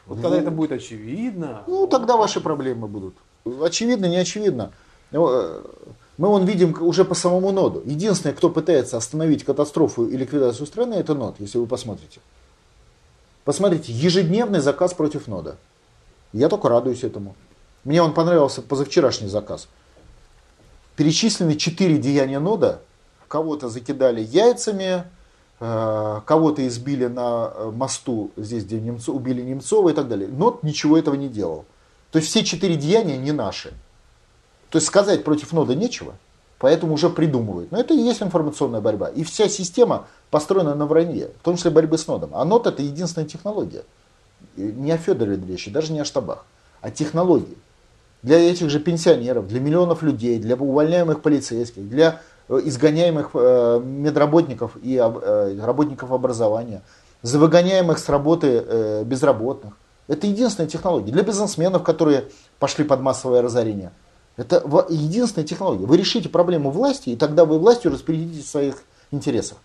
Вот 0.07 0.17
Ну, 0.17 0.23
когда 0.23 0.39
это 0.39 0.51
будет 0.51 0.73
очевидно... 0.73 1.63
Ну, 1.67 1.87
тогда 1.87 2.17
ваши 2.17 2.41
проблемы 2.41 2.87
будут. 2.87 3.15
Очевидно, 3.61 4.07
не 4.07 4.17
очевидно. 4.17 4.73
Ну, 5.11 5.29
э, 5.29 5.63
Мы 6.19 6.29
вон 6.29 6.45
видим 6.45 6.77
уже 6.81 7.05
по 7.05 7.15
самому 7.15 7.53
ноду. 7.53 7.83
Единственное, 7.85 8.35
кто 8.35 8.49
пытается 8.49 8.97
остановить 8.97 9.45
катастрофу 9.45 10.07
и 10.07 10.17
ликвидацию 10.17 10.67
страны, 10.67 10.95
это 10.95 11.15
нод, 11.15 11.37
если 11.39 11.59
вы 11.59 11.67
посмотрите. 11.67 12.21
Посмотрите, 13.45 13.93
ежедневный 13.93 14.61
заказ 14.61 14.95
против 14.95 15.29
нода. 15.29 15.57
Я 16.33 16.49
только 16.49 16.69
радуюсь 16.69 17.05
этому. 17.05 17.35
Мне 17.85 18.03
он 18.03 18.15
понравился 18.15 18.63
позавчерашний 18.63 19.29
заказ. 19.29 19.69
Перечислены 20.97 21.57
четыре 21.57 21.99
деяния 21.99 22.41
нода. 22.41 22.81
Кого-то 23.29 23.69
закидали 23.69 24.21
яйцами, 24.21 25.05
кого-то 25.59 26.67
избили 26.67 27.07
на 27.07 27.51
э, 27.55 27.71
мосту, 27.75 28.31
здесь, 28.37 28.65
где 28.65 28.79
немцо, 28.79 29.13
убили 29.13 29.41
Немцова 29.41 29.89
и 29.89 29.95
так 29.95 30.09
далее. 30.09 30.29
Нод 30.29 30.63
ничего 30.63 30.99
этого 30.99 31.15
не 31.15 31.29
делал. 31.29 31.65
То 32.11 32.19
есть 32.19 32.29
все 32.31 32.45
четыре 32.45 32.77
деяния 32.77 33.17
не 33.17 33.33
наши. 33.33 33.73
То 34.71 34.77
есть 34.77 34.87
сказать 34.87 35.25
против 35.25 35.53
нода 35.53 35.75
нечего, 35.75 36.15
поэтому 36.59 36.95
уже 36.95 37.09
придумывают. 37.09 37.73
Но 37.73 37.81
это 37.81 37.95
и 37.95 37.99
есть 37.99 38.23
информационная 38.23 38.83
борьба. 38.83 39.09
И 39.09 39.25
вся 39.25 39.49
система 39.49 40.07
построена 40.31 40.75
на 40.75 40.87
вранье, 40.87 41.31
в 41.41 41.45
том 41.45 41.57
числе 41.57 41.71
борьбы 41.71 41.97
с 41.97 42.07
нодом. 42.07 42.31
А 42.35 42.45
нод 42.45 42.67
это 42.67 42.83
единственная 42.83 43.29
технология. 43.29 43.85
Не 44.57 44.93
о 44.93 44.99
Федоре 44.99 45.37
речи, 45.37 45.71
даже 45.71 45.93
не 45.93 46.01
о 46.01 46.05
штабах, 46.05 46.45
а 46.83 46.91
технологии. 46.91 47.57
Для 48.23 48.39
этих 48.39 48.69
же 48.71 48.81
пенсионеров, 48.81 49.49
для 49.49 49.61
миллионов 49.61 50.03
людей, 50.03 50.39
для 50.39 50.57
увольняемых 50.57 51.23
полицейских, 51.23 51.89
для 51.89 52.09
э, 52.09 52.19
изгоняемых 52.49 53.31
э, 53.35 53.81
медработников 53.85 54.77
и 54.83 54.97
э, 54.97 55.61
работников 55.61 56.13
образования, 56.13 56.83
за 57.23 57.39
выгоняемых 57.39 57.99
с 57.99 58.09
работы 58.09 58.65
э, 58.67 59.05
безработных. 59.05 59.75
Это 60.09 60.27
единственная 60.27 60.69
технология. 60.69 61.11
Для 61.13 61.23
бизнесменов, 61.23 61.83
которые 61.83 62.29
пошли 62.59 62.85
под 62.85 63.01
массовое 63.01 63.43
разорение. 63.43 63.91
Это 64.37 64.63
единственная 64.89 65.47
технология. 65.47 65.87
Вы 65.87 65.97
решите 65.97 66.29
проблему 66.29 66.71
власти, 66.71 67.11
и 67.11 67.17
тогда 67.17 67.45
вы 67.45 67.59
властью 67.59 67.91
распорядитесь 67.91 68.45
в 68.45 68.49
своих 68.49 68.83
интересах. 69.11 69.59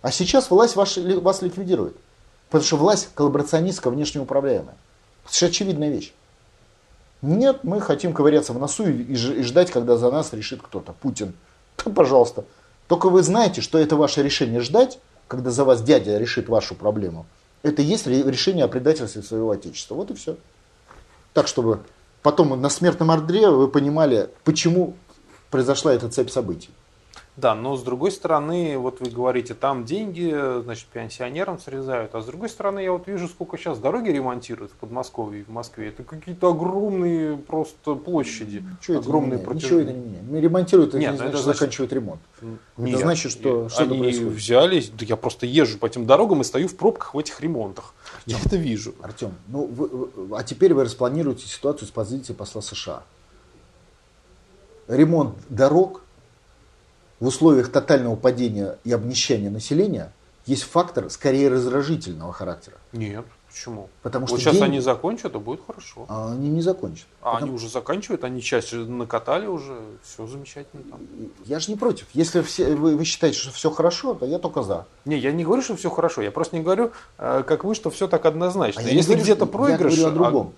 А 0.00 0.10
сейчас 0.10 0.50
власть 0.50 0.76
ваш- 0.76 0.96
вас 0.96 1.42
ликвидирует. 1.42 1.96
Потому 2.48 2.64
что 2.64 2.76
власть 2.76 3.08
коллаборационистская, 3.14 3.92
внешнеуправляемая. 3.92 4.76
Это 5.26 5.36
же 5.36 5.46
очевидная 5.46 5.90
вещь. 5.90 6.12
Нет, 7.20 7.60
мы 7.62 7.80
хотим 7.80 8.12
ковыряться 8.12 8.52
в 8.52 8.58
носу 8.58 8.84
и, 8.88 8.92
и 8.92 9.12
и 9.12 9.42
ждать, 9.42 9.70
когда 9.70 9.96
за 9.96 10.10
нас 10.10 10.32
решит 10.32 10.60
кто-то. 10.62 10.92
Путин. 10.92 11.34
Да, 11.78 11.90
пожалуйста. 11.90 12.44
Только 12.88 13.08
вы 13.08 13.22
знаете, 13.22 13.60
что 13.60 13.78
это 13.78 13.96
ваше 13.96 14.22
решение 14.22 14.60
ждать, 14.60 14.98
когда 15.28 15.50
за 15.50 15.64
вас 15.64 15.82
дядя 15.82 16.18
решит 16.18 16.48
вашу 16.48 16.74
проблему. 16.74 17.26
Это 17.62 17.82
и 17.82 17.84
есть 17.84 18.06
ре- 18.06 18.22
решение 18.22 18.64
о 18.64 18.68
предательстве 18.68 19.22
своего 19.22 19.50
отечества. 19.50 19.94
Вот 19.94 20.10
и 20.10 20.14
все. 20.14 20.36
Так, 21.32 21.48
чтобы 21.48 21.80
потом 22.22 22.60
на 22.60 22.68
смертном 22.68 23.10
ордре 23.10 23.48
вы 23.48 23.68
понимали, 23.68 24.28
почему 24.44 24.94
произошла 25.50 25.94
эта 25.94 26.08
цепь 26.08 26.30
событий. 26.30 26.70
Да, 27.34 27.54
но 27.54 27.76
с 27.76 27.82
другой 27.82 28.12
стороны, 28.12 28.76
вот 28.76 29.00
вы 29.00 29.08
говорите, 29.08 29.54
там 29.54 29.86
деньги, 29.86 30.60
значит, 30.62 30.84
пенсионерам 30.88 31.58
срезают, 31.58 32.14
а 32.14 32.20
с 32.20 32.26
другой 32.26 32.50
стороны, 32.50 32.80
я 32.80 32.92
вот 32.92 33.06
вижу, 33.06 33.26
сколько 33.26 33.56
сейчас 33.56 33.78
дороги 33.78 34.10
ремонтируют 34.10 34.70
в 34.72 34.74
Подмосковье 34.74 35.40
и 35.40 35.44
в 35.44 35.48
Москве. 35.48 35.88
Это 35.88 36.02
какие-то 36.02 36.50
огромные 36.50 37.38
просто 37.38 37.94
площади, 37.94 38.62
Ничего 38.78 38.98
это, 38.98 39.06
не 39.06 39.08
огромные 39.08 39.38
протяженности. 39.38 39.64
Ничего 39.74 39.80
это 39.80 39.92
не 39.92 40.06
меняет. 40.10 40.24
Ну, 40.30 40.40
Ремонтируют, 40.40 40.88
это 40.90 40.98
Нет, 40.98 41.06
не 41.06 41.12
ну 41.12 41.16
значит, 41.16 41.34
это 41.34 41.42
значит- 41.44 41.58
заканчивают 41.58 41.92
ремонт. 41.94 42.20
Нет, 42.76 42.98
значит, 43.00 43.32
что 43.32 43.64
и 43.64 43.68
что-то 43.70 43.84
они 43.94 43.98
происходит. 44.00 44.32
взялись, 44.34 44.90
да 44.90 45.06
я 45.06 45.16
просто 45.16 45.46
езжу 45.46 45.78
по 45.78 45.86
этим 45.86 46.04
дорогам 46.04 46.42
и 46.42 46.44
стою 46.44 46.68
в 46.68 46.76
пробках 46.76 47.14
в 47.14 47.18
этих 47.18 47.40
ремонтах. 47.40 47.94
Я 48.26 48.36
это 48.44 48.56
вижу. 48.56 48.94
Артем, 49.00 49.34
ну 49.48 49.64
вы- 49.64 49.88
вы- 49.88 50.36
а 50.36 50.42
теперь 50.42 50.74
вы 50.74 50.84
распланируете 50.84 51.46
ситуацию 51.48 51.88
с 51.88 51.90
позиции 51.90 52.34
посла 52.34 52.60
США. 52.60 53.04
Ремонт 54.86 55.34
дорог 55.48 56.02
в 57.22 57.26
условиях 57.28 57.70
тотального 57.70 58.16
падения 58.16 58.78
и 58.82 58.90
обнищания 58.90 59.48
населения 59.48 60.10
есть 60.44 60.64
фактор 60.64 61.08
скорее 61.08 61.50
раздражительного 61.50 62.32
характера. 62.32 62.78
Нет, 62.90 63.24
почему? 63.48 63.88
Потому 64.02 64.26
вот 64.26 64.40
что 64.40 64.40
сейчас 64.40 64.54
деньги- 64.54 64.64
они 64.64 64.80
закончат, 64.80 65.36
и 65.36 65.38
будет 65.38 65.60
хорошо. 65.64 66.06
А 66.08 66.32
они 66.32 66.48
не 66.48 66.62
закончат. 66.62 67.06
А 67.20 67.34
Потому- 67.34 67.44
они 67.44 67.54
уже 67.54 67.68
заканчивают, 67.68 68.24
они 68.24 68.42
часть 68.42 68.72
накатали 68.72 69.46
уже, 69.46 69.78
все 70.02 70.26
замечательно 70.26 70.82
там. 70.90 70.98
Я 71.44 71.60
же 71.60 71.70
не 71.70 71.76
против. 71.76 72.08
Если 72.12 72.42
все, 72.42 72.74
вы, 72.74 72.96
вы 72.96 73.04
считаете, 73.04 73.38
что 73.38 73.52
все 73.52 73.70
хорошо, 73.70 74.14
то 74.14 74.26
я 74.26 74.40
только 74.40 74.64
за. 74.64 74.86
Не, 75.04 75.16
я 75.16 75.30
не 75.30 75.44
говорю, 75.44 75.62
что 75.62 75.76
все 75.76 75.90
хорошо, 75.90 76.22
я 76.22 76.32
просто 76.32 76.56
не 76.56 76.64
говорю, 76.64 76.90
э, 77.18 77.44
как 77.46 77.62
вы, 77.62 77.76
что 77.76 77.90
все 77.90 78.08
так 78.08 78.26
однозначно. 78.26 78.82
А 78.84 78.84
Если 78.84 79.14
где-то 79.14 79.46
проигрыш, 79.46 79.94
Я 79.94 80.10
говорю 80.10 80.24
о 80.24 80.26
а- 80.26 80.30
другом. 80.30 80.52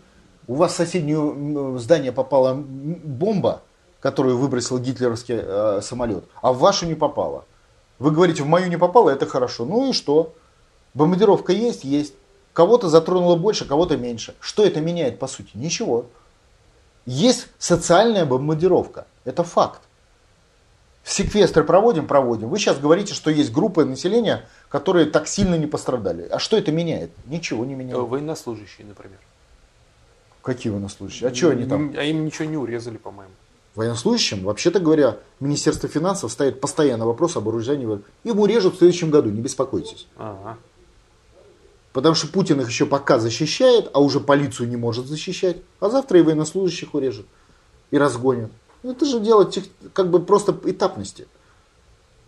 У 0.47 0.55
вас 0.55 0.73
в 0.73 0.77
соседнее 0.77 1.79
здание 1.79 2.13
попала 2.13 2.55
бомба, 2.55 3.61
которую 4.05 4.37
выбросил 4.37 4.79
гитлеровский 4.79 5.37
э, 5.41 5.81
самолет, 5.81 6.25
а 6.43 6.53
в 6.53 6.59
вашу 6.59 6.85
не 6.85 6.95
попало. 6.95 7.47
Вы 7.99 8.11
говорите, 8.11 8.43
в 8.43 8.47
мою 8.47 8.69
не 8.69 8.77
попало, 8.77 9.09
это 9.09 9.25
хорошо. 9.25 9.65
Ну 9.65 9.89
и 9.89 9.93
что? 9.95 10.35
Бомбардировка 10.93 11.55
есть? 11.55 11.85
Есть. 11.85 12.13
Кого-то 12.53 12.91
затронуло 12.91 13.37
больше, 13.37 13.65
кого-то 13.65 13.97
меньше. 13.97 14.35
Что 14.41 14.63
это 14.63 14.83
меняет 14.83 15.19
по 15.19 15.27
сути? 15.27 15.49
Ничего. 15.55 16.05
Есть 17.07 17.49
социальная 17.59 18.27
бомбардировка. 18.27 19.07
Это 19.25 19.43
факт. 19.43 19.81
Секвестры 21.03 21.65
проводим, 21.65 22.07
проводим. 22.07 22.51
Вы 22.51 22.59
сейчас 22.59 22.79
говорите, 22.79 23.15
что 23.15 23.31
есть 23.31 23.53
группы 23.53 23.87
населения, 23.87 24.47
которые 24.69 25.07
так 25.07 25.27
сильно 25.27 25.55
не 25.55 25.67
пострадали. 25.67 26.29
А 26.31 26.39
что 26.39 26.59
это 26.59 26.71
меняет? 26.73 27.11
Ничего 27.25 27.65
не 27.65 27.75
меняет. 27.75 27.97
Военнослужащие, 27.97 28.87
например. 28.87 29.19
Какие 30.43 30.75
военнослужащие? 30.75 31.31
А 31.31 31.35
что 31.35 31.49
они 31.49 31.65
там? 31.65 31.95
А 31.97 32.03
им 32.03 32.27
ничего 32.27 32.45
не 32.45 32.59
урезали, 32.59 32.99
по-моему. 32.99 33.33
Военнослужащим, 33.75 34.45
вообще-то 34.45 34.79
говоря, 34.79 35.19
Министерство 35.41 35.89
финансов 35.89 36.31
ставит 36.31 36.61
постоянно 36.61 37.07
вопрос 37.07 37.37
об 37.37 37.49
оружии. 37.49 38.01
Им 38.23 38.39
урежут 38.39 38.75
в 38.75 38.79
следующем 38.79 39.11
году, 39.11 39.31
не 39.31 39.41
беспокойтесь. 39.41 40.07
Ага. 40.17 40.57
Потому 41.93 42.15
что 42.15 42.29
Путин 42.29 42.61
их 42.61 42.69
еще 42.69 42.87
пока 42.87 43.19
защищает, 43.19 43.91
а 43.93 44.01
уже 44.01 44.21
полицию 44.21 44.69
не 44.69 44.77
может 44.77 45.07
защищать. 45.07 45.59
А 45.81 45.91
завтра 45.91 46.19
и 46.19 46.23
военнослужащих 46.23 46.95
урежут. 46.95 47.27
И 47.91 47.99
разгонят. 47.99 48.51
Ну, 48.83 48.93
это 48.93 49.07
же 49.07 49.19
дело 49.19 49.45
тех, 49.45 49.65
как 49.93 50.11
бы 50.11 50.21
просто 50.21 50.57
этапности. 50.65 51.27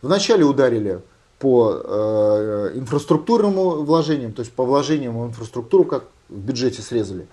Вначале 0.02 0.44
ударили 0.44 1.02
по 1.38 1.80
э, 1.82 2.72
инфраструктурным 2.74 3.54
вложениям, 3.84 4.32
то 4.32 4.40
есть 4.40 4.52
по 4.52 4.64
вложениям 4.64 5.20
в 5.20 5.26
инфраструктуру, 5.26 5.84
как 5.84 6.04
в 6.28 6.38
бюджете 6.38 6.82
срезали. 6.82 7.28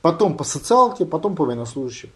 Потом 0.00 0.36
по 0.36 0.44
социалке, 0.44 1.04
потом 1.04 1.36
по 1.36 1.44
военнослужащим. 1.44 2.10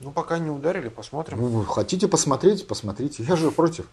Ну, 0.00 0.12
пока 0.12 0.38
не 0.38 0.50
ударили, 0.50 0.88
посмотрим. 0.88 1.38
Ну, 1.40 1.64
хотите 1.64 2.08
посмотреть, 2.08 2.66
посмотрите. 2.66 3.22
Я 3.22 3.36
же 3.36 3.50
против. 3.50 3.86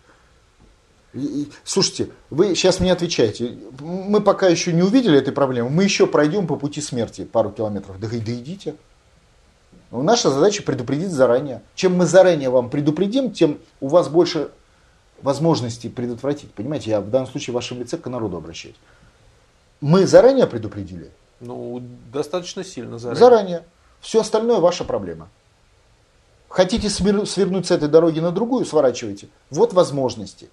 И, 1.13 1.19
и, 1.19 1.51
слушайте, 1.63 2.11
вы 2.29 2.55
сейчас 2.55 2.79
мне 2.79 2.93
отвечаете. 2.93 3.57
Мы 3.79 4.21
пока 4.21 4.47
еще 4.47 4.71
не 4.71 4.83
увидели 4.83 5.17
этой 5.17 5.33
проблемы. 5.33 5.69
Мы 5.69 5.83
еще 5.83 6.07
пройдем 6.07 6.47
по 6.47 6.55
пути 6.55 6.79
смерти 6.79 7.25
пару 7.25 7.51
километров. 7.51 7.99
Да, 7.99 8.07
да 8.07 8.17
идите. 8.17 8.75
Но 9.91 10.01
наша 10.01 10.29
задача 10.29 10.63
предупредить 10.63 11.11
заранее. 11.11 11.61
Чем 11.75 11.95
мы 11.95 12.05
заранее 12.05 12.49
вам 12.49 12.69
предупредим, 12.69 13.31
тем 13.31 13.59
у 13.81 13.87
вас 13.87 14.07
больше 14.07 14.51
возможностей 15.21 15.89
предотвратить. 15.89 16.53
Понимаете, 16.53 16.91
я 16.91 17.01
в 17.01 17.09
данном 17.09 17.27
случае 17.27 17.51
в 17.51 17.55
вашем 17.55 17.79
лице 17.79 17.97
к 17.97 18.07
народу 18.07 18.37
обращаюсь. 18.37 18.75
Мы 19.81 20.07
заранее 20.07 20.47
предупредили? 20.47 21.11
Ну, 21.39 21.81
достаточно 22.11 22.63
сильно 22.63 22.97
заранее. 22.97 23.19
Заранее. 23.19 23.63
Все 24.01 24.21
остальное 24.21 24.59
ваша 24.59 24.83
проблема. 24.83 25.29
Хотите 26.49 26.89
свернуть 26.89 27.67
с 27.67 27.71
этой 27.71 27.89
дороги 27.89 28.19
на 28.19 28.31
другую, 28.31 28.65
сворачивайте. 28.65 29.27
Вот 29.49 29.73
возможности. 29.73 30.49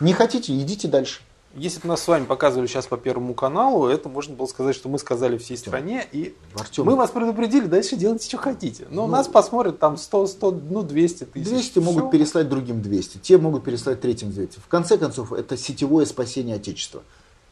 Не 0.00 0.12
хотите, 0.12 0.56
идите 0.58 0.88
дальше. 0.88 1.20
Если 1.54 1.80
бы 1.80 1.88
нас 1.88 2.02
с 2.02 2.08
вами 2.08 2.24
показывали 2.24 2.66
сейчас 2.66 2.86
по 2.86 2.98
Первому 2.98 3.32
каналу, 3.32 3.86
это 3.86 4.08
можно 4.08 4.34
было 4.34 4.46
сказать, 4.46 4.76
что 4.76 4.88
мы 4.88 4.98
сказали 4.98 5.38
всей 5.38 5.56
стране, 5.56 6.06
и 6.12 6.36
Артем, 6.54 6.84
мы 6.84 6.94
вас 6.94 7.10
предупредили, 7.10 7.64
дальше 7.66 7.96
делайте, 7.96 8.28
что 8.28 8.36
хотите. 8.36 8.86
Но 8.90 9.06
ну, 9.06 9.12
нас 9.12 9.28
посмотрят 9.28 9.78
там 9.78 9.96
100, 9.96 10.26
100, 10.26 10.50
ну 10.70 10.82
200 10.82 11.24
тысяч. 11.24 11.48
200 11.48 11.70
Все. 11.70 11.80
могут 11.80 12.10
переслать 12.10 12.48
другим 12.48 12.82
200, 12.82 13.18
те 13.18 13.38
могут 13.38 13.64
переслать 13.64 14.00
третьим 14.00 14.30
200. 14.30 14.60
В 14.60 14.68
конце 14.68 14.98
концов, 14.98 15.32
это 15.32 15.56
сетевое 15.56 16.04
спасение 16.04 16.56
Отечества. 16.56 17.02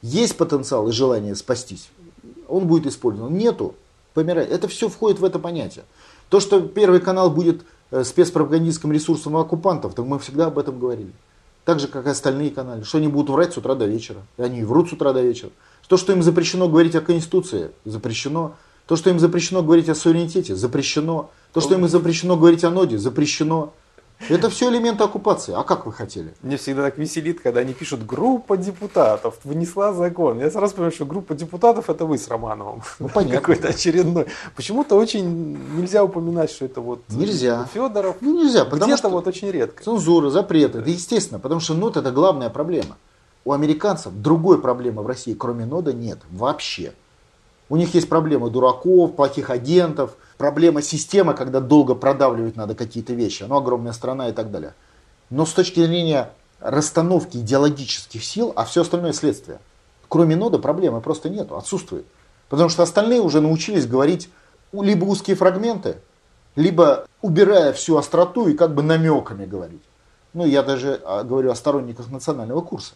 Есть 0.02 0.36
потенциал 0.36 0.88
и 0.88 0.92
желание 0.92 1.34
спастись, 1.34 1.88
он 2.48 2.66
будет 2.66 2.86
использован. 2.86 3.34
Нету, 3.34 3.74
помирает. 4.12 4.50
Это 4.50 4.68
все 4.68 4.88
входит 4.88 5.20
в 5.20 5.24
это 5.24 5.38
понятие. 5.38 5.84
То, 6.28 6.40
что 6.40 6.60
Первый 6.60 7.00
канал 7.00 7.30
будет 7.30 7.62
э, 7.90 8.04
спецпропагандистским 8.04 8.92
ресурсом 8.92 9.36
оккупантов, 9.36 9.94
так 9.94 10.04
мы 10.04 10.18
всегда 10.18 10.46
об 10.46 10.58
этом 10.58 10.78
говорили. 10.78 11.12
Так 11.64 11.80
же, 11.80 11.88
как 11.88 12.06
и 12.06 12.10
остальные 12.10 12.50
каналы. 12.50 12.84
Что 12.84 12.98
они 12.98 13.08
будут 13.08 13.30
врать 13.30 13.52
с 13.52 13.56
утра 13.56 13.74
до 13.74 13.86
вечера. 13.86 14.20
И 14.38 14.42
они 14.42 14.62
врут 14.62 14.88
с 14.88 14.92
утра 14.92 15.12
до 15.12 15.20
вечера. 15.22 15.50
То, 15.88 15.96
что 15.96 16.12
им 16.12 16.22
запрещено 16.22 16.68
говорить 16.68 16.94
о 16.94 17.00
Конституции, 17.00 17.70
запрещено. 17.84 18.54
То, 18.86 18.94
что 18.94 19.10
им 19.10 19.18
запрещено 19.18 19.62
говорить 19.62 19.88
о 19.88 19.94
суверенитете, 19.94 20.54
запрещено. 20.54 21.30
То, 21.52 21.60
что 21.60 21.74
им 21.74 21.88
запрещено 21.88 22.36
говорить 22.36 22.62
о 22.62 22.70
ноде, 22.70 22.98
запрещено. 22.98 23.72
Это 24.28 24.48
все 24.48 24.70
элементы 24.70 25.04
оккупации. 25.04 25.54
А 25.54 25.62
как 25.62 25.86
вы 25.86 25.92
хотели? 25.92 26.34
Мне 26.42 26.56
всегда 26.56 26.82
так 26.82 26.98
веселит, 26.98 27.40
когда 27.40 27.60
они 27.60 27.74
пишут 27.74 28.04
«группа 28.04 28.56
депутатов 28.56 29.38
внесла 29.44 29.92
закон». 29.92 30.40
Я 30.40 30.50
сразу 30.50 30.74
понимаю, 30.74 30.92
что 30.92 31.04
группа 31.04 31.34
депутатов 31.34 31.90
это 31.90 32.06
вы 32.06 32.16
с 32.18 32.26
Романовым. 32.28 32.82
Ну, 32.98 33.08
понятно. 33.08 33.40
Какой-то 33.40 33.68
очередной. 33.68 34.26
Почему-то 34.56 34.96
очень 34.96 35.58
нельзя 35.76 36.02
упоминать, 36.02 36.50
что 36.50 36.64
это 36.64 36.80
вот 36.80 37.02
нельзя. 37.10 37.68
Федоров. 37.72 38.16
Ну 38.20 38.42
нельзя, 38.42 38.64
потому 38.64 38.84
Где-то 38.84 38.98
что 38.98 39.08
вот 39.10 39.26
очень 39.26 39.50
редко. 39.50 39.84
Цензура, 39.84 40.30
запреты. 40.30 40.78
Это 40.78 40.90
естественно, 40.90 41.38
потому 41.38 41.60
что 41.60 41.74
нот 41.74 41.96
это 41.96 42.10
главная 42.10 42.48
проблема. 42.50 42.96
У 43.44 43.52
американцев 43.52 44.12
другой 44.12 44.60
проблемы 44.60 45.02
в 45.02 45.06
России, 45.06 45.34
кроме 45.34 45.66
нода, 45.66 45.92
нет 45.92 46.18
вообще. 46.30 46.94
У 47.68 47.76
них 47.76 47.94
есть 47.94 48.08
проблемы 48.08 48.50
дураков, 48.50 49.14
плохих 49.14 49.50
агентов– 49.50 50.16
проблема 50.38 50.82
системы, 50.82 51.34
когда 51.34 51.60
долго 51.60 51.94
продавливать 51.94 52.56
надо 52.56 52.74
какие-то 52.74 53.12
вещи. 53.12 53.42
Оно 53.42 53.58
огромная 53.58 53.92
страна 53.92 54.28
и 54.28 54.32
так 54.32 54.50
далее. 54.50 54.74
Но 55.30 55.46
с 55.46 55.52
точки 55.52 55.84
зрения 55.84 56.30
расстановки 56.60 57.38
идеологических 57.38 58.24
сил, 58.24 58.52
а 58.56 58.64
все 58.64 58.82
остальное 58.82 59.12
следствие. 59.12 59.58
Кроме 60.08 60.36
нода 60.36 60.58
проблемы 60.58 61.00
просто 61.00 61.28
нету, 61.28 61.56
отсутствует. 61.56 62.06
Потому 62.48 62.68
что 62.68 62.82
остальные 62.82 63.20
уже 63.20 63.40
научились 63.40 63.86
говорить 63.86 64.30
либо 64.72 65.04
узкие 65.04 65.36
фрагменты, 65.36 65.96
либо 66.54 67.06
убирая 67.22 67.72
всю 67.72 67.96
остроту 67.96 68.48
и 68.48 68.54
как 68.54 68.74
бы 68.74 68.82
намеками 68.82 69.46
говорить. 69.46 69.82
Ну, 70.32 70.44
я 70.44 70.62
даже 70.62 71.00
а, 71.04 71.24
говорю 71.24 71.50
о 71.50 71.54
сторонниках 71.54 72.10
национального 72.10 72.60
курса. 72.60 72.94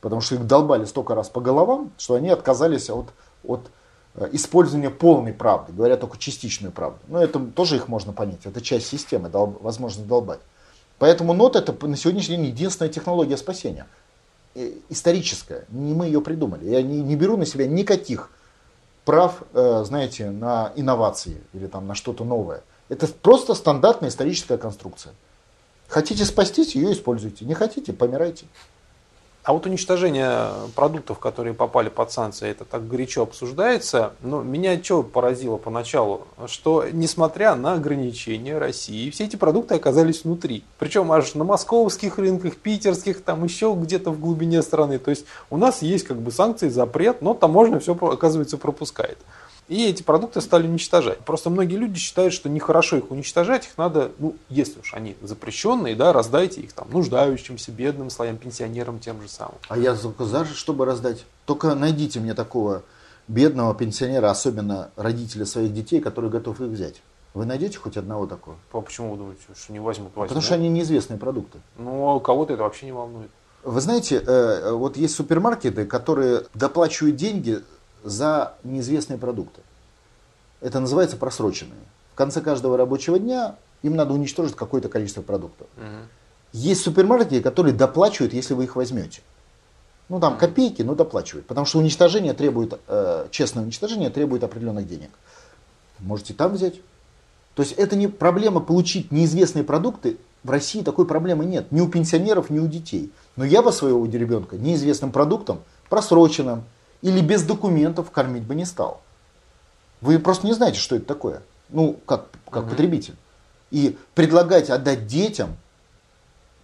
Потому 0.00 0.20
что 0.20 0.34
их 0.34 0.46
долбали 0.46 0.84
столько 0.84 1.14
раз 1.14 1.28
по 1.28 1.40
головам, 1.40 1.90
что 1.96 2.14
они 2.14 2.28
отказались 2.28 2.90
от, 2.90 3.06
от 3.44 3.60
использование 4.32 4.90
полной 4.90 5.32
правды, 5.32 5.72
говоря 5.72 5.96
только 5.96 6.18
частичную 6.18 6.72
правду. 6.72 6.98
Но 7.08 7.22
это 7.22 7.38
тоже 7.38 7.76
их 7.76 7.88
можно 7.88 8.12
понять, 8.12 8.40
это 8.44 8.60
часть 8.60 8.86
системы, 8.86 9.28
дол, 9.28 9.56
возможность 9.60 10.08
долбать. 10.08 10.40
Поэтому 10.98 11.34
нот 11.34 11.56
это 11.56 11.74
на 11.86 11.96
сегодняшний 11.96 12.36
день 12.36 12.46
единственная 12.46 12.90
технология 12.90 13.36
спасения. 13.36 13.86
Э, 14.54 14.72
историческая, 14.88 15.66
не 15.68 15.92
мы 15.94 16.06
ее 16.06 16.20
придумали. 16.20 16.68
Я 16.68 16.82
не, 16.82 17.02
не 17.02 17.16
беру 17.16 17.36
на 17.36 17.44
себя 17.44 17.66
никаких 17.66 18.30
прав, 19.04 19.42
э, 19.52 19.84
знаете, 19.84 20.30
на 20.30 20.72
инновации 20.76 21.42
или 21.52 21.66
там 21.66 21.86
на 21.86 21.94
что-то 21.94 22.24
новое. 22.24 22.62
Это 22.88 23.06
просто 23.06 23.54
стандартная 23.54 24.08
историческая 24.08 24.56
конструкция. 24.56 25.12
Хотите 25.88 26.24
спастись, 26.24 26.74
ее 26.74 26.92
используйте. 26.92 27.44
Не 27.44 27.54
хотите, 27.54 27.92
помирайте. 27.92 28.46
А 29.46 29.52
вот 29.52 29.64
уничтожение 29.64 30.48
продуктов, 30.74 31.20
которые 31.20 31.54
попали 31.54 31.88
под 31.88 32.10
санкции, 32.10 32.50
это 32.50 32.64
так 32.64 32.88
горячо 32.88 33.22
обсуждается. 33.22 34.14
Но 34.20 34.42
меня 34.42 34.82
что 34.82 35.04
поразило 35.04 35.56
поначалу, 35.56 36.26
что 36.48 36.84
несмотря 36.90 37.54
на 37.54 37.74
ограничения 37.74 38.58
России, 38.58 39.08
все 39.10 39.26
эти 39.26 39.36
продукты 39.36 39.76
оказались 39.76 40.24
внутри. 40.24 40.64
Причем 40.80 41.12
аж 41.12 41.36
на 41.36 41.44
московских 41.44 42.18
рынках, 42.18 42.56
питерских, 42.56 43.22
там 43.22 43.44
еще 43.44 43.72
где-то 43.78 44.10
в 44.10 44.18
глубине 44.18 44.62
страны. 44.62 44.98
То 44.98 45.10
есть 45.10 45.26
у 45.48 45.58
нас 45.58 45.80
есть 45.80 46.08
как 46.08 46.16
бы 46.16 46.32
санкции, 46.32 46.68
запрет, 46.68 47.22
но 47.22 47.32
таможня 47.32 47.78
все, 47.78 47.94
оказывается, 47.94 48.58
пропускает. 48.58 49.18
И 49.68 49.84
эти 49.84 50.02
продукты 50.02 50.40
стали 50.40 50.66
уничтожать. 50.66 51.18
Просто 51.20 51.50
многие 51.50 51.76
люди 51.76 51.98
считают, 51.98 52.32
что 52.32 52.48
нехорошо 52.48 52.98
их 52.98 53.10
уничтожать, 53.10 53.66
их 53.66 53.76
надо, 53.76 54.12
ну, 54.18 54.36
если 54.48 54.78
уж 54.78 54.94
они 54.94 55.16
запрещенные, 55.22 55.96
да, 55.96 56.12
раздайте 56.12 56.60
их 56.60 56.72
там 56.72 56.88
нуждающимся, 56.90 57.72
бедным 57.72 58.10
слоям, 58.10 58.36
пенсионерам 58.36 59.00
тем 59.00 59.20
же 59.20 59.28
самым. 59.28 59.56
А 59.68 59.76
я 59.76 59.94
за, 59.94 60.44
чтобы 60.44 60.84
раздать. 60.84 61.24
Только 61.46 61.74
найдите 61.74 62.20
мне 62.20 62.34
такого 62.34 62.82
бедного 63.26 63.74
пенсионера, 63.74 64.30
особенно 64.30 64.90
родителя 64.96 65.44
своих 65.46 65.74
детей, 65.74 66.00
который 66.00 66.30
готов 66.30 66.60
их 66.60 66.68
взять. 66.68 67.02
Вы 67.34 67.44
найдете 67.44 67.76
хоть 67.78 67.96
одного 67.96 68.26
такого? 68.26 68.56
А 68.72 68.80
почему 68.80 69.10
вы 69.10 69.18
думаете, 69.18 69.42
что 69.54 69.72
не 69.72 69.80
возьмут? 69.80 70.12
возьмут? 70.14 70.28
Потому 70.28 70.42
что 70.42 70.54
они 70.54 70.68
неизвестные 70.68 71.18
продукты. 71.18 71.58
Ну, 71.76 72.16
а 72.16 72.20
кого-то 72.20 72.54
это 72.54 72.62
вообще 72.62 72.86
не 72.86 72.92
волнует. 72.92 73.30
Вы 73.62 73.80
знаете, 73.80 74.22
э, 74.24 74.70
вот 74.72 74.96
есть 74.96 75.16
супермаркеты, 75.16 75.86
которые 75.86 76.44
доплачивают 76.54 77.16
деньги 77.16 77.62
за 78.06 78.54
неизвестные 78.62 79.18
продукты. 79.18 79.60
Это 80.60 80.80
называется 80.80 81.16
просроченные. 81.16 81.78
В 82.12 82.16
конце 82.16 82.40
каждого 82.40 82.76
рабочего 82.76 83.18
дня 83.18 83.56
им 83.82 83.96
надо 83.96 84.14
уничтожить 84.14 84.54
какое-то 84.54 84.88
количество 84.88 85.22
продуктов. 85.22 85.66
Угу. 85.76 86.08
Есть 86.52 86.82
супермаркеты, 86.82 87.42
которые 87.42 87.74
доплачивают, 87.74 88.32
если 88.32 88.54
вы 88.54 88.64
их 88.64 88.76
возьмете. 88.76 89.20
Ну 90.08 90.20
там 90.20 90.38
копейки, 90.38 90.82
но 90.82 90.94
доплачивают. 90.94 91.46
Потому 91.46 91.66
что 91.66 91.78
уничтожение 91.78 92.32
требует, 92.32 92.78
э, 92.86 93.26
честное 93.30 93.64
уничтожение 93.64 94.08
требует 94.08 94.44
определенных 94.44 94.88
денег. 94.88 95.10
Можете 95.98 96.32
там 96.32 96.52
взять. 96.52 96.76
То 97.54 97.62
есть 97.62 97.72
это 97.72 97.96
не 97.96 98.06
проблема 98.06 98.60
получить 98.60 99.10
неизвестные 99.10 99.64
продукты. 99.64 100.18
В 100.44 100.50
России 100.50 100.82
такой 100.82 101.06
проблемы 101.06 101.44
нет. 101.44 101.72
Ни 101.72 101.80
у 101.80 101.88
пенсионеров, 101.88 102.50
ни 102.50 102.60
у 102.60 102.68
детей. 102.68 103.10
Но 103.34 103.44
я 103.44 103.62
бы 103.62 103.72
своего 103.72 104.06
ребенка 104.06 104.56
неизвестным 104.56 105.10
продуктом, 105.10 105.60
просроченным, 105.88 106.64
или 107.06 107.20
без 107.20 107.44
документов 107.44 108.10
кормить 108.10 108.42
бы 108.42 108.56
не 108.56 108.64
стал. 108.64 109.00
Вы 110.00 110.18
просто 110.18 110.44
не 110.44 110.52
знаете, 110.54 110.80
что 110.80 110.96
это 110.96 111.06
такое. 111.06 111.40
Ну, 111.68 112.00
как, 112.04 112.26
как 112.50 112.68
потребитель. 112.68 113.14
И 113.70 113.96
предлагать 114.16 114.70
отдать 114.70 115.06
детям 115.06 115.56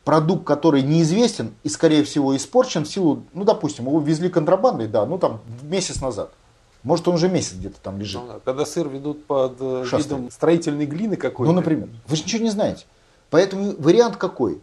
продукт, 0.03 0.45
который 0.45 0.83
неизвестен 0.83 1.55
и, 1.63 1.69
скорее 1.69 2.03
всего, 2.03 2.37
испорчен 2.37 2.85
в 2.85 2.89
силу, 2.89 3.23
ну, 3.33 3.45
допустим, 3.45 3.87
его 3.87 4.01
везли 4.01 4.29
контрабандой, 4.29 4.89
да, 4.89 5.07
ну, 5.07 5.17
там, 5.17 5.41
месяц 5.63 6.01
назад. 6.01 6.33
Может, 6.83 7.07
он 7.07 7.15
уже 7.15 7.29
месяц 7.29 7.55
где-то 7.55 7.79
там 7.81 8.01
лежит. 8.01 8.21
Ну, 8.21 8.27
да. 8.27 8.41
Когда 8.45 8.67
сыр 8.67 8.89
ведут 8.89 9.25
под 9.25 9.59
э, 9.61 9.85
Шастает. 9.85 10.07
видом 10.07 10.31
строительной 10.33 10.87
глины 10.87 11.15
какой-то. 11.15 11.53
Ну, 11.53 11.57
например. 11.57 11.89
Вы 12.09 12.17
же 12.17 12.25
ничего 12.25 12.43
не 12.43 12.51
знаете. 12.51 12.85
Поэтому 13.31 13.77
вариант 13.79 14.17
какой? 14.17 14.61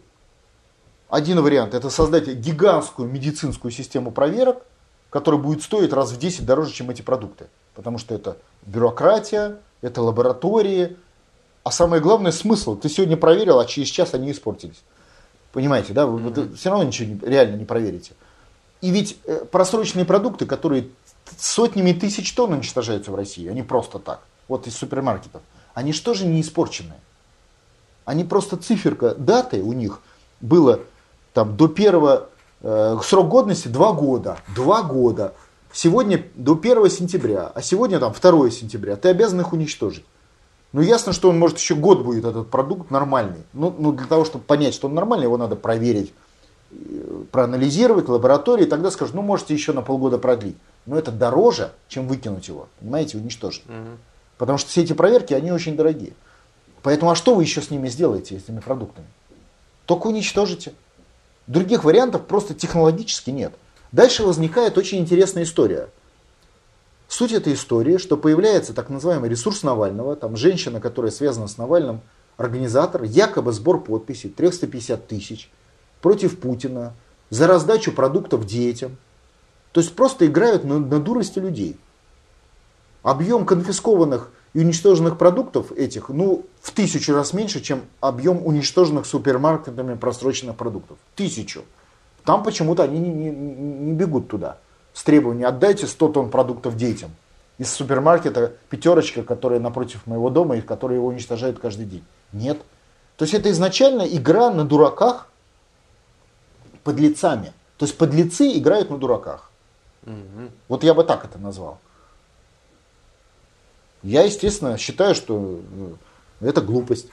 Один 1.08 1.40
вариант– 1.40 1.72
это 1.74 1.88
создать 1.88 2.28
гигантскую 2.28 3.08
медицинскую 3.08 3.72
систему 3.72 4.10
проверок, 4.10 4.66
которая 5.10 5.40
будет 5.40 5.62
стоить 5.62 5.92
раз 5.92 6.12
в 6.12 6.18
10 6.18 6.46
дороже, 6.46 6.72
чем 6.72 6.90
эти 6.90 7.02
продукты. 7.02 7.46
Потому 7.74 7.98
что 7.98 8.14
это 8.14 8.36
бюрократия, 8.62 9.58
это 9.82 10.02
лаборатории. 10.02 10.96
А 11.62 11.70
самое 11.70 12.00
главное– 12.00 12.32
смысл. 12.32 12.76
Ты 12.76 12.88
сегодня 12.88 13.16
проверил, 13.16 13.58
а 13.58 13.66
через 13.66 13.88
час 13.88 14.14
они 14.14 14.30
испортились. 14.30 14.82
Понимаете, 15.52 15.92
да? 15.92 16.06
Вы, 16.06 16.18
вы 16.18 16.54
все 16.56 16.70
равно 16.70 16.84
ничего 16.84 17.12
не- 17.12 17.20
реально 17.28 17.56
не 17.56 17.64
проверите. 17.64 18.12
И 18.80 18.90
ведь 18.90 19.18
э, 19.24 19.44
просроченные 19.44 20.06
продукты, 20.06 20.46
которые 20.46 20.88
сотнями 21.38 21.92
тысяч 21.92 22.32
тонн 22.32 22.54
уничтожаются 22.54 23.10
в 23.10 23.14
России, 23.14 23.48
они 23.48 23.62
просто 23.62 23.98
так, 23.98 24.20
вот 24.48 24.66
из 24.66 24.76
супермаркетов, 24.76 25.42
они 25.74 25.92
что 25.92 26.14
же 26.14 26.26
не 26.26 26.40
испорченные? 26.40 26.98
Они 28.04 28.24
просто 28.24 28.56
циферка 28.56 29.14
даты 29.14 29.62
у 29.62 29.72
них 29.72 30.00
было 30.40 30.80
там 31.34 31.56
до 31.56 31.68
первого, 31.68 32.16
э, 32.16 32.26
срок 32.62 33.28
годности 33.28 33.68
2 33.68 33.92
года, 33.92 34.38
2 34.54 34.82
года. 34.82 35.34
Сегодня 35.72 36.24
до 36.34 36.54
1 36.54 36.90
сентября, 36.90 37.50
а 37.54 37.62
сегодня 37.62 38.00
там 38.00 38.12
2 38.12 38.50
сентября. 38.50 38.96
Ты 38.96 39.08
обязан 39.08 39.40
их 39.40 39.52
уничтожить. 39.52 40.04
Ну 40.72 40.82
ясно, 40.82 41.12
что 41.12 41.28
он 41.30 41.38
может 41.38 41.58
еще 41.58 41.74
год 41.74 42.04
будет 42.04 42.24
этот 42.24 42.48
продукт 42.50 42.90
нормальный. 42.90 43.42
Ну, 43.52 43.74
ну 43.76 43.92
для 43.92 44.06
того, 44.06 44.24
чтобы 44.24 44.44
понять, 44.44 44.74
что 44.74 44.88
он 44.88 44.94
нормальный, 44.94 45.24
его 45.24 45.36
надо 45.36 45.56
проверить, 45.56 46.12
э, 46.70 47.24
проанализировать 47.32 48.06
в 48.06 48.12
лаборатории, 48.12 48.64
и 48.64 48.68
тогда 48.68 48.90
скажут, 48.90 49.14
ну 49.14 49.22
можете 49.22 49.52
еще 49.52 49.72
на 49.72 49.82
полгода 49.82 50.18
продлить. 50.18 50.56
Но 50.86 50.96
это 50.96 51.10
дороже, 51.10 51.72
чем 51.88 52.06
выкинуть 52.06 52.46
его, 52.46 52.68
понимаете, 52.78 53.18
уничтожить. 53.18 53.66
Мгм. 53.66 53.98
Потому 54.38 54.58
что 54.58 54.70
все 54.70 54.82
эти 54.82 54.92
проверки, 54.92 55.34
они 55.34 55.50
очень 55.50 55.76
дорогие. 55.76 56.12
Поэтому 56.82 57.10
а 57.10 57.16
что 57.16 57.34
вы 57.34 57.42
еще 57.42 57.60
с 57.60 57.70
ними 57.70 57.88
сделаете, 57.88 58.38
с 58.38 58.44
этими 58.44 58.60
продуктами? 58.60 59.06
Только 59.86 60.06
уничтожите. 60.06 60.72
Других 61.46 61.84
вариантов 61.84 62.26
просто 62.26 62.54
технологически 62.54 63.30
нет. 63.30 63.54
Дальше 63.92 64.22
возникает 64.22 64.78
очень 64.78 64.98
интересная 64.98 65.42
история. 65.42 65.88
Суть 67.08 67.32
этой 67.32 67.54
истории, 67.54 67.96
что 67.96 68.16
появляется 68.16 68.72
так 68.72 68.88
называемый 68.88 69.28
ресурс 69.28 69.64
Навального, 69.64 70.14
там 70.14 70.36
женщина, 70.36 70.80
которая 70.80 71.10
связана 71.10 71.48
с 71.48 71.58
Навальным, 71.58 72.02
организатор, 72.36 73.02
якобы 73.02 73.52
сбор 73.52 73.82
подписей 73.82 74.30
350 74.30 75.08
тысяч 75.08 75.50
против 76.00 76.38
Путина 76.38 76.94
за 77.28 77.46
раздачу 77.46 77.92
продуктов 77.92 78.46
детям. 78.46 78.96
То 79.72 79.80
есть 79.80 79.94
просто 79.94 80.26
играют 80.26 80.64
на, 80.64 80.78
на 80.78 81.00
дурости 81.00 81.38
людей. 81.38 81.76
Объем 83.02 83.44
конфискованных 83.44 84.30
и 84.52 84.60
уничтоженных 84.60 85.16
продуктов 85.16 85.70
этих, 85.72 86.08
ну, 86.08 86.44
в 86.60 86.72
тысячу 86.72 87.14
раз 87.14 87.32
меньше, 87.32 87.60
чем 87.60 87.82
объем 88.00 88.44
уничтоженных 88.44 89.06
супермаркетами 89.06 89.94
просроченных 89.94 90.56
продуктов. 90.56 90.98
Тысячу. 91.14 91.62
Там 92.24 92.42
почему-то 92.42 92.82
они 92.82 92.98
не, 92.98 93.10
не- 93.10 93.30
не 93.30 93.92
бегут 93.92 94.28
туда. 94.28 94.58
С 94.92 95.04
требованием 95.04 95.48
отдайте 95.48 95.86
100 95.86 96.08
тонн 96.08 96.30
продуктов 96.30 96.76
детям. 96.76 97.10
Из 97.58 97.70
супермаркета 97.72 98.54
пятерочка, 98.70 99.22
которая 99.22 99.60
напротив 99.60 100.06
моего 100.06 100.30
дома 100.30 100.56
и 100.56 100.60
которая 100.60 100.98
его 100.98 101.08
уничтожает 101.08 101.58
каждый 101.58 101.86
день. 101.86 102.04
Нет. 102.32 102.58
То 103.16 103.24
есть 103.24 103.34
это 103.34 103.50
изначально 103.50 104.02
игра 104.02 104.50
на 104.50 104.64
дураках 104.64 105.28
подлецами. 106.84 107.52
То 107.76 107.86
есть 107.86 107.96
подлецы 107.96 108.50
играют 108.58 108.90
на 108.90 108.98
дураках. 108.98 109.50
Мгм. 110.02 110.50
Вот 110.68 110.82
я 110.82 110.94
бы 110.94 111.04
так 111.04 111.24
это 111.24 111.38
назвал. 111.38 111.78
Я, 114.02 114.22
естественно, 114.22 114.78
считаю, 114.78 115.14
что 115.14 115.60
э, 116.40 116.48
это 116.48 116.60
глупость. 116.60 117.08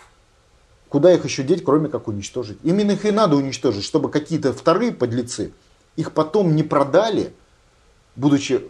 Куда 0.90 1.14
их 1.14 1.26
еще 1.26 1.44
деть, 1.44 1.64
кроме 1.64 1.90
как 1.90 2.08
уничтожить? 2.08 2.58
Именно 2.64 2.92
их 2.92 3.06
и 3.06 3.12
надо 3.12 3.36
уничтожить, 3.36 3.84
чтобы 3.84 4.10
какие-то 4.10 4.54
вторые 4.54 4.94
подлецы 4.94 5.52
их 5.98 6.14
потом 6.14 6.56
не 6.56 6.64
продали, 6.64 7.34
будучи 8.16 8.66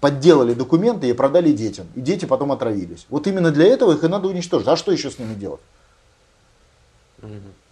подделали 0.00 0.52
документы 0.52 1.08
и 1.08 1.14
продали 1.14 1.52
детям. 1.52 1.86
И 1.94 2.02
дети 2.02 2.26
потом 2.26 2.52
отравились. 2.52 3.06
Вот 3.08 3.26
именно 3.26 3.50
для 3.50 3.66
этого 3.66 3.94
их 3.94 4.04
и 4.04 4.08
надо 4.08 4.28
уничтожить. 4.28 4.68
А 4.68 4.76
что 4.76 4.92
еще 4.92 5.10
с 5.10 5.18
ними 5.18 5.34
делать? 5.34 5.62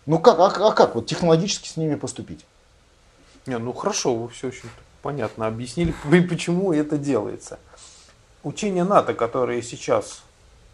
Ну 0.06 0.18
как, 0.18 0.38
а, 0.38 0.46
а 0.46 0.72
как 0.72 0.94
вот 0.94 1.06
технологически 1.06 1.68
с 1.68 1.76
ними 1.76 1.96
поступить? 1.96 2.46
Не, 3.46 3.58
ну 3.58 3.72
хорошо, 3.72 4.14
вы 4.14 4.28
все 4.30 4.48
очень 4.48 4.70
понятно 5.02 5.46
объяснили, 5.46 5.92
почему 6.28 6.72
это 6.72 6.96
делается. 6.96 7.58
Учения 8.42 8.84
НАТО, 8.84 9.14
которые 9.14 9.62
сейчас 9.62 10.22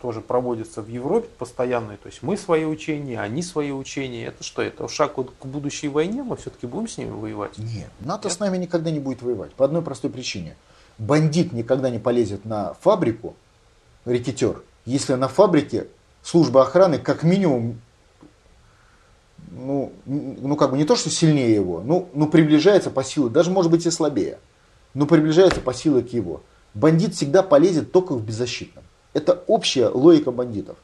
тоже 0.01 0.20
проводятся 0.20 0.81
в 0.81 0.89
Европе 0.89 1.28
постоянные, 1.39 1.99
то 1.99 2.07
есть 2.07 2.23
мы 2.23 2.36
свои 2.36 2.65
учения, 2.65 3.20
они 3.20 3.43
свои 3.43 3.73
учения, 3.73 4.27
это 4.27 4.45
что, 4.45 4.62
это 4.62 4.89
шаг 4.89 5.16
вот 5.16 5.32
к 5.39 5.45
будущей 5.45 5.89
войне, 5.89 6.23
мы 6.23 6.36
все-таки 6.36 6.66
будем 6.66 6.89
с 6.89 6.99
ними 6.99 7.11
воевать? 7.11 7.59
Нет, 7.59 7.90
НАТО 8.01 8.31
с 8.31 8.39
нами 8.39 8.57
никогда 8.57 8.90
не 8.90 9.01
будет 9.01 9.23
воевать. 9.23 9.53
По 9.55 9.65
одной 9.65 9.82
простой 9.82 10.11
причине. 10.11 10.57
Бандит 10.99 11.53
никогда 11.53 11.90
не 11.90 11.99
полезет 11.99 12.45
на 12.45 12.74
фабрику, 12.74 13.35
рекетер, 14.05 14.62
если 14.85 15.15
на 15.15 15.28
фабрике 15.28 15.89
служба 16.23 16.62
охраны 16.62 16.99
как 16.99 17.23
минимум, 17.23 17.81
ну, 19.51 19.93
ну 20.07 20.57
как 20.57 20.70
бы 20.70 20.78
не 20.78 20.85
то, 20.85 20.97
что 20.97 21.11
сильнее 21.11 21.55
его, 21.55 21.82
ну, 21.85 22.09
ну 22.15 22.28
приближается 22.28 22.90
по 22.90 23.05
силе, 23.05 23.28
даже 23.28 23.51
может 23.51 23.70
быть 23.70 23.85
и 23.85 23.90
слабее, 23.90 24.39
но 24.95 25.07
приближается 25.07 25.61
по 25.61 25.74
силе 25.74 26.03
к 26.03 26.12
его. 26.12 26.40
Бандит 26.79 27.15
всегда 27.15 27.43
полезет 27.43 27.93
только 27.93 28.15
в 28.15 28.25
беззащитном. 28.25 28.85
Это 29.13 29.43
общая 29.47 29.89
логика 29.89 30.31
бандитов. 30.31 30.77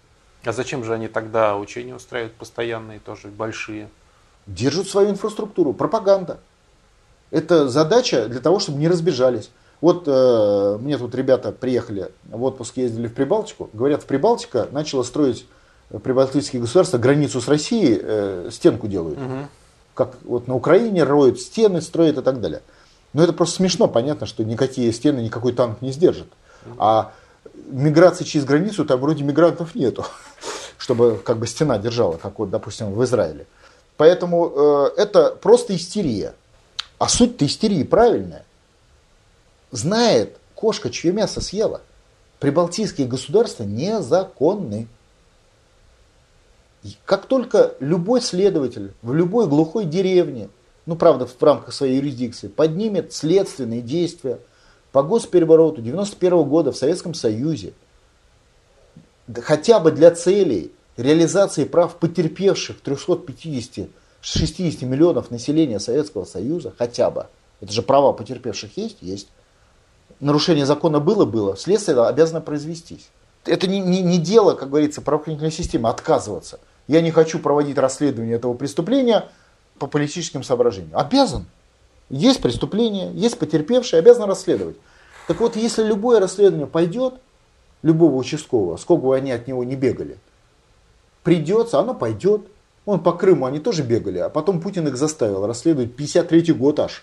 А 0.45 0.53
зачем 0.53 0.85
же 0.85 0.93
они 0.93 1.09
тогда 1.09 1.57
учения 1.57 1.95
устраивают 1.95 2.35
постоянные, 2.35 2.99
тоже 3.01 3.29
большие? 3.29 3.89
держат 4.47 4.89
свою 4.89 5.11
инфраструктуру, 5.11 5.73
пропаганда. 5.73 6.39
Это 7.31 7.69
задача 7.69 8.29
для 8.29 8.41
того, 8.41 8.59
чтобы 8.61 8.79
не 8.79 8.89
разбежались. 8.89 9.51
Вот 9.81 10.05
э, 10.07 10.79
мне 10.81 10.97
тут 10.99 11.15
ребята 11.15 11.53
приехали 11.53 12.11
в 12.25 12.43
отпуск, 12.45 12.77
ездили 12.77 13.09
в 13.09 13.15
Прибалтику. 13.15 13.71
Говорят, 13.73 14.03
в 14.03 14.07
Прибалтика 14.07 14.69
начала 14.71 15.03
строить 15.03 15.47
прибалтийские 16.03 16.63
государства 16.63 16.99
границу 16.99 17.41
с 17.41 17.49
Россией, 17.49 17.99
э, 18.01 18.49
стенку 18.53 18.87
делают. 18.87 19.19
Мгм. 19.19 19.49
Как 19.95 20.15
вот 20.25 20.49
на 20.49 20.55
Украине 20.55 21.05
роют 21.05 21.41
стены, 21.41 21.81
строят 21.81 22.19
и 22.19 22.23
так 22.23 22.41
далее. 22.41 22.63
Но 23.15 23.23
это 23.23 23.33
просто 23.33 23.57
смешно, 23.57 23.89
понятно, 23.89 24.27
что 24.27 24.45
никакие 24.45 24.93
стены 24.93 25.21
никакой 25.21 25.53
танк 25.53 25.81
не 25.81 25.93
сдержит. 25.93 26.27
А 26.79 27.13
миграции 27.67 28.25
через 28.25 28.45
границу 28.45 28.85
там 28.85 29.01
вроде 29.01 29.23
мигрантов 29.23 29.75
нету, 29.77 30.05
чтобы 30.79 31.21
как 31.25 31.39
бы 31.39 31.47
стена 31.47 31.79
держала, 31.79 32.17
как 32.17 32.39
вот, 32.39 32.51
допустим, 32.51 32.93
в 32.93 33.03
Израиле. 33.05 33.47
Поэтому 33.97 34.53
э, 34.55 34.91
это 34.97 35.31
просто 35.31 35.77
истерия. 35.77 36.35
А 36.99 37.09
суть-то 37.09 37.47
истерии 37.47 37.85
правильная. 37.85 38.45
Знает 39.71 40.37
кошка, 40.57 40.91
чье 40.91 41.13
мясо 41.13 41.41
съела. 41.41 41.83
Прибалтийские 42.41 43.07
государства 43.07 43.63
незаконны. 43.63 44.89
И 46.83 46.97
Как 47.05 47.27
только 47.27 47.75
любой 47.79 48.21
следователь 48.21 48.93
в 49.03 49.15
любой 49.15 49.47
глухой 49.47 49.85
деревне, 49.85 50.49
ну 50.87 50.97
правда 50.97 51.27
в 51.27 51.43
рамках 51.43 51.73
своей 51.73 51.97
юрисдикции, 51.97 52.49
поднимет 52.49 53.13
следственные 53.13 53.81
действия 53.81 54.39
по 54.93 55.03
госперевороту 55.03 55.81
91 55.83 56.45
года 56.45 56.73
в 56.73 56.77
Советском 56.77 57.15
Союзе, 57.15 57.73
хотя 59.43 59.81
бы 59.81 59.91
для 59.91 60.11
целей 60.11 60.73
реализации 60.97 61.65
прав 61.65 61.97
потерпевших 61.97 62.77
350-60 62.85 63.89
миллионов 64.85 65.31
населения 65.31 65.81
Советского 65.81 66.25
Союза, 66.25 66.73
хотя 66.77 67.11
бы, 67.11 67.27
это 67.61 67.73
же 67.73 67.83
права 67.83 68.13
потерпевших 68.13 68.77
есть? 68.77 68.99
Есть. 69.01 69.29
Нарушение 70.21 70.67
закона 70.67 71.01
было? 71.01 71.25
Было. 71.25 71.57
Следствие 71.57 72.01
обязано 72.03 72.41
произвестись. 72.41 73.09
Это 73.47 73.67
не, 73.67 73.81
не, 73.81 74.01
не 74.03 74.19
дело, 74.19 74.55
как 74.55 74.71
говорится, 74.71 75.03
правоохранительной 75.03 75.53
системы 75.53 75.89
отказываться. 75.89 76.61
Я 76.87 77.01
не 77.01 77.11
хочу 77.11 77.39
проводить 77.39 77.79
расследование 77.79 78.37
этого 78.37 78.55
преступления 78.55 79.29
по 79.79 79.87
политическим 79.87 80.43
соображениям. 80.43 80.97
Обязан. 80.99 81.47
Есть 82.11 82.43
преступление, 82.43 83.13
есть 83.15 83.39
потерпевший, 83.39 83.99
обязан 83.99 84.29
расследовать. 84.29 84.77
Так 85.27 85.41
вот, 85.41 85.57
если 85.57 85.83
любое 85.83 86.21
расследование 86.21 86.67
пойдет, 86.67 87.15
любого 87.83 88.17
участкового, 88.17 88.77
сколько 88.77 89.07
бы 89.07 89.17
они 89.17 89.33
от 89.33 89.47
него 89.47 89.65
не 89.65 89.77
бегали, 89.77 90.19
придется, 91.23 91.79
оно 91.79 91.95
пойдет. 91.95 92.43
Вон 92.85 93.03
по 93.03 93.13
Крыму 93.13 93.47
они 93.47 93.61
тоже 93.61 93.83
бегали, 93.83 94.19
а 94.19 94.29
потом 94.29 94.61
Путин 94.61 94.87
их 94.89 94.97
заставил 94.97 95.47
расследовать 95.47 95.97
53 95.97 96.53
год 96.53 96.81
аж. 96.81 97.03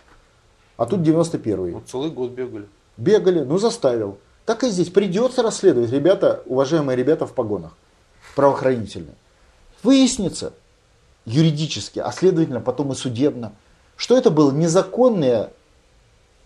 А 0.77 0.85
тут 0.85 0.99
91-й. 0.99 1.71
Вот 1.71 1.83
целый 1.87 2.11
год 2.11 2.31
бегали. 2.31 2.67
Бегали, 2.97 3.39
ну 3.39 3.57
заставил. 3.57 4.19
Так 4.45 4.63
и 4.63 4.69
здесь 4.69 4.89
придется 4.89 5.41
расследовать, 5.41 5.91
ребята, 5.91 6.43
уважаемые 6.45 6.95
ребята 6.95 7.25
в 7.25 7.33
погонах, 7.33 7.71
правоохранительные. 8.35 9.15
Выяснится 9.83 10.53
юридически, 11.25 11.99
а 11.99 12.11
следовательно 12.11 12.61
потом 12.61 12.91
и 12.91 12.95
судебно, 12.95 13.53
что 13.95 14.17
это 14.17 14.31
был 14.31 14.51
незаконный 14.51 15.47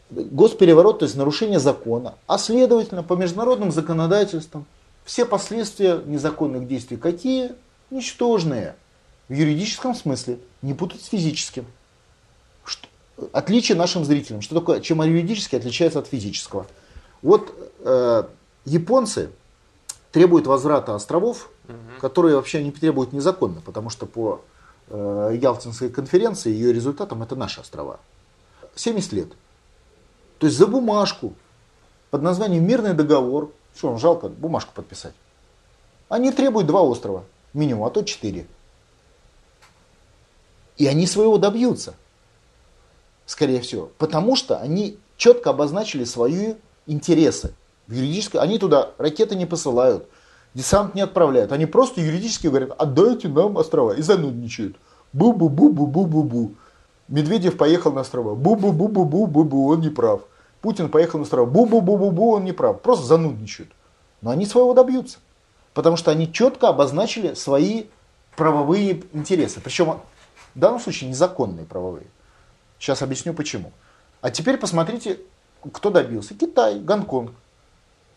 госпереворот, 0.09 0.99
то 0.99 1.05
есть 1.05 1.15
нарушение 1.15 1.59
закона, 1.59 2.15
а 2.27 2.37
следовательно 2.37 3.03
по 3.03 3.13
международным 3.13 3.71
законодательствам 3.71 4.65
все 5.03 5.25
последствия 5.25 6.01
незаконных 6.05 6.67
действий 6.67 6.97
какие? 6.97 7.53
Ничтожные. 7.91 8.75
В 9.29 9.33
юридическом 9.33 9.95
смысле, 9.95 10.39
не 10.61 10.73
путать 10.73 11.01
с 11.01 11.07
физическим. 11.07 11.65
Что, 12.63 12.87
отличие 13.31 13.77
нашим 13.77 14.05
зрителям. 14.05 14.41
Что 14.41 14.55
такое, 14.55 14.81
чем 14.81 15.01
юридически 15.01 15.55
отличается 15.55 15.99
от 15.99 16.07
физического? 16.07 16.67
Вот 17.21 17.53
э, 17.79 18.23
японцы 18.65 19.29
требуют 20.11 20.47
возврата 20.47 20.93
островов, 20.95 21.49
угу. 21.67 21.75
которые 22.01 22.35
вообще 22.35 22.63
не 22.63 22.71
требуют 22.71 23.13
незаконно, 23.13 23.61
потому 23.61 23.89
что 23.89 24.05
по 24.05 24.41
Ялтинской 24.89 25.89
конференции 25.89 26.51
ее 26.51 26.71
результатом 26.71 27.23
это 27.23 27.35
наши 27.35 27.61
острова. 27.61 27.99
70 28.75 29.11
лет. 29.13 29.29
То 30.39 30.47
есть 30.47 30.57
за 30.57 30.67
бумажку 30.67 31.33
под 32.11 32.21
названием 32.21 32.65
«Мирный 32.67 32.93
договор», 32.93 33.51
что, 33.75 33.89
вам 33.89 33.99
жалко 33.99 34.29
бумажку 34.29 34.73
подписать? 34.73 35.13
Они 36.07 36.31
требуют 36.31 36.67
два 36.67 36.81
острова, 36.81 37.23
минимум, 37.53 37.85
а 37.85 37.89
то 37.89 38.03
четыре. 38.03 38.47
И 40.77 40.87
они 40.87 41.07
своего 41.07 41.37
добьются, 41.37 41.95
скорее 43.25 43.61
всего, 43.61 43.91
потому 43.97 44.35
что 44.35 44.59
они 44.59 44.99
четко 45.17 45.49
обозначили 45.49 46.03
свои 46.03 46.55
интересы. 46.85 47.53
В 47.87 47.93
юридической, 47.93 48.37
они 48.37 48.59
туда 48.59 48.91
ракеты 48.97 49.35
не 49.35 49.45
посылают, 49.45 50.07
десант 50.55 50.95
не 50.95 51.01
отправляют. 51.01 51.51
Они 51.51 51.67
просто 51.67 52.01
юридически 52.01 52.47
говорят, 52.47 52.71
отдайте 52.77 53.27
нам 53.27 53.57
острова. 53.57 53.91
И 53.91 54.01
занудничают. 54.01 54.77
Бу-бу-бу-бу-бу-бу-бу. 55.13 56.55
Медведев 57.07 57.57
поехал 57.57 57.91
на 57.91 58.01
острова. 58.01 58.33
Бу-бу-бу-бу-бу-бу-бу, 58.33 59.67
он 59.67 59.81
не 59.81 59.89
прав. 59.89 60.21
Путин 60.61 60.89
поехал 60.89 61.19
на 61.19 61.23
острова. 61.23 61.45
Бу-бу-бу-бу-бу, 61.45 62.31
он 62.31 62.45
не 62.45 62.53
прав. 62.53 62.81
Просто 62.81 63.05
занудничают. 63.05 63.69
Но 64.21 64.31
они 64.31 64.47
своего 64.47 64.73
добьются. 64.73 65.19
Потому 65.75 65.97
что 65.97 66.09
они 66.09 66.31
четко 66.31 66.69
обозначили 66.69 67.35
свои 67.35 67.85
правовые 68.35 69.03
интересы. 69.13 69.59
Причем 69.61 69.99
в 70.55 70.59
данном 70.59 70.79
случае 70.79 71.09
незаконные 71.09 71.65
правовые. 71.65 72.07
Сейчас 72.79 73.01
объясню 73.01 73.33
почему. 73.33 73.71
А 74.21 74.31
теперь 74.31 74.57
посмотрите, 74.57 75.19
кто 75.71 75.89
добился. 75.89 76.33
Китай, 76.33 76.79
Гонконг. 76.79 77.31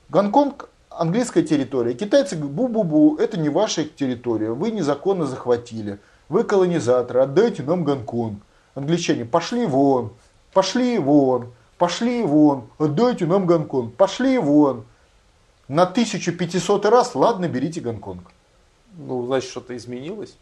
Гонконг 0.08 0.70
английская 0.98 1.42
территория. 1.42 1.94
Китайцы 1.94 2.36
говорят, 2.36 2.56
бу-бу-бу, 2.56 3.18
это 3.18 3.38
не 3.38 3.48
ваша 3.48 3.84
территория, 3.84 4.50
вы 4.50 4.70
незаконно 4.70 5.26
захватили, 5.26 6.00
вы 6.28 6.44
колонизаторы, 6.44 7.20
отдайте 7.20 7.62
нам 7.62 7.84
Гонконг. 7.84 8.42
Англичане, 8.74 9.24
пошли 9.24 9.66
вон, 9.66 10.12
пошли 10.52 10.98
вон, 10.98 11.52
пошли 11.78 12.22
вон, 12.22 12.68
отдайте 12.78 13.26
нам 13.26 13.46
Гонконг, 13.46 13.94
пошли 13.94 14.38
вон. 14.38 14.84
На 15.68 15.82
1500 15.82 16.86
раз, 16.86 17.14
ладно, 17.14 17.48
берите 17.48 17.80
Гонконг. 17.80 18.30
Ну, 18.96 19.26
значит, 19.26 19.50
что-то 19.50 19.76
изменилось? 19.76 20.36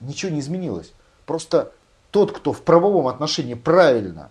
Ничего 0.00 0.32
не 0.32 0.40
изменилось. 0.40 0.92
Просто 1.26 1.72
тот, 2.10 2.32
кто 2.32 2.52
в 2.52 2.62
правовом 2.62 3.06
отношении 3.06 3.54
правильно 3.54 4.30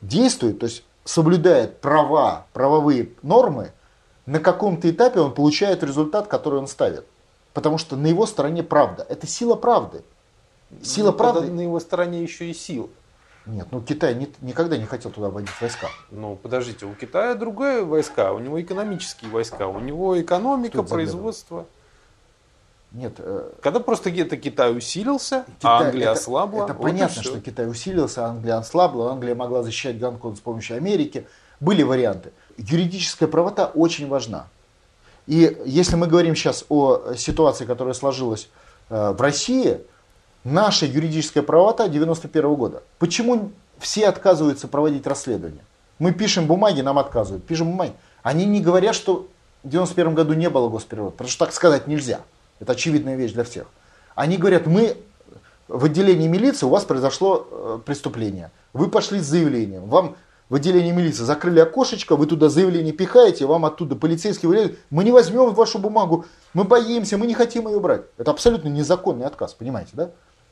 действует, 0.00 0.60
то 0.60 0.66
есть 0.66 0.84
соблюдает 1.04 1.80
права, 1.80 2.46
правовые 2.52 3.10
нормы, 3.22 3.72
на 4.26 4.40
каком-то 4.40 4.90
этапе 4.90 5.20
он 5.20 5.34
получает 5.34 5.82
результат, 5.82 6.28
который 6.28 6.58
он 6.58 6.66
ставит. 6.66 7.04
Потому 7.52 7.78
что 7.78 7.96
на 7.96 8.06
его 8.06 8.26
стороне 8.26 8.62
правда. 8.62 9.06
Это 9.08 9.26
сила 9.26 9.54
правды. 9.54 10.02
Сила 10.82 11.10
ну, 11.10 11.16
правды. 11.16 11.50
На 11.50 11.60
его 11.60 11.78
стороне 11.78 12.22
еще 12.22 12.50
и 12.50 12.54
сила. 12.54 12.88
Нет, 13.46 13.68
ну 13.70 13.82
Китай 13.82 14.14
не, 14.14 14.28
никогда 14.40 14.78
не 14.78 14.86
хотел 14.86 15.10
туда 15.10 15.28
вводить 15.28 15.50
войска. 15.60 15.88
Ну, 16.10 16.36
подождите, 16.36 16.86
у 16.86 16.94
Китая 16.94 17.34
другая 17.34 17.84
войска, 17.84 18.32
у 18.32 18.38
него 18.38 18.60
экономические 18.60 19.30
войска, 19.30 19.68
у 19.68 19.80
него 19.80 20.20
экономика, 20.20 20.82
производство. 20.82 21.66
Нет. 22.92 23.14
Э, 23.18 23.50
Когда 23.60 23.80
просто 23.80 24.10
где-то 24.10 24.36
Китай 24.38 24.74
усилился, 24.74 25.44
Китай, 25.58 25.70
а 25.70 25.78
Англия 25.80 26.04
это, 26.04 26.12
ослабла. 26.12 26.64
Это 26.64 26.72
вот 26.74 26.82
понятно, 26.82 27.22
что 27.22 27.40
Китай 27.40 27.68
усилился, 27.68 28.24
а 28.24 28.30
Англия 28.30 28.56
ослабла, 28.56 29.10
Англия 29.12 29.34
могла 29.34 29.62
защищать 29.62 29.98
Гонконг 29.98 30.38
с 30.38 30.40
помощью 30.40 30.76
Америки. 30.76 31.26
Были 31.60 31.82
варианты. 31.82 32.32
Юридическая 32.56 33.28
правота 33.28 33.66
очень 33.66 34.08
важна. 34.08 34.46
И 35.26 35.56
если 35.64 35.96
мы 35.96 36.06
говорим 36.06 36.36
сейчас 36.36 36.64
о 36.68 37.14
ситуации, 37.16 37.64
которая 37.64 37.94
сложилась 37.94 38.48
э, 38.90 39.12
в 39.12 39.20
России, 39.20 39.80
наша 40.44 40.86
юридическая 40.86 41.42
правота 41.42 41.88
91 41.88 42.54
года. 42.54 42.82
Почему 42.98 43.50
все 43.78 44.08
отказываются 44.08 44.68
проводить 44.68 45.06
расследование? 45.06 45.64
Мы 45.98 46.12
пишем 46.12 46.46
бумаги, 46.46 46.80
нам 46.82 46.98
отказывают. 46.98 47.44
Пишем 47.46 47.70
бумаги. 47.70 47.92
Они 48.22 48.44
не 48.44 48.60
говорят, 48.60 48.94
что 48.94 49.28
в 49.62 49.68
91 49.68 50.14
году 50.14 50.34
не 50.34 50.50
было 50.50 50.68
госперевода, 50.68 51.12
потому 51.12 51.30
что 51.30 51.46
так 51.46 51.54
сказать 51.54 51.86
нельзя. 51.86 52.20
Это 52.60 52.72
очевидная 52.72 53.16
вещь 53.16 53.32
для 53.32 53.44
всех. 53.44 53.66
Они 54.14 54.36
говорят, 54.36 54.66
мы 54.66 54.96
в 55.68 55.84
отделении 55.86 56.28
милиции 56.28 56.66
у 56.66 56.68
вас 56.68 56.84
произошло 56.84 57.48
э, 57.50 57.78
преступление. 57.84 58.50
Вы 58.72 58.88
пошли 58.88 59.20
с 59.20 59.24
заявлением. 59.24 59.86
Вам 59.86 60.16
в 60.48 60.54
отделении 60.54 60.92
милиции 60.92 61.24
закрыли 61.24 61.60
окошечко, 61.60 62.16
вы 62.16 62.26
туда 62.26 62.48
заявление 62.48 62.92
пихаете, 62.92 63.46
вам 63.46 63.64
оттуда 63.64 63.96
полицейский 63.96 64.46
выявляют, 64.46 64.78
мы 64.90 65.04
не 65.04 65.10
возьмем 65.10 65.54
вашу 65.54 65.78
бумагу, 65.78 66.26
мы 66.52 66.64
боимся, 66.64 67.16
мы 67.16 67.26
не 67.26 67.34
хотим 67.34 67.66
ее 67.68 67.80
брать. 67.80 68.02
Это 68.18 68.30
абсолютно 68.30 68.68
незаконный 68.68 69.26
отказ, 69.26 69.54
понимаете, 69.54 69.90
да? 69.94 70.10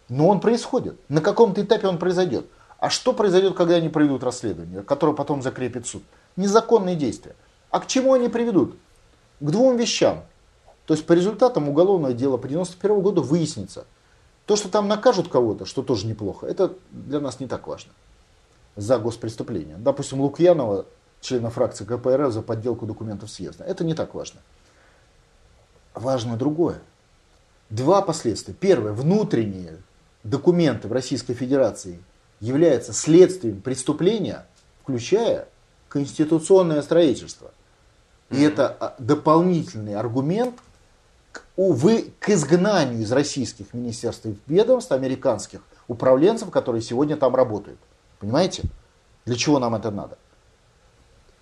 Но 0.09 0.29
он 0.29 0.41
происходит. 0.41 0.99
На 1.09 1.21
каком-то 1.21 1.63
этапе 1.63 1.87
он 1.87 1.99
произойдет. 1.99 2.47
А 2.79 2.91
что 2.91 3.13
произойдет, 3.13 3.55
когда 3.55 3.77
они 3.77 3.89
проведут 3.89 4.25
расследование, 4.25 4.83
которое 4.83 5.15
потом 5.15 5.43
закрепит 5.43 5.87
суд? 5.87 6.03
Незаконные 6.37 6.97
действия. 6.97 7.37
А 7.71 7.81
к 7.81 7.87
чему 7.87 8.15
они 8.15 8.29
приведут? 8.29 8.77
К 9.41 9.51
двум 9.51 9.77
вещам. 9.77 10.25
То 10.87 10.95
есть 10.95 11.07
по 11.07 11.13
результатам 11.13 11.69
уголовного 11.69 12.13
дела 12.13 12.39
по 12.39 12.49
91 12.49 13.01
году 13.01 13.23
выяснится. 13.23 13.85
То, 14.47 14.57
что 14.57 14.69
там 14.69 14.89
накажут 14.89 15.29
кого-то, 15.29 15.65
что 15.65 15.83
тоже 15.83 16.07
неплохо, 16.07 16.47
это 16.47 16.75
для 16.91 17.21
нас 17.21 17.39
не 17.39 17.47
так 17.47 17.69
важно. 17.69 17.93
За 18.77 18.99
госпреступление. 18.99 19.77
Допустим, 19.77 20.21
Лукьянова, 20.21 20.87
члена 21.21 21.51
фракции 21.51 21.85
КПРФ, 21.85 22.33
за 22.33 22.43
подделку 22.43 22.87
документов 22.87 23.31
съезда. 23.31 23.65
Это 23.65 23.85
не 23.85 23.95
так 23.95 24.15
важно. 24.15 24.41
Важно 25.95 26.37
другое. 26.37 26.79
Два 27.71 28.03
последствия. 28.03 28.55
Первое. 28.55 28.93
Внутренние 28.93 29.79
документы 30.25 30.89
в 30.89 30.93
Российской 30.93 31.35
Федерации 31.35 32.03
являются 32.41 32.93
следствием 32.93 33.61
преступления, 33.61 34.47
включая 34.83 35.49
конституционное 35.89 36.83
строительство. 36.83 37.51
И 38.31 38.37
mm-hmm. 38.37 38.49
это 38.49 38.77
а, 38.81 38.95
дополнительный 38.99 39.95
аргумент 39.95 40.55
увы, 41.57 42.13
к 42.19 42.31
изгнанию 42.31 43.03
из 43.03 43.13
российских 43.13 43.75
министерств 43.75 44.27
и 44.27 44.37
ведомств 44.47 44.93
американских 44.93 45.61
управленцев, 45.89 46.51
которые 46.51 46.83
сегодня 46.83 47.17
там 47.17 47.35
работают. 47.35 47.79
Понимаете? 48.23 48.63
Для 49.27 49.37
чего 49.37 49.59
нам 49.59 49.75
это 49.75 49.91
надо? 49.91 50.17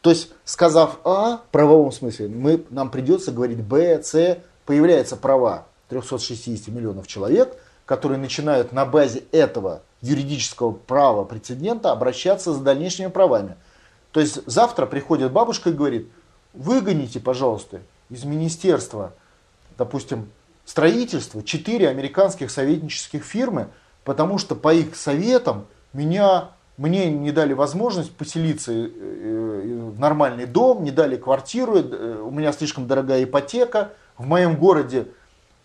То 0.01 0.11
есть, 0.11 0.32
сказав 0.44 0.98
А 1.05 1.36
в 1.36 1.52
правовом 1.52 1.93
смысле, 1.93 2.28
мы, 2.28 2.65
нам 2.70 2.90
придется 2.90 3.31
говорить 3.31 3.62
Б, 3.62 4.02
С, 4.02 4.39
появляются 4.66 5.16
права 5.16 5.66
360 5.89 6.69
миллионов 6.69 7.07
человек, 7.07 7.55
которые 7.86 8.19
начинают 8.19 8.73
на 8.73 8.85
базе 8.85 9.24
этого 9.31 9.82
юридического 10.01 10.73
права 10.73 11.24
прецедента 11.24 11.93
обращаться 11.93 12.52
за 12.52 12.61
дальнейшими 12.61 13.09
правами. 13.09 13.57
То 14.11 14.20
есть 14.20 14.40
завтра 14.47 14.86
приходит 14.86 15.31
бабушка 15.31 15.70
и 15.70 15.74
говорит, 15.74 16.09
выгоните, 16.52 17.20
пожалуйста, 17.20 17.81
из 18.09 18.24
министерства 18.24 19.12
допустим, 19.81 20.31
строительство, 20.66 21.43
четыре 21.43 21.89
американских 21.89 22.51
советнических 22.51 23.24
фирмы, 23.24 23.69
потому 24.05 24.36
что 24.36 24.55
по 24.55 24.74
их 24.74 24.94
советам 24.94 25.66
меня, 25.94 26.51
мне 26.81 27.11
не 27.11 27.31
дали 27.31 27.52
возможность 27.52 28.11
поселиться 28.16 28.73
э, 28.73 28.89
э, 28.89 29.90
в 29.94 30.01
нормальный 30.01 30.47
дом, 30.47 30.82
не 30.82 30.90
дали 30.90 31.16
квартиру, 31.16 31.77
э, 31.77 32.23
у 32.24 32.31
меня 32.31 32.52
слишком 32.52 32.86
дорогая 32.86 33.23
ипотека, 33.23 33.90
в 34.16 34.27
моем 34.27 34.57
городе 34.57 35.07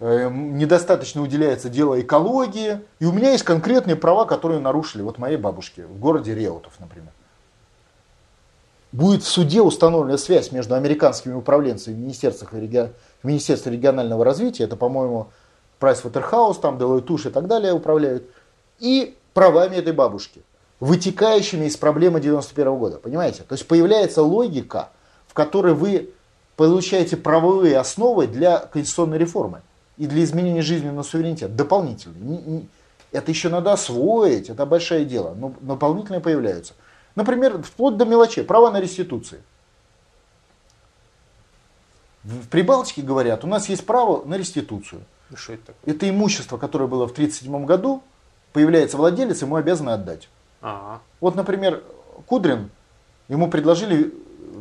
недостаточно 0.01 1.21
уделяется 1.21 1.69
дело 1.69 2.01
экологии, 2.01 2.81
и 2.99 3.05
у 3.05 3.13
меня 3.13 3.31
есть 3.31 3.45
конкретные 3.45 3.95
права, 3.95 4.25
которые 4.25 4.59
нарушили 4.59 5.01
вот 5.01 5.17
моей 5.17 5.37
бабушке 5.37 5.85
в 5.85 5.97
городе 5.99 6.35
Реутов, 6.35 6.73
например. 6.79 7.11
Будет 8.91 9.23
в 9.23 9.27
суде 9.27 9.61
установлена 9.61 10.17
связь 10.17 10.51
между 10.51 10.75
американскими 10.75 11.33
управленцами 11.33 11.95
в 11.95 11.97
министерствах 11.97 12.53
и 12.53 12.59
регионах 12.59 12.91
Министерство 13.23 13.69
регионального 13.69 14.25
развития, 14.25 14.65
это, 14.65 14.75
по-моему, 14.75 15.29
Прайс 15.79 16.03
Waterhouse, 16.03 16.59
там 16.59 16.77
Touche 16.77 17.29
и 17.29 17.31
так 17.31 17.47
далее 17.47 17.71
управляют, 17.71 18.29
и 18.79 19.15
правами 19.33 19.77
этой 19.77 19.93
бабушки, 19.93 20.41
вытекающими 20.85 21.65
из 21.65 21.77
проблемы 21.77 22.21
91 22.21 22.77
года, 22.77 22.97
понимаете? 22.97 23.43
То 23.43 23.53
есть 23.53 23.67
появляется 23.67 24.21
логика, 24.21 24.89
в 25.27 25.33
которой 25.33 25.73
вы 25.73 26.11
получаете 26.55 27.17
правовые 27.17 27.79
основы 27.79 28.27
для 28.27 28.59
конституционной 28.59 29.17
реформы 29.17 29.61
и 29.97 30.05
для 30.05 30.23
изменения 30.23 30.61
жизненного 30.61 31.03
суверенитета. 31.03 31.51
Дополнительные. 31.51 32.67
Это 33.11 33.31
еще 33.31 33.49
надо 33.49 33.73
освоить, 33.73 34.49
это 34.49 34.65
большое 34.65 35.05
дело. 35.05 35.33
Но 35.33 35.55
дополнительные 35.59 36.21
появляются. 36.21 36.73
Например, 37.15 37.61
вплоть 37.63 37.97
до 37.97 38.05
мелочей. 38.05 38.43
Права 38.43 38.69
на 38.69 38.79
реституцию. 38.79 39.41
В 42.23 42.47
Прибалтике 42.49 43.01
говорят, 43.01 43.43
у 43.43 43.47
нас 43.47 43.69
есть 43.69 43.85
право 43.85 44.23
на 44.25 44.35
реституцию. 44.35 45.01
Что 45.33 45.53
это 45.53 45.67
такое? 45.67 45.95
Это 45.95 46.09
имущество, 46.09 46.57
которое 46.57 46.87
было 46.87 47.07
в 47.07 47.11
1937 47.11 47.65
году, 47.65 48.03
появляется 48.53 48.97
владелец, 48.97 49.41
ему 49.41 49.55
обязаны 49.55 49.91
отдать. 49.91 50.29
Ага. 50.61 51.01
Вот, 51.21 51.35
например, 51.35 51.83
Кудрин, 52.25 52.69
ему 53.27 53.49
предложили 53.49 54.13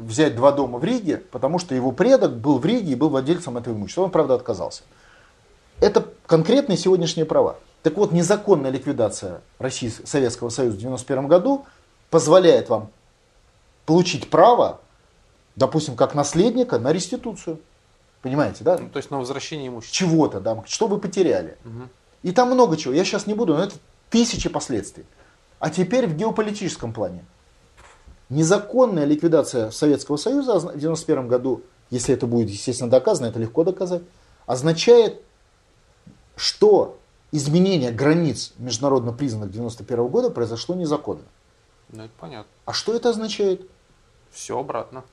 взять 0.04 0.36
два 0.36 0.52
дома 0.52 0.78
в 0.78 0.84
Риге, 0.84 1.18
потому 1.18 1.58
что 1.58 1.74
его 1.74 1.92
предок 1.92 2.36
был 2.36 2.58
в 2.58 2.66
Риге 2.66 2.92
и 2.92 2.94
был 2.94 3.08
владельцем 3.10 3.56
этого 3.56 3.74
имущества. 3.74 4.02
Он, 4.02 4.10
правда, 4.10 4.34
отказался. 4.34 4.82
Это 5.80 6.06
конкретные 6.26 6.76
сегодняшние 6.76 7.26
права. 7.26 7.56
Так 7.82 7.96
вот, 7.96 8.12
незаконная 8.12 8.70
ликвидация 8.70 9.42
России, 9.58 9.88
Советского 9.88 10.48
Союза 10.48 10.76
в 10.76 10.80
1991 10.80 11.28
году 11.28 11.66
позволяет 12.10 12.68
вам 12.68 12.90
получить 13.86 14.30
право, 14.30 14.80
допустим, 15.56 15.96
как 15.96 16.14
наследника 16.14 16.78
на 16.78 16.92
реституцию. 16.92 17.58
Понимаете, 18.22 18.64
да? 18.64 18.78
Ну, 18.78 18.88
то 18.88 18.96
есть 18.96 19.10
на 19.10 19.18
возвращение 19.18 19.68
имущества. 19.68 19.94
Чего-то, 19.94 20.40
да, 20.40 20.62
что 20.66 20.86
вы 20.86 20.98
потеряли. 20.98 21.58
Мгм. 21.64 21.90
И 22.22 22.32
там 22.32 22.50
много 22.50 22.78
чего. 22.78 22.94
Я 22.94 23.04
сейчас 23.04 23.26
не 23.26 23.34
буду, 23.34 23.54
но 23.54 23.62
это 23.62 23.74
тысячи 24.08 24.48
последствий. 24.48 25.04
А 25.58 25.70
теперь 25.70 26.06
в 26.06 26.16
геополитическом 26.16 26.92
плане. 26.92 27.24
Незаконная 28.28 29.04
ликвидация 29.04 29.70
Советского 29.70 30.16
Союза 30.16 30.54
в 30.54 30.66
1991 30.66 31.28
году, 31.28 31.62
если 31.90 32.14
это 32.14 32.26
будет, 32.26 32.50
естественно, 32.50 32.90
доказано, 32.90 33.26
это 33.26 33.38
легко 33.38 33.64
доказать, 33.64 34.02
означает, 34.46 35.22
что 36.36 36.98
изменение 37.32 37.92
границ 37.92 38.52
международно 38.58 39.12
признанных 39.12 39.50
1991 39.50 40.06
года 40.08 40.30
произошло 40.30 40.74
незаконно. 40.74 41.22
Ну, 41.90 42.04
это 42.04 42.12
понятно. 42.18 42.50
А 42.64 42.72
что 42.72 42.94
это 42.94 43.10
означает? 43.10 43.68
Все 44.30 44.58
обратно. 44.58 45.04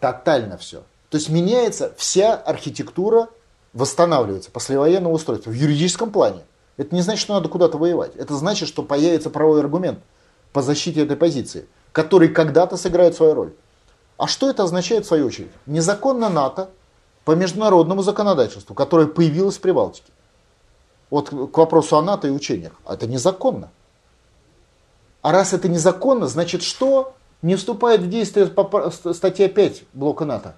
Тотально 0.00 0.58
все. 0.58 0.82
То 1.10 1.16
есть 1.16 1.28
меняется 1.28 1.94
вся 1.96 2.34
архитектура, 2.34 3.28
восстанавливается 3.72 4.50
послевоенного 4.50 5.12
устройства 5.12 5.50
в 5.50 5.54
юридическом 5.54 6.10
плане. 6.10 6.42
Это 6.76 6.94
не 6.94 7.02
значит, 7.02 7.22
что 7.22 7.34
надо 7.34 7.48
куда-то 7.48 7.78
воевать. 7.78 8.16
Это 8.16 8.34
значит, 8.34 8.68
что 8.68 8.82
появится 8.82 9.30
правовой 9.30 9.60
аргумент 9.60 10.00
по 10.52 10.62
защите 10.62 11.02
этой 11.02 11.16
позиции, 11.16 11.66
который 11.92 12.28
когда-то 12.28 12.76
сыграет 12.76 13.14
свою 13.14 13.34
роль. 13.34 13.52
А 14.16 14.26
что 14.26 14.48
это 14.48 14.62
означает 14.62 15.04
в 15.04 15.08
свою 15.08 15.26
очередь? 15.26 15.50
Незаконно 15.66 16.28
НАТО 16.28 16.70
по 17.24 17.32
международному 17.32 18.02
законодательству, 18.02 18.74
которое 18.74 19.06
появилось 19.06 19.56
в 19.56 19.60
Прибалтике. 19.60 20.12
Вот 21.10 21.30
к 21.30 21.58
вопросу 21.58 21.96
о 21.96 22.02
НАТО 22.02 22.28
и 22.28 22.30
учениях. 22.30 22.72
Это 22.88 23.06
незаконно. 23.06 23.70
А 25.22 25.32
раз 25.32 25.52
это 25.52 25.68
незаконно, 25.68 26.26
значит 26.26 26.62
что? 26.62 27.14
Не 27.42 27.56
вступает 27.56 28.00
в 28.00 28.08
действие 28.08 28.50
статья 29.12 29.48
5 29.48 29.82
блока 29.92 30.24
НАТО. 30.24 30.56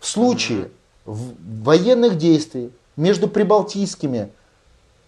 В 0.00 0.06
случае 0.06 0.70
военных 1.04 2.18
действий 2.18 2.72
между 2.96 3.28
прибалтийскими 3.28 4.30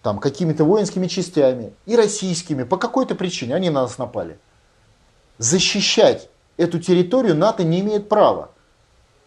там, 0.07 0.19
какими-то 0.19 0.63
воинскими 0.63 1.07
частями 1.07 1.73
и 1.85 1.97
российскими, 1.97 2.63
по 2.63 2.77
какой-то 2.77 3.13
причине 3.13 3.55
они 3.55 3.69
на 3.69 3.81
нас 3.81 3.97
напали, 3.97 4.39
защищать 5.37 6.29
эту 6.55 6.79
территорию 6.79 7.35
НАТО 7.35 7.65
не 7.65 7.81
имеет 7.81 8.07
права. 8.07 8.51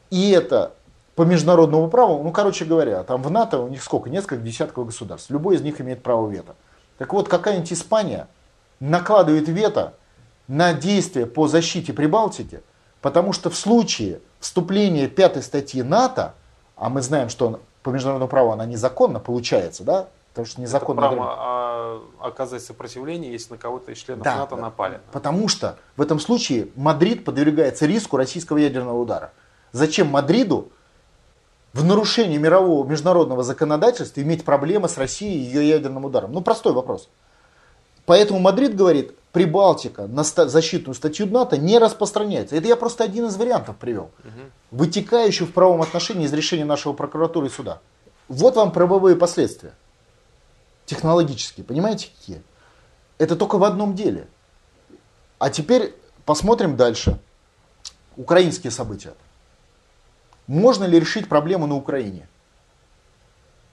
И 0.09 0.31
это 0.31 0.73
по 1.17 1.25
международному 1.25 1.91
праву, 1.91 2.23
ну, 2.23 2.33
короче 2.33 2.65
говоря, 2.65 3.03
там 3.03 3.23
в 3.23 3.31
НАТО 3.31 3.59
у 3.59 3.69
них 3.69 3.83
сколько? 3.83 4.09
Несколько 4.09 4.39
десятков 4.39 4.87
государств. 4.87 5.29
Любой 5.29 5.57
из 5.57 5.61
них 5.61 5.83
имеет 5.83 6.03
право 6.03 6.27
вето. 6.31 6.57
Так 6.97 7.13
вот, 7.13 7.29
какая-нибудь 7.29 7.75
Испания 7.75 8.27
накладывает 8.81 9.51
вето 9.51 9.93
на 10.49 10.73
действия 10.73 11.27
по 11.27 11.47
защите 11.47 11.93
Прибалтики, 11.93 12.63
потому 13.03 13.35
что 13.35 13.51
в 13.51 13.55
случае 13.55 14.23
вступления 14.39 15.09
пятой 15.09 15.43
статьи 15.43 15.83
НАТО, 15.83 16.33
а 16.75 16.89
мы 16.89 17.03
знаем, 17.03 17.29
что 17.29 17.61
по 17.83 17.91
международному 17.91 18.31
праву 18.31 18.53
она 18.53 18.65
незаконна, 18.65 19.21
получается, 19.21 19.85
да? 19.85 20.09
Потому 20.31 20.47
что 20.47 20.61
незаконно... 20.61 21.01
Это 21.01 21.09
право 21.09 21.35
а, 21.37 22.03
оказать 22.21 22.63
сопротивление, 22.63 23.33
если 23.33 23.53
на 23.53 23.59
кого-то 23.59 23.91
из 23.91 23.99
членов 23.99 24.25
Да, 24.25 24.37
НАТО 24.37 24.57
да. 24.57 24.63
напали. 24.63 25.01
Потому 25.13 25.49
что 25.49 25.77
в 25.97 26.03
этом 26.03 26.21
случае 26.21 26.69
Мадрид 26.77 27.25
подвергается 27.25 27.87
риску 27.87 28.17
российского 28.17 28.59
ядерного 28.59 29.01
удара. 29.01 29.33
Зачем 29.73 30.07
Мадриду 30.07 30.71
в 31.73 31.85
нарушении 31.85 32.39
мирового 32.39 32.87
международного 32.87 33.43
законодательства 33.43 34.21
иметь 34.21 34.45
проблемы 34.45 34.89
с 34.89 34.99
Россией 34.99 35.39
и 35.39 35.45
ее 35.47 35.69
ядерным 35.69 36.05
ударом? 36.05 36.33
Ну, 36.33 36.43
простой 36.43 36.73
вопрос. 36.73 37.09
Поэтому 38.07 38.41
Мадрид 38.41 38.75
говорит, 38.77 39.15
Прибалтика 39.33 40.09
на 40.09 40.25
ста- 40.25 40.49
защитную 40.49 40.95
статью 40.95 41.27
НАТО 41.27 41.57
не 41.57 41.79
распространяется. 41.79 42.57
Это 42.57 42.67
я 42.67 42.75
просто 42.75 43.05
один 43.05 43.27
из 43.27 43.37
вариантов 43.37 43.77
привел, 43.77 44.11
вытекающий 44.73 45.47
в 45.47 45.53
правом 45.53 45.83
отношении 45.83 46.25
из 46.25 46.33
решения 46.33 46.65
нашего 46.65 46.95
прокуратуры 46.95 47.47
и 47.47 47.51
суда. 47.51 47.79
Вот 48.29 48.57
вам 48.57 48.73
правовые 48.73 49.15
последствия. 49.15 49.73
Технологические, 50.91 51.65
понимаете 51.65 52.09
какие? 52.19 52.43
Это 53.19 53.37
только 53.37 53.59
в 53.59 53.63
одном 53.63 53.95
деле. 53.95 54.27
А 55.39 55.49
теперь 55.49 55.95
посмотрим 56.25 56.77
дальше. 56.77 57.21
Украинские 58.17 58.73
события. 58.73 59.15
Можно 60.49 60.87
ли 60.87 60.99
решить 60.99 61.29
проблему 61.29 61.69
на 61.69 61.77
Украине? 61.77 62.27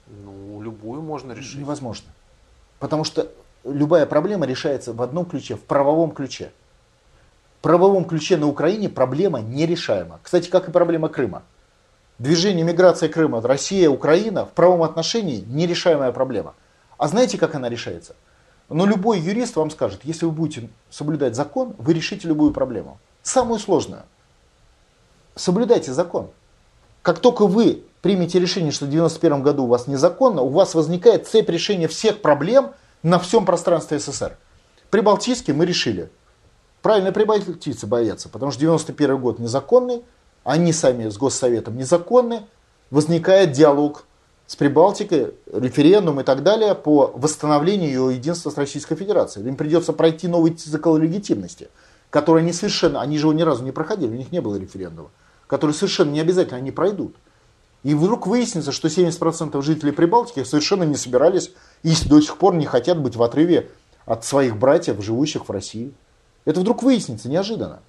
Ну, 0.06 0.62
любую 0.62 1.02
можно 1.02 1.32
решить. 1.32 1.58
Невозможно. 1.58 2.06
Потому 2.78 3.02
что 3.02 3.32
любая 3.64 4.06
проблема 4.06 4.46
решается 4.46 4.92
в 4.92 5.02
одном 5.02 5.24
ключе, 5.24 5.56
в 5.56 5.64
правовом 5.64 6.12
ключе. 6.12 6.52
В 7.58 7.62
правовом 7.62 8.04
ключе 8.04 8.36
на 8.36 8.46
Украине 8.46 8.88
проблема 8.88 9.40
нерешаема. 9.40 10.20
Кстати, 10.22 10.48
как 10.48 10.68
и 10.68 10.70
проблема 10.70 11.08
Крыма. 11.08 11.42
Движение 12.20 12.64
миграции 12.64 13.08
Крыма, 13.08 13.40
Россия, 13.40 13.90
Украина 13.90 14.46
в 14.46 14.50
правом 14.50 14.84
отношении 14.84 15.40
нерешаемая 15.48 16.12
проблема. 16.12 16.54
А 16.98 17.08
знаете, 17.08 17.38
как 17.38 17.54
она 17.54 17.68
решается? 17.68 18.14
Но 18.68 18.84
любой 18.84 19.20
юрист 19.20 19.56
вам 19.56 19.70
скажет, 19.70 20.00
если 20.02 20.26
вы 20.26 20.32
будете 20.32 20.68
соблюдать 20.90 21.34
закон, 21.34 21.74
вы 21.78 21.94
решите 21.94 22.28
любую 22.28 22.52
проблему. 22.52 22.98
Самую 23.22 23.58
сложную. 23.60 24.02
Соблюдайте 25.34 25.92
закон. 25.92 26.30
Как 27.02 27.20
только 27.20 27.46
вы 27.46 27.84
примете 28.02 28.38
решение, 28.38 28.72
что 28.72 28.84
в 28.84 28.90
91 28.90 29.42
году 29.42 29.64
у 29.64 29.68
вас 29.68 29.86
незаконно, 29.86 30.42
у 30.42 30.48
вас 30.48 30.74
возникает 30.74 31.26
цепь 31.26 31.48
решения 31.48 31.88
всех 31.88 32.20
проблем 32.20 32.72
на 33.02 33.18
всем 33.18 33.46
пространстве 33.46 33.98
СССР. 33.98 34.36
Прибалтийский 34.90 35.54
мы 35.54 35.64
решили. 35.64 36.10
Правильно, 36.82 37.12
прибалтийцы 37.12 37.86
боятся, 37.86 38.28
потому 38.28 38.50
что 38.50 38.60
91 38.60 39.18
год 39.18 39.38
незаконный, 39.38 40.02
они 40.44 40.72
сами 40.72 41.08
с 41.08 41.16
Госсоветом 41.16 41.76
незаконны, 41.76 42.46
возникает 42.90 43.52
диалог 43.52 44.04
с 44.48 44.56
Прибалтикой, 44.56 45.34
референдум 45.52 46.20
и 46.20 46.24
так 46.24 46.42
далее 46.42 46.74
по 46.74 47.12
восстановлению 47.14 47.90
ее 47.90 48.16
единства 48.16 48.48
с 48.48 48.56
Российской 48.56 48.96
Федерацией. 48.96 49.46
Им 49.46 49.56
придется 49.56 49.92
пройти 49.92 50.26
новый 50.26 50.54
цикл 50.54 50.96
легитимности, 50.96 51.68
который 52.08 52.42
они 52.42 52.54
совершенно, 52.54 53.02
они 53.02 53.18
же 53.18 53.26
его 53.26 53.34
ни 53.34 53.42
разу 53.42 53.62
не 53.62 53.72
проходили, 53.72 54.10
у 54.10 54.16
них 54.16 54.32
не 54.32 54.40
было 54.40 54.56
референдума, 54.56 55.10
который 55.46 55.72
совершенно 55.72 56.12
не 56.12 56.20
обязательно 56.20 56.56
они 56.56 56.70
пройдут. 56.70 57.14
И 57.82 57.94
вдруг 57.94 58.26
выяснится, 58.26 58.72
что 58.72 58.88
70% 58.88 59.60
жителей 59.60 59.92
Прибалтики 59.92 60.42
совершенно 60.44 60.84
не 60.84 60.96
собирались 60.96 61.52
и 61.82 61.92
до 62.06 62.18
сих 62.22 62.38
пор 62.38 62.54
не 62.54 62.64
хотят 62.64 62.98
быть 62.98 63.16
в 63.16 63.22
отрыве 63.22 63.70
от 64.06 64.24
своих 64.24 64.56
братьев, 64.56 65.04
живущих 65.04 65.46
в 65.46 65.52
России. 65.52 65.92
Это 66.46 66.60
вдруг 66.60 66.82
выяснится 66.82 67.28
неожиданно. 67.28 67.80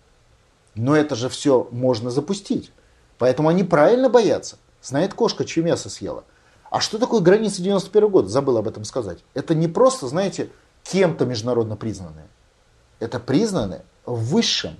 Но 0.76 0.94
это 0.94 1.16
же 1.16 1.30
все 1.30 1.70
можно 1.72 2.12
запустить. 2.12 2.74
Поэтому 3.18 3.48
они 3.48 3.64
правильно 3.64 4.10
боятся. 4.10 4.58
Знает 4.82 5.14
кошка, 5.14 5.46
чье 5.46 5.64
мясо 5.64 5.90
съела. 5.90 6.26
А 6.70 6.80
что 6.80 7.00
такое 7.00 7.22
границы 7.22 7.62
91 7.62 8.10
года? 8.10 8.28
Забыл 8.28 8.58
об 8.58 8.68
этом 8.68 8.84
сказать. 8.84 9.20
Это 9.34 9.56
не 9.56 9.68
просто, 9.68 10.08
знаете, 10.08 10.50
кем-то 10.84 11.26
международно 11.26 11.76
признанные. 11.76 12.28
Это 13.00 13.20
признаны 13.20 13.82
высшим 14.06 14.76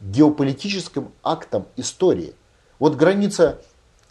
геополитическим 0.00 1.12
актом 1.22 1.66
истории. 1.76 2.34
Вот 2.78 2.96
граница 2.96 3.60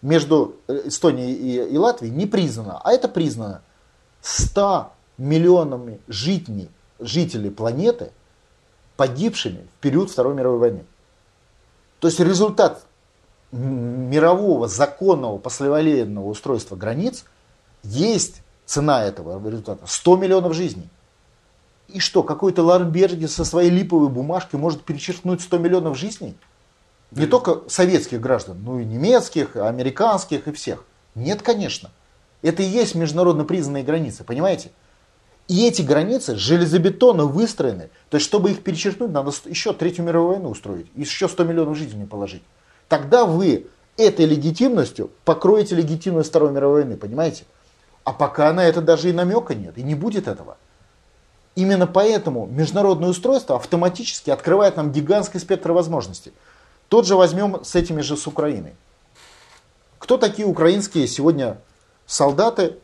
между 0.01 0.55
Эстонией 0.67 1.33
и, 1.33 1.73
и 1.73 1.77
Латвией 1.77 2.13
не 2.13 2.25
признана, 2.25 2.79
а 2.83 2.91
это 2.91 3.07
признано 3.07 3.61
100 4.21 4.93
миллионами 5.17 5.99
жителей, 6.07 6.69
жителей 6.99 7.49
планеты, 7.49 8.11
погибшими 8.95 9.67
в 9.77 9.81
период 9.81 10.11
Второй 10.11 10.35
мировой 10.35 10.59
войны. 10.59 10.85
То 11.99 12.07
есть 12.07 12.19
результат 12.19 12.85
мирового 13.51 14.67
законного 14.67 15.37
послевоенного 15.37 16.27
устройства 16.27 16.75
границ 16.75 17.25
есть 17.83 18.41
цена 18.65 19.03
этого 19.03 19.45
результата 19.45 19.83
100 19.85 20.17
миллионов 20.17 20.53
жизней. 20.53 20.89
И 21.89 21.99
что, 21.99 22.23
какой-то 22.23 22.63
Ларнберги 22.63 23.25
со 23.25 23.43
своей 23.43 23.69
липовой 23.69 24.07
бумажкой 24.07 24.59
может 24.59 24.83
перечеркнуть 24.83 25.41
100 25.41 25.57
миллионов 25.57 25.97
жизней? 25.97 26.37
Не 27.11 27.25
только 27.25 27.63
советских 27.67 28.21
граждан, 28.21 28.63
но 28.63 28.79
и 28.79 28.85
немецких, 28.85 29.57
американских 29.57 30.47
и 30.47 30.53
всех. 30.53 30.85
Нет, 31.15 31.41
конечно. 31.41 31.91
Это 32.41 32.63
и 32.63 32.65
есть 32.65 32.95
международно 32.95 33.43
признанные 33.43 33.83
границы, 33.83 34.23
понимаете? 34.23 34.71
И 35.49 35.67
эти 35.67 35.81
границы 35.81 36.37
железобетонно 36.37 37.25
выстроены. 37.25 37.89
То 38.09 38.15
есть, 38.15 38.25
чтобы 38.25 38.51
их 38.51 38.63
перечеркнуть, 38.63 39.11
надо 39.11 39.33
еще 39.45 39.73
Третью 39.73 40.05
мировую 40.05 40.35
войну 40.35 40.49
устроить. 40.49 40.87
И 40.95 41.01
еще 41.01 41.27
100 41.27 41.43
миллионов 41.43 41.77
жизней 41.77 42.05
положить. 42.05 42.43
Тогда 42.91 43.23
вы 43.25 43.67
этой 43.95 44.25
легитимностью 44.25 45.11
покроете 45.23 45.75
легитимность 45.75 46.27
Второй 46.27 46.51
мировой 46.51 46.81
войны, 46.81 46.97
понимаете? 46.97 47.45
А 48.03 48.11
пока 48.11 48.51
на 48.51 48.65
это 48.65 48.81
даже 48.81 49.09
и 49.09 49.13
намека 49.13 49.55
нет, 49.55 49.77
и 49.77 49.81
не 49.81 49.95
будет 49.95 50.27
этого. 50.27 50.57
Именно 51.55 51.87
поэтому 51.87 52.47
международное 52.47 53.07
устройство 53.07 53.55
автоматически 53.55 54.29
открывает 54.29 54.75
нам 54.75 54.91
гигантский 54.91 55.39
спектр 55.39 55.71
возможностей. 55.71 56.33
Тот 56.89 57.07
же 57.07 57.15
возьмем 57.15 57.63
с 57.63 57.75
этими 57.75 58.01
же 58.01 58.17
с 58.17 58.27
Украиной. 58.27 58.75
Кто 59.97 60.17
такие 60.17 60.45
украинские 60.45 61.07
сегодня 61.07 61.61
солдаты 62.05 62.77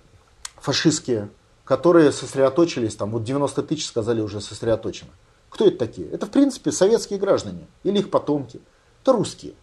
фашистские, 0.56 1.28
которые 1.66 2.14
сосредоточились, 2.14 2.96
там 2.96 3.12
вот 3.12 3.26
90 3.26 3.62
тысяч 3.64 3.86
сказали 3.86 4.22
уже 4.22 4.40
сосредоточено. 4.40 5.10
Кто 5.50 5.68
это 5.68 5.80
такие? 5.80 6.10
Это 6.12 6.28
в 6.28 6.30
принципе 6.30 6.72
советские 6.72 7.20
граждане 7.20 7.68
или 7.84 8.00
их 8.00 8.10
потомки. 8.10 8.62
Это 9.02 9.12
русские. 9.12 9.54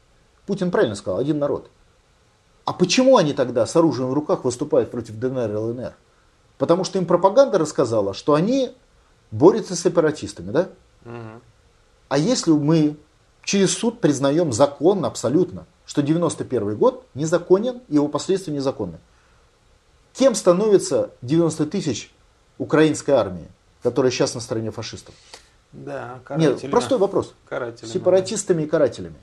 Путин 0.47 0.71
правильно 0.71 0.95
сказал, 0.95 1.19
один 1.19 1.39
народ. 1.39 1.71
А 2.65 2.73
почему 2.73 3.17
они 3.17 3.33
тогда 3.33 3.67
с 3.67 3.77
оружием 3.77 4.09
в 4.09 4.15
руках 4.15 4.45
выступают 4.45 4.91
против 4.91 5.19
ДНР 5.19 5.51
и 5.51 5.55
ЛНР? 5.55 5.95
Потому 6.59 6.85
что 6.85 6.99
им 6.99 7.07
пропаганда 7.07 7.59
рассказала, 7.59 8.15
что 8.15 8.35
они 8.35 8.73
борются 9.31 9.77
с 9.77 9.81
сепаратистами, 9.81 10.51
да? 10.51 10.69
Угу. 11.05 11.41
А 12.09 12.19
если 12.19 12.53
мы 12.53 12.97
через 13.43 13.77
суд 13.77 14.01
признаем 14.01 14.53
законно, 14.53 15.09
абсолютно, 15.09 15.67
что 15.85 16.03
91 16.03 16.77
год 16.77 17.05
незаконен 17.15 17.81
и 17.89 17.95
его 17.95 18.09
последствия 18.09 18.55
незаконны, 18.55 18.99
кем 20.15 20.35
становится 20.35 21.11
90 21.23 21.67
тысяч 21.67 22.13
украинской 22.59 23.11
армии, 23.11 23.49
которая 23.83 24.11
сейчас 24.11 24.35
на 24.35 24.41
стороне 24.41 24.71
фашистов? 24.71 25.15
Да, 25.73 26.21
карателями. 26.25 26.61
Нет, 26.63 26.71
простой 26.71 26.99
вопрос. 26.99 27.35
Карателями. 27.49 27.93
Сепаратистами 27.93 28.63
и 28.63 28.67
карателями. 28.67 29.17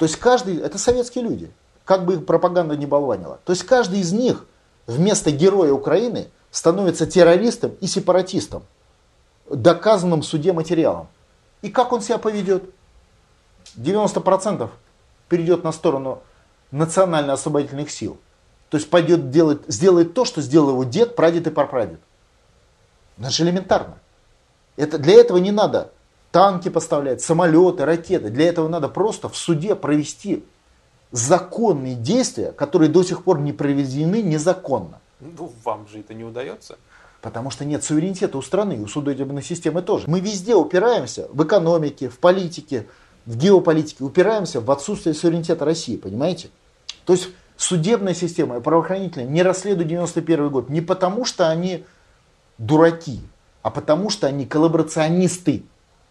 То 0.00 0.06
есть 0.06 0.16
каждый, 0.16 0.56
это 0.56 0.78
советские 0.78 1.24
люди, 1.24 1.50
как 1.84 2.06
бы 2.06 2.14
их 2.14 2.24
пропаганда 2.24 2.74
не 2.74 2.86
болванила. 2.86 3.38
То 3.44 3.52
есть 3.52 3.64
каждый 3.64 4.00
из 4.00 4.12
них 4.12 4.46
вместо 4.86 5.30
героя 5.30 5.74
Украины 5.74 6.28
становится 6.50 7.06
террористом 7.06 7.72
и 7.82 7.86
сепаратистом, 7.86 8.62
доказанным 9.50 10.22
в 10.22 10.24
суде 10.24 10.54
материалом. 10.54 11.08
И 11.60 11.68
как 11.68 11.92
он 11.92 12.00
себя 12.00 12.16
поведет? 12.16 12.64
90% 13.76 14.70
перейдет 15.28 15.64
на 15.64 15.70
сторону 15.70 16.22
национально-освободительных 16.70 17.90
сил. 17.90 18.16
То 18.70 18.78
есть 18.78 18.88
пойдет 18.88 19.28
делать, 19.28 19.60
сделает 19.68 20.14
то, 20.14 20.24
что 20.24 20.40
сделал 20.40 20.70
его 20.70 20.84
дед, 20.84 21.14
прадед 21.14 21.46
и 21.46 21.50
прапрадед. 21.50 22.00
Это 23.18 23.28
же 23.28 23.42
элементарно. 23.42 23.98
Это, 24.78 24.96
для 24.96 25.20
этого 25.20 25.36
не 25.36 25.52
надо 25.52 25.92
танки 26.30 26.68
поставлять, 26.68 27.20
самолеты, 27.20 27.84
ракеты. 27.84 28.30
Для 28.30 28.48
этого 28.48 28.68
надо 28.68 28.88
просто 28.88 29.28
в 29.28 29.36
суде 29.36 29.74
провести 29.74 30.44
законные 31.12 31.94
действия, 31.94 32.52
которые 32.52 32.88
до 32.88 33.02
сих 33.02 33.24
пор 33.24 33.40
не 33.40 33.52
проведены 33.52 34.22
незаконно. 34.22 35.00
Ну, 35.20 35.52
вам 35.64 35.86
же 35.88 36.00
это 36.00 36.14
не 36.14 36.24
удается. 36.24 36.78
Потому 37.20 37.50
что 37.50 37.64
нет 37.64 37.84
суверенитета 37.84 38.38
у 38.38 38.42
страны, 38.42 38.80
у 38.80 38.86
судебной 38.86 39.42
системы 39.42 39.82
тоже. 39.82 40.04
Мы 40.06 40.20
везде 40.20 40.54
упираемся, 40.54 41.28
в 41.32 41.44
экономике, 41.44 42.08
в 42.08 42.18
политике, 42.18 42.86
в 43.26 43.36
геополитике, 43.36 44.04
упираемся 44.04 44.60
в 44.60 44.70
отсутствие 44.70 45.14
суверенитета 45.14 45.64
России, 45.66 45.96
понимаете? 45.96 46.48
То 47.04 47.12
есть 47.12 47.28
судебная 47.56 48.14
система 48.14 48.56
и 48.56 48.60
правоохранительная 48.60 49.28
не 49.28 49.42
расследуют 49.42 49.88
91 49.88 50.48
год 50.48 50.70
не 50.70 50.80
потому, 50.80 51.26
что 51.26 51.50
они 51.50 51.84
дураки, 52.56 53.20
а 53.62 53.70
потому, 53.70 54.08
что 54.08 54.26
они 54.26 54.46
коллаборационисты. 54.46 55.64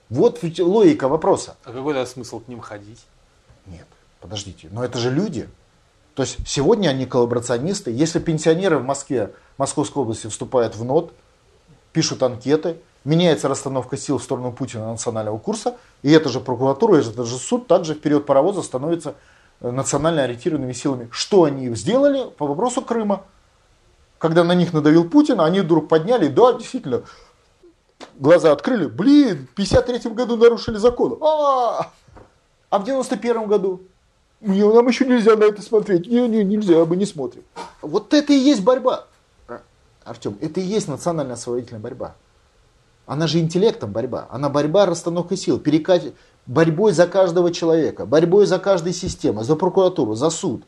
Вот 0.09 0.39
логика 0.59 1.07
вопроса. 1.07 1.55
А 1.63 1.71
какой 1.71 1.93
тогда 1.93 2.05
смысл 2.05 2.39
к 2.39 2.47
ним 2.47 2.61
ходить? 2.61 3.05
Нет, 3.67 3.85
подождите, 4.19 4.67
но 4.71 4.83
это 4.83 4.97
же 4.97 5.11
люди. 5.11 5.47
То 6.15 6.23
есть 6.23 6.37
сегодня 6.45 6.89
они 6.89 7.05
коллаборационисты. 7.05 7.91
Если 7.91 8.19
пенсионеры 8.19 8.79
в 8.79 8.83
Москве, 8.83 9.33
Московской 9.57 10.01
области 10.01 10.27
вступают 10.27 10.75
в 10.75 10.83
НОТ, 10.83 11.13
пишут 11.93 12.23
анкеты, 12.23 12.77
меняется 13.03 13.47
расстановка 13.47 13.97
сил 13.97 14.17
в 14.17 14.23
сторону 14.23 14.51
Путина 14.51 14.91
национального 14.91 15.37
курса, 15.37 15.77
и 16.01 16.11
эта 16.11 16.29
же 16.29 16.39
прокуратура, 16.39 16.97
и 16.97 17.01
этот 17.01 17.27
же 17.27 17.37
суд 17.37 17.67
также 17.67 17.93
вперед 17.93 18.25
паровоза 18.25 18.63
становится 18.63 19.15
э, 19.61 19.69
национально 19.69 20.23
ориентированными 20.23 20.73
силами. 20.73 21.07
Что 21.11 21.43
они 21.43 21.73
сделали 21.75 22.29
по 22.37 22.47
вопросу 22.47 22.81
Крыма? 22.81 23.23
Когда 24.17 24.43
на 24.43 24.53
них 24.53 24.73
надавил 24.73 25.09
Путин, 25.09 25.39
они 25.39 25.61
вдруг 25.61 25.87
подняли, 25.87 26.27
да, 26.27 26.53
действительно, 26.53 27.03
глаза 28.15 28.51
открыли, 28.51 28.85
блин, 28.87 29.47
в 29.51 29.55
53 29.55 30.11
году 30.11 30.37
нарушили 30.37 30.77
закон. 30.77 31.17
А, 31.21 31.91
а 32.69 32.79
в 32.79 32.83
91 32.83 33.47
году? 33.47 33.81
Не, 34.41 34.63
нам 34.63 34.87
еще 34.87 35.05
нельзя 35.05 35.35
на 35.35 35.45
это 35.45 35.61
смотреть. 35.61 36.07
Не, 36.07 36.27
не, 36.27 36.43
нельзя, 36.43 36.85
мы 36.85 36.95
не 36.95 37.05
смотрим. 37.05 37.43
Вот 37.81 38.13
это 38.13 38.31
и 38.31 38.37
есть 38.37 38.63
борьба. 38.63 39.05
Артем, 40.03 40.37
это 40.41 40.59
и 40.59 40.63
есть 40.63 40.87
национальная 40.87 41.33
освободительная 41.33 41.81
борьба. 41.81 42.15
Она 43.05 43.27
же 43.27 43.39
интеллектом 43.39 43.91
борьба. 43.91 44.27
Она 44.29 44.49
борьба 44.49 44.85
расстановкой 44.85 45.37
сил, 45.37 45.59
перекат... 45.59 46.03
борьбой 46.45 46.93
за 46.93 47.07
каждого 47.07 47.51
человека, 47.51 48.05
борьбой 48.05 48.45
за 48.45 48.59
каждую 48.59 48.93
систему, 48.93 49.43
за 49.43 49.55
прокуратуру, 49.55 50.15
за 50.15 50.29
суд. 50.29 50.63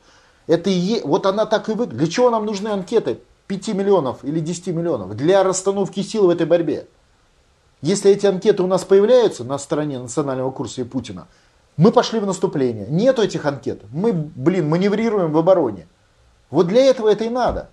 Это 0.47 0.69
и 0.69 0.73
е... 0.73 1.01
Вот 1.03 1.25
она 1.25 1.45
так 1.45 1.69
и 1.69 1.73
выглядит. 1.73 1.97
Для 1.97 2.07
чего 2.07 2.29
нам 2.29 2.45
нужны 2.45 2.69
анкеты 2.69 3.19
5 3.47 3.69
миллионов 3.69 4.23
или 4.23 4.39
10 4.39 4.67
миллионов? 4.67 5.15
Для 5.15 5.43
расстановки 5.43 6.01
сил 6.01 6.27
в 6.27 6.29
этой 6.29 6.45
борьбе. 6.45 6.87
Если 7.81 8.11
эти 8.11 8.27
анкеты 8.27 8.61
у 8.61 8.67
нас 8.67 8.83
появляются 8.83 9.43
на 9.43 9.57
стороне 9.57 9.99
национального 9.99 10.51
курса 10.51 10.81
и 10.81 10.83
Путина, 10.83 11.27
мы 11.77 11.91
пошли 11.91 12.19
в 12.19 12.25
наступление. 12.25 12.85
Нету 12.87 13.23
этих 13.23 13.45
анкет. 13.45 13.81
Мы, 13.91 14.13
блин, 14.13 14.69
маневрируем 14.69 15.31
в 15.31 15.37
обороне. 15.37 15.87
Вот 16.51 16.67
для 16.67 16.85
этого 16.85 17.09
это 17.09 17.23
и 17.23 17.29
надо. 17.29 17.69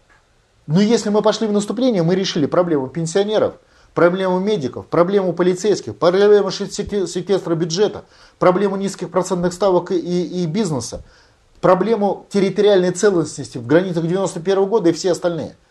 Но 0.67 0.81
если 0.81 1.11
мы 1.11 1.21
пошли 1.21 1.47
в 1.47 1.53
наступление, 1.53 2.03
мы 2.03 2.15
решили 2.15 2.47
проблему 2.47 2.89
пенсионеров, 2.89 3.55
проблему 3.95 4.39
медиков, 4.39 4.87
проблему 4.87 5.33
полицейских, 5.33 5.97
проблему 5.97 6.51
секвестра 6.51 7.55
бюджета, 7.55 8.05
проблему 8.39 8.77
низких 8.77 9.11
процентных 9.11 9.53
ставок 9.53 9.91
и, 9.91 9.97
и 9.97 10.47
бизнеса, 10.47 11.03
проблему 11.61 12.27
территориальной 12.31 12.93
целостности 12.93 13.59
в 13.59 13.67
границах 13.67 14.07
91 14.07 14.65
года 14.67 14.91
и 14.91 14.93
все 14.93 15.13
остальные– 15.13 15.57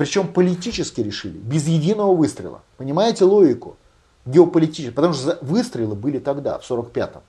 причем 0.00 0.28
политически 0.28 1.02
решили, 1.02 1.36
без 1.36 1.66
единого 1.66 2.14
выстрела. 2.14 2.62
Понимаете 2.78 3.26
логику? 3.26 3.76
Геополитически. 4.24 4.94
Потому 4.94 5.12
что 5.12 5.36
выстрелы 5.42 5.94
были 5.94 6.18
тогда, 6.18 6.58
в 6.58 6.62
45-м. 6.62 7.20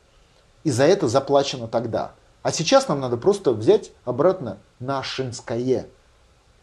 И 0.64 0.72
за 0.72 0.86
это 0.86 1.10
заплачено 1.10 1.68
тогда. 1.68 2.14
А 2.44 2.54
сейчас 2.54 2.88
нам 2.88 3.02
надо 3.02 3.18
просто 3.18 3.52
взять 3.52 3.92
обратно 4.06 4.58
нашинское. 4.80 5.88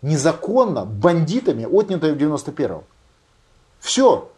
Незаконно, 0.00 0.86
бандитами, 0.86 1.66
отнятое 1.70 2.14
в 2.14 2.16
91-м. 2.16 2.84
Все. 3.78 4.30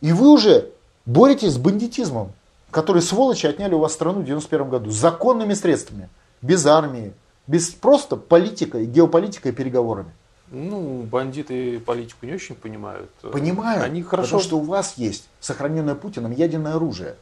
И 0.00 0.12
вы 0.12 0.28
уже 0.28 0.70
боретесь 1.06 1.54
с 1.54 1.58
бандитизмом, 1.58 2.30
который 2.70 3.02
сволочи 3.02 3.46
отняли 3.46 3.74
у 3.74 3.80
вас 3.80 3.94
страну 3.94 4.20
в 4.20 4.24
91 4.26 4.70
году. 4.70 4.90
Законными 4.92 5.54
средствами. 5.54 6.08
Без 6.40 6.64
армии. 6.66 7.14
Без 7.48 7.70
просто 7.70 8.14
политикой, 8.14 8.86
геополитикой 8.86 9.50
и 9.50 9.54
переговорами. 9.56 10.12
Ну, 10.50 11.02
бандиты 11.04 11.78
политику 11.78 12.26
не 12.26 12.32
очень 12.34 12.56
понимают. 12.56 13.10
Понимают, 13.22 13.84
Они 13.84 14.02
хорошо... 14.02 14.26
потому 14.26 14.42
что 14.42 14.58
у 14.58 14.62
вас 14.62 14.94
есть 14.96 15.28
сохраненное 15.38 15.94
Путиным 15.94 16.32
ядерное 16.32 16.74
оружие. 16.74 17.14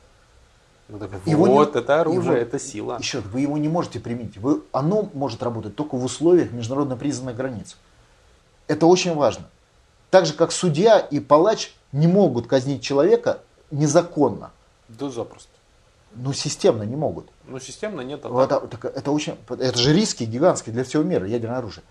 Ну, 0.88 0.98
так 0.98 1.10
его 1.26 1.44
вот 1.44 1.74
не... 1.74 1.80
это 1.80 2.00
оружие, 2.00 2.22
его... 2.22 2.42
это 2.42 2.58
сила. 2.58 2.96
Еще 2.98 3.20
вы 3.20 3.40
его 3.40 3.58
не 3.58 3.68
можете 3.68 4.00
применить. 4.00 4.38
Вы... 4.38 4.62
Оно 4.72 5.10
может 5.12 5.42
работать 5.42 5.76
только 5.76 5.96
в 5.96 6.04
условиях 6.04 6.52
международно 6.52 6.96
признанных 6.96 7.36
границ. 7.36 7.76
Это 8.66 8.86
очень 8.86 9.14
важно. 9.14 9.44
Так 10.10 10.24
же, 10.24 10.32
как 10.32 10.50
судья 10.50 10.98
и 10.98 11.20
палач 11.20 11.74
не 11.92 12.06
могут 12.06 12.46
казнить 12.46 12.82
человека 12.82 13.40
незаконно. 13.70 14.52
Да 14.88 15.10
запросто. 15.10 15.50
Ну, 16.14 16.32
системно 16.32 16.84
не 16.84 16.96
могут. 16.96 17.28
Ну, 17.46 17.60
системно 17.60 18.00
нет. 18.00 18.20
А 18.24 18.44
это, 18.44 18.62
это, 18.64 18.88
это, 18.88 19.10
очень, 19.10 19.36
это 19.46 19.78
же 19.78 19.92
риски 19.92 20.24
гигантские 20.24 20.72
для 20.72 20.84
всего 20.84 21.02
мира, 21.02 21.26
ядерное 21.26 21.58
оружие. 21.58 21.84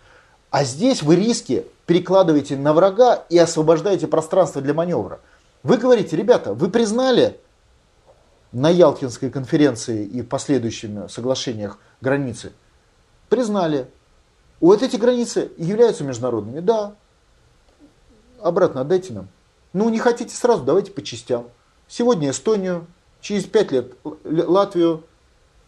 А 0.49 0.63
здесь 0.63 1.03
вы 1.03 1.15
риски 1.15 1.65
перекладываете 1.85 2.55
на 2.57 2.73
врага 2.73 3.25
и 3.29 3.37
освобождаете 3.37 4.07
пространство 4.07 4.61
для 4.61 4.73
маневра. 4.73 5.19
Вы 5.63 5.77
говорите, 5.77 6.15
ребята, 6.15 6.53
вы 6.53 6.69
признали 6.69 7.39
на 8.51 8.69
Ялтинской 8.69 9.29
конференции 9.29 10.05
и 10.05 10.21
в 10.21 10.27
последующих 10.27 11.09
соглашениях 11.09 11.79
границы? 12.01 12.53
Признали. 13.29 13.87
Вот 14.59 14.81
эти 14.81 14.95
границы 14.95 15.51
являются 15.57 16.03
международными? 16.03 16.61
Да. 16.61 16.95
Обратно 18.41 18.81
отдайте 18.81 19.13
нам. 19.13 19.27
Ну, 19.73 19.89
не 19.89 19.99
хотите 19.99 20.33
сразу, 20.35 20.63
давайте 20.63 20.91
по 20.91 21.01
частям. 21.01 21.49
Сегодня 21.87 22.29
Эстонию, 22.29 22.87
через 23.21 23.43
пять 23.43 23.71
лет 23.71 23.93
Латвию, 24.23 25.03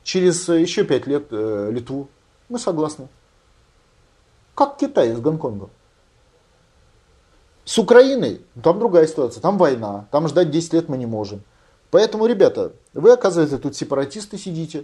через 0.03 0.47
э, 0.49 0.61
еще 0.61 0.83
пять 0.83 1.05
лет 1.05 1.27
э, 1.31 1.69
Литву. 1.71 2.09
Мы 2.47 2.59
согласны. 2.59 3.07
Как 4.59 4.75
Китай 4.75 5.13
с 5.15 5.21
Гонконгом. 5.21 5.69
С 7.63 7.77
Украиной 7.77 8.41
там 8.61 8.77
другая 8.77 9.07
ситуация, 9.07 9.39
там 9.39 9.57
война, 9.57 10.07
там 10.11 10.27
ждать 10.27 10.51
10 10.51 10.73
лет 10.73 10.89
мы 10.89 10.97
не 10.97 11.05
можем. 11.05 11.43
Поэтому, 11.91 12.25
ребята, 12.25 12.73
вы, 12.93 13.13
оказывается, 13.13 13.57
тут 13.57 13.77
сепаратисты 13.77 14.37
сидите, 14.37 14.83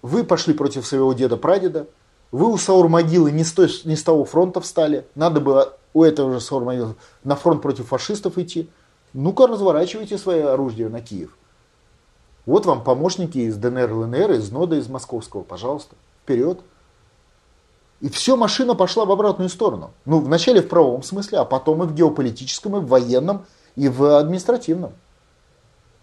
вы 0.00 0.24
пошли 0.24 0.54
против 0.54 0.86
своего 0.86 1.12
деда-прадеда, 1.12 1.88
вы 2.32 2.50
у 2.50 2.56
Саур-могилы 2.56 3.32
не, 3.32 3.44
с 3.44 3.84
не 3.84 3.96
с 3.96 4.02
того 4.02 4.24
фронта 4.24 4.62
встали, 4.62 5.06
надо 5.14 5.42
было 5.42 5.76
у 5.92 6.02
этого 6.02 6.32
же 6.32 6.40
Саур-могилы 6.40 6.94
на 7.22 7.36
фронт 7.36 7.60
против 7.60 7.88
фашистов 7.88 8.38
идти. 8.38 8.70
Ну-ка, 9.12 9.46
разворачивайте 9.46 10.16
свои 10.16 10.40
оружие 10.40 10.88
на 10.88 11.02
Киев. 11.02 11.36
Вот 12.46 12.64
вам 12.64 12.82
помощники 12.82 13.36
из 13.36 13.56
ДНР, 13.58 13.92
ЛНР, 13.92 14.32
из 14.32 14.50
НОДа, 14.50 14.76
из 14.76 14.88
Московского, 14.88 15.42
пожалуйста, 15.42 15.96
вперед. 16.22 16.60
И 18.04 18.10
все, 18.10 18.36
машина 18.36 18.74
пошла 18.74 19.06
в 19.06 19.12
обратную 19.12 19.48
сторону. 19.48 19.92
Ну, 20.04 20.20
вначале 20.20 20.60
в 20.60 20.68
правовом 20.68 21.02
смысле, 21.02 21.38
а 21.38 21.46
потом 21.46 21.84
и 21.84 21.86
в 21.86 21.94
геополитическом, 21.94 22.76
и 22.76 22.80
в 22.80 22.86
военном, 22.86 23.46
и 23.76 23.88
в 23.88 24.18
административном. 24.18 24.92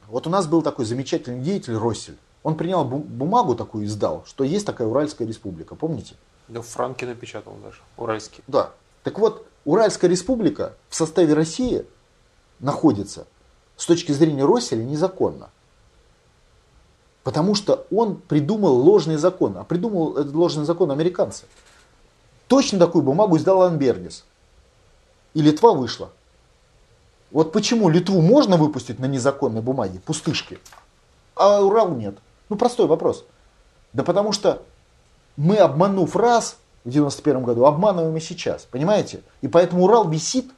Вот 0.08 0.26
у 0.26 0.32
нас 0.32 0.48
был 0.48 0.64
такой 0.64 0.86
замечательный 0.86 1.42
деятель 1.42 1.78
Россель. 1.78 2.18
Он 2.42 2.56
принял 2.58 2.84
бумагу 2.84 3.54
такую, 3.54 3.86
издал, 3.86 4.24
что 4.26 4.44
есть 4.44 4.66
такая 4.66 4.88
Уральская 4.88 5.28
республика, 5.28 5.76
помните? 5.76 6.16
Да, 6.48 6.64
Франки 6.64 7.06
напечатал 7.06 7.54
даже, 7.64 7.78
Уральский. 7.98 8.44
Да. 8.48 8.72
Так 9.04 9.20
вот, 9.20 9.46
Уральская 9.64 10.10
республика 10.10 10.74
в 10.90 10.96
составе 10.96 11.36
России 11.36 11.86
находится 12.58 13.28
с 13.78 13.86
точки 13.86 14.12
зрения 14.12 14.44
Росселя 14.44 14.82
незаконно. 14.82 15.52
Потому 17.24 17.54
что 17.54 17.86
он 17.92 18.16
придумал 18.16 18.74
ложный 18.74 19.18
закон. 19.18 19.56
А 19.56 19.64
придумал 19.64 20.18
этот 20.18 20.34
ложный 20.34 20.66
закон 20.66 20.90
американцы. 20.90 21.46
Точно 22.52 22.78
такую 22.78 23.02
бумагу 23.02 23.38
издал 23.38 23.62
Анбергис. 23.62 24.26
И 25.34 25.42
Литва 25.42 25.72
вышла. 25.72 26.10
Вот 27.32 27.54
почему 27.54 27.88
Литву 27.88 28.20
можно 28.20 28.58
выпустить 28.58 29.00
на 29.00 29.06
незаконной 29.06 29.62
бумаге, 29.62 30.02
пустышки, 30.06 30.60
а 31.34 31.62
Урал 31.62 31.92
нет? 31.96 32.18
Ну, 32.50 32.58
простой 32.58 32.88
вопрос. 32.88 33.24
Да 33.94 34.04
потому 34.04 34.34
что 34.34 34.64
мы, 35.38 35.56
обманув 35.56 36.18
раз 36.18 36.58
в 36.84 36.90
91 36.90 37.42
году, 37.42 37.64
обманываем 37.64 38.18
и 38.18 38.20
сейчас, 38.20 38.68
понимаете? 38.70 39.22
И 39.40 39.48
поэтому 39.48 39.86
Урал 39.86 40.10
висит 40.10 40.52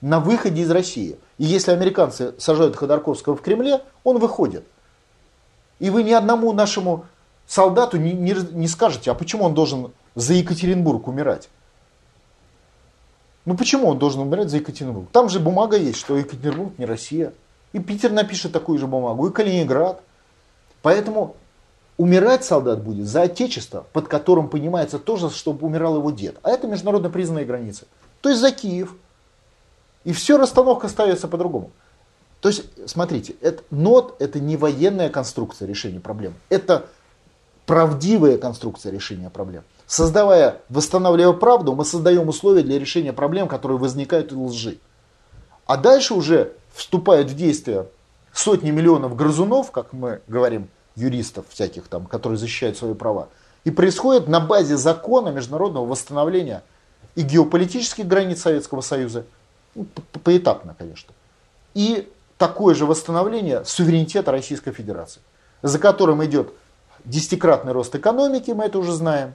на 0.00 0.18
выходе 0.18 0.62
из 0.62 0.70
России. 0.72 1.16
И 1.38 1.44
если 1.44 1.70
американцы 1.70 2.34
сажают 2.40 2.74
Ходорковского 2.74 3.36
в 3.36 3.40
Кремле, 3.40 3.82
он 4.02 4.18
выходит. 4.18 4.64
И 5.78 5.90
вы 5.90 6.02
ни 6.02 6.10
одному 6.10 6.52
нашему 6.52 7.04
солдату 7.46 7.98
не, 7.98 8.14
не, 8.14 8.34
не 8.50 8.66
скажете, 8.66 9.12
а 9.12 9.14
почему 9.14 9.44
он 9.44 9.54
должен 9.54 9.92
за 10.16 10.34
Екатеринбург 10.34 11.06
умирать. 11.06 11.48
Ну 13.44 13.56
почему 13.56 13.88
он 13.88 13.98
должен 13.98 14.22
умирать 14.22 14.50
за 14.50 14.56
Екатеринбург? 14.56 15.08
Там 15.12 15.28
же 15.28 15.38
бумага 15.38 15.76
есть, 15.76 15.98
что 15.98 16.16
Екатеринбург 16.16 16.76
не 16.78 16.86
Россия. 16.86 17.32
И 17.72 17.78
Питер 17.78 18.10
напишет 18.10 18.52
такую 18.52 18.78
же 18.78 18.86
бумагу, 18.86 19.28
и 19.28 19.32
Калининград. 19.32 20.00
Поэтому 20.82 21.36
умирать 21.98 22.44
солдат 22.44 22.82
будет 22.82 23.06
за 23.06 23.22
отечество, 23.22 23.86
под 23.92 24.08
которым 24.08 24.48
понимается 24.48 24.98
то 24.98 25.16
же, 25.16 25.30
чтобы 25.30 25.66
умирал 25.66 25.96
его 25.96 26.10
дед. 26.10 26.36
А 26.42 26.50
это 26.50 26.66
международно 26.66 27.10
признанные 27.10 27.44
границы. 27.44 27.86
То 28.22 28.30
есть 28.30 28.40
за 28.40 28.50
Киев. 28.50 28.94
И 30.04 30.12
все 30.12 30.38
расстановка 30.38 30.88
ставится 30.88 31.28
по-другому. 31.28 31.70
То 32.40 32.48
есть, 32.48 32.64
смотрите, 32.86 33.34
это, 33.40 33.62
НОТ 33.70 34.16
это 34.20 34.40
не 34.40 34.56
военная 34.56 35.10
конструкция 35.10 35.66
решения 35.66 36.00
проблем. 36.00 36.34
Это 36.48 36.86
правдивая 37.66 38.38
конструкция 38.38 38.92
решения 38.92 39.30
проблем. 39.30 39.64
Создавая, 39.86 40.60
восстанавливая 40.68 41.32
правду, 41.32 41.74
мы 41.74 41.84
создаем 41.84 42.28
условия 42.28 42.62
для 42.62 42.78
решения 42.78 43.12
проблем, 43.12 43.46
которые 43.46 43.78
возникают 43.78 44.32
из 44.32 44.36
лжи. 44.36 44.78
А 45.66 45.76
дальше 45.76 46.14
уже 46.14 46.52
вступают 46.74 47.30
в 47.30 47.36
действие 47.36 47.86
сотни 48.32 48.70
миллионов 48.70 49.16
грызунов, 49.16 49.70
как 49.70 49.92
мы 49.92 50.20
говорим, 50.26 50.68
юристов 50.96 51.46
всяких 51.48 51.88
там, 51.88 52.06
которые 52.06 52.38
защищают 52.38 52.76
свои 52.76 52.94
права. 52.94 53.28
И 53.64 53.70
происходит 53.70 54.28
на 54.28 54.40
базе 54.40 54.76
закона 54.76 55.28
международного 55.28 55.86
восстановления 55.86 56.62
и 57.14 57.22
геополитических 57.22 58.06
границ 58.06 58.42
Советского 58.42 58.80
Союза, 58.80 59.24
ну, 59.74 59.86
поэтапно, 60.22 60.74
конечно, 60.76 61.12
и 61.74 62.10
такое 62.38 62.74
же 62.74 62.86
восстановление 62.86 63.64
суверенитета 63.64 64.32
Российской 64.32 64.72
Федерации, 64.72 65.20
за 65.62 65.78
которым 65.78 66.24
идет 66.24 66.52
десятикратный 67.04 67.72
рост 67.72 67.94
экономики, 67.94 68.50
мы 68.50 68.64
это 68.64 68.78
уже 68.78 68.92
знаем, 68.92 69.34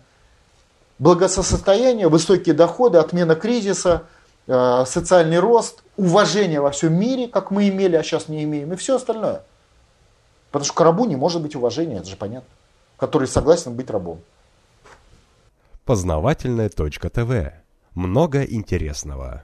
благосостояние, 1.00 2.08
высокие 2.08 2.56
доходы, 2.56 2.98
отмена 2.98 3.36
кризиса, 3.36 4.04
э, 4.48 4.84
социальный 4.86 5.40
рост, 5.40 5.84
уважение 5.98 6.62
во 6.62 6.72
всем 6.72 6.94
мире, 6.94 7.28
как 7.28 7.52
мы 7.52 7.70
имели, 7.70 7.96
а 7.96 8.04
сейчас 8.04 8.28
не 8.28 8.44
имеем, 8.44 8.74
и 8.74 8.76
все 8.76 8.96
остальное. 8.96 9.44
Потому 10.52 10.66
что 10.66 10.74
к 10.74 10.82
рабу 10.82 11.06
не 11.06 11.16
может 11.16 11.42
быть 11.42 11.56
уважения, 11.56 11.98
это 11.98 12.10
же 12.10 12.18
понятно, 12.18 12.50
который 12.98 13.28
согласен 13.28 13.74
быть 13.74 13.90
рабом. 13.90 14.20
Познавательная 15.86 16.70
точка 16.70 17.10
ТВ. 17.10 17.54
Много 17.96 18.44
интересного. 18.44 19.44